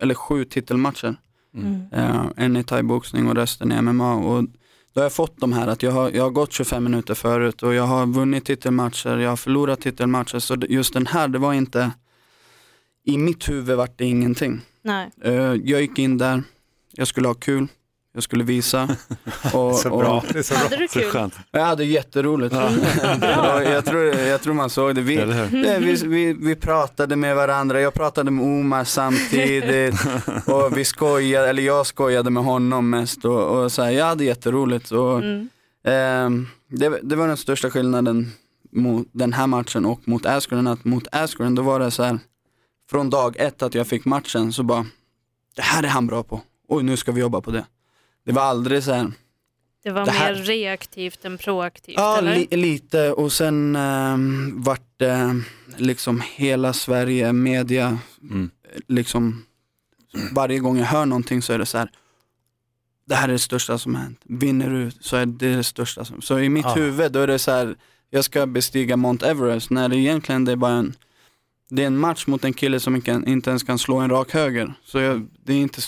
eller 0.00 0.14
sju 0.14 0.44
titelmatcher. 0.44 1.16
Mm. 1.54 1.82
Eh, 1.92 2.26
en 2.36 2.56
i 2.56 2.64
thaiboxning 2.64 3.28
och 3.28 3.34
resten 3.34 3.72
i 3.72 3.82
MMA. 3.82 4.14
Och 4.14 4.44
då 4.92 5.00
har 5.00 5.02
jag 5.02 5.12
fått 5.12 5.40
de 5.40 5.52
här 5.52 5.66
att 5.66 5.82
jag 5.82 5.92
har, 5.92 6.10
jag 6.10 6.22
har 6.22 6.30
gått 6.30 6.52
25 6.52 6.84
minuter 6.84 7.14
förut 7.14 7.62
och 7.62 7.74
jag 7.74 7.82
har 7.82 8.06
vunnit 8.06 8.44
titelmatcher, 8.44 9.18
jag 9.18 9.30
har 9.30 9.36
förlorat 9.36 9.80
titelmatcher. 9.80 10.38
Så 10.38 10.56
just 10.68 10.94
den 10.94 11.06
här, 11.06 11.28
det 11.28 11.38
var 11.38 11.52
inte, 11.52 11.90
i 13.04 13.18
mitt 13.18 13.48
huvud 13.48 13.76
vart 13.76 13.98
det 13.98 14.04
ingenting. 14.04 14.60
Nej. 14.82 15.10
Eh, 15.22 15.34
jag 15.34 15.80
gick 15.80 15.98
in 15.98 16.18
där, 16.18 16.42
jag 16.92 17.08
skulle 17.08 17.28
ha 17.28 17.34
kul, 17.34 17.66
jag 18.14 18.22
skulle 18.22 18.44
visa. 18.44 18.88
Och, 19.54 19.74
Så 19.74 19.88
bra. 19.98 20.16
Och, 20.18 20.24
Det 20.32 20.38
är 20.38 20.42
så 20.42 20.54
Hade 20.54 20.68
bra. 20.68 20.78
du 20.78 20.88
Så 20.88 20.98
kul? 21.00 21.10
skönt. 21.10 21.34
jag 21.50 21.64
hade 21.64 21.84
jätteroligt. 21.84 22.54
Och 22.54 22.60
jag, 23.64 23.84
tror, 23.84 24.04
jag 24.04 24.42
tror 24.42 24.54
man 24.54 24.70
såg 24.70 24.94
det. 24.94 25.00
Vi, 25.00 25.16
det, 25.16 25.78
vi, 25.80 25.94
vi, 26.06 26.32
vi 26.32 26.54
pratade 26.56 27.16
med 27.16 27.36
varandra, 27.36 27.80
jag 27.80 27.94
pratade 27.94 28.30
med 28.30 28.44
Omar 28.44 28.84
samtidigt 28.84 29.94
och 30.46 30.78
vi 30.78 30.84
skojade, 30.84 31.48
eller 31.48 31.62
jag 31.62 31.86
skojade 31.86 32.30
med 32.30 32.44
honom 32.44 32.90
mest 32.90 33.24
och, 33.24 33.62
och 33.62 33.72
så 33.72 33.82
här, 33.82 33.90
jag 33.90 34.06
hade 34.06 34.24
jätteroligt. 34.24 34.90
Och, 34.90 35.18
Mm. 35.18 35.48
ehm, 35.84 36.46
det, 36.68 36.98
det 37.02 37.16
var 37.16 37.28
den 37.28 37.36
största 37.36 37.70
skillnaden 37.70 38.32
mot 38.72 39.06
den 39.12 39.32
här 39.32 39.46
matchen 39.46 39.84
och 39.86 40.08
mot 40.08 40.26
Askren, 40.26 40.66
att 40.66 40.84
mot 40.84 41.06
Askren 41.12 41.54
då 41.54 41.62
var 41.62 41.80
det 41.80 41.90
så 41.90 42.02
här, 42.02 42.18
från 42.90 43.10
dag 43.10 43.36
ett 43.38 43.62
att 43.62 43.74
jag 43.74 43.86
fick 43.86 44.04
matchen 44.04 44.52
så 44.52 44.62
bara, 44.62 44.86
det 45.56 45.62
här 45.62 45.82
är 45.82 45.88
han 45.88 46.06
bra 46.06 46.22
på, 46.22 46.40
oj 46.68 46.82
nu 46.82 46.96
ska 46.96 47.12
vi 47.12 47.20
jobba 47.20 47.40
på 47.40 47.50
det. 47.50 47.64
Det 48.24 48.32
var 48.32 48.42
aldrig 48.42 48.82
så 48.82 48.92
här, 48.92 49.12
Det 49.84 49.90
var 49.90 50.04
Det 50.04 50.10
här- 50.10 50.34
mer 50.34 50.42
reaktivt 50.42 51.24
än 51.24 51.38
proaktivt, 51.38 51.94
Ja, 51.98 52.18
eller? 52.18 52.34
li, 52.34 52.46
lite 52.56 53.12
och 53.12 53.32
sen 53.32 53.76
um, 53.76 54.62
vart 54.62 54.88
det 54.96 55.40
liksom 55.76 56.22
hela 56.34 56.72
Sverige, 56.72 57.32
media, 57.32 57.98
Mm. 58.22 58.50
liksom 58.88 59.44
varje 60.32 60.58
gång 60.58 60.78
jag 60.78 60.86
hör 60.86 61.06
någonting 61.06 61.42
så 61.42 61.52
är 61.52 61.58
det 61.58 61.66
så 61.66 61.78
här. 61.78 61.90
Det 63.06 63.14
här 63.14 63.28
är 63.28 63.32
det 63.32 63.38
största 63.38 63.78
som 63.78 63.94
hänt. 63.94 64.20
Vinner 64.24 64.70
du 64.70 64.90
så 65.00 65.16
är 65.16 65.26
det 65.26 65.56
det 65.56 65.64
största 65.64 66.04
som, 66.04 66.22
så 66.22 66.38
i 66.38 66.48
mitt 66.48 66.64
Ja. 66.64 66.74
huvud 66.74 67.12
då 67.12 67.20
är 67.20 67.26
det 67.26 67.38
så 67.38 67.50
här, 67.50 67.76
jag 68.10 68.24
ska 68.24 68.46
bestiga 68.46 68.96
Mount 68.96 69.26
Everest 69.26 69.70
när 69.70 69.88
det 69.88 69.96
egentligen 69.96 70.44
det 70.44 70.52
är 70.52 70.56
bara 70.56 70.72
en, 70.72 70.94
det 71.70 71.82
är 71.82 71.86
en 71.86 71.98
match 71.98 72.26
mot 72.26 72.44
en 72.44 72.52
kille 72.52 72.80
som 72.80 72.96
inte, 72.96 73.22
inte 73.26 73.50
ens 73.50 73.62
kan 73.62 73.78
slå 73.78 73.96
en 73.96 74.10
rak 74.10 74.32
höger. 74.32 74.74
Så 74.84 74.98
jag, 74.98 75.26
det 75.44 75.52
är 75.52 75.56
inte, 75.56 75.80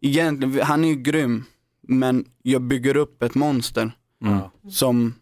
egentligen, 0.00 0.66
han 0.66 0.84
är 0.84 0.88
ju 0.88 0.94
grym, 0.94 1.44
men 1.88 2.24
jag 2.42 2.62
bygger 2.62 2.96
upp 2.96 3.22
ett 3.22 3.34
monster 3.34 3.92
Mm. 4.24 4.38
som 4.70 5.14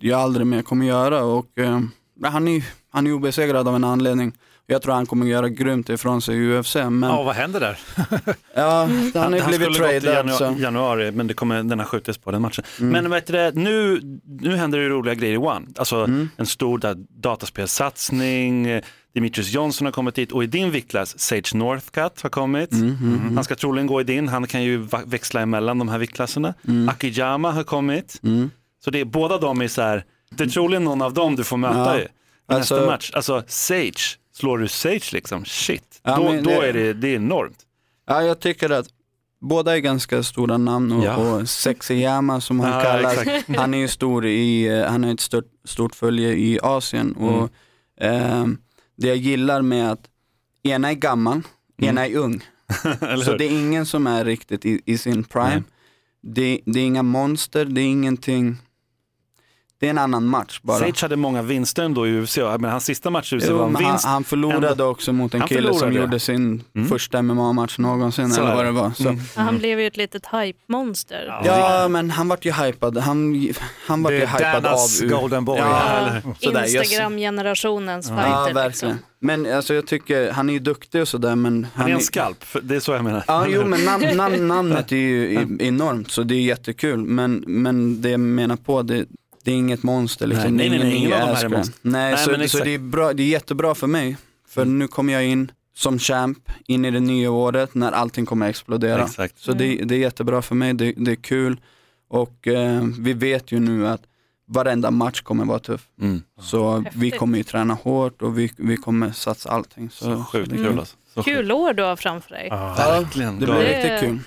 jag 0.00 0.20
aldrig 0.20 0.46
mer 0.46 0.62
kommer 0.62 0.86
göra 0.86 1.22
och 1.24 1.58
eh, 1.58 1.80
han, 2.24 2.48
är, 2.48 2.64
han 2.90 3.06
är 3.06 3.12
obesegrad 3.12 3.68
av 3.68 3.76
en 3.76 3.84
anledning. 3.84 4.32
Jag 4.66 4.82
tror 4.82 4.94
han 4.94 5.06
kommer 5.06 5.26
göra 5.26 5.48
grymt 5.48 5.88
ifrån 5.88 6.22
sig 6.22 6.36
i 6.36 6.58
UFC 6.58 6.74
men 6.74 7.02
Ja, 7.02 7.08
ja, 7.08 7.22
vad 7.22 7.34
händer 7.34 7.60
där? 7.60 7.78
han 8.54 9.32
har 9.32 9.48
blivit 9.48 9.74
skulle 9.74 9.92
gått 9.94 10.02
i 10.02 10.06
tradad 10.06 10.26
janu- 10.26 10.38
så. 10.38 10.54
januari, 10.62 11.10
men 11.12 11.26
det 11.26 11.34
kommer, 11.34 11.62
den 11.62 11.78
har 11.78 11.86
skjutits 11.86 12.18
på 12.18 12.30
den 12.30 12.42
matchen. 12.42 12.64
Mm. 12.80 12.90
Men 12.92 13.10
vet 13.10 13.26
du, 13.26 13.50
nu, 13.54 14.00
nu 14.40 14.56
händer 14.56 14.78
det 14.78 14.88
roliga 14.88 15.14
grejer 15.14 15.34
i 15.34 15.38
One. 15.38 15.66
Alltså 15.76 15.96
Mm. 15.96 16.28
en 16.36 16.46
stor 16.46 16.78
där, 16.78 16.94
dataspelsatsning, 17.08 18.80
eh, 19.14 19.20
Demetrius 19.20 19.52
Johnson 19.52 19.84
har 19.84 19.92
kommit 19.92 20.14
dit 20.14 20.32
och 20.32 20.44
i 20.44 20.46
din 20.46 20.70
viktklass, 20.70 21.18
Sage 21.18 21.54
Northcutt 21.54 22.20
har 22.22 22.30
kommit. 22.30 22.72
Mm, 22.72 22.88
mm, 22.88 23.14
mm. 23.20 23.34
Han 23.34 23.44
ska 23.44 23.54
troligen 23.54 23.86
gå 23.86 24.00
i 24.00 24.04
din, 24.04 24.28
han 24.28 24.46
kan 24.46 24.62
ju 24.62 24.86
växla 25.06 25.40
emellan 25.40 25.78
de 25.78 25.88
här 25.88 25.98
viktklasserna. 25.98 26.54
Mm. 26.68 26.88
Akiyama 26.88 27.52
har 27.52 27.64
kommit. 27.64 28.20
Mm. 28.22 28.50
Så 28.84 28.90
det 28.90 29.00
är, 29.00 29.04
båda 29.04 29.38
de 29.38 29.60
är 29.62 29.68
så 29.68 29.82
här, 29.82 30.04
det 30.30 30.44
är 30.44 30.48
troligen 30.48 30.84
någon 30.84 31.02
av 31.02 31.14
dem 31.14 31.36
du 31.36 31.44
får 31.44 31.56
möta 31.56 31.78
Ja. 31.78 31.98
i, 31.98 32.02
i 32.02 32.06
Alltså- 32.46 32.74
nästa 32.74 32.86
match. 32.90 33.10
Alltså 33.14 33.42
Sage, 33.46 34.18
slår 34.34 34.58
du 34.58 34.68
Sage 34.68 35.12
liksom, 35.12 35.44
shit, 35.44 36.00
Ja, 36.02 36.16
då, 36.16 36.32
men 36.32 36.44
då 36.44 36.50
är 36.50 36.72
det, 36.72 36.92
det 36.92 37.08
är 37.08 37.16
enormt. 37.16 37.58
Ja, 38.06 38.22
jag 38.22 38.40
tycker 38.40 38.70
att 38.70 38.86
båda 39.40 39.76
är 39.76 39.78
ganska 39.80 40.22
stora 40.22 40.56
namn 40.58 40.92
och, 40.92 41.04
Ja. 41.04 41.16
och 41.16 41.48
Sexyama 41.48 42.40
som 42.40 42.60
han 42.60 42.70
Ja, 42.72 42.82
kallas, 42.82 43.24
han 43.56 43.74
är 43.74 43.78
ju 43.78 43.88
stor 43.88 44.26
i, 44.26 44.66
eh, 44.68 44.84
han 44.90 45.04
har 45.04 45.12
ett 45.14 45.20
stort, 45.20 45.44
stort 45.64 45.94
följe 45.94 46.28
i 46.32 46.58
Asien 46.62 47.12
och 47.12 47.50
ehm, 48.00 48.58
det 48.96 49.08
jag 49.08 49.16
gillar 49.16 49.62
med 49.62 49.92
att 49.92 50.08
ena 50.62 50.90
är 50.90 50.94
gammal, 50.94 51.42
ena 51.76 52.06
är 52.06 52.16
ung. 52.16 52.40
Så 53.24 53.36
det 53.36 53.44
är 53.44 53.50
ingen 53.50 53.86
som 53.86 54.06
är 54.06 54.24
riktigt 54.24 54.66
i, 54.66 54.80
i 54.84 54.98
sin 54.98 55.24
prime. 55.24 55.62
Det, 56.20 56.60
det 56.66 56.80
är 56.80 56.84
inga 56.84 57.02
monster, 57.02 57.64
det 57.64 57.80
är 57.80 57.86
ingenting, 57.86 58.56
det 59.84 59.88
är 59.88 59.90
en 59.90 59.98
annan 59.98 60.26
match 60.26 60.60
bara. 60.62 60.78
Sage 60.78 61.02
hade 61.02 61.16
många 61.16 61.42
vinster 61.42 61.82
ändå 61.82 62.06
i 62.06 62.20
UFC, 62.20 62.36
men 62.58 62.64
hans 62.70 62.84
sista 62.84 63.10
match 63.10 63.32
i 63.32 63.36
UFC 63.36 63.46
Jo, 63.48 63.56
var 63.56 63.66
en 63.66 63.72
men 63.72 63.84
han, 63.84 63.92
vinst. 63.92 64.04
han 64.06 64.24
förlorade 64.24 64.68
Ändå- 64.68 64.84
också 64.84 65.12
mot 65.12 65.34
en 65.34 65.40
Han 65.40 65.48
kille 65.48 65.68
som 65.70 65.78
förlorade. 65.78 66.00
gjorde 66.00 66.18
sin 66.20 66.62
Mm. 66.74 66.88
första 66.88 67.18
MMA-match 67.22 67.78
någonsin 67.78 68.30
Så 68.30 68.40
eller 68.42 68.54
vad 68.54 68.64
det. 68.64 68.68
det 68.68 68.72
var. 68.72 68.90
Så. 68.90 69.08
Mm. 69.08 69.20
Ja, 69.36 69.42
Han 69.42 69.58
blev 69.58 69.80
ju 69.80 69.86
ett 69.86 69.96
litet 69.96 70.26
hype-monster. 70.26 71.40
Ja, 71.44 71.88
men 71.88 72.10
han 72.10 72.28
vart 72.28 72.44
ju 72.44 72.52
hypad. 72.52 72.98
Han, 72.98 73.48
han 73.86 74.02
vart 74.02 74.12
ju 74.12 74.18
hypad 74.26 74.62
Danas 74.62 75.02
av... 75.02 75.08
golden 75.08 75.44
boy. 75.44 75.58
Ja, 75.58 76.08
Ja, 76.40 76.64
Instagram-generationens 76.66 78.08
Ja, 78.10 78.16
fighter. 78.16 78.54
verkligen. 78.54 78.68
liksom. 78.94 79.10
Men 79.20 79.52
alltså 79.54 79.74
jag 79.74 79.86
tycker, 79.86 80.32
han 80.32 80.48
är 80.48 80.52
ju 80.52 80.58
duktig 80.58 81.00
och 81.00 81.08
sådär 81.08 81.36
men... 81.36 81.66
Han 81.74 81.90
är 81.90 81.94
en 81.94 82.00
skalp, 82.00 82.44
det 82.62 82.76
är 82.76 82.80
så 82.80 82.92
jag 82.92 83.04
menar. 83.04 83.24
Ja, 83.26 83.46
jo 83.48 83.64
men 83.66 83.84
namn, 83.84 84.04
namn, 84.16 84.48
namnet 84.48 84.92
är 84.92 84.96
ju 84.96 85.46
enormt 85.60 86.10
så 86.10 86.22
det 86.22 86.34
är 86.34 86.40
jättekul. 86.40 87.04
Men, 87.04 87.44
men 87.46 88.00
det 88.02 88.10
jag 88.10 88.20
menar 88.20 88.56
på, 88.56 88.82
det, 88.82 89.04
det 89.44 89.50
är 89.50 89.54
inget 89.54 89.82
monster 89.82 90.26
liksom. 90.26 90.56
Nej, 90.56 90.70
nej, 90.70 90.78
nej, 90.78 90.94
ingen 90.94 91.12
av 91.12 91.18
de 91.20 91.34
här 91.34 91.44
är 91.44 91.48
monster. 91.48 91.74
Nej, 91.82 92.14
Nej, 92.14 92.24
så, 92.24 92.30
men 92.30 92.48
så 92.48 92.58
det, 92.58 92.74
är 92.74 92.78
bra, 92.78 93.12
det 93.12 93.22
är 93.22 93.26
jättebra 93.28 93.74
för 93.74 93.86
mig. 93.86 94.16
För 94.48 94.64
nu 94.64 94.88
kommer 94.88 95.12
jag 95.12 95.24
in 95.26 95.52
som 95.74 95.98
champ 95.98 96.38
in 96.66 96.84
i 96.84 96.90
det 96.90 97.00
nya 97.00 97.30
året 97.30 97.74
när 97.74 97.92
allting 97.92 98.26
kommer 98.26 98.48
explodera. 98.48 99.04
Exakt. 99.04 99.38
Så 99.38 99.52
det, 99.52 99.76
det 99.76 99.94
är 99.94 99.98
jättebra 99.98 100.42
för 100.42 100.54
mig, 100.54 100.74
det, 100.74 100.92
det 100.96 101.10
är 101.10 101.16
kul. 101.16 101.60
Och 102.08 102.48
eh, 102.48 102.84
vi 102.98 103.12
vet 103.12 103.52
ju 103.52 103.60
nu 103.60 103.88
att 103.88 104.02
varenda 104.46 104.90
match 104.90 105.20
kommer 105.20 105.44
vara 105.44 105.58
tuff. 105.58 105.86
Mm. 106.00 106.22
Så 106.40 106.78
vi 106.78 106.84
Häftigt. 106.84 107.18
kommer 107.18 107.38
ju 107.38 107.44
träna 107.44 107.74
hårt 107.74 108.22
och 108.22 108.38
vi, 108.38 108.50
vi 108.56 108.76
kommer 108.76 109.12
satsa 109.12 109.50
allting. 109.50 109.90
Så, 109.90 110.04
Så 110.04 110.24
sjukt 110.24 110.50
kul 110.50 110.78
alltså. 110.78 110.96
Så 111.14 111.22
Kul 111.22 111.52
år 111.52 111.72
du 111.72 111.82
har 111.82 111.96
framför 111.96 112.30
dig. 112.30 112.48
Ja. 112.50 112.74
Verkligen. 112.74 113.40
det 113.40 113.46
blir 113.46 113.56
riktigt 113.56 114.00
kul. 114.00 114.18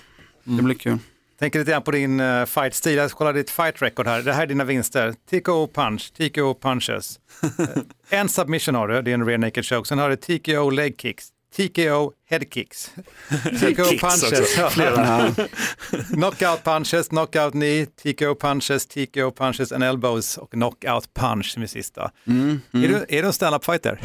Det 0.44 0.64
blir 0.64 0.76
kul. 0.76 0.98
Tänker 1.40 1.60
lite 1.60 1.72
grann 1.72 1.82
på 1.82 1.92
din 1.92 2.20
uh, 2.20 2.46
fight-stil. 2.46 2.96
Jag 2.96 3.12
kollar 3.12 3.34
ditt 3.34 3.50
fight 3.50 3.82
record 3.82 4.08
här. 4.08 4.22
Det 4.22 4.34
här 4.34 4.44
är 4.44 4.48
dina 4.48 4.64
vinster. 4.64 5.14
TKO 5.30 5.68
punch, 5.68 6.14
TKO 6.14 6.54
punches. 6.54 7.20
Eh, 7.60 7.68
en 8.20 8.30
submission 8.30 8.76
har 8.76 8.88
du, 8.88 9.02
det 9.02 9.12
är 9.12 9.14
en 9.14 9.26
rear 9.26 9.38
naked 9.38 9.66
choke. 9.66 9.88
Sen 9.88 10.00
har 10.00 10.10
du 10.10 10.16
TKO 10.16 10.70
leg 10.70 11.02
kicks, 11.02 11.28
TKO 11.56 12.12
head 12.30 12.42
kicks, 12.52 12.92
TKO 13.60 13.84
punches, 13.84 14.56
knockout 16.14 16.64
punches, 16.64 17.08
knockout 17.08 17.52
knee, 17.52 17.86
TKO 17.86 18.36
punches, 18.36 18.88
TKO 18.88 19.32
punches 19.32 19.72
and 19.72 19.84
elbows 19.84 20.38
och 20.38 20.52
knockout 20.52 21.14
punch 21.14 21.52
som 21.54 21.64
är 21.64 21.68
sista. 21.68 22.12
Mm, 22.28 22.62
Är, 22.72 22.78
mm. 22.78 22.92
du, 22.92 23.06
är 23.18 23.22
du 23.22 23.28
en 23.28 23.34
stand-up 23.34 23.66
fighter? 23.66 24.02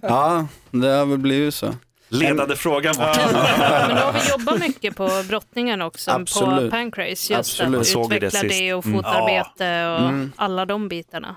Ja, 0.00 0.46
det 0.70 0.88
har 0.88 1.06
väl 1.06 1.18
blivit 1.18 1.54
så. 1.54 1.74
Ledande 2.14 2.56
frågan 2.56 2.94
bort. 2.96 3.16
Men 3.16 3.96
då 3.96 4.02
har 4.02 4.12
vi 4.12 4.30
jobbat 4.30 4.60
mycket 4.60 4.96
på 4.96 5.10
brottningen 5.28 5.82
också, 5.82 6.10
på 6.10 6.16
Absolut. 6.16 6.70
Pancrase. 6.70 7.10
Just 7.10 7.32
Absolut. 7.32 7.80
att 7.80 8.10
det 8.10 8.16
utveckla 8.16 8.42
det, 8.42 8.48
sist. 8.48 8.74
och 8.74 8.86
Mm. 8.86 8.96
fotarbete 9.02 9.86
och 9.88 10.08
Mm. 10.08 10.32
alla 10.36 10.66
de 10.66 10.88
bitarna. 10.88 11.36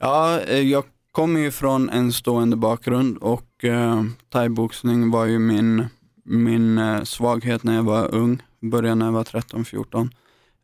Ja, 0.00 0.40
eh, 0.40 0.58
jag 0.60 0.84
kommer 1.12 1.40
ju 1.40 1.50
från 1.50 1.90
en 1.90 2.12
stående 2.12 2.56
bakgrund 2.56 3.18
och 3.18 3.64
eh, 3.64 4.02
thaiboxning 4.32 5.10
var 5.10 5.24
ju 5.24 5.38
min, 5.38 5.86
min 6.24 6.78
eh, 6.78 7.02
svaghet 7.02 7.62
när 7.62 7.74
jag 7.74 7.82
var 7.82 8.14
ung, 8.14 8.42
började 8.62 8.94
när 8.94 9.06
jag 9.06 9.12
var 9.12 9.24
13-14. 9.24 10.10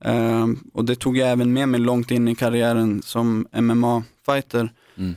Eh, 0.04 0.46
och 0.74 0.84
det 0.84 0.94
tog 0.94 1.16
jag 1.16 1.30
även 1.30 1.52
med 1.52 1.68
mig 1.68 1.80
långt 1.80 2.10
in 2.10 2.28
i 2.28 2.34
karriären 2.34 3.02
som 3.02 3.46
MMA-fighter. 3.52 4.68
Mm. 4.98 5.16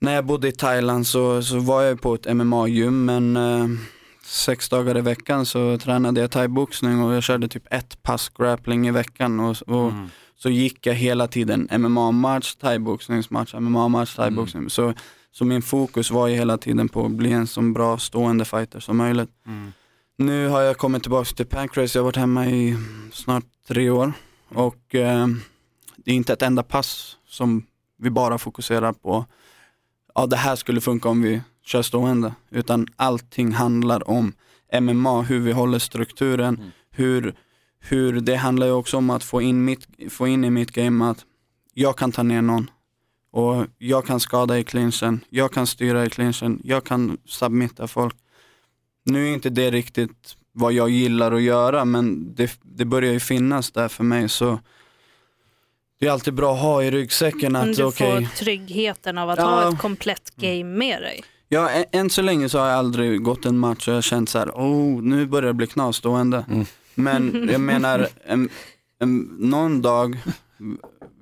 När 0.00 0.14
jag 0.14 0.24
bodde 0.26 0.48
i 0.48 0.52
Thailand 0.52 1.06
så, 1.06 1.42
så 1.42 1.58
var 1.58 1.82
jag 1.82 2.00
på 2.00 2.14
ett 2.14 2.26
MMA-gym 2.36 3.04
men 3.04 3.36
eh, 3.36 3.66
sex 4.24 4.68
dagar 4.68 4.98
i 4.98 5.00
veckan 5.00 5.46
så 5.46 5.78
tränade 5.78 6.20
jag 6.20 6.30
thaiboxning 6.30 7.02
och 7.02 7.14
jag 7.14 7.22
körde 7.22 7.48
typ 7.48 7.66
ett 7.70 8.02
pass 8.02 8.28
grappling 8.28 8.88
i 8.88 8.90
veckan 8.90 9.40
och, 9.40 9.56
och 9.66 9.92
Mm. 9.92 10.08
så 10.36 10.50
gick 10.50 10.86
jag 10.86 10.94
hela 10.94 11.28
tiden 11.28 11.68
MMA-match, 11.70 12.54
thaiboxningsmatch, 12.54 13.54
MMA-match, 13.54 14.14
thaiboxning. 14.16 14.60
Mm. 14.60 14.70
Så, 14.70 14.94
så 15.32 15.44
min 15.44 15.62
fokus 15.62 16.10
var 16.10 16.26
ju 16.26 16.34
hela 16.36 16.58
tiden 16.58 16.88
på 16.88 17.04
att 17.04 17.10
bli 17.12 17.32
en 17.32 17.46
så 17.46 17.60
bra 17.62 17.98
stående 17.98 18.44
fighter 18.44 18.80
som 18.80 18.96
möjligt. 18.96 19.30
Mm. 19.46 19.72
Nu 20.18 20.48
har 20.48 20.60
jag 20.60 20.76
kommit 20.76 21.02
tillbaka 21.02 21.34
till 21.36 21.46
Pancrase, 21.46 21.98
jag 21.98 22.02
har 22.02 22.04
varit 22.08 22.16
hemma 22.16 22.46
i 22.46 22.76
snart 23.12 23.44
tre 23.68 23.90
år 23.90 24.12
och 24.48 24.94
eh, 24.94 25.26
det 25.96 26.10
är 26.10 26.14
inte 26.14 26.32
ett 26.32 26.42
enda 26.42 26.62
pass 26.62 27.16
som 27.28 27.66
vi 27.98 28.10
bara 28.10 28.38
fokuserar 28.38 28.92
på, 28.92 29.26
ja 30.18 30.26
det 30.26 30.36
här 30.36 30.56
skulle 30.56 30.80
funka 30.80 31.08
om 31.08 31.22
vi 31.22 31.40
kör 31.64 31.82
stående, 31.82 32.34
utan 32.50 32.86
allting 32.96 33.52
handlar 33.52 34.10
om 34.10 34.32
MMA, 34.80 35.22
hur 35.22 35.40
vi 35.40 35.52
håller 35.52 35.78
strukturen, 35.78 36.72
hur, 36.90 37.34
hur 37.80 38.20
det 38.20 38.36
handlar 38.36 38.66
ju 38.66 38.72
också 38.72 38.96
om 38.96 39.10
att 39.10 39.24
få 39.24 39.42
in, 39.42 39.64
mitt, 39.64 39.88
få 40.10 40.26
in 40.26 40.44
i 40.44 40.50
mitt 40.50 40.70
game 40.70 41.10
att 41.10 41.24
jag 41.74 41.98
kan 41.98 42.12
ta 42.12 42.22
ner 42.22 42.42
någon 42.42 42.70
och 43.32 43.66
jag 43.78 44.06
kan 44.06 44.20
skada 44.20 44.58
i 44.58 44.64
clinchen, 44.64 45.20
jag 45.28 45.52
kan 45.52 45.66
styra 45.66 46.06
i 46.06 46.10
clinchen, 46.10 46.60
jag 46.64 46.84
kan 46.84 47.18
submitta 47.24 47.86
folk. 47.86 48.16
Nu 49.04 49.28
är 49.28 49.34
inte 49.34 49.50
det 49.50 49.70
riktigt 49.70 50.36
vad 50.52 50.72
jag 50.72 50.90
gillar 50.90 51.32
att 51.32 51.42
göra 51.42 51.84
men 51.84 52.34
det, 52.34 52.58
det 52.62 52.84
börjar 52.84 53.12
ju 53.12 53.20
finnas 53.20 53.70
där 53.70 53.88
för 53.88 54.04
mig 54.04 54.28
så 54.28 54.58
det 56.00 56.06
är 56.06 56.10
alltid 56.10 56.34
bra 56.34 56.54
att 56.54 56.60
ha 56.60 56.82
i 56.82 56.90
ryggsäcken 56.90 57.56
att 57.56 57.76
du 57.76 57.84
okej, 57.84 58.26
får 58.26 58.36
tryggheten 58.36 59.18
av 59.18 59.30
att 59.30 59.38
Ja. 59.38 59.44
ha 59.44 59.68
ett 59.72 59.78
komplett 59.78 60.32
game 60.36 60.64
med 60.64 61.02
dig. 61.02 61.22
Ja, 61.48 61.70
ä- 61.70 61.84
än 61.92 62.10
så 62.10 62.22
länge 62.22 62.48
så 62.48 62.58
har 62.58 62.66
jag 62.68 62.78
aldrig 62.78 63.22
gått 63.22 63.44
en 63.46 63.58
match 63.58 63.88
och 63.88 63.92
jag 63.92 63.96
har 63.96 64.02
känt 64.02 64.28
så 64.28 64.38
här, 64.38 64.48
oh, 64.50 65.02
nu 65.02 65.26
börjar 65.26 65.46
det 65.46 65.54
bli 65.54 65.66
knasstående. 65.66 66.44
Men 66.94 67.48
jag 67.52 67.60
menar, 67.60 68.08
en, 68.26 68.48
en, 69.00 69.18
någon 69.38 69.82
dag 69.82 70.18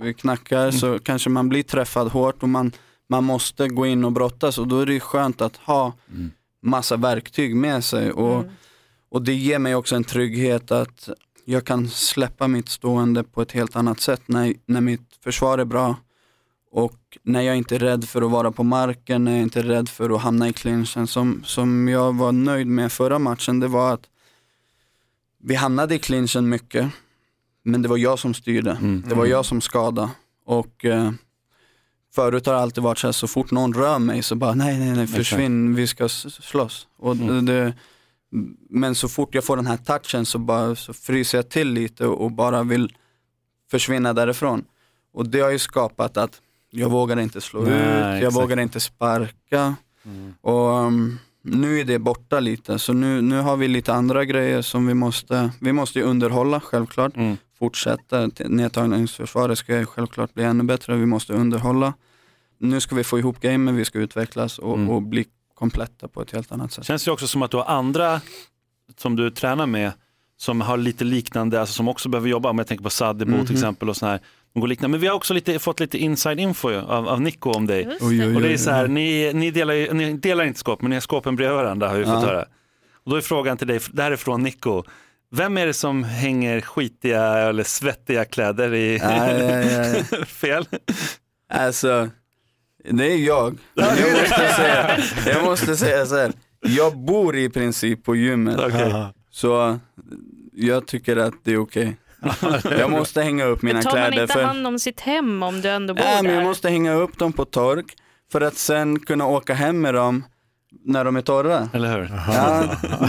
vi 0.00 0.14
knackar 0.14 0.70
så 0.70 0.98
kanske 0.98 1.30
man 1.30 1.48
blir 1.48 1.62
träffad 1.62 2.08
hårt 2.08 2.42
och 2.42 2.48
man, 2.48 2.72
man 3.08 3.24
måste 3.24 3.68
gå 3.68 3.86
in 3.86 4.04
och 4.04 4.12
brottas 4.12 4.58
och 4.58 4.68
då 4.68 4.80
är 4.80 4.86
det 4.86 4.92
ju 4.92 5.00
skönt 5.00 5.40
att 5.40 5.56
ha 5.56 5.92
massa 6.62 6.96
verktyg 6.96 7.56
med 7.56 7.84
sig. 7.84 8.12
Och, 8.12 8.44
och 9.10 9.22
det 9.22 9.34
ger 9.34 9.58
mig 9.58 9.74
också 9.74 9.96
en 9.96 10.04
trygghet 10.04 10.70
att 10.70 11.08
jag 11.48 11.64
kan 11.64 11.88
släppa 11.88 12.48
mitt 12.48 12.68
stående 12.68 13.24
på 13.24 13.42
ett 13.42 13.52
helt 13.52 13.76
annat 13.76 14.00
sätt 14.00 14.22
när, 14.26 14.54
när 14.66 14.80
mitt 14.80 15.16
försvar 15.24 15.58
är 15.58 15.64
bra 15.64 15.96
och 16.70 17.18
när 17.22 17.40
jag 17.40 17.56
inte 17.56 17.74
är 17.74 17.78
rädd 17.78 18.04
för 18.04 18.22
att 18.22 18.30
vara 18.30 18.52
på 18.52 18.62
marken, 18.62 19.24
när 19.24 19.32
jag 19.32 19.42
inte 19.42 19.58
är 19.58 19.62
rädd 19.64 19.88
för 19.88 20.10
att 20.10 20.22
hamna 20.22 20.48
i 20.48 20.52
clinchen. 20.52 21.06
Som, 21.06 21.42
som 21.44 21.88
jag 21.88 22.16
var 22.16 22.32
nöjd 22.32 22.66
med 22.66 22.92
förra 22.92 23.18
matchen, 23.18 23.60
det 23.60 23.68
var 23.68 23.94
att 23.94 24.06
vi 25.42 25.54
hamnade 25.54 25.94
i 25.94 25.98
clinchen 25.98 26.48
mycket, 26.48 26.90
men 27.62 27.82
det 27.82 27.88
var 27.88 27.96
jag 27.96 28.18
som 28.18 28.34
styrde. 28.34 28.78
Det 29.08 29.14
var 29.14 29.26
jag 29.26 29.44
som 29.46 29.60
skadade. 29.60 30.10
Och 30.44 30.84
eh, 30.84 31.12
förut 32.14 32.46
har 32.46 32.52
det 32.54 32.60
alltid 32.60 32.84
varit 32.84 32.98
så 32.98 33.06
här, 33.06 33.12
så 33.12 33.26
fort 33.26 33.50
någon 33.50 33.74
rör 33.74 33.98
mig 33.98 34.22
så 34.22 34.34
bara 34.34 34.54
nej, 34.54 34.78
nej, 34.78 34.92
nej, 34.92 35.06
försvinn, 35.06 35.74
vi 35.74 35.86
ska 35.86 36.08
slåss. 36.08 36.86
Och 36.98 37.16
det, 37.16 37.40
det, 37.40 37.74
men 38.70 38.94
så 38.94 39.08
fort 39.08 39.34
jag 39.34 39.44
får 39.44 39.56
den 39.56 39.66
här 39.66 39.76
touchen 39.76 40.26
så, 40.26 40.38
bara, 40.38 40.74
så 40.74 40.92
fryser 40.92 41.38
jag 41.38 41.48
till 41.48 41.72
lite 41.72 42.06
och, 42.06 42.24
och 42.24 42.32
bara 42.32 42.62
vill 42.62 42.96
försvinna 43.70 44.12
därifrån. 44.12 44.64
Och 45.12 45.28
det 45.28 45.40
har 45.40 45.50
ju 45.50 45.58
skapat 45.58 46.16
att 46.16 46.40
jag 46.70 46.90
vågar 46.90 47.18
inte 47.20 47.40
slå 47.40 47.60
Nej, 47.60 47.72
ut, 47.72 47.80
jag 47.82 48.16
exakt. 48.18 48.36
vågar 48.36 48.60
inte 48.60 48.80
sparka. 48.80 49.76
Och 50.40 50.70
um, 50.70 51.18
nu 51.42 51.80
är 51.80 51.84
det 51.84 51.98
borta 51.98 52.40
lite, 52.40 52.78
så 52.78 52.92
nu, 52.92 53.22
nu 53.22 53.40
har 53.40 53.56
vi 53.56 53.68
lite 53.68 53.92
andra 53.94 54.24
grejer 54.24 54.62
som 54.62 54.86
vi 54.86 54.94
måste, 54.94 55.50
vi 55.60 55.72
måste 55.72 55.98
ju 55.98 56.04
underhålla 56.04 56.60
självklart. 56.60 57.12
Fortsätta, 57.58 58.30
T- 58.30 58.48
nedtagningsförsvaret 58.48 59.58
ska 59.58 59.78
ju 59.78 59.86
självklart 59.86 60.34
bli 60.34 60.44
ännu 60.44 60.64
bättre, 60.64 60.96
vi 60.96 61.06
måste 61.06 61.32
underhålla. 61.32 61.94
Nu 62.58 62.80
ska 62.80 62.94
vi 62.94 63.04
få 63.04 63.18
ihop 63.18 63.40
gamet, 63.40 63.74
vi 63.74 63.84
ska 63.84 63.98
utvecklas 63.98 64.58
och, 64.58 64.78
och 64.94 65.02
bli 65.02 65.26
kompletta 65.56 66.08
på 66.08 66.22
ett 66.22 66.30
helt 66.32 66.52
annat 66.52 66.72
sätt. 66.72 66.84
Känns 66.86 67.04
det 67.04 67.10
också 67.10 67.26
som 67.26 67.42
att 67.42 67.50
du 67.50 67.56
har 67.56 67.64
andra 67.64 68.20
som 68.96 69.16
du 69.16 69.30
tränar 69.30 69.66
med 69.66 69.92
som 70.38 70.60
har 70.60 70.76
lite 70.76 71.04
liknande, 71.04 71.60
alltså 71.60 71.74
som 71.74 71.88
också 71.88 72.08
behöver 72.08 72.28
jobba, 72.28 72.50
om 72.50 72.58
jag 72.58 72.66
tänker 72.66 72.84
på 72.84 72.90
Sadebo 72.90 73.30
Mhm. 73.36 73.46
till 73.46 73.54
exempel 73.54 73.88
och 73.88 73.96
sån 73.96 74.08
här. 74.08 74.20
De 74.54 74.60
går 74.60 74.68
liknande. 74.68 74.90
Men 74.92 75.00
vi 75.00 75.06
har 75.06 75.14
också 75.14 75.34
lite, 75.34 75.58
fått 75.58 75.80
lite 75.80 75.98
inside 75.98 76.40
info 76.40 76.70
av, 76.80 77.08
av 77.08 77.20
Nico 77.20 77.50
om 77.50 77.66
dig. 77.66 77.82
Just 77.84 78.00
det. 78.00 78.34
Och 78.36 78.40
det 78.42 78.52
är 78.52 78.56
så 78.56 78.70
här, 78.70 78.88
ni, 78.88 79.32
ni, 79.34 79.50
delar, 79.50 79.94
ni 79.94 80.12
delar 80.12 80.44
inte 80.44 80.58
skåp, 80.60 80.82
men 80.82 80.88
ni 80.90 80.96
har 80.96 81.00
skåpen 81.00 81.36
bredvid 81.36 81.56
varandra 81.56 81.88
har 81.88 81.96
vi 81.96 82.04
fått 82.04 82.12
Ja. 82.14 82.20
höra. 82.20 82.44
Och 83.04 83.10
då 83.10 83.16
är 83.16 83.20
frågan 83.20 83.56
till 83.56 83.66
dig, 83.66 83.80
det 83.92 84.02
här 84.02 84.10
är 84.10 84.16
från 84.16 84.42
Nico. 84.42 84.82
Vem 85.30 85.58
är 85.58 85.66
det 85.66 85.74
som 85.74 86.04
hänger 86.04 86.60
skitiga 86.60 87.22
eller 87.38 87.62
svettiga 87.64 88.24
kläder 88.24 88.74
i 88.74 88.96
Ja, 88.96 89.26
ja, 89.32 89.62
ja, 89.62 89.96
ja. 90.10 90.24
fel? 90.24 90.66
Alltså, 91.52 92.08
det 92.90 93.12
är 93.12 93.16
jag. 93.16 93.58
Jag 93.74 94.12
måste 94.12 94.48
säga, 94.56 94.98
jag 95.26 95.44
måste 95.44 95.76
säga 95.76 96.06
så 96.06 96.16
här. 96.16 96.32
jag 96.60 96.98
bor 96.98 97.36
i 97.36 97.48
princip 97.48 98.04
på 98.04 98.16
gymmet. 98.16 98.58
Okej. 98.60 98.94
Så 99.30 99.78
jag 100.52 100.86
tycker 100.86 101.16
att 101.16 101.34
det 101.44 101.52
är 101.52 101.58
okej. 101.58 101.96
Jag 102.78 102.90
måste 102.90 103.22
hänga 103.22 103.44
upp 103.44 103.62
mina 103.62 103.74
Men 103.74 103.82
tar 103.84 103.90
man 103.98 104.06
kläder. 104.06 104.22
inte 104.22 104.34
För, 104.34 104.42
hand 104.42 104.66
om 104.66 104.78
sitt 104.78 105.00
hem 105.00 105.42
om 105.42 105.60
du 105.60 105.68
ändå 105.68 105.94
bor 105.94 106.04
men 106.04 106.24
där? 106.24 106.32
jag 106.34 106.42
måste 106.44 106.68
hänga 106.68 106.94
upp 106.94 107.18
dem 107.18 107.32
på 107.32 107.44
tork 107.44 107.94
för 108.32 108.40
att 108.40 108.54
sen 108.56 108.98
kunna 109.00 109.26
åka 109.26 109.54
hem 109.54 109.80
med 109.80 109.94
dem 109.94 110.24
när 110.84 111.04
de 111.04 111.16
är 111.16 111.22
torra. 111.22 111.68
Eller 111.72 111.96
hur? 111.96 112.10
Ja, 112.34 112.62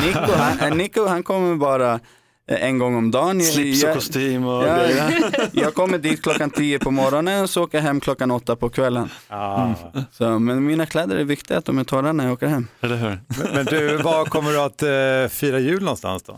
Nico, 0.05 0.31
han, 0.59 0.77
Nico 0.77 1.05
han 1.05 1.23
kommer 1.23 1.55
bara 1.55 1.99
en 2.47 2.77
gång 2.77 2.95
om 2.95 3.11
dagen. 3.11 3.41
Slips 3.41 3.83
och 3.83 3.89
jag- 3.89 3.95
kostym 3.95 4.45
och 4.45 4.63
Ja, 4.67 4.75
grejer. 4.77 5.31
jag 5.53 5.73
kommer 5.73 5.97
dit 5.97 6.21
klockan 6.23 6.49
10 6.49 6.79
på 6.79 6.91
morgonen 6.91 7.43
och 7.43 7.49
så 7.49 7.63
åker 7.63 7.77
jag 7.77 7.83
hem 7.83 7.99
klockan 7.99 8.31
8 8.31 8.55
på 8.55 8.69
kvällen. 8.69 9.09
Ah. 9.27 9.73
Så, 10.11 10.39
men 10.39 10.65
mina 10.65 10.85
kläder 10.85 11.15
är 11.15 11.23
viktiga 11.23 11.57
att 11.57 11.65
de 11.65 11.77
är 11.77 11.83
torra 11.83 12.11
när 12.13 12.23
jag 12.23 12.33
åker 12.33 12.47
hem. 12.47 12.67
Eller 12.81 12.95
hur? 12.95 13.19
Men, 13.27 13.53
men 13.53 13.65
du, 13.65 13.97
var 13.97 14.25
kommer 14.25 14.51
du 14.51 14.59
att 14.61 14.83
eh, 14.83 15.35
fira 15.37 15.59
jul 15.59 15.81
någonstans 15.83 16.23
då? 16.23 16.35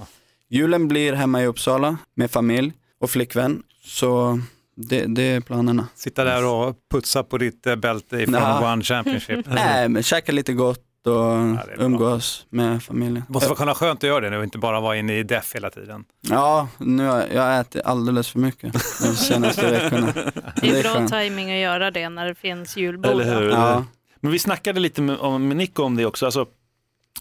Julen 0.50 0.88
blir 0.88 1.14
hemma 1.14 1.42
i 1.42 1.46
Uppsala 1.46 1.98
med 2.16 2.32
familj 2.32 2.74
och 3.02 3.10
flickvän. 3.10 3.64
Så 3.86 4.40
det, 4.76 5.06
det 5.06 5.22
är 5.24 5.42
planerna. 5.42 5.88
Sitta 5.96 6.24
där 6.24 6.46
och 6.46 6.76
putsa 6.92 7.24
på 7.24 7.38
ditt 7.38 7.68
eh, 7.68 7.76
bälte 7.76 8.18
ifrån 8.18 8.32
Nja. 8.34 8.74
One 8.74 8.84
Championship. 8.84 9.46
Nej, 9.50 9.90
men 9.90 10.04
käka 10.04 10.32
lite 10.32 10.54
gott 10.54 10.80
och 11.08 11.14
det 11.14 11.72
är 11.72 11.76
bra. 11.78 11.86
umgås 11.86 12.46
med 12.50 12.84
familjen. 12.84 13.24
Det 13.28 13.34
måste 13.34 13.50
vara 13.50 13.58
kunna 13.58 13.76
skönt 13.76 14.04
att 14.04 14.08
göra 14.08 14.20
det 14.20 14.30
nu 14.30 14.38
och 14.38 14.44
inte 14.44 14.58
bara 14.58 14.80
vara 14.80 14.98
inne 14.98 15.18
i 15.20 15.24
def 15.24 15.56
hela 15.56 15.70
tiden. 15.70 16.06
Ja, 16.22 16.68
nu 16.78 17.06
har 17.08 17.20
jag, 17.20 17.34
jag 17.34 17.42
har 17.42 17.62
ätit 17.62 17.82
alldeles 17.86 18.30
för 18.30 18.40
mycket 18.40 18.74
de 18.74 18.80
senaste 19.16 19.72
veckorna. 19.72 20.14
Det 20.62 20.70
är 20.70 20.84
bra 20.84 20.94
skönt. 20.94 21.10
tajming 21.10 21.52
att 21.52 21.60
göra 21.60 21.92
det 21.92 22.10
när 22.10 22.26
det 22.26 22.36
finns 22.36 22.78
julbord. 22.78 23.12
Eller 23.12 23.40
hur? 23.40 23.50
Ja. 23.50 23.86
Men 24.20 24.32
vi 24.32 24.40
snackade 24.40 24.80
lite 24.80 25.02
med, 25.02 25.18
om, 25.18 25.48
med 25.48 25.58
Nico 25.58 25.84
om 25.84 25.96
det 25.96 26.06
också. 26.06 26.26
Alltså, 26.26 26.46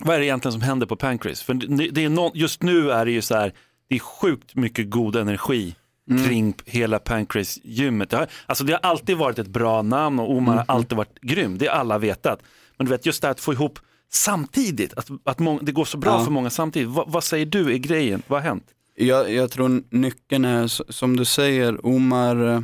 vad 0.01 0.14
är 0.14 0.18
det 0.20 0.26
egentligen 0.26 0.53
som 0.53 0.62
händer 0.62 0.87
på 0.87 0.97
Pancrase? 0.97 1.45
För 1.45 1.55
det, 1.55 1.89
det 1.91 2.05
är 2.05 2.09
nå- 2.09 2.33
just 2.35 2.62
nu 2.62 2.91
är 2.91 3.05
det 3.05 3.11
ju 3.12 3.22
så 3.22 3.35
här, 3.37 3.53
det 3.89 3.95
är 3.95 3.99
sjukt 4.01 4.55
mycket 4.55 4.91
god 4.91 5.16
energi 5.16 5.74
Mm. 6.11 6.24
kring 6.24 6.55
hela 6.64 6.99
Pancrase-gymmet. 6.99 8.11
Det 8.11 8.16
har, 8.16 8.26
alltså 8.47 8.64
det 8.64 8.72
har 8.72 8.81
alltid 8.83 9.16
varit 9.16 9.39
ett 9.39 9.47
bra 9.47 9.83
namn 9.83 10.18
och 10.20 10.31
Omar 10.31 10.53
Mm. 10.53 10.64
har 10.68 10.74
alltid 10.76 10.97
varit 10.99 11.20
grym, 11.20 11.59
det 11.59 11.66
har 11.66 11.74
alla 11.74 11.99
vetat. 11.99 12.41
Men 12.79 12.85
du 12.87 12.91
vet 12.91 13.07
just 13.07 13.22
det 13.22 13.29
här 13.29 13.33
att 13.33 13.41
få 13.41 13.53
ihop 13.53 13.79
samtidigt, 14.11 14.95
att, 14.95 15.09
att 15.24 15.39
många, 15.39 15.62
det 15.62 15.72
går 15.72 15.85
så 15.85 15.99
bra 15.99 16.11
Ja. 16.18 16.24
för 16.24 16.31
många 16.31 16.51
samtidigt. 16.51 16.89
Va, 16.89 17.05
vad 17.09 17.24
säger 17.24 17.47
du 17.47 17.72
är 17.72 17.79
grejen? 17.79 18.22
Vad 18.26 18.41
har 18.43 18.49
hänt? 18.49 18.64
Jag, 18.95 19.33
jag 19.33 19.51
tror 19.51 19.83
nyckeln 19.91 20.45
är, 20.45 20.93
som 20.93 21.16
du 21.16 21.24
säger, 21.24 21.87
Omar, 21.87 22.47
eh, 22.55 22.61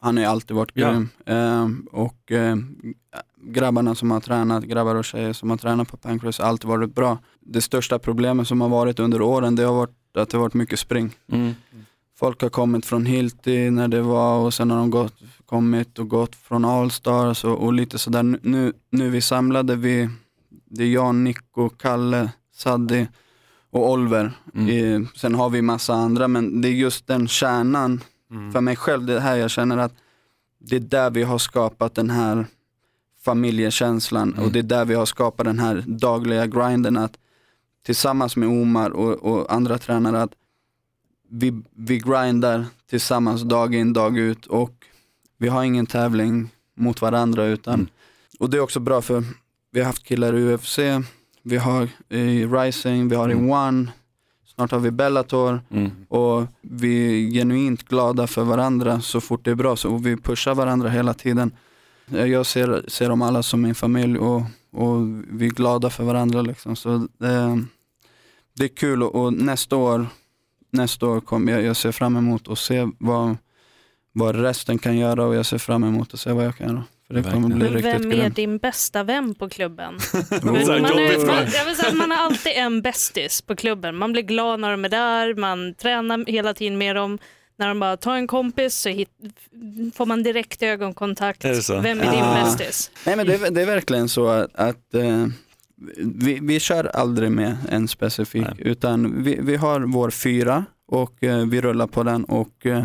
han 0.00 0.16
har 0.16 0.24
ju 0.24 0.30
alltid 0.30 0.56
varit 0.56 0.70
Ja. 0.74 0.90
grym. 0.90 1.08
Eh, 1.26 1.68
och 1.92 2.32
eh, 2.32 2.56
grabbarna 3.44 3.94
som 3.94 4.10
har 4.10 4.20
tränat, 4.20 4.64
grabbar 4.64 4.94
och 4.94 5.04
tjejer 5.04 5.32
som 5.32 5.50
har 5.50 5.56
tränat 5.56 5.88
på 5.88 5.96
Pancrase 5.96 6.42
har 6.42 6.48
alltid 6.48 6.68
varit 6.68 6.94
bra. 6.94 7.18
Det 7.40 7.60
största 7.60 7.98
problemet 7.98 8.48
som 8.48 8.60
har 8.60 8.68
varit 8.68 8.98
under 8.98 9.22
åren, 9.22 9.56
det 9.56 9.62
har 9.62 9.74
varit 9.74 9.90
att 10.18 10.28
det 10.30 10.36
har 10.36 10.42
varit 10.42 10.54
mycket 10.54 10.78
spring. 10.78 11.10
Mm. 11.32 11.52
Folk 12.22 12.42
har 12.42 12.48
kommit 12.48 12.86
från 12.86 13.06
Hilti 13.06 13.70
när 13.70 13.88
det 13.88 14.02
var 14.02 14.38
och 14.38 14.54
sen 14.54 14.70
har 14.70 14.78
de 14.78 14.90
gått, 14.90 15.14
kommit 15.46 15.98
och 15.98 16.08
gått 16.08 16.36
från 16.36 16.64
Allstars 16.64 17.44
och, 17.44 17.58
och 17.64 17.72
lite 17.72 17.98
sådär. 17.98 18.22
Nu- 18.42 18.72
Nu, 18.90 19.10
vi 19.10 19.20
samlade 19.20 19.76
vi, 19.76 20.08
det 20.70 20.84
är 20.84 20.88
jag, 20.88 21.14
Nico, 21.14 21.68
Kalle, 21.68 22.30
Saddi 22.54 23.08
och 23.70 23.90
Oliver. 23.92 24.32
Eh, 24.54 25.00
sen 25.16 25.34
har 25.34 25.50
vi 25.50 25.62
massa 25.62 25.94
andra 25.94 26.28
men 26.28 26.60
det 26.60 26.68
är 26.68 26.72
just 26.72 27.06
den 27.06 27.28
kärnan 27.28 28.00
för 28.52 28.60
mig 28.60 28.76
själv, 28.76 29.06
det 29.06 29.20
här 29.20 29.36
jag 29.36 29.50
känner 29.50 29.78
att 29.78 29.92
det 30.58 30.76
är 30.76 30.80
där 30.80 31.10
vi 31.10 31.22
har 31.22 31.38
skapat 31.38 31.94
den 31.94 32.10
här 32.10 32.46
familjekänslan 33.24 34.32
och 34.32 34.52
det 34.52 34.58
är 34.58 34.62
där 34.62 34.84
vi 34.84 34.94
har 34.94 35.06
skapat 35.06 35.46
den 35.46 35.58
här 35.58 35.84
dagliga 35.86 36.46
grinden 36.46 36.96
att 36.96 37.12
tillsammans 37.86 38.36
med 38.36 38.48
Omar 38.48 38.90
och, 38.90 39.12
och 39.32 39.52
andra 39.52 39.78
tränare 39.78 40.22
att 40.22 40.32
vi, 41.32 41.62
vi 41.70 41.98
grindar 41.98 42.66
tillsammans 42.90 43.42
dag 43.42 43.74
in 43.74 43.92
dag 43.92 44.18
ut 44.18 44.46
och 44.46 44.72
vi 45.38 45.48
har 45.48 45.64
ingen 45.64 45.86
tävling 45.86 46.48
mot 46.76 47.00
varandra 47.02 47.44
utan 47.44 47.88
och 48.38 48.50
det 48.50 48.56
är 48.56 48.60
också 48.60 48.80
bra 48.80 49.02
för 49.02 49.24
vi 49.70 49.80
har 49.80 49.86
haft 49.86 50.04
killar 50.04 50.36
i 50.36 50.54
UFC, 50.54 50.78
vi 51.42 51.56
har 51.56 51.88
i 52.08 52.46
Rising, 52.46 53.08
vi 53.08 53.16
har 53.16 53.30
i 53.30 53.34
One, 53.34 53.92
snart 54.54 54.70
har 54.70 54.78
vi 54.78 54.90
Bellator 54.90 55.60
Mm. 55.70 55.90
och 56.08 56.46
vi 56.60 57.26
är 57.26 57.30
genuint 57.32 57.88
glada 57.88 58.26
för 58.26 58.44
varandra 58.44 59.00
så 59.00 59.20
fort 59.20 59.44
det 59.44 59.50
är 59.50 59.54
bra 59.54 59.76
så, 59.76 59.96
vi 59.96 60.16
pushar 60.16 60.54
varandra 60.54 60.88
hela 60.88 61.14
tiden. 61.14 61.50
Jag 62.06 62.46
ser, 62.46 62.84
ser 62.88 63.08
dem 63.08 63.22
alla 63.22 63.42
som 63.42 63.62
min 63.62 63.74
familj 63.74 64.18
och, 64.18 64.42
och 64.72 64.96
vi 65.30 65.46
är 65.46 65.50
glada 65.50 65.90
för 65.90 66.04
varandra 66.04 66.42
liksom. 66.42 66.76
Så 66.76 67.08
det, 67.18 67.64
det 68.54 68.64
är 68.64 68.68
kul 68.68 69.02
och, 69.02 69.14
och 69.14 69.32
nästa 69.32 69.76
år, 69.76 70.06
nästa 70.72 71.06
år 71.06 71.20
kommer 71.20 71.52
jag, 71.52 71.62
jag 71.62 71.76
ser 71.76 71.92
fram 71.92 72.16
emot 72.16 72.48
att 72.48 72.58
se 72.58 72.88
vad, 72.98 73.36
vad 74.12 74.36
resten 74.40 74.78
kan 74.78 74.98
göra 74.98 75.24
och 75.24 75.34
jag 75.34 75.46
ser 75.46 75.58
fram 75.58 75.84
emot 75.84 76.14
att 76.14 76.20
se 76.20 76.32
vad 76.32 76.44
jag 76.44 76.56
kan 76.56 76.68
göra. 76.68 76.84
För 77.06 77.14
det 77.14 77.22
kommer 77.22 77.48
bli 77.48 77.68
riktigt 77.68 77.84
Vem 77.84 78.12
är 78.12 78.16
grymt. 78.16 78.36
din 78.36 78.58
bästa 78.58 79.02
vän 79.04 79.34
på 79.34 79.48
klubben? 79.48 79.94
Man, 80.42 80.56
är, 80.56 80.80
man, 81.26 81.46
jag 81.54 81.64
vill 81.64 81.76
säga, 81.76 81.88
att 81.88 81.94
man 81.96 82.10
har 82.10 82.18
alltid 82.18 82.52
en 82.56 82.82
bästis 82.82 83.42
på 83.42 83.56
klubben. 83.56 83.96
Man 83.96 84.12
blir 84.12 84.22
glad 84.22 84.60
när 84.60 84.70
de 84.70 84.84
är 84.84 84.88
där, 84.88 85.34
man 85.34 85.74
tränar 85.74 86.24
hela 86.26 86.54
tiden 86.54 86.78
med 86.78 86.96
dem. 86.96 87.18
När 87.58 87.68
de 87.68 87.80
bara 87.80 87.96
tar 87.96 88.14
en 88.16 88.26
kompis 88.26 88.74
så 88.74 88.88
hit, 88.88 89.08
får 89.94 90.06
man 90.06 90.22
direkt 90.22 90.62
ögonkontakt. 90.62 91.44
Är? 91.44 91.80
Vem 91.82 92.00
är 92.00 92.10
din 92.12 92.22
Ah. 92.22 92.34
bästis? 92.44 92.90
Nej 93.06 93.16
men 93.16 93.26
det, 93.26 93.34
är- 93.34 93.50
det 93.50 93.62
är 93.62 93.66
verkligen 93.66 94.08
så 94.08 94.26
att, 94.28 94.54
att 94.54 94.94
eh, 94.94 95.26
vi, 95.96 96.38
vi 96.42 96.60
kör 96.60 96.84
aldrig 96.84 97.32
med 97.32 97.56
en 97.68 97.88
specifik 97.88 98.46
utan 98.58 99.22
vi, 99.22 99.38
vi 99.40 99.56
har 99.56 99.80
vår 99.80 100.10
fyra 100.10 100.64
och 100.86 101.24
eh, 101.24 101.46
vi 101.46 101.60
rullar 101.60 101.86
på 101.86 102.02
den 102.02 102.24
och 102.24 102.66
eh, 102.66 102.84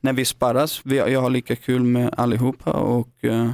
när 0.00 0.12
vi 0.12 0.24
sparras, 0.24 0.80
vi, 0.84 0.96
jag 0.96 1.20
har 1.20 1.30
lika 1.30 1.56
kul 1.56 1.82
med 1.82 2.14
allihopa 2.16 2.72
och 2.72 3.10
eh, 3.20 3.50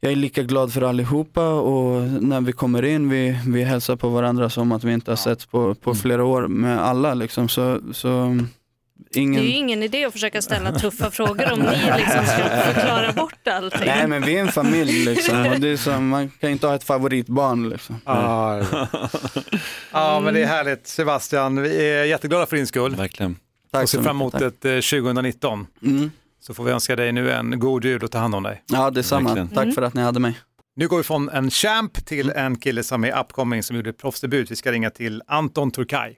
jag 0.00 0.12
är 0.12 0.16
lika 0.16 0.42
glad 0.42 0.72
för 0.72 0.82
allihopa 0.82 1.48
och 1.48 2.02
när 2.22 2.40
vi 2.40 2.52
kommer 2.52 2.84
in, 2.84 3.08
vi, 3.08 3.38
vi 3.46 3.62
hälsar 3.62 3.96
på 3.96 4.08
varandra 4.08 4.50
som 4.50 4.72
att 4.72 4.84
vi 4.84 4.92
inte 4.92 5.10
har 5.10 5.16
setts 5.16 5.46
på, 5.46 5.74
på 5.74 5.94
flera 5.94 6.24
år 6.24 6.48
med 6.48 6.82
alla 6.82 7.14
liksom. 7.14 7.48
Så, 7.48 7.80
så 7.92 8.38
Det 9.12 9.20
ingen... 9.20 9.42
är 9.42 9.46
ju 9.46 9.52
ingen 9.52 9.82
idé 9.82 10.04
att 10.04 10.12
försöka 10.12 10.42
ställa 10.42 10.72
tuffa 10.72 11.10
frågor 11.10 11.52
om 11.52 11.58
ni 11.58 11.92
liksom 11.96 12.26
ska 12.26 12.72
förklara 12.72 13.12
bort 13.12 13.48
allting. 13.48 13.86
Nej 13.86 14.06
men 14.06 14.22
vi 14.22 14.36
är 14.36 14.40
en 14.40 14.52
familj 14.52 15.04
liksom 15.04 15.46
och 15.46 15.60
det 15.60 15.68
är 15.68 15.76
som, 15.76 16.08
man 16.08 16.30
kan 16.40 16.50
inte 16.50 16.66
ha 16.66 16.74
ett 16.74 16.84
favoritbarn 16.84 17.68
liksom. 17.68 18.00
Ja, 18.04 18.62
Ja, 19.92 20.20
men 20.20 20.34
det 20.34 20.42
är 20.42 20.46
härligt 20.46 20.86
Sebastian. 20.86 21.62
Vi 21.62 21.90
är 21.90 22.04
jätteglada 22.04 22.46
för 22.46 22.56
din 22.56 22.66
skull. 22.66 22.96
Verkligen. 22.96 23.36
Tack 23.72 23.82
och 23.82 23.88
ser 23.88 23.98
så 23.98 24.04
fram 24.04 24.16
emot 24.16 24.34
ett 24.34 24.64
eh, 24.64 24.74
2019. 24.74 25.66
Mm. 25.82 26.10
Så 26.40 26.54
får 26.54 26.64
vi 26.64 26.70
önska 26.72 26.96
dig 26.96 27.12
nu 27.12 27.32
en 27.32 27.58
god 27.58 27.84
jul 27.84 28.02
och 28.04 28.10
ta 28.10 28.18
hand 28.18 28.34
om 28.34 28.42
dig. 28.42 28.62
Ja 28.66 28.90
detsamma, 28.90 29.34
Verkligen. 29.34 29.48
tack 29.48 29.74
för 29.74 29.82
att 29.82 29.94
ni 29.94 30.02
hade 30.02 30.20
mig. 30.20 30.38
Nu 30.76 30.88
går 30.88 30.96
vi 30.96 31.02
från 31.02 31.28
en 31.28 31.50
champ 31.50 32.06
till 32.06 32.30
en 32.30 32.58
kille 32.58 32.82
som 32.82 33.04
är 33.04 33.20
upcoming 33.20 33.62
som 33.62 33.76
gjorde 33.76 33.92
proffsdebut. 33.92 34.50
Vi 34.50 34.56
ska 34.56 34.72
ringa 34.72 34.90
till 34.90 35.22
Anton 35.26 35.70
Turkay. 35.70 36.14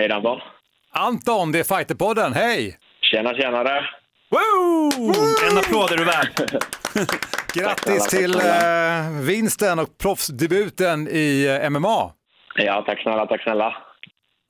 Hej 0.00 0.12
Anton. 0.12 0.40
Anton, 0.92 1.52
det 1.52 1.58
är 1.58 1.76
Fighterpodden. 1.76 2.32
Hej! 2.32 2.78
Tjena, 3.00 3.34
tjenare. 3.34 3.84
Woo! 4.30 5.12
En 5.50 5.58
applåd 5.58 5.92
är 5.92 5.96
du 5.96 6.04
värd. 6.04 6.28
Grattis 7.54 8.08
till 8.08 8.34
eh, 8.34 9.26
vinsten 9.26 9.78
och 9.78 9.98
proffsdebuten 10.02 11.08
i 11.08 11.58
eh, 11.62 11.70
MMA. 11.70 12.12
Ja, 12.54 12.82
tack 12.86 13.02
snälla, 13.02 13.26
tack 13.26 13.42
snälla. 13.42 13.76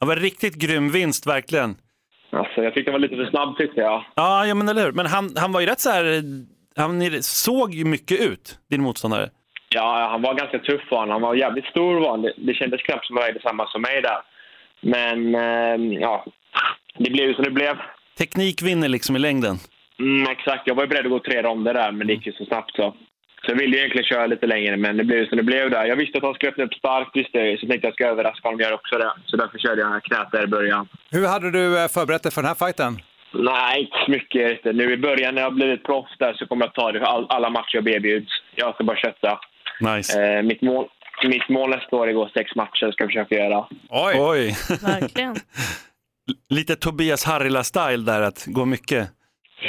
Det 0.00 0.06
var 0.06 0.16
en 0.16 0.22
riktigt 0.22 0.54
grym 0.54 0.90
vinst, 0.90 1.26
verkligen. 1.26 1.76
Alltså, 2.32 2.62
jag 2.62 2.74
tyckte 2.74 2.90
det 2.90 2.92
var 2.92 2.98
lite 2.98 3.16
för 3.16 3.30
snabb 3.30 3.56
tyckte 3.56 3.80
jag. 3.80 4.04
Ja, 4.14 4.46
ja 4.46 4.54
men 4.54 4.68
eller 4.68 4.84
hur. 4.84 4.92
Men 4.92 5.06
han, 5.06 5.36
han 5.36 5.52
var 5.52 5.60
ju 5.60 5.66
rätt 5.66 5.80
så 5.80 5.90
här, 5.90 6.22
han 6.76 7.22
såg 7.22 7.74
ju 7.74 7.84
mycket 7.84 8.20
ut, 8.20 8.58
din 8.70 8.82
motståndare. 8.82 9.30
Ja, 9.74 10.08
han 10.10 10.22
var 10.22 10.34
ganska 10.34 10.58
tuff 10.58 10.90
var 10.90 10.98
han. 10.98 11.10
Han 11.10 11.22
var 11.22 11.34
jävligt 11.34 11.66
stor 11.66 12.00
var 12.00 12.10
han. 12.10 12.22
Det, 12.22 12.32
det 12.36 12.54
kändes 12.54 12.82
knappt 12.82 13.06
som 13.06 13.16
han 13.16 13.24
vägde 13.24 13.40
samma 13.40 13.66
som 13.66 13.82
mig 13.82 14.02
där. 14.02 14.29
Men 14.80 15.34
eh, 15.34 15.98
ja, 16.00 16.24
det 16.98 17.10
blev 17.10 17.28
ju 17.28 17.34
som 17.34 17.44
det 17.44 17.50
blev. 17.50 17.76
Teknik 18.18 18.62
vinner 18.62 18.88
liksom 18.88 19.16
i 19.16 19.18
längden. 19.18 19.56
Mm, 19.98 20.30
exakt, 20.30 20.62
jag 20.66 20.74
var 20.74 20.82
ju 20.82 20.88
beredd 20.88 21.06
att 21.06 21.10
gå 21.12 21.18
tre 21.18 21.42
ronder 21.42 21.74
där, 21.74 21.92
men 21.92 22.06
det 22.06 22.12
gick 22.12 22.26
ju 22.26 22.32
så 22.32 22.44
snabbt 22.44 22.76
så. 22.76 22.94
Så 23.44 23.50
jag 23.50 23.56
ville 23.56 23.76
ju 23.76 23.78
egentligen 23.78 24.04
köra 24.04 24.26
lite 24.26 24.46
längre, 24.46 24.76
men 24.76 24.96
det 24.96 25.04
blev 25.04 25.18
ju 25.18 25.26
som 25.26 25.36
det 25.36 25.42
blev 25.42 25.70
där. 25.70 25.84
Jag 25.84 25.96
visste 25.96 26.18
att 26.18 26.24
han 26.24 26.34
skulle 26.34 26.50
öppna 26.52 26.64
upp 26.64 26.74
starkt, 26.74 27.16
visste 27.16 27.38
jag 27.38 27.60
så 27.60 27.66
tänkte 27.66 27.74
jag 27.74 27.78
att 27.78 27.84
jag 27.84 27.94
ska 27.94 28.06
överraska 28.06 28.48
honom 28.48 28.60
göra 28.60 28.74
också 28.74 28.98
det. 28.98 29.12
Så 29.26 29.36
därför 29.36 29.58
körde 29.58 29.80
jag 29.80 30.02
knät 30.02 30.28
där 30.32 30.44
i 30.44 30.46
början. 30.46 30.88
Hur 31.10 31.26
hade 31.26 31.50
du 31.50 31.82
eh, 31.82 31.88
förberett 31.88 32.22
dig 32.22 32.32
för 32.32 32.42
den 32.42 32.48
här 32.48 32.66
fighten? 32.66 32.98
Nej, 33.32 33.80
inte 33.80 33.96
så 34.04 34.10
mycket. 34.10 34.50
inte. 34.50 34.72
Nu 34.72 34.92
i 34.92 34.96
början 34.96 35.34
när 35.34 35.42
jag 35.42 35.50
har 35.50 35.54
blivit 35.54 35.84
proffs 35.84 36.18
där 36.18 36.32
så 36.34 36.46
kommer 36.46 36.64
jag 36.66 36.74
ta 36.74 36.92
det 36.92 36.98
för 36.98 37.06
all, 37.06 37.26
alla 37.28 37.50
matcher 37.50 37.74
jag 37.74 37.88
erbjuds. 37.88 38.32
Jag 38.54 38.74
ska 38.74 38.84
bara 38.84 38.96
kötta. 38.96 39.40
Nice. 39.80 40.22
Eh, 40.22 40.42
mitt, 40.42 40.62
mål, 40.62 40.88
mitt 41.28 41.48
mål 41.48 41.70
nästa 41.70 41.96
år 41.96 42.06
är 42.06 42.10
att 42.10 42.14
gå 42.14 42.28
sex 42.34 42.54
matcher, 42.54 42.90
ska 42.92 43.02
jag 43.04 43.08
försöka 43.10 43.34
göra. 43.34 43.66
Oj! 43.88 44.14
Oj. 44.20 44.56
Verkligen. 44.82 45.36
Lite 46.48 46.76
Tobias 46.76 47.24
Harila-style 47.26 48.04
där, 48.04 48.20
att 48.22 48.44
gå 48.46 48.64
mycket. 48.64 49.10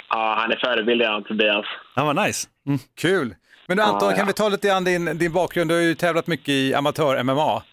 Ja, 0.10 0.36
han 0.38 0.52
är 0.52 0.56
förebild 0.56 1.02
redan, 1.02 1.24
Tobias. 1.24 1.66
Han 1.95 2.06
var 2.08 2.14
nice. 2.28 2.47
Mm. 2.68 2.80
Kul! 3.02 3.36
Men 3.68 3.78
du 3.78 3.84
Anton, 3.84 3.99
Ja, 4.02 4.12
ja. 4.12 4.18
kan 4.18 4.28
vi 4.28 4.34
ta 4.34 4.49
lite 4.49 4.68
grann 4.68 4.84
din, 4.84 5.06
din 5.18 5.34
bakgrund? 5.34 5.70
Du 5.70 5.76
har 5.76 5.82
ju 5.82 5.95
tävlat 5.95 6.28
mycket 6.28 6.49
i 6.49 6.74
amatör-MMA. 6.74 7.64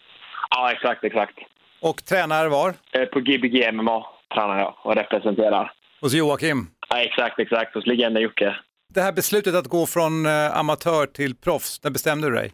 Ja, 0.50 0.72
exakt, 0.72 1.04
exakt. 1.04 1.34
Och 1.80 2.04
tränare 2.04 2.48
var? 2.48 2.74
Eh, 2.92 3.04
på 3.04 3.20
Gbg 3.20 3.72
MMA 3.72 4.06
tränar 4.34 4.58
jag 4.58 4.74
och 4.82 4.94
representerar. 4.94 5.72
Hos 6.00 6.12
Joakim. 6.14 6.66
Ja, 6.88 6.98
exakt, 7.00 7.38
exakt. 7.38 7.74
Hos 7.74 7.86
legenden 7.86 8.22
Jocke. 8.22 8.56
Det 8.94 9.00
här 9.00 9.12
beslutet 9.12 9.54
att 9.54 9.66
gå 9.66 9.86
från 9.86 10.26
eh, 10.26 10.56
amatör 10.58 11.06
till 11.06 11.34
proffs, 11.36 11.80
när 11.84 11.90
bestämde 11.90 12.28
du 12.30 12.34
dig? 12.34 12.52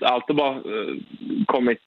Allt 0.00 0.24
har 0.28 0.34
bara 0.34 0.54
eh, 0.54 0.94
kommit, 1.46 1.78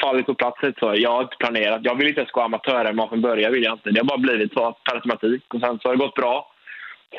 fallit 0.00 0.26
på 0.26 0.34
plats 0.34 0.60
så. 0.78 0.94
Jag 0.96 1.10
har 1.10 1.22
inte 1.22 1.36
planerat. 1.36 1.80
Jag 1.84 1.94
vill 1.94 2.08
inte 2.08 2.20
ens 2.20 2.32
gå 2.32 2.40
amatör-MMA 2.40 3.08
från 3.08 3.20
början, 3.20 3.52
vill 3.52 3.62
jag 3.62 3.74
inte. 3.74 3.90
Det 3.90 4.00
har 4.00 4.04
bara 4.04 4.18
blivit 4.18 4.52
så 4.52 4.76
per 4.84 4.94
automatik. 4.94 5.54
Och 5.54 5.60
sen 5.60 5.78
så 5.78 5.88
har 5.88 5.92
det 5.92 6.04
gått 6.04 6.14
bra. 6.14 6.52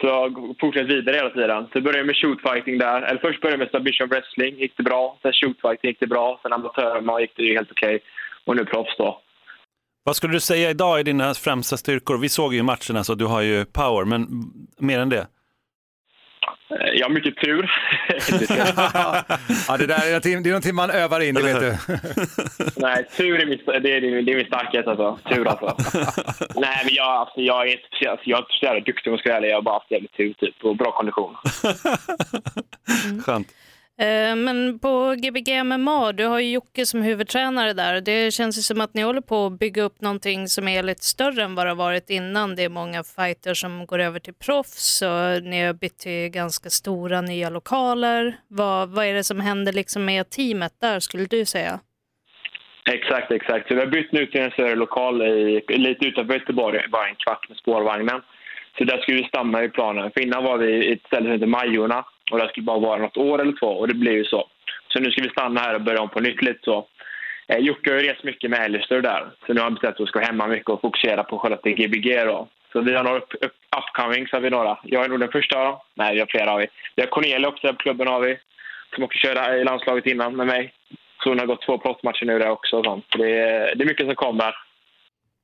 Så 0.02 0.08
jag 0.08 0.14
har 0.14 0.60
fortsatt 0.60 0.86
vidare 0.86 1.16
hela 1.16 1.30
tiden. 1.30 1.64
Så 1.64 1.72
jag 1.74 1.84
började 1.84 2.04
med 2.04 2.16
shootfighting 2.16 2.78
där. 2.78 3.02
Eller 3.02 3.20
först 3.20 3.42
började 3.42 3.64
jag 3.64 3.66
med 3.66 3.72
submission 3.72 4.10
wrestling, 4.10 4.56
gick 4.60 4.78
det 4.78 4.84
bra. 4.84 5.18
Sen 5.22 5.34
shootfighting 5.34 5.90
gick 5.90 6.00
det 6.00 6.08
bra. 6.08 6.40
Sen 6.42 6.54
amatör-MMA 6.54 7.22
gick 7.22 7.36
det 7.36 7.54
helt 7.54 7.72
okej. 7.72 8.00
Och 8.46 8.56
nu 8.56 8.66
proffs 8.66 8.98
då. 8.98 9.22
Vad 10.04 10.16
skulle 10.16 10.34
du 10.34 10.40
säga 10.40 10.70
idag 10.70 11.00
är 11.00 11.04
dina 11.04 11.34
främsta 11.34 11.78
styrkor? 11.78 12.18
Vi 12.18 12.30
såg 12.30 12.54
ju 12.54 12.64
matcherna 12.64 13.04
så 13.04 13.16
du 13.16 13.26
har 13.26 13.42
ju 13.42 13.66
power, 13.66 14.06
men 14.06 14.28
mer 14.78 15.00
än 15.00 15.10
det? 15.10 15.28
Eh, 16.70 16.88
Jag 16.94 17.06
har 17.06 17.14
mycket 17.14 17.36
tur. 17.38 17.72
ja, 19.68 19.78
det, 19.78 19.86
där 19.86 20.02
är 20.06 20.08
någonting, 20.08 20.44
det 20.44 20.50
är 20.50 20.52
någonting 20.52 20.76
man 20.76 20.90
övar 20.90 21.20
in, 21.20 21.36
det 21.36 21.44
vet 21.44 21.60
du. 21.60 21.76
Nej, 22.76 23.06
tur 23.18 23.42
är 23.42 23.46
min, 23.46 23.60
det 23.66 23.74
är, 23.74 24.02
det 24.22 24.32
är 24.32 24.36
min 24.36 24.46
starkhet 24.46 24.88
alltså. 24.88 25.20
Tur 25.30 25.48
alltså. 25.48 25.76
Nej, 26.56 26.82
men 26.86 26.94
jag, 26.94 27.06
alltså, 27.08 27.42
jag 27.42 27.68
är 27.68 27.72
inte 27.72 27.84
speciellt- 27.88 28.22
jag 28.24 28.38
är 28.38 28.42
inte 28.42 28.54
så 28.60 28.66
jävla 28.66 28.80
duktig 28.82 29.08
om 29.08 29.14
jag 29.14 29.20
ska 29.20 29.30
vara 29.30 29.38
ärlig. 29.38 29.50
Jag 29.50 29.56
har 29.58 29.62
bara 29.62 29.76
haft 29.76 29.92
jävligt 29.92 30.18
tur 30.18 30.34
typ, 30.34 30.64
och 30.64 30.76
bra 30.76 30.92
kondition. 30.92 31.36
Skönt. 33.26 33.48
Eh, 34.00 34.36
men 34.36 34.80
på 34.80 35.16
Gbg 35.18 35.64
MMA, 35.64 36.12
du 36.12 36.26
har 36.26 36.40
ju 36.40 36.52
Jocke 36.52 36.86
som 36.86 37.02
huvudtränare 37.02 37.74
där. 37.74 38.02
Det 38.02 38.34
känns 38.34 38.58
ju 38.58 38.62
som 38.62 38.82
att 38.82 38.94
ni 38.94 39.02
håller 39.02 39.22
på 39.22 39.46
att 39.46 39.60
bygga 39.60 39.84
upp 39.84 40.02
någonting 40.02 40.48
som 40.48 40.68
är 40.68 40.84
lite 40.84 41.04
större 41.04 41.44
än 41.44 41.56
vad 41.56 41.66
det 41.66 41.70
har 41.70 41.76
varit 41.76 42.10
innan. 42.10 42.56
Det 42.56 42.64
är 42.64 42.70
många 42.70 43.04
fighters 43.04 43.62
som 43.62 43.86
går 43.86 44.00
över 44.00 44.20
till 44.20 44.34
proffs 44.34 45.02
och 45.02 45.44
ni 45.44 45.66
har 45.66 45.74
bytt 45.74 45.98
till 45.98 46.30
ganska 46.30 46.70
stora 46.70 47.22
nya 47.22 47.50
lokaler. 47.50 48.38
Vad, 48.48 48.90
vad 48.90 49.06
är 49.06 49.14
det 49.14 49.24
som 49.24 49.40
händer 49.40 49.74
liksom 49.74 50.06
med 50.06 50.30
teamet 50.30 50.74
där 50.82 51.00
skulle 51.00 51.26
du 51.26 51.46
säga? 51.46 51.80
Exakt, 52.90 53.32
exakt. 53.32 53.68
Så 53.68 53.74
vi 53.74 53.80
har 53.80 53.88
bytt 53.88 54.12
nu 54.12 54.26
till 54.26 54.42
en 54.42 54.52
större 54.52 54.76
lokal 54.76 55.22
i, 55.22 55.64
lite 55.68 56.06
utanför 56.06 56.34
Göteborg, 56.34 56.80
bara 56.90 57.08
en 57.08 57.16
kvart 57.16 57.50
med 57.50 57.58
spårvagnen. 57.58 58.22
Så 58.78 58.84
där 58.84 58.98
skulle 58.98 59.18
vi 59.18 59.28
stanna 59.28 59.64
i 59.64 59.70
planen. 59.70 60.12
För 60.12 60.22
innan 60.22 60.44
var 60.44 60.58
vi 60.58 60.72
i 60.72 60.94
ett 60.94 61.06
ställe 61.08 61.24
som 61.24 61.32
heter 61.32 61.46
Majorna 61.46 62.06
och 62.32 62.40
det 62.40 62.50
skulle 62.50 62.64
bara 62.64 62.80
vara 62.80 63.02
något 63.02 63.18
år 63.18 63.42
eller 63.42 63.60
två 63.60 63.68
och 63.68 63.88
det 63.88 63.94
blev 63.94 64.14
ju 64.14 64.26
så. 64.26 64.48
Så 64.88 65.00
nu 65.00 65.12
ska 65.12 65.22
vi 65.22 65.30
stanna 65.30 65.60
här 65.60 65.76
och 65.76 65.82
börja 65.82 66.02
om 66.02 66.10
på 66.10 66.20
nytt 66.20 66.42
lite 66.42 66.60
så. 66.64 66.88
Eh, 67.48 67.58
Jocke 67.58 67.92
har 67.92 68.00
ju 68.00 68.08
rest 68.08 68.24
mycket 68.24 68.50
med 68.50 68.60
Alistair 68.60 69.02
där. 69.02 69.32
Så 69.46 69.54
nu 69.54 69.60
har 69.60 69.64
han 69.64 69.74
bestämt 69.74 69.96
att 69.96 70.02
vi 70.02 70.06
ska 70.06 70.20
hemma 70.20 70.48
mycket 70.48 70.70
och 70.70 70.82
fokusera 70.82 71.24
på 71.24 71.40
Charlotte 71.40 71.70
Gbg 71.70 72.26
då. 72.26 72.48
Så 72.72 72.82
vi 72.82 72.96
har 72.96 73.04
några 73.04 73.18
upp, 73.18 73.34
upp, 73.42 73.56
upcomings 73.78 74.32
har 74.32 74.40
vi 74.40 74.50
några. 74.50 74.78
Jag 74.84 75.06
är 75.06 75.10
nog 75.10 75.20
den 75.20 75.32
första 75.32 75.64
då. 75.64 75.84
Nej, 75.96 76.14
vi 76.14 76.20
har 76.20 76.28
flera 76.28 76.52
har 76.52 76.60
vi. 76.60 76.68
Vi 76.96 77.02
har 77.02 77.10
Cornelia 77.10 77.48
också 77.48 77.68
på 77.68 77.78
klubben 77.78 78.08
har 78.08 78.22
vi. 78.22 78.38
Som 78.96 79.04
också 79.04 79.18
körde 79.18 79.58
i 79.58 79.64
landslaget 79.64 80.06
innan 80.06 80.36
med 80.36 80.48
mig. 80.48 80.74
Så 81.24 81.30
hon 81.30 81.40
har 81.40 81.46
gått 81.46 81.66
två 81.66 81.78
proffsmatcher 81.78 82.26
nu 82.26 82.40
där 82.40 82.50
också. 82.50 82.78
och 82.78 82.86
sånt. 82.86 83.06
Så 83.12 83.18
det, 83.18 83.30
är, 83.30 83.76
det 83.76 83.84
är 83.84 83.88
mycket 83.88 84.06
som 84.06 84.16
kommer. 84.16 84.56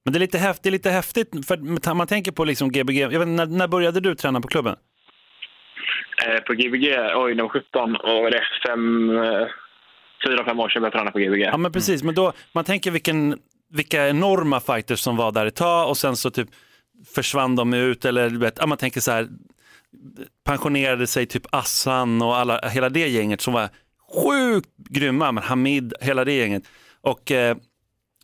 Men 0.05 0.13
det 0.13 0.17
är 0.17 0.19
lite 0.27 0.37
häftigt, 0.37 0.71
lite 0.71 0.89
häftigt 0.89 1.29
för 1.47 1.93
man 1.93 2.07
tänker 2.07 2.31
på 2.31 2.43
liksom 2.43 2.71
Gbg. 2.71 2.97
Jag 2.99 3.19
vet, 3.19 3.27
när, 3.27 3.45
när 3.45 3.67
började 3.67 3.99
du 3.99 4.15
träna 4.15 4.41
på 4.41 4.47
klubben? 4.47 4.75
Eh, 6.25 6.39
på 6.39 6.53
Gbg, 6.53 6.85
oj, 7.15 7.35
när 7.35 7.43
jag 7.43 7.43
var 7.43 7.49
17 7.49 7.95
och 7.95 8.31
det? 8.31 8.37
Är 8.37 8.67
fem, 8.67 9.09
eh, 9.17 9.47
fyra, 10.27 10.45
fem 10.45 10.59
år 10.59 10.69
sedan 10.69 10.83
jag 10.83 10.91
började 10.91 10.97
träna 10.97 11.11
på 11.11 11.19
Gbg. 11.19 11.41
Ja 11.41 11.57
men 11.57 11.71
precis, 11.71 12.03
men 12.03 12.15
då, 12.15 12.33
man 12.51 12.63
tänker 12.63 12.91
vilken, 12.91 13.39
vilka 13.69 14.07
enorma 14.07 14.59
fighters 14.59 14.99
som 14.99 15.17
var 15.17 15.31
där 15.31 15.45
ett 15.45 15.55
tag 15.55 15.89
och 15.89 15.97
sen 15.97 16.15
så 16.15 16.29
typ 16.29 16.49
försvann 17.15 17.55
de 17.55 17.73
ut 17.73 18.05
eller 18.05 18.29
du 18.29 18.37
vet, 18.37 18.57
ja, 18.59 18.65
man 18.65 18.77
tänker 18.77 19.01
så 19.01 19.11
här, 19.11 19.27
pensionerade 20.45 21.07
sig 21.07 21.25
typ 21.25 21.43
Assan 21.49 22.21
och 22.21 22.37
alla, 22.37 22.69
hela 22.69 22.89
det 22.89 23.07
gänget 23.07 23.41
som 23.41 23.53
var 23.53 23.69
sjukt 24.13 24.69
grymma, 24.77 25.31
men 25.31 25.43
Hamid, 25.43 25.93
hela 26.01 26.25
det 26.25 26.33
gänget. 26.33 26.63
Och 27.01 27.31
eh, 27.31 27.57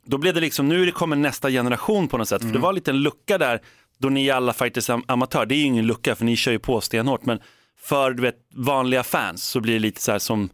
då 0.05 0.17
blev 0.17 0.33
det 0.33 0.39
liksom, 0.41 0.69
nu 0.69 0.91
kommer 0.91 1.15
nästa 1.15 1.49
generation 1.49 2.07
på 2.07 2.17
något 2.17 2.27
sätt, 2.27 2.41
för 2.41 2.49
det 2.49 2.59
var 2.59 2.69
en 2.69 2.75
liten 2.75 3.01
lucka 3.01 3.37
där 3.37 3.59
då 3.99 4.09
ni 4.09 4.29
alla 4.29 4.53
faktiskt 4.53 4.89
är 4.89 5.01
amatör. 5.07 5.45
Det 5.45 5.55
är 5.55 5.57
ju 5.57 5.65
ingen 5.65 5.87
lucka 5.87 6.15
för 6.15 6.25
ni 6.25 6.35
kör 6.35 6.51
ju 6.51 6.59
på 6.59 6.81
stenhårt, 6.81 7.25
men 7.25 7.39
för 7.81 8.11
du 8.11 8.21
vet, 8.21 8.35
vanliga 8.55 9.03
fans 9.03 9.43
så 9.43 9.61
blir 9.61 9.73
det 9.73 9.79
lite 9.79 10.01
så 10.01 10.11
här 10.11 10.19
som, 10.19 10.49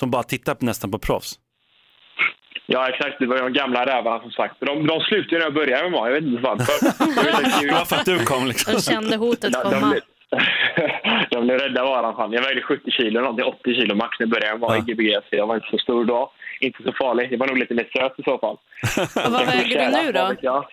som 0.00 0.10
bara 0.10 0.22
tittar 0.22 0.54
på, 0.54 0.64
nästan 0.64 0.90
på 0.90 0.98
proffs. 0.98 1.38
Ja, 2.72 2.88
exakt. 2.88 3.18
Det 3.18 3.26
var 3.26 3.38
de 3.38 3.52
gamla 3.52 3.86
rävarna 3.86 4.20
som 4.20 4.30
sagt. 4.30 4.54
De, 4.60 4.86
de 4.86 5.00
slutade 5.00 5.38
när 5.38 5.44
jag 5.44 5.54
började 5.54 5.82
med 5.82 5.92
MMA. 5.92 6.06
Jag 6.06 6.14
vet 6.14 6.24
inte 6.24 6.42
varför. 6.42 6.74
Det 7.66 7.72
var 7.72 7.84
för 7.84 7.96
att 7.96 8.04
du 8.04 8.18
kom 8.18 8.46
liksom. 8.46 8.72
De 8.74 8.80
kände 8.80 9.16
hotet 9.16 9.52
de, 9.52 9.70
de, 9.70 9.80
komma. 9.80 9.90
blev, 9.90 10.02
de 11.30 11.46
blev 11.46 11.58
rädda 11.58 11.82
av 11.82 11.88
varandra. 11.88 12.36
Jag 12.36 12.42
vägde 12.42 12.62
70 12.62 12.90
kilo, 12.90 13.20
någonting 13.20 13.44
80 13.44 13.74
kilo 13.74 13.94
max 13.94 14.18
när 14.18 14.26
jag 14.26 14.30
började 14.30 14.58
med 14.58 14.96
MMA 14.96 15.02
i 15.02 15.18
jag 15.30 15.46
var 15.46 15.54
inte 15.54 15.68
så 15.70 15.78
stor 15.78 16.04
då. 16.04 16.32
Inte 16.60 16.82
så 16.82 16.92
farlig. 16.92 17.32
Jag 17.32 17.38
var 17.38 17.46
nog 17.46 17.58
lite 17.58 17.74
mer 17.74 17.88
söt 17.92 18.18
i 18.18 18.22
så 18.22 18.38
fall. 18.38 18.56
Och 19.26 19.32
vad 19.32 19.46
väger 19.46 19.90
du 19.90 20.02
nu 20.02 20.12
då? 20.12 20.34
Ja. 20.40 20.68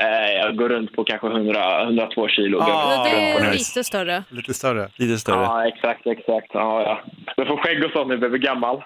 Eh, 0.00 0.32
Jag 0.42 0.56
går 0.56 0.68
runt 0.68 0.92
på 0.96 1.04
kanske 1.04 1.26
100, 1.26 1.82
102 1.82 2.28
kilo. 2.28 2.58
Ja, 2.60 3.06
det 3.10 3.16
är 3.46 3.52
lite 3.52 3.84
större. 3.84 4.22
Lite 4.28 4.54
större. 4.54 4.88
Lite 4.96 5.18
större. 5.18 5.36
Ja, 5.42 5.68
exakt, 5.68 6.06
exakt. 6.06 6.46
Ja, 6.52 6.82
ja. 6.82 7.00
Jag 7.36 7.46
får 7.46 7.56
skägg 7.56 7.84
och 7.84 7.90
sånt 7.90 8.08
när 8.08 8.16
jag 8.18 8.30
blir 8.30 8.40
gammal. 8.40 8.76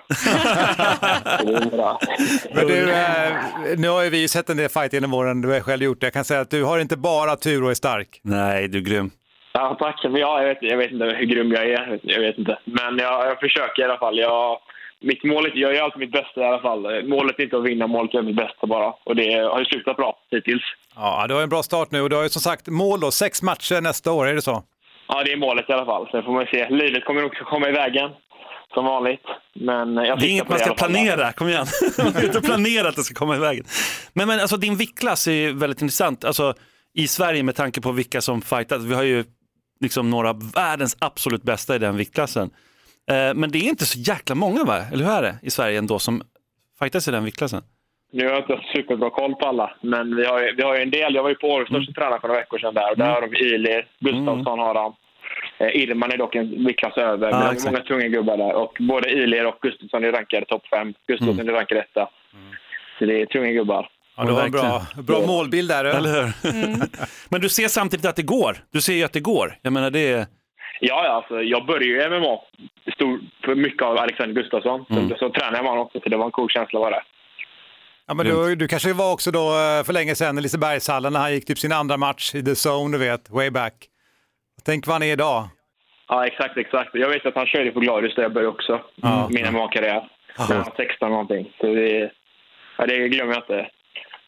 Men 2.55 2.67
du, 2.67 2.91
eh, 2.93 3.33
nu 3.77 3.89
har 3.89 4.03
ju 4.05 4.11
vi 4.11 4.29
sett 4.29 4.51
en 4.51 4.57
del 4.57 4.69
fight 4.69 4.93
genom 4.93 5.15
åren, 5.15 5.43
du 5.43 5.53
har 5.53 5.61
själv 5.61 5.83
gjort 5.83 6.01
det. 6.01 6.07
Jag 6.07 6.13
kan 6.13 6.25
säga 6.25 6.41
att 6.41 6.51
du 6.51 6.65
har 6.65 6.79
inte 6.79 6.97
bara 6.97 7.37
tur 7.37 7.65
och 7.65 7.71
är 7.71 7.75
stark. 7.75 8.21
Nej, 8.23 8.69
du 8.69 8.79
är 8.79 8.83
grym. 8.83 9.11
Ja, 9.53 9.77
tack. 9.81 10.01
Men 10.05 10.17
ja, 10.17 10.41
jag, 10.41 10.49
vet, 10.49 10.59
jag 10.61 10.77
vet 10.77 10.91
inte 10.93 11.05
hur 11.05 11.25
grym 11.27 11.53
jag 11.53 11.65
är. 11.71 11.99
Jag 12.03 12.21
vet 12.21 12.39
inte. 12.39 12.59
Men 12.65 12.99
jag, 12.99 13.27
jag 13.27 13.41
försöker 13.41 13.83
i 13.83 13.85
alla 13.85 13.99
fall. 13.99 14.19
Jag, 14.19 14.59
mitt 15.05 15.25
mål 15.25 15.47
är, 15.47 15.53
jag 15.55 15.75
gör 15.75 15.83
alltid 15.83 16.01
mitt 16.01 16.13
bästa 16.13 16.41
i 16.41 16.45
alla 16.45 16.63
fall. 16.63 17.05
Målet 17.05 17.39
är 17.39 17.45
inte 17.45 17.57
att 17.57 17.65
vinna, 17.65 17.87
målet 17.87 18.15
är 18.15 18.23
mitt 18.23 18.37
bästa 18.37 18.67
bara. 18.67 18.95
Och 19.05 19.17
det 19.17 19.35
har 19.35 19.59
ju 19.59 19.65
slutat 19.65 19.97
bra 19.97 20.19
hittills. 20.31 20.63
Ja, 20.97 21.25
du 21.29 21.35
har 21.35 21.43
en 21.43 21.49
bra 21.49 21.63
start 21.63 21.91
nu 21.91 22.01
och 22.01 22.11
du 22.11 22.17
har 22.17 22.23
ju 22.23 22.29
som 22.29 22.43
sagt 22.43 22.69
mål 22.69 23.01
då, 23.01 23.11
sex 23.11 23.43
matcher 23.43 23.81
nästa 23.81 24.13
år, 24.13 24.27
är 24.27 24.35
det 24.35 24.43
så? 24.43 24.63
Ja, 25.09 25.23
det 25.25 25.33
är 25.33 25.37
målet 25.37 25.71
i 25.71 25.73
alla 25.73 25.85
fall. 25.85 26.09
Sen 26.11 26.23
får 26.23 26.33
man 26.33 26.47
se. 26.47 26.69
Livet 26.69 27.05
kommer 27.05 27.25
också 27.25 27.45
komma 27.45 27.69
i 27.69 27.73
vägen, 27.73 28.11
som 28.75 28.85
vanligt. 28.85 29.25
Men 29.55 29.97
jag 29.97 30.21
Det 30.21 30.27
är 30.27 30.31
inget 30.31 30.49
man 30.49 30.59
ska 30.59 30.75
planera, 30.75 31.33
kom 31.33 31.49
igen. 31.49 31.67
Man 31.99 32.13
ska 32.13 32.27
inte 32.27 32.41
planera 32.41 32.89
att 32.89 32.97
det 32.97 33.03
ska 33.03 33.15
komma 33.15 33.37
i 33.37 33.39
vägen. 33.39 33.65
Men, 34.13 34.29
men 34.29 34.41
alltså, 34.41 34.57
din 34.57 34.77
viktklass 34.77 35.29
är 35.29 35.33
ju 35.33 35.53
väldigt 35.53 35.83
intressant. 35.83 36.25
Alltså, 36.25 36.55
I 36.95 37.09
Sverige 37.09 37.43
med 37.43 37.57
tanke 37.57 37.81
på 37.81 37.93
vilka 37.93 38.21
som 38.21 38.43
fightas. 38.43 38.83
Vi 38.83 38.95
har 38.95 39.03
ju 39.03 39.25
liksom 39.81 40.11
några 40.11 40.31
av 40.31 40.53
världens 40.53 40.97
absolut 41.01 41.43
bästa 41.43 41.77
i 41.77 41.79
den 41.79 41.97
viktklassen. 41.97 42.51
Eh, 43.11 43.35
men 43.35 43.51
det 43.51 43.59
är 43.59 43.69
inte 43.69 43.87
så 43.87 43.99
jäkla 43.99 44.35
många, 44.35 44.65
va? 44.65 44.77
eller 44.93 45.05
hur 45.05 45.13
är 45.13 45.23
det, 45.23 45.35
i 45.43 45.51
Sverige 45.51 45.79
ändå 45.79 45.99
som 45.99 46.23
fightas 46.79 47.09
i 47.09 47.11
den 47.11 47.25
viktklassen? 47.25 47.63
Nu 48.13 48.25
har 48.25 48.31
jag 48.33 48.41
inte 48.41 48.61
superbra 48.75 49.11
koll 49.11 49.35
på 49.35 49.47
alla, 49.49 49.77
men 49.83 50.17
vi 50.17 50.25
har 50.27 50.41
ju, 50.43 50.55
vi 50.57 50.63
har 50.63 50.77
ju 50.77 50.83
en 50.83 50.91
del. 50.91 51.15
Jag 51.15 51.23
var 51.23 51.31
ju 51.31 51.35
på 51.37 51.47
Årestad 51.49 51.77
Mm. 51.77 51.89
och 51.89 51.95
tränade 51.95 52.21
för 52.21 52.29
några 52.29 52.41
veckor 52.41 52.59
sedan 52.59 52.75
där. 52.75 52.91
Och 52.91 52.99
där 52.99 53.07
har 53.11 53.21
de 53.21 53.37
Ilir, 53.37 53.87
Gustafsson 54.01 54.59
har 54.59 54.75
han. 54.75 54.93
Eh, 55.59 55.77
Irman 55.83 56.13
är 56.13 56.17
dock 56.17 56.35
en 56.35 56.65
viktklass 56.67 56.97
över, 56.97 57.27
Ja, 57.27 57.31
men 57.31 57.41
de 57.41 57.47
har 57.47 57.53
exakt. 57.53 57.73
många 57.73 57.85
tunga 57.85 58.09
gubbar 58.09 58.37
där. 58.37 58.53
Och 58.55 58.77
både 58.81 59.11
Ilir 59.11 59.47
och 59.47 59.59
Gustafsson 59.61 60.05
är 60.05 60.13
rankade 60.13 60.47
topp 60.47 60.67
fem. 60.67 60.95
Gustafsson 61.07 61.41
Mm. 61.41 61.49
är 61.49 61.53
rankad 61.53 61.79
etta. 61.79 62.09
Så 62.99 63.05
det 63.07 63.21
är 63.23 63.27
tunga 63.27 63.51
gubbar. 63.53 63.89
Ja, 64.17 64.25
du 64.25 64.33
har 64.33 64.43
en 64.45 64.51
bra, 64.51 64.83
bra 65.03 65.27
målbild 65.27 65.69
där. 65.71 65.85
Eller 65.85 66.11
hur? 66.23 66.33
Men 67.31 67.41
du 67.41 67.49
ser 67.49 67.69
samtidigt 67.69 68.07
att 68.07 68.17
det 68.17 68.23
går. 68.23 68.57
Du 68.73 68.81
ser 68.81 68.93
ju 68.95 69.05
att 69.05 69.13
det 69.13 69.21
går. 69.21 69.57
Jag 69.63 69.73
menar 69.73 69.91
det 69.91 70.13
är... 70.13 70.27
Ja, 70.81 71.09
alltså, 71.09 71.43
jag 71.43 71.67
började 71.67 71.85
ju 71.85 72.21
MMA 72.21 72.39
stor, 72.95 73.21
för 73.45 73.55
mycket 73.55 73.83
av 73.83 73.99
Alexander 73.99 74.35
Gustafsson. 74.35 74.85
Mm. 74.91 75.09
Så, 75.09 75.17
så 75.17 75.31
tränade 75.31 75.57
jag 75.57 75.63
med 75.63 75.71
honom 75.71 75.87
också, 75.87 76.01
så 76.01 76.09
det 76.09 76.17
var 76.17 76.25
en 76.25 76.31
cool 76.31 76.51
känsla 76.51 76.79
att 76.79 76.83
vara 76.83 76.95
där. 76.95 77.05
Ja, 78.07 78.15
men 78.15 78.27
du, 78.27 78.55
du 78.55 78.69
kanske 78.69 78.93
var 78.93 79.13
också 79.13 79.31
då 79.31 79.39
eh, 79.39 79.85
för 79.85 79.93
länge 79.93 80.15
sedan 80.15 80.39
i 80.39 80.41
Lisebergshallen 80.41 81.13
när 81.13 81.21
han 81.21 81.33
gick 81.33 81.47
typ 81.47 81.59
sin 81.59 81.73
andra 81.73 81.97
match 81.97 82.35
i 82.35 82.43
The 82.43 82.69
Zone, 82.69 82.99
du 82.99 83.05
vet, 83.05 83.31
way 83.31 83.51
back. 83.51 83.75
Tänk 84.67 84.87
vad 84.87 84.95
han 84.95 85.03
är 85.03 85.13
idag. 85.13 85.49
Ja, 86.09 86.27
exakt, 86.27 86.57
exakt. 86.57 86.91
Jag 86.93 87.09
vet 87.09 87.27
att 87.27 87.35
han 87.35 87.47
körde 87.47 87.71
på 87.71 87.81
Gladius 87.81 88.15
där 88.15 88.23
jag 88.23 88.33
började 88.33 88.55
också. 88.55 88.81
Ja. 88.95 89.29
Min 89.31 89.53
MMA-karriär. 89.53 90.09
När 90.39 90.57
jag 90.57 90.65
var 90.65 90.73
16 90.77 91.11
någonting. 91.11 91.53
Så 91.61 91.67
det, 91.67 92.11
ja, 92.79 92.87
det 92.87 93.09
glömmer 93.09 93.33
jag 93.33 93.43
inte. 93.43 93.71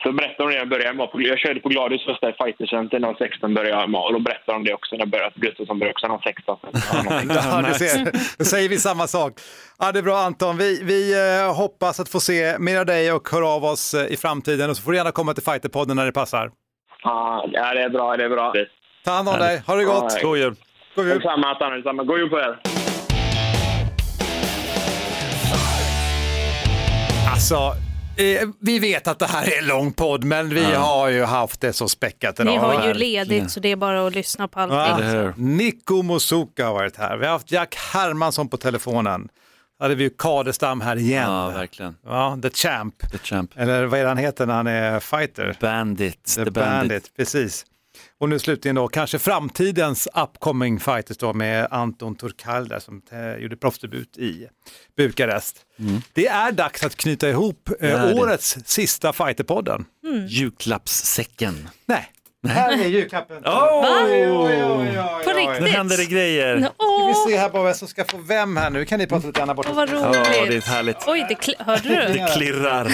Så 0.06 0.12
berättade 0.12 0.36
de 0.38 0.44
det 0.44 0.52
när 0.54 0.58
jag 0.58 0.68
började 0.68 0.92
MMA. 0.92 1.06
på- 1.06 1.22
Jag 1.22 1.38
körde 1.38 1.60
på 1.60 1.68
Gladius 1.68 2.04
första 2.04 2.30
i 2.30 2.32
Fighter 2.32 2.66
Center 2.66 2.98
när 2.98 3.08
jag 3.08 3.12
var 3.14 3.18
16 3.28 3.54
började 3.54 3.80
jag 3.80 3.88
MMA. 3.90 4.00
Och 4.06 4.12
då 4.12 4.18
berättade 4.18 4.52
de 4.58 4.64
det 4.64 4.74
också 4.74 4.94
när 4.96 5.00
jag 5.02 5.08
började. 5.10 5.32
Gustafsson 5.36 5.78
började 5.78 5.92
också 5.94 6.06
när 6.06 6.14
han 6.14 6.20
var 6.24 6.32
16. 6.32 6.58
Ja, 7.62 7.68
du 7.68 7.74
ser. 7.74 8.38
Då 8.38 8.44
säger 8.44 8.68
vi 8.68 8.78
samma 8.78 9.06
sak. 9.06 9.32
Ja, 9.78 9.92
det 9.92 9.98
är 9.98 10.02
bra 10.02 10.16
Anton. 10.18 10.56
Vi, 10.56 10.80
vi 10.84 11.00
eh, 11.44 11.54
hoppas 11.56 12.00
att 12.00 12.08
få 12.08 12.20
se 12.20 12.58
mer 12.58 12.78
av 12.80 12.86
dig 12.86 13.12
och 13.12 13.28
höra 13.28 13.46
av 13.48 13.64
oss 13.64 13.94
eh, 13.94 14.12
i 14.12 14.16
framtiden. 14.16 14.70
Och 14.70 14.76
så 14.76 14.82
får 14.82 14.90
du 14.92 14.96
gärna 14.98 15.10
komma 15.12 15.34
till 15.34 15.42
Fighterpodden 15.42 15.96
när 15.96 16.04
det 16.06 16.12
passar. 16.12 16.50
Ja, 17.02 17.46
det 17.52 17.58
är 17.82 17.88
bra. 17.88 18.16
Det 18.16 18.24
är 18.24 18.28
bra. 18.28 18.52
Ta 19.04 19.10
hand 19.10 19.28
om 19.28 19.38
dig. 19.38 19.62
Ha 19.66 19.74
det 19.74 19.84
gott. 19.84 20.12
Ja, 20.22 20.28
God 20.28 20.38
jul. 20.38 20.54
God 20.96 21.06
jul. 21.06 21.14
Detsamma. 21.18 21.70
Detsamma. 21.76 22.02
God 22.02 22.18
jul 22.18 22.30
på 22.30 22.38
er. 22.38 22.58
Alltså, 27.32 27.56
vi 28.60 28.78
vet 28.78 29.08
att 29.08 29.18
det 29.18 29.26
här 29.26 29.46
är 29.52 29.58
en 29.58 29.66
lång 29.66 29.92
podd, 29.92 30.24
men 30.24 30.48
vi 30.48 30.62
Ja. 30.72 30.78
har 30.78 31.08
ju 31.08 31.24
haft 31.24 31.60
det 31.60 31.72
så 31.72 31.88
späckat 31.88 32.40
idag. 32.40 32.52
Ni 32.52 32.58
har 32.58 32.86
ju 32.86 32.94
ledigt 32.94 33.50
så 33.50 33.60
det 33.60 33.68
är 33.72 33.76
bara 33.76 34.06
att 34.06 34.14
lyssna 34.14 34.48
på 34.48 34.60
Ja. 34.60 34.64
allting. 34.86 35.56
Nico 35.56 36.02
Mosuka 36.02 36.66
har 36.66 36.72
varit 36.74 36.96
här. 36.96 37.16
Vi 37.16 37.24
har 37.26 37.32
haft 37.32 37.52
Jack 37.52 37.74
Hermansson 37.74 38.48
på 38.48 38.56
telefonen. 38.56 39.28
hade 39.78 39.94
vi 39.94 40.04
ju 40.04 40.10
Kadestam 40.18 40.80
här 40.80 40.96
igen. 40.96 41.30
Ja, 41.30 41.48
verkligen. 41.50 41.96
Ja, 42.04 42.38
The 42.42 42.50
Champ. 42.50 43.10
The 43.12 43.18
Champ. 43.18 43.50
Eller 43.56 43.84
vad 43.84 44.00
är 44.00 44.04
han 44.04 44.16
heter 44.16 44.46
när 44.46 44.54
han 44.54 44.66
är 44.66 45.00
fighter? 45.00 45.56
Bandit. 45.60 46.24
The, 46.24 46.44
The 46.44 46.50
Bandit. 46.50 46.54
Bandit. 46.78 47.16
precis. 47.16 47.64
Och 48.20 48.28
nu 48.28 48.38
slutligen 48.38 48.74
då 48.76 48.88
kanske 48.88 49.18
framtidens 49.18 50.08
upcoming 50.14 50.80
fighters 50.80 51.16
då 51.18 51.32
med 51.32 51.68
Anton 51.70 52.16
Turkal 52.16 52.68
där 52.68 52.78
som 52.78 53.02
eh, 53.12 53.42
gjorde 53.42 53.56
proffsdebut 53.56 54.18
i 54.18 54.46
Bukarest. 54.96 55.56
Det 56.12 56.26
är 56.26 56.52
dags 56.52 56.82
att 56.84 56.96
knyta 56.96 57.28
ihop 57.28 57.70
Det 57.80 57.90
eh, 57.90 58.02
det. 58.06 58.14
årets 58.14 58.56
sista 58.64 59.12
fighterpodden. 59.12 59.84
Julklappssäcken. 60.28 61.68
Nej, 61.86 62.12
här 62.48 62.72
är 62.72 62.88
julklappen. 62.88 63.36
Oh! 63.44 64.04
Oj, 64.04 64.30
oj, 64.30 64.64
oj, 64.64 64.98
oj, 65.00 65.24
På 65.24 65.30
riktigt? 65.30 65.62
Nu 65.62 65.68
händer 65.68 65.96
det 65.96 66.04
grejer. 66.04 66.56
Nå, 66.56 66.68
Ska 67.14 67.24
vi 67.24 67.30
se 67.32 67.38
här 67.38 67.50
bara 67.50 67.62
vem 67.62 67.74
som 67.74 67.88
ska 67.88 68.04
få 68.04 68.16
vem 68.18 68.56
här 68.56 68.70
nu. 68.70 68.84
Kan 68.84 68.98
ni 68.98 69.06
prata 69.06 69.26
lite 69.26 69.40
grann 69.40 69.56
borta? 69.56 69.68
åh, 69.70 69.76
vad 69.76 69.88
Ja, 69.88 69.94
det 70.12 70.38
är 70.38 70.46
roligt. 70.46 70.64
härligt. 70.64 70.96
Oj, 71.06 71.26
det 71.28 71.64
hörde 71.64 71.82
du? 71.88 71.94
Det 71.94 72.28
klirrar. 72.36 72.92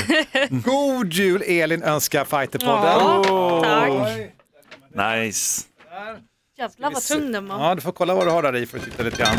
God 0.65 1.13
jul 1.13 1.43
Elin 1.47 1.83
önskar 1.83 2.25
Fighterpodden. 2.25 2.85
Ja, 2.85 3.63
tack. 3.65 4.42
Nice. 4.95 5.67
Jävlar 6.59 6.91
vad 6.91 7.03
tung 7.03 7.33
den 7.33 7.49
var. 7.49 7.69
Ja, 7.69 7.75
du 7.75 7.81
får 7.81 7.93
kolla 7.93 8.15
vad 8.15 8.27
du 8.27 8.31
har 8.31 8.43
där 8.43 8.57
i 8.57 8.67
för 8.67 8.79
att 8.79 8.85
titta 8.85 9.03
lite 9.03 9.17
grann. 9.17 9.37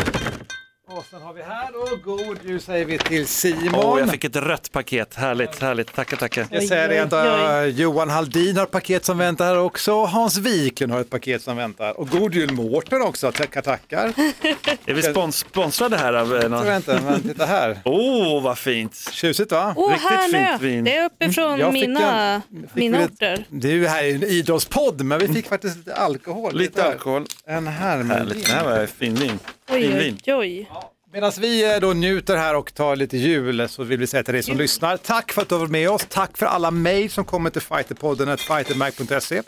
Och 0.98 1.06
sen 1.10 1.22
har 1.22 1.34
vi 1.34 1.42
här 1.42 1.70
då, 1.74 2.12
god 2.14 2.38
jul 2.46 2.62
säger 2.62 2.86
vi 2.86 2.98
till 2.98 3.28
Simon. 3.28 3.76
Åh, 3.76 4.00
jag 4.00 4.10
fick 4.10 4.24
ett 4.24 4.36
rött 4.36 4.72
paket. 4.72 5.16
Härligt, 5.16 5.60
härligt. 5.62 5.94
Tackar, 5.96 6.18
tackar. 6.18 6.48
Jag 6.52 6.64
säger 6.64 6.90
det 6.90 7.00
att 7.00 7.14
Oj, 7.14 7.70
uh, 7.70 7.80
Johan 7.80 8.10
Haldin 8.10 8.58
har 8.58 8.64
ett 8.64 8.72
paket 8.72 9.06
som 9.06 9.18
väntar 9.18 9.46
här 9.46 9.58
också. 9.60 10.04
Hans 10.06 10.38
Wiklund 10.38 10.94
har 10.94 11.00
ett 11.02 11.10
paket 11.10 11.42
som 11.42 11.58
väntar. 11.58 12.00
Och 12.00 12.10
god 12.10 12.34
jul 12.36 12.52
Mårten 12.54 13.02
också, 13.02 13.32
tackar 13.32 13.62
tackar. 13.62 14.06
Är 14.86 14.94
vi 14.94 15.02
spons 15.02 15.38
sponsrade 15.38 15.98
här 15.98 16.14
av 16.14 16.36
eh, 16.36 16.42
Så 16.42 16.48
någon? 16.48 16.66
vänta, 16.66 17.02
men 17.02 17.22
titta 17.22 17.46
här. 17.46 17.82
Åh, 17.86 18.44
vad 18.44 18.58
fint. 18.58 19.10
Tjusigt 19.12 19.52
va? 19.52 19.74
Åh, 19.78 19.90
Riktigt 19.92 20.10
här 20.10 20.28
fint 20.30 20.62
nu. 20.62 20.68
vin. 20.68 20.84
Det 20.84 20.98
är 20.98 21.06
uppifrån 21.06 21.60
Jag 21.60 21.74
fick 21.74 21.82
mina, 21.88 22.34
en- 22.34 22.42
mina 22.74 23.04
orter. 23.06 23.46
Du, 23.50 23.88
här 23.88 24.04
är 24.04 24.16
en 24.16 24.24
idrottspodd, 24.24 25.02
men 25.02 25.20
vi 25.20 25.28
fick 25.28 25.48
faktiskt 25.48 25.78
lite 25.78 25.96
alkohol. 25.96 26.56
Lite 26.56 26.82
här. 26.82 26.92
alkohol. 26.92 27.26
En 27.46 27.68
här 27.68 28.04
Härligt. 28.04 28.46
Det 28.48 28.54
här 28.54 28.64
var 28.64 28.86
finvin. 28.86 29.40
Oj, 29.70 30.16
oj, 30.26 30.34
oj. 30.34 30.70
Medan 31.14 31.32
vi 31.40 31.74
eh, 31.74 31.80
då 31.80 31.94
njuter 31.94 32.38
här 32.38 32.56
och 32.56 32.74
tar 32.74 32.96
lite 32.96 33.18
jul 33.18 33.70
så 33.70 33.84
vill 33.84 34.00
vi 34.00 34.08
säga 34.08 34.24
till 34.24 34.34
dig 34.34 34.44
som 34.44 34.58
lyssnar, 34.58 34.98
tack 34.98 35.32
för 35.32 35.42
att 35.42 35.50
du 35.50 35.56
har 35.56 35.60
varit 35.60 35.72
med 35.72 35.90
oss. 35.90 36.06
Tack 36.10 36.38
för 36.38 36.46
alla 36.46 36.72
mejl 36.72 37.10
som 37.10 37.26
kommer 37.26 37.50
till 37.50 37.62
fighterpodden 37.62 38.38
fightermag.se. 38.38 39.42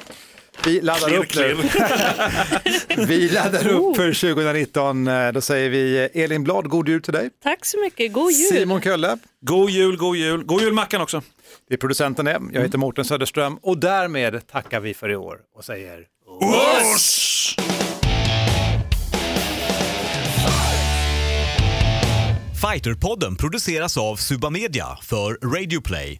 Vi 0.65 0.81
laddar 0.81 1.23
Klirr, 1.23 1.51
upp 1.51 1.63
nu. 2.97 3.05
Vi 3.07 3.29
laddar 3.29 3.67
upp 3.67 3.95
för 3.95 4.13
2019. 4.33 5.07
Eh, 5.07 5.31
Då 5.31 5.41
säger 5.41 5.69
vi 5.69 6.09
eh, 6.13 6.23
Elin 6.23 6.43
Blad, 6.43 6.69
god 6.69 6.89
jul 6.89 7.01
till 7.01 7.13
dig. 7.13 7.29
Tack 7.43 7.65
så 7.65 7.79
mycket. 7.79 8.13
God 8.13 8.31
jul. 8.31 8.49
Simon 8.49 8.81
Kölle, 8.81 9.17
God 9.41 9.69
jul, 9.69 9.97
god 9.97 10.15
jul. 10.17 10.43
God 10.43 10.61
jul 10.61 10.73
Mackan 10.73 11.01
också. 11.01 11.21
det 11.67 11.73
är 11.73 11.77
producenten 11.77 12.25
det. 12.25 12.41
Jag 12.53 12.61
heter 12.61 12.77
Mårten 12.77 13.05
Söderström 13.05 13.57
och 13.61 13.77
därmed 13.77 14.47
tackar 14.47 14.79
vi 14.79 14.93
för 14.93 15.11
i 15.11 15.15
år 15.15 15.39
och 15.55 15.65
säger 15.65 15.99
Usch! 16.95 17.55
Fighterpodden 22.61 23.35
produceras 23.35 23.97
av 23.97 24.15
Suba 24.15 24.49
Media 24.49 24.85
för 25.01 25.33
Radio 25.55 25.81
Play. 25.81 26.19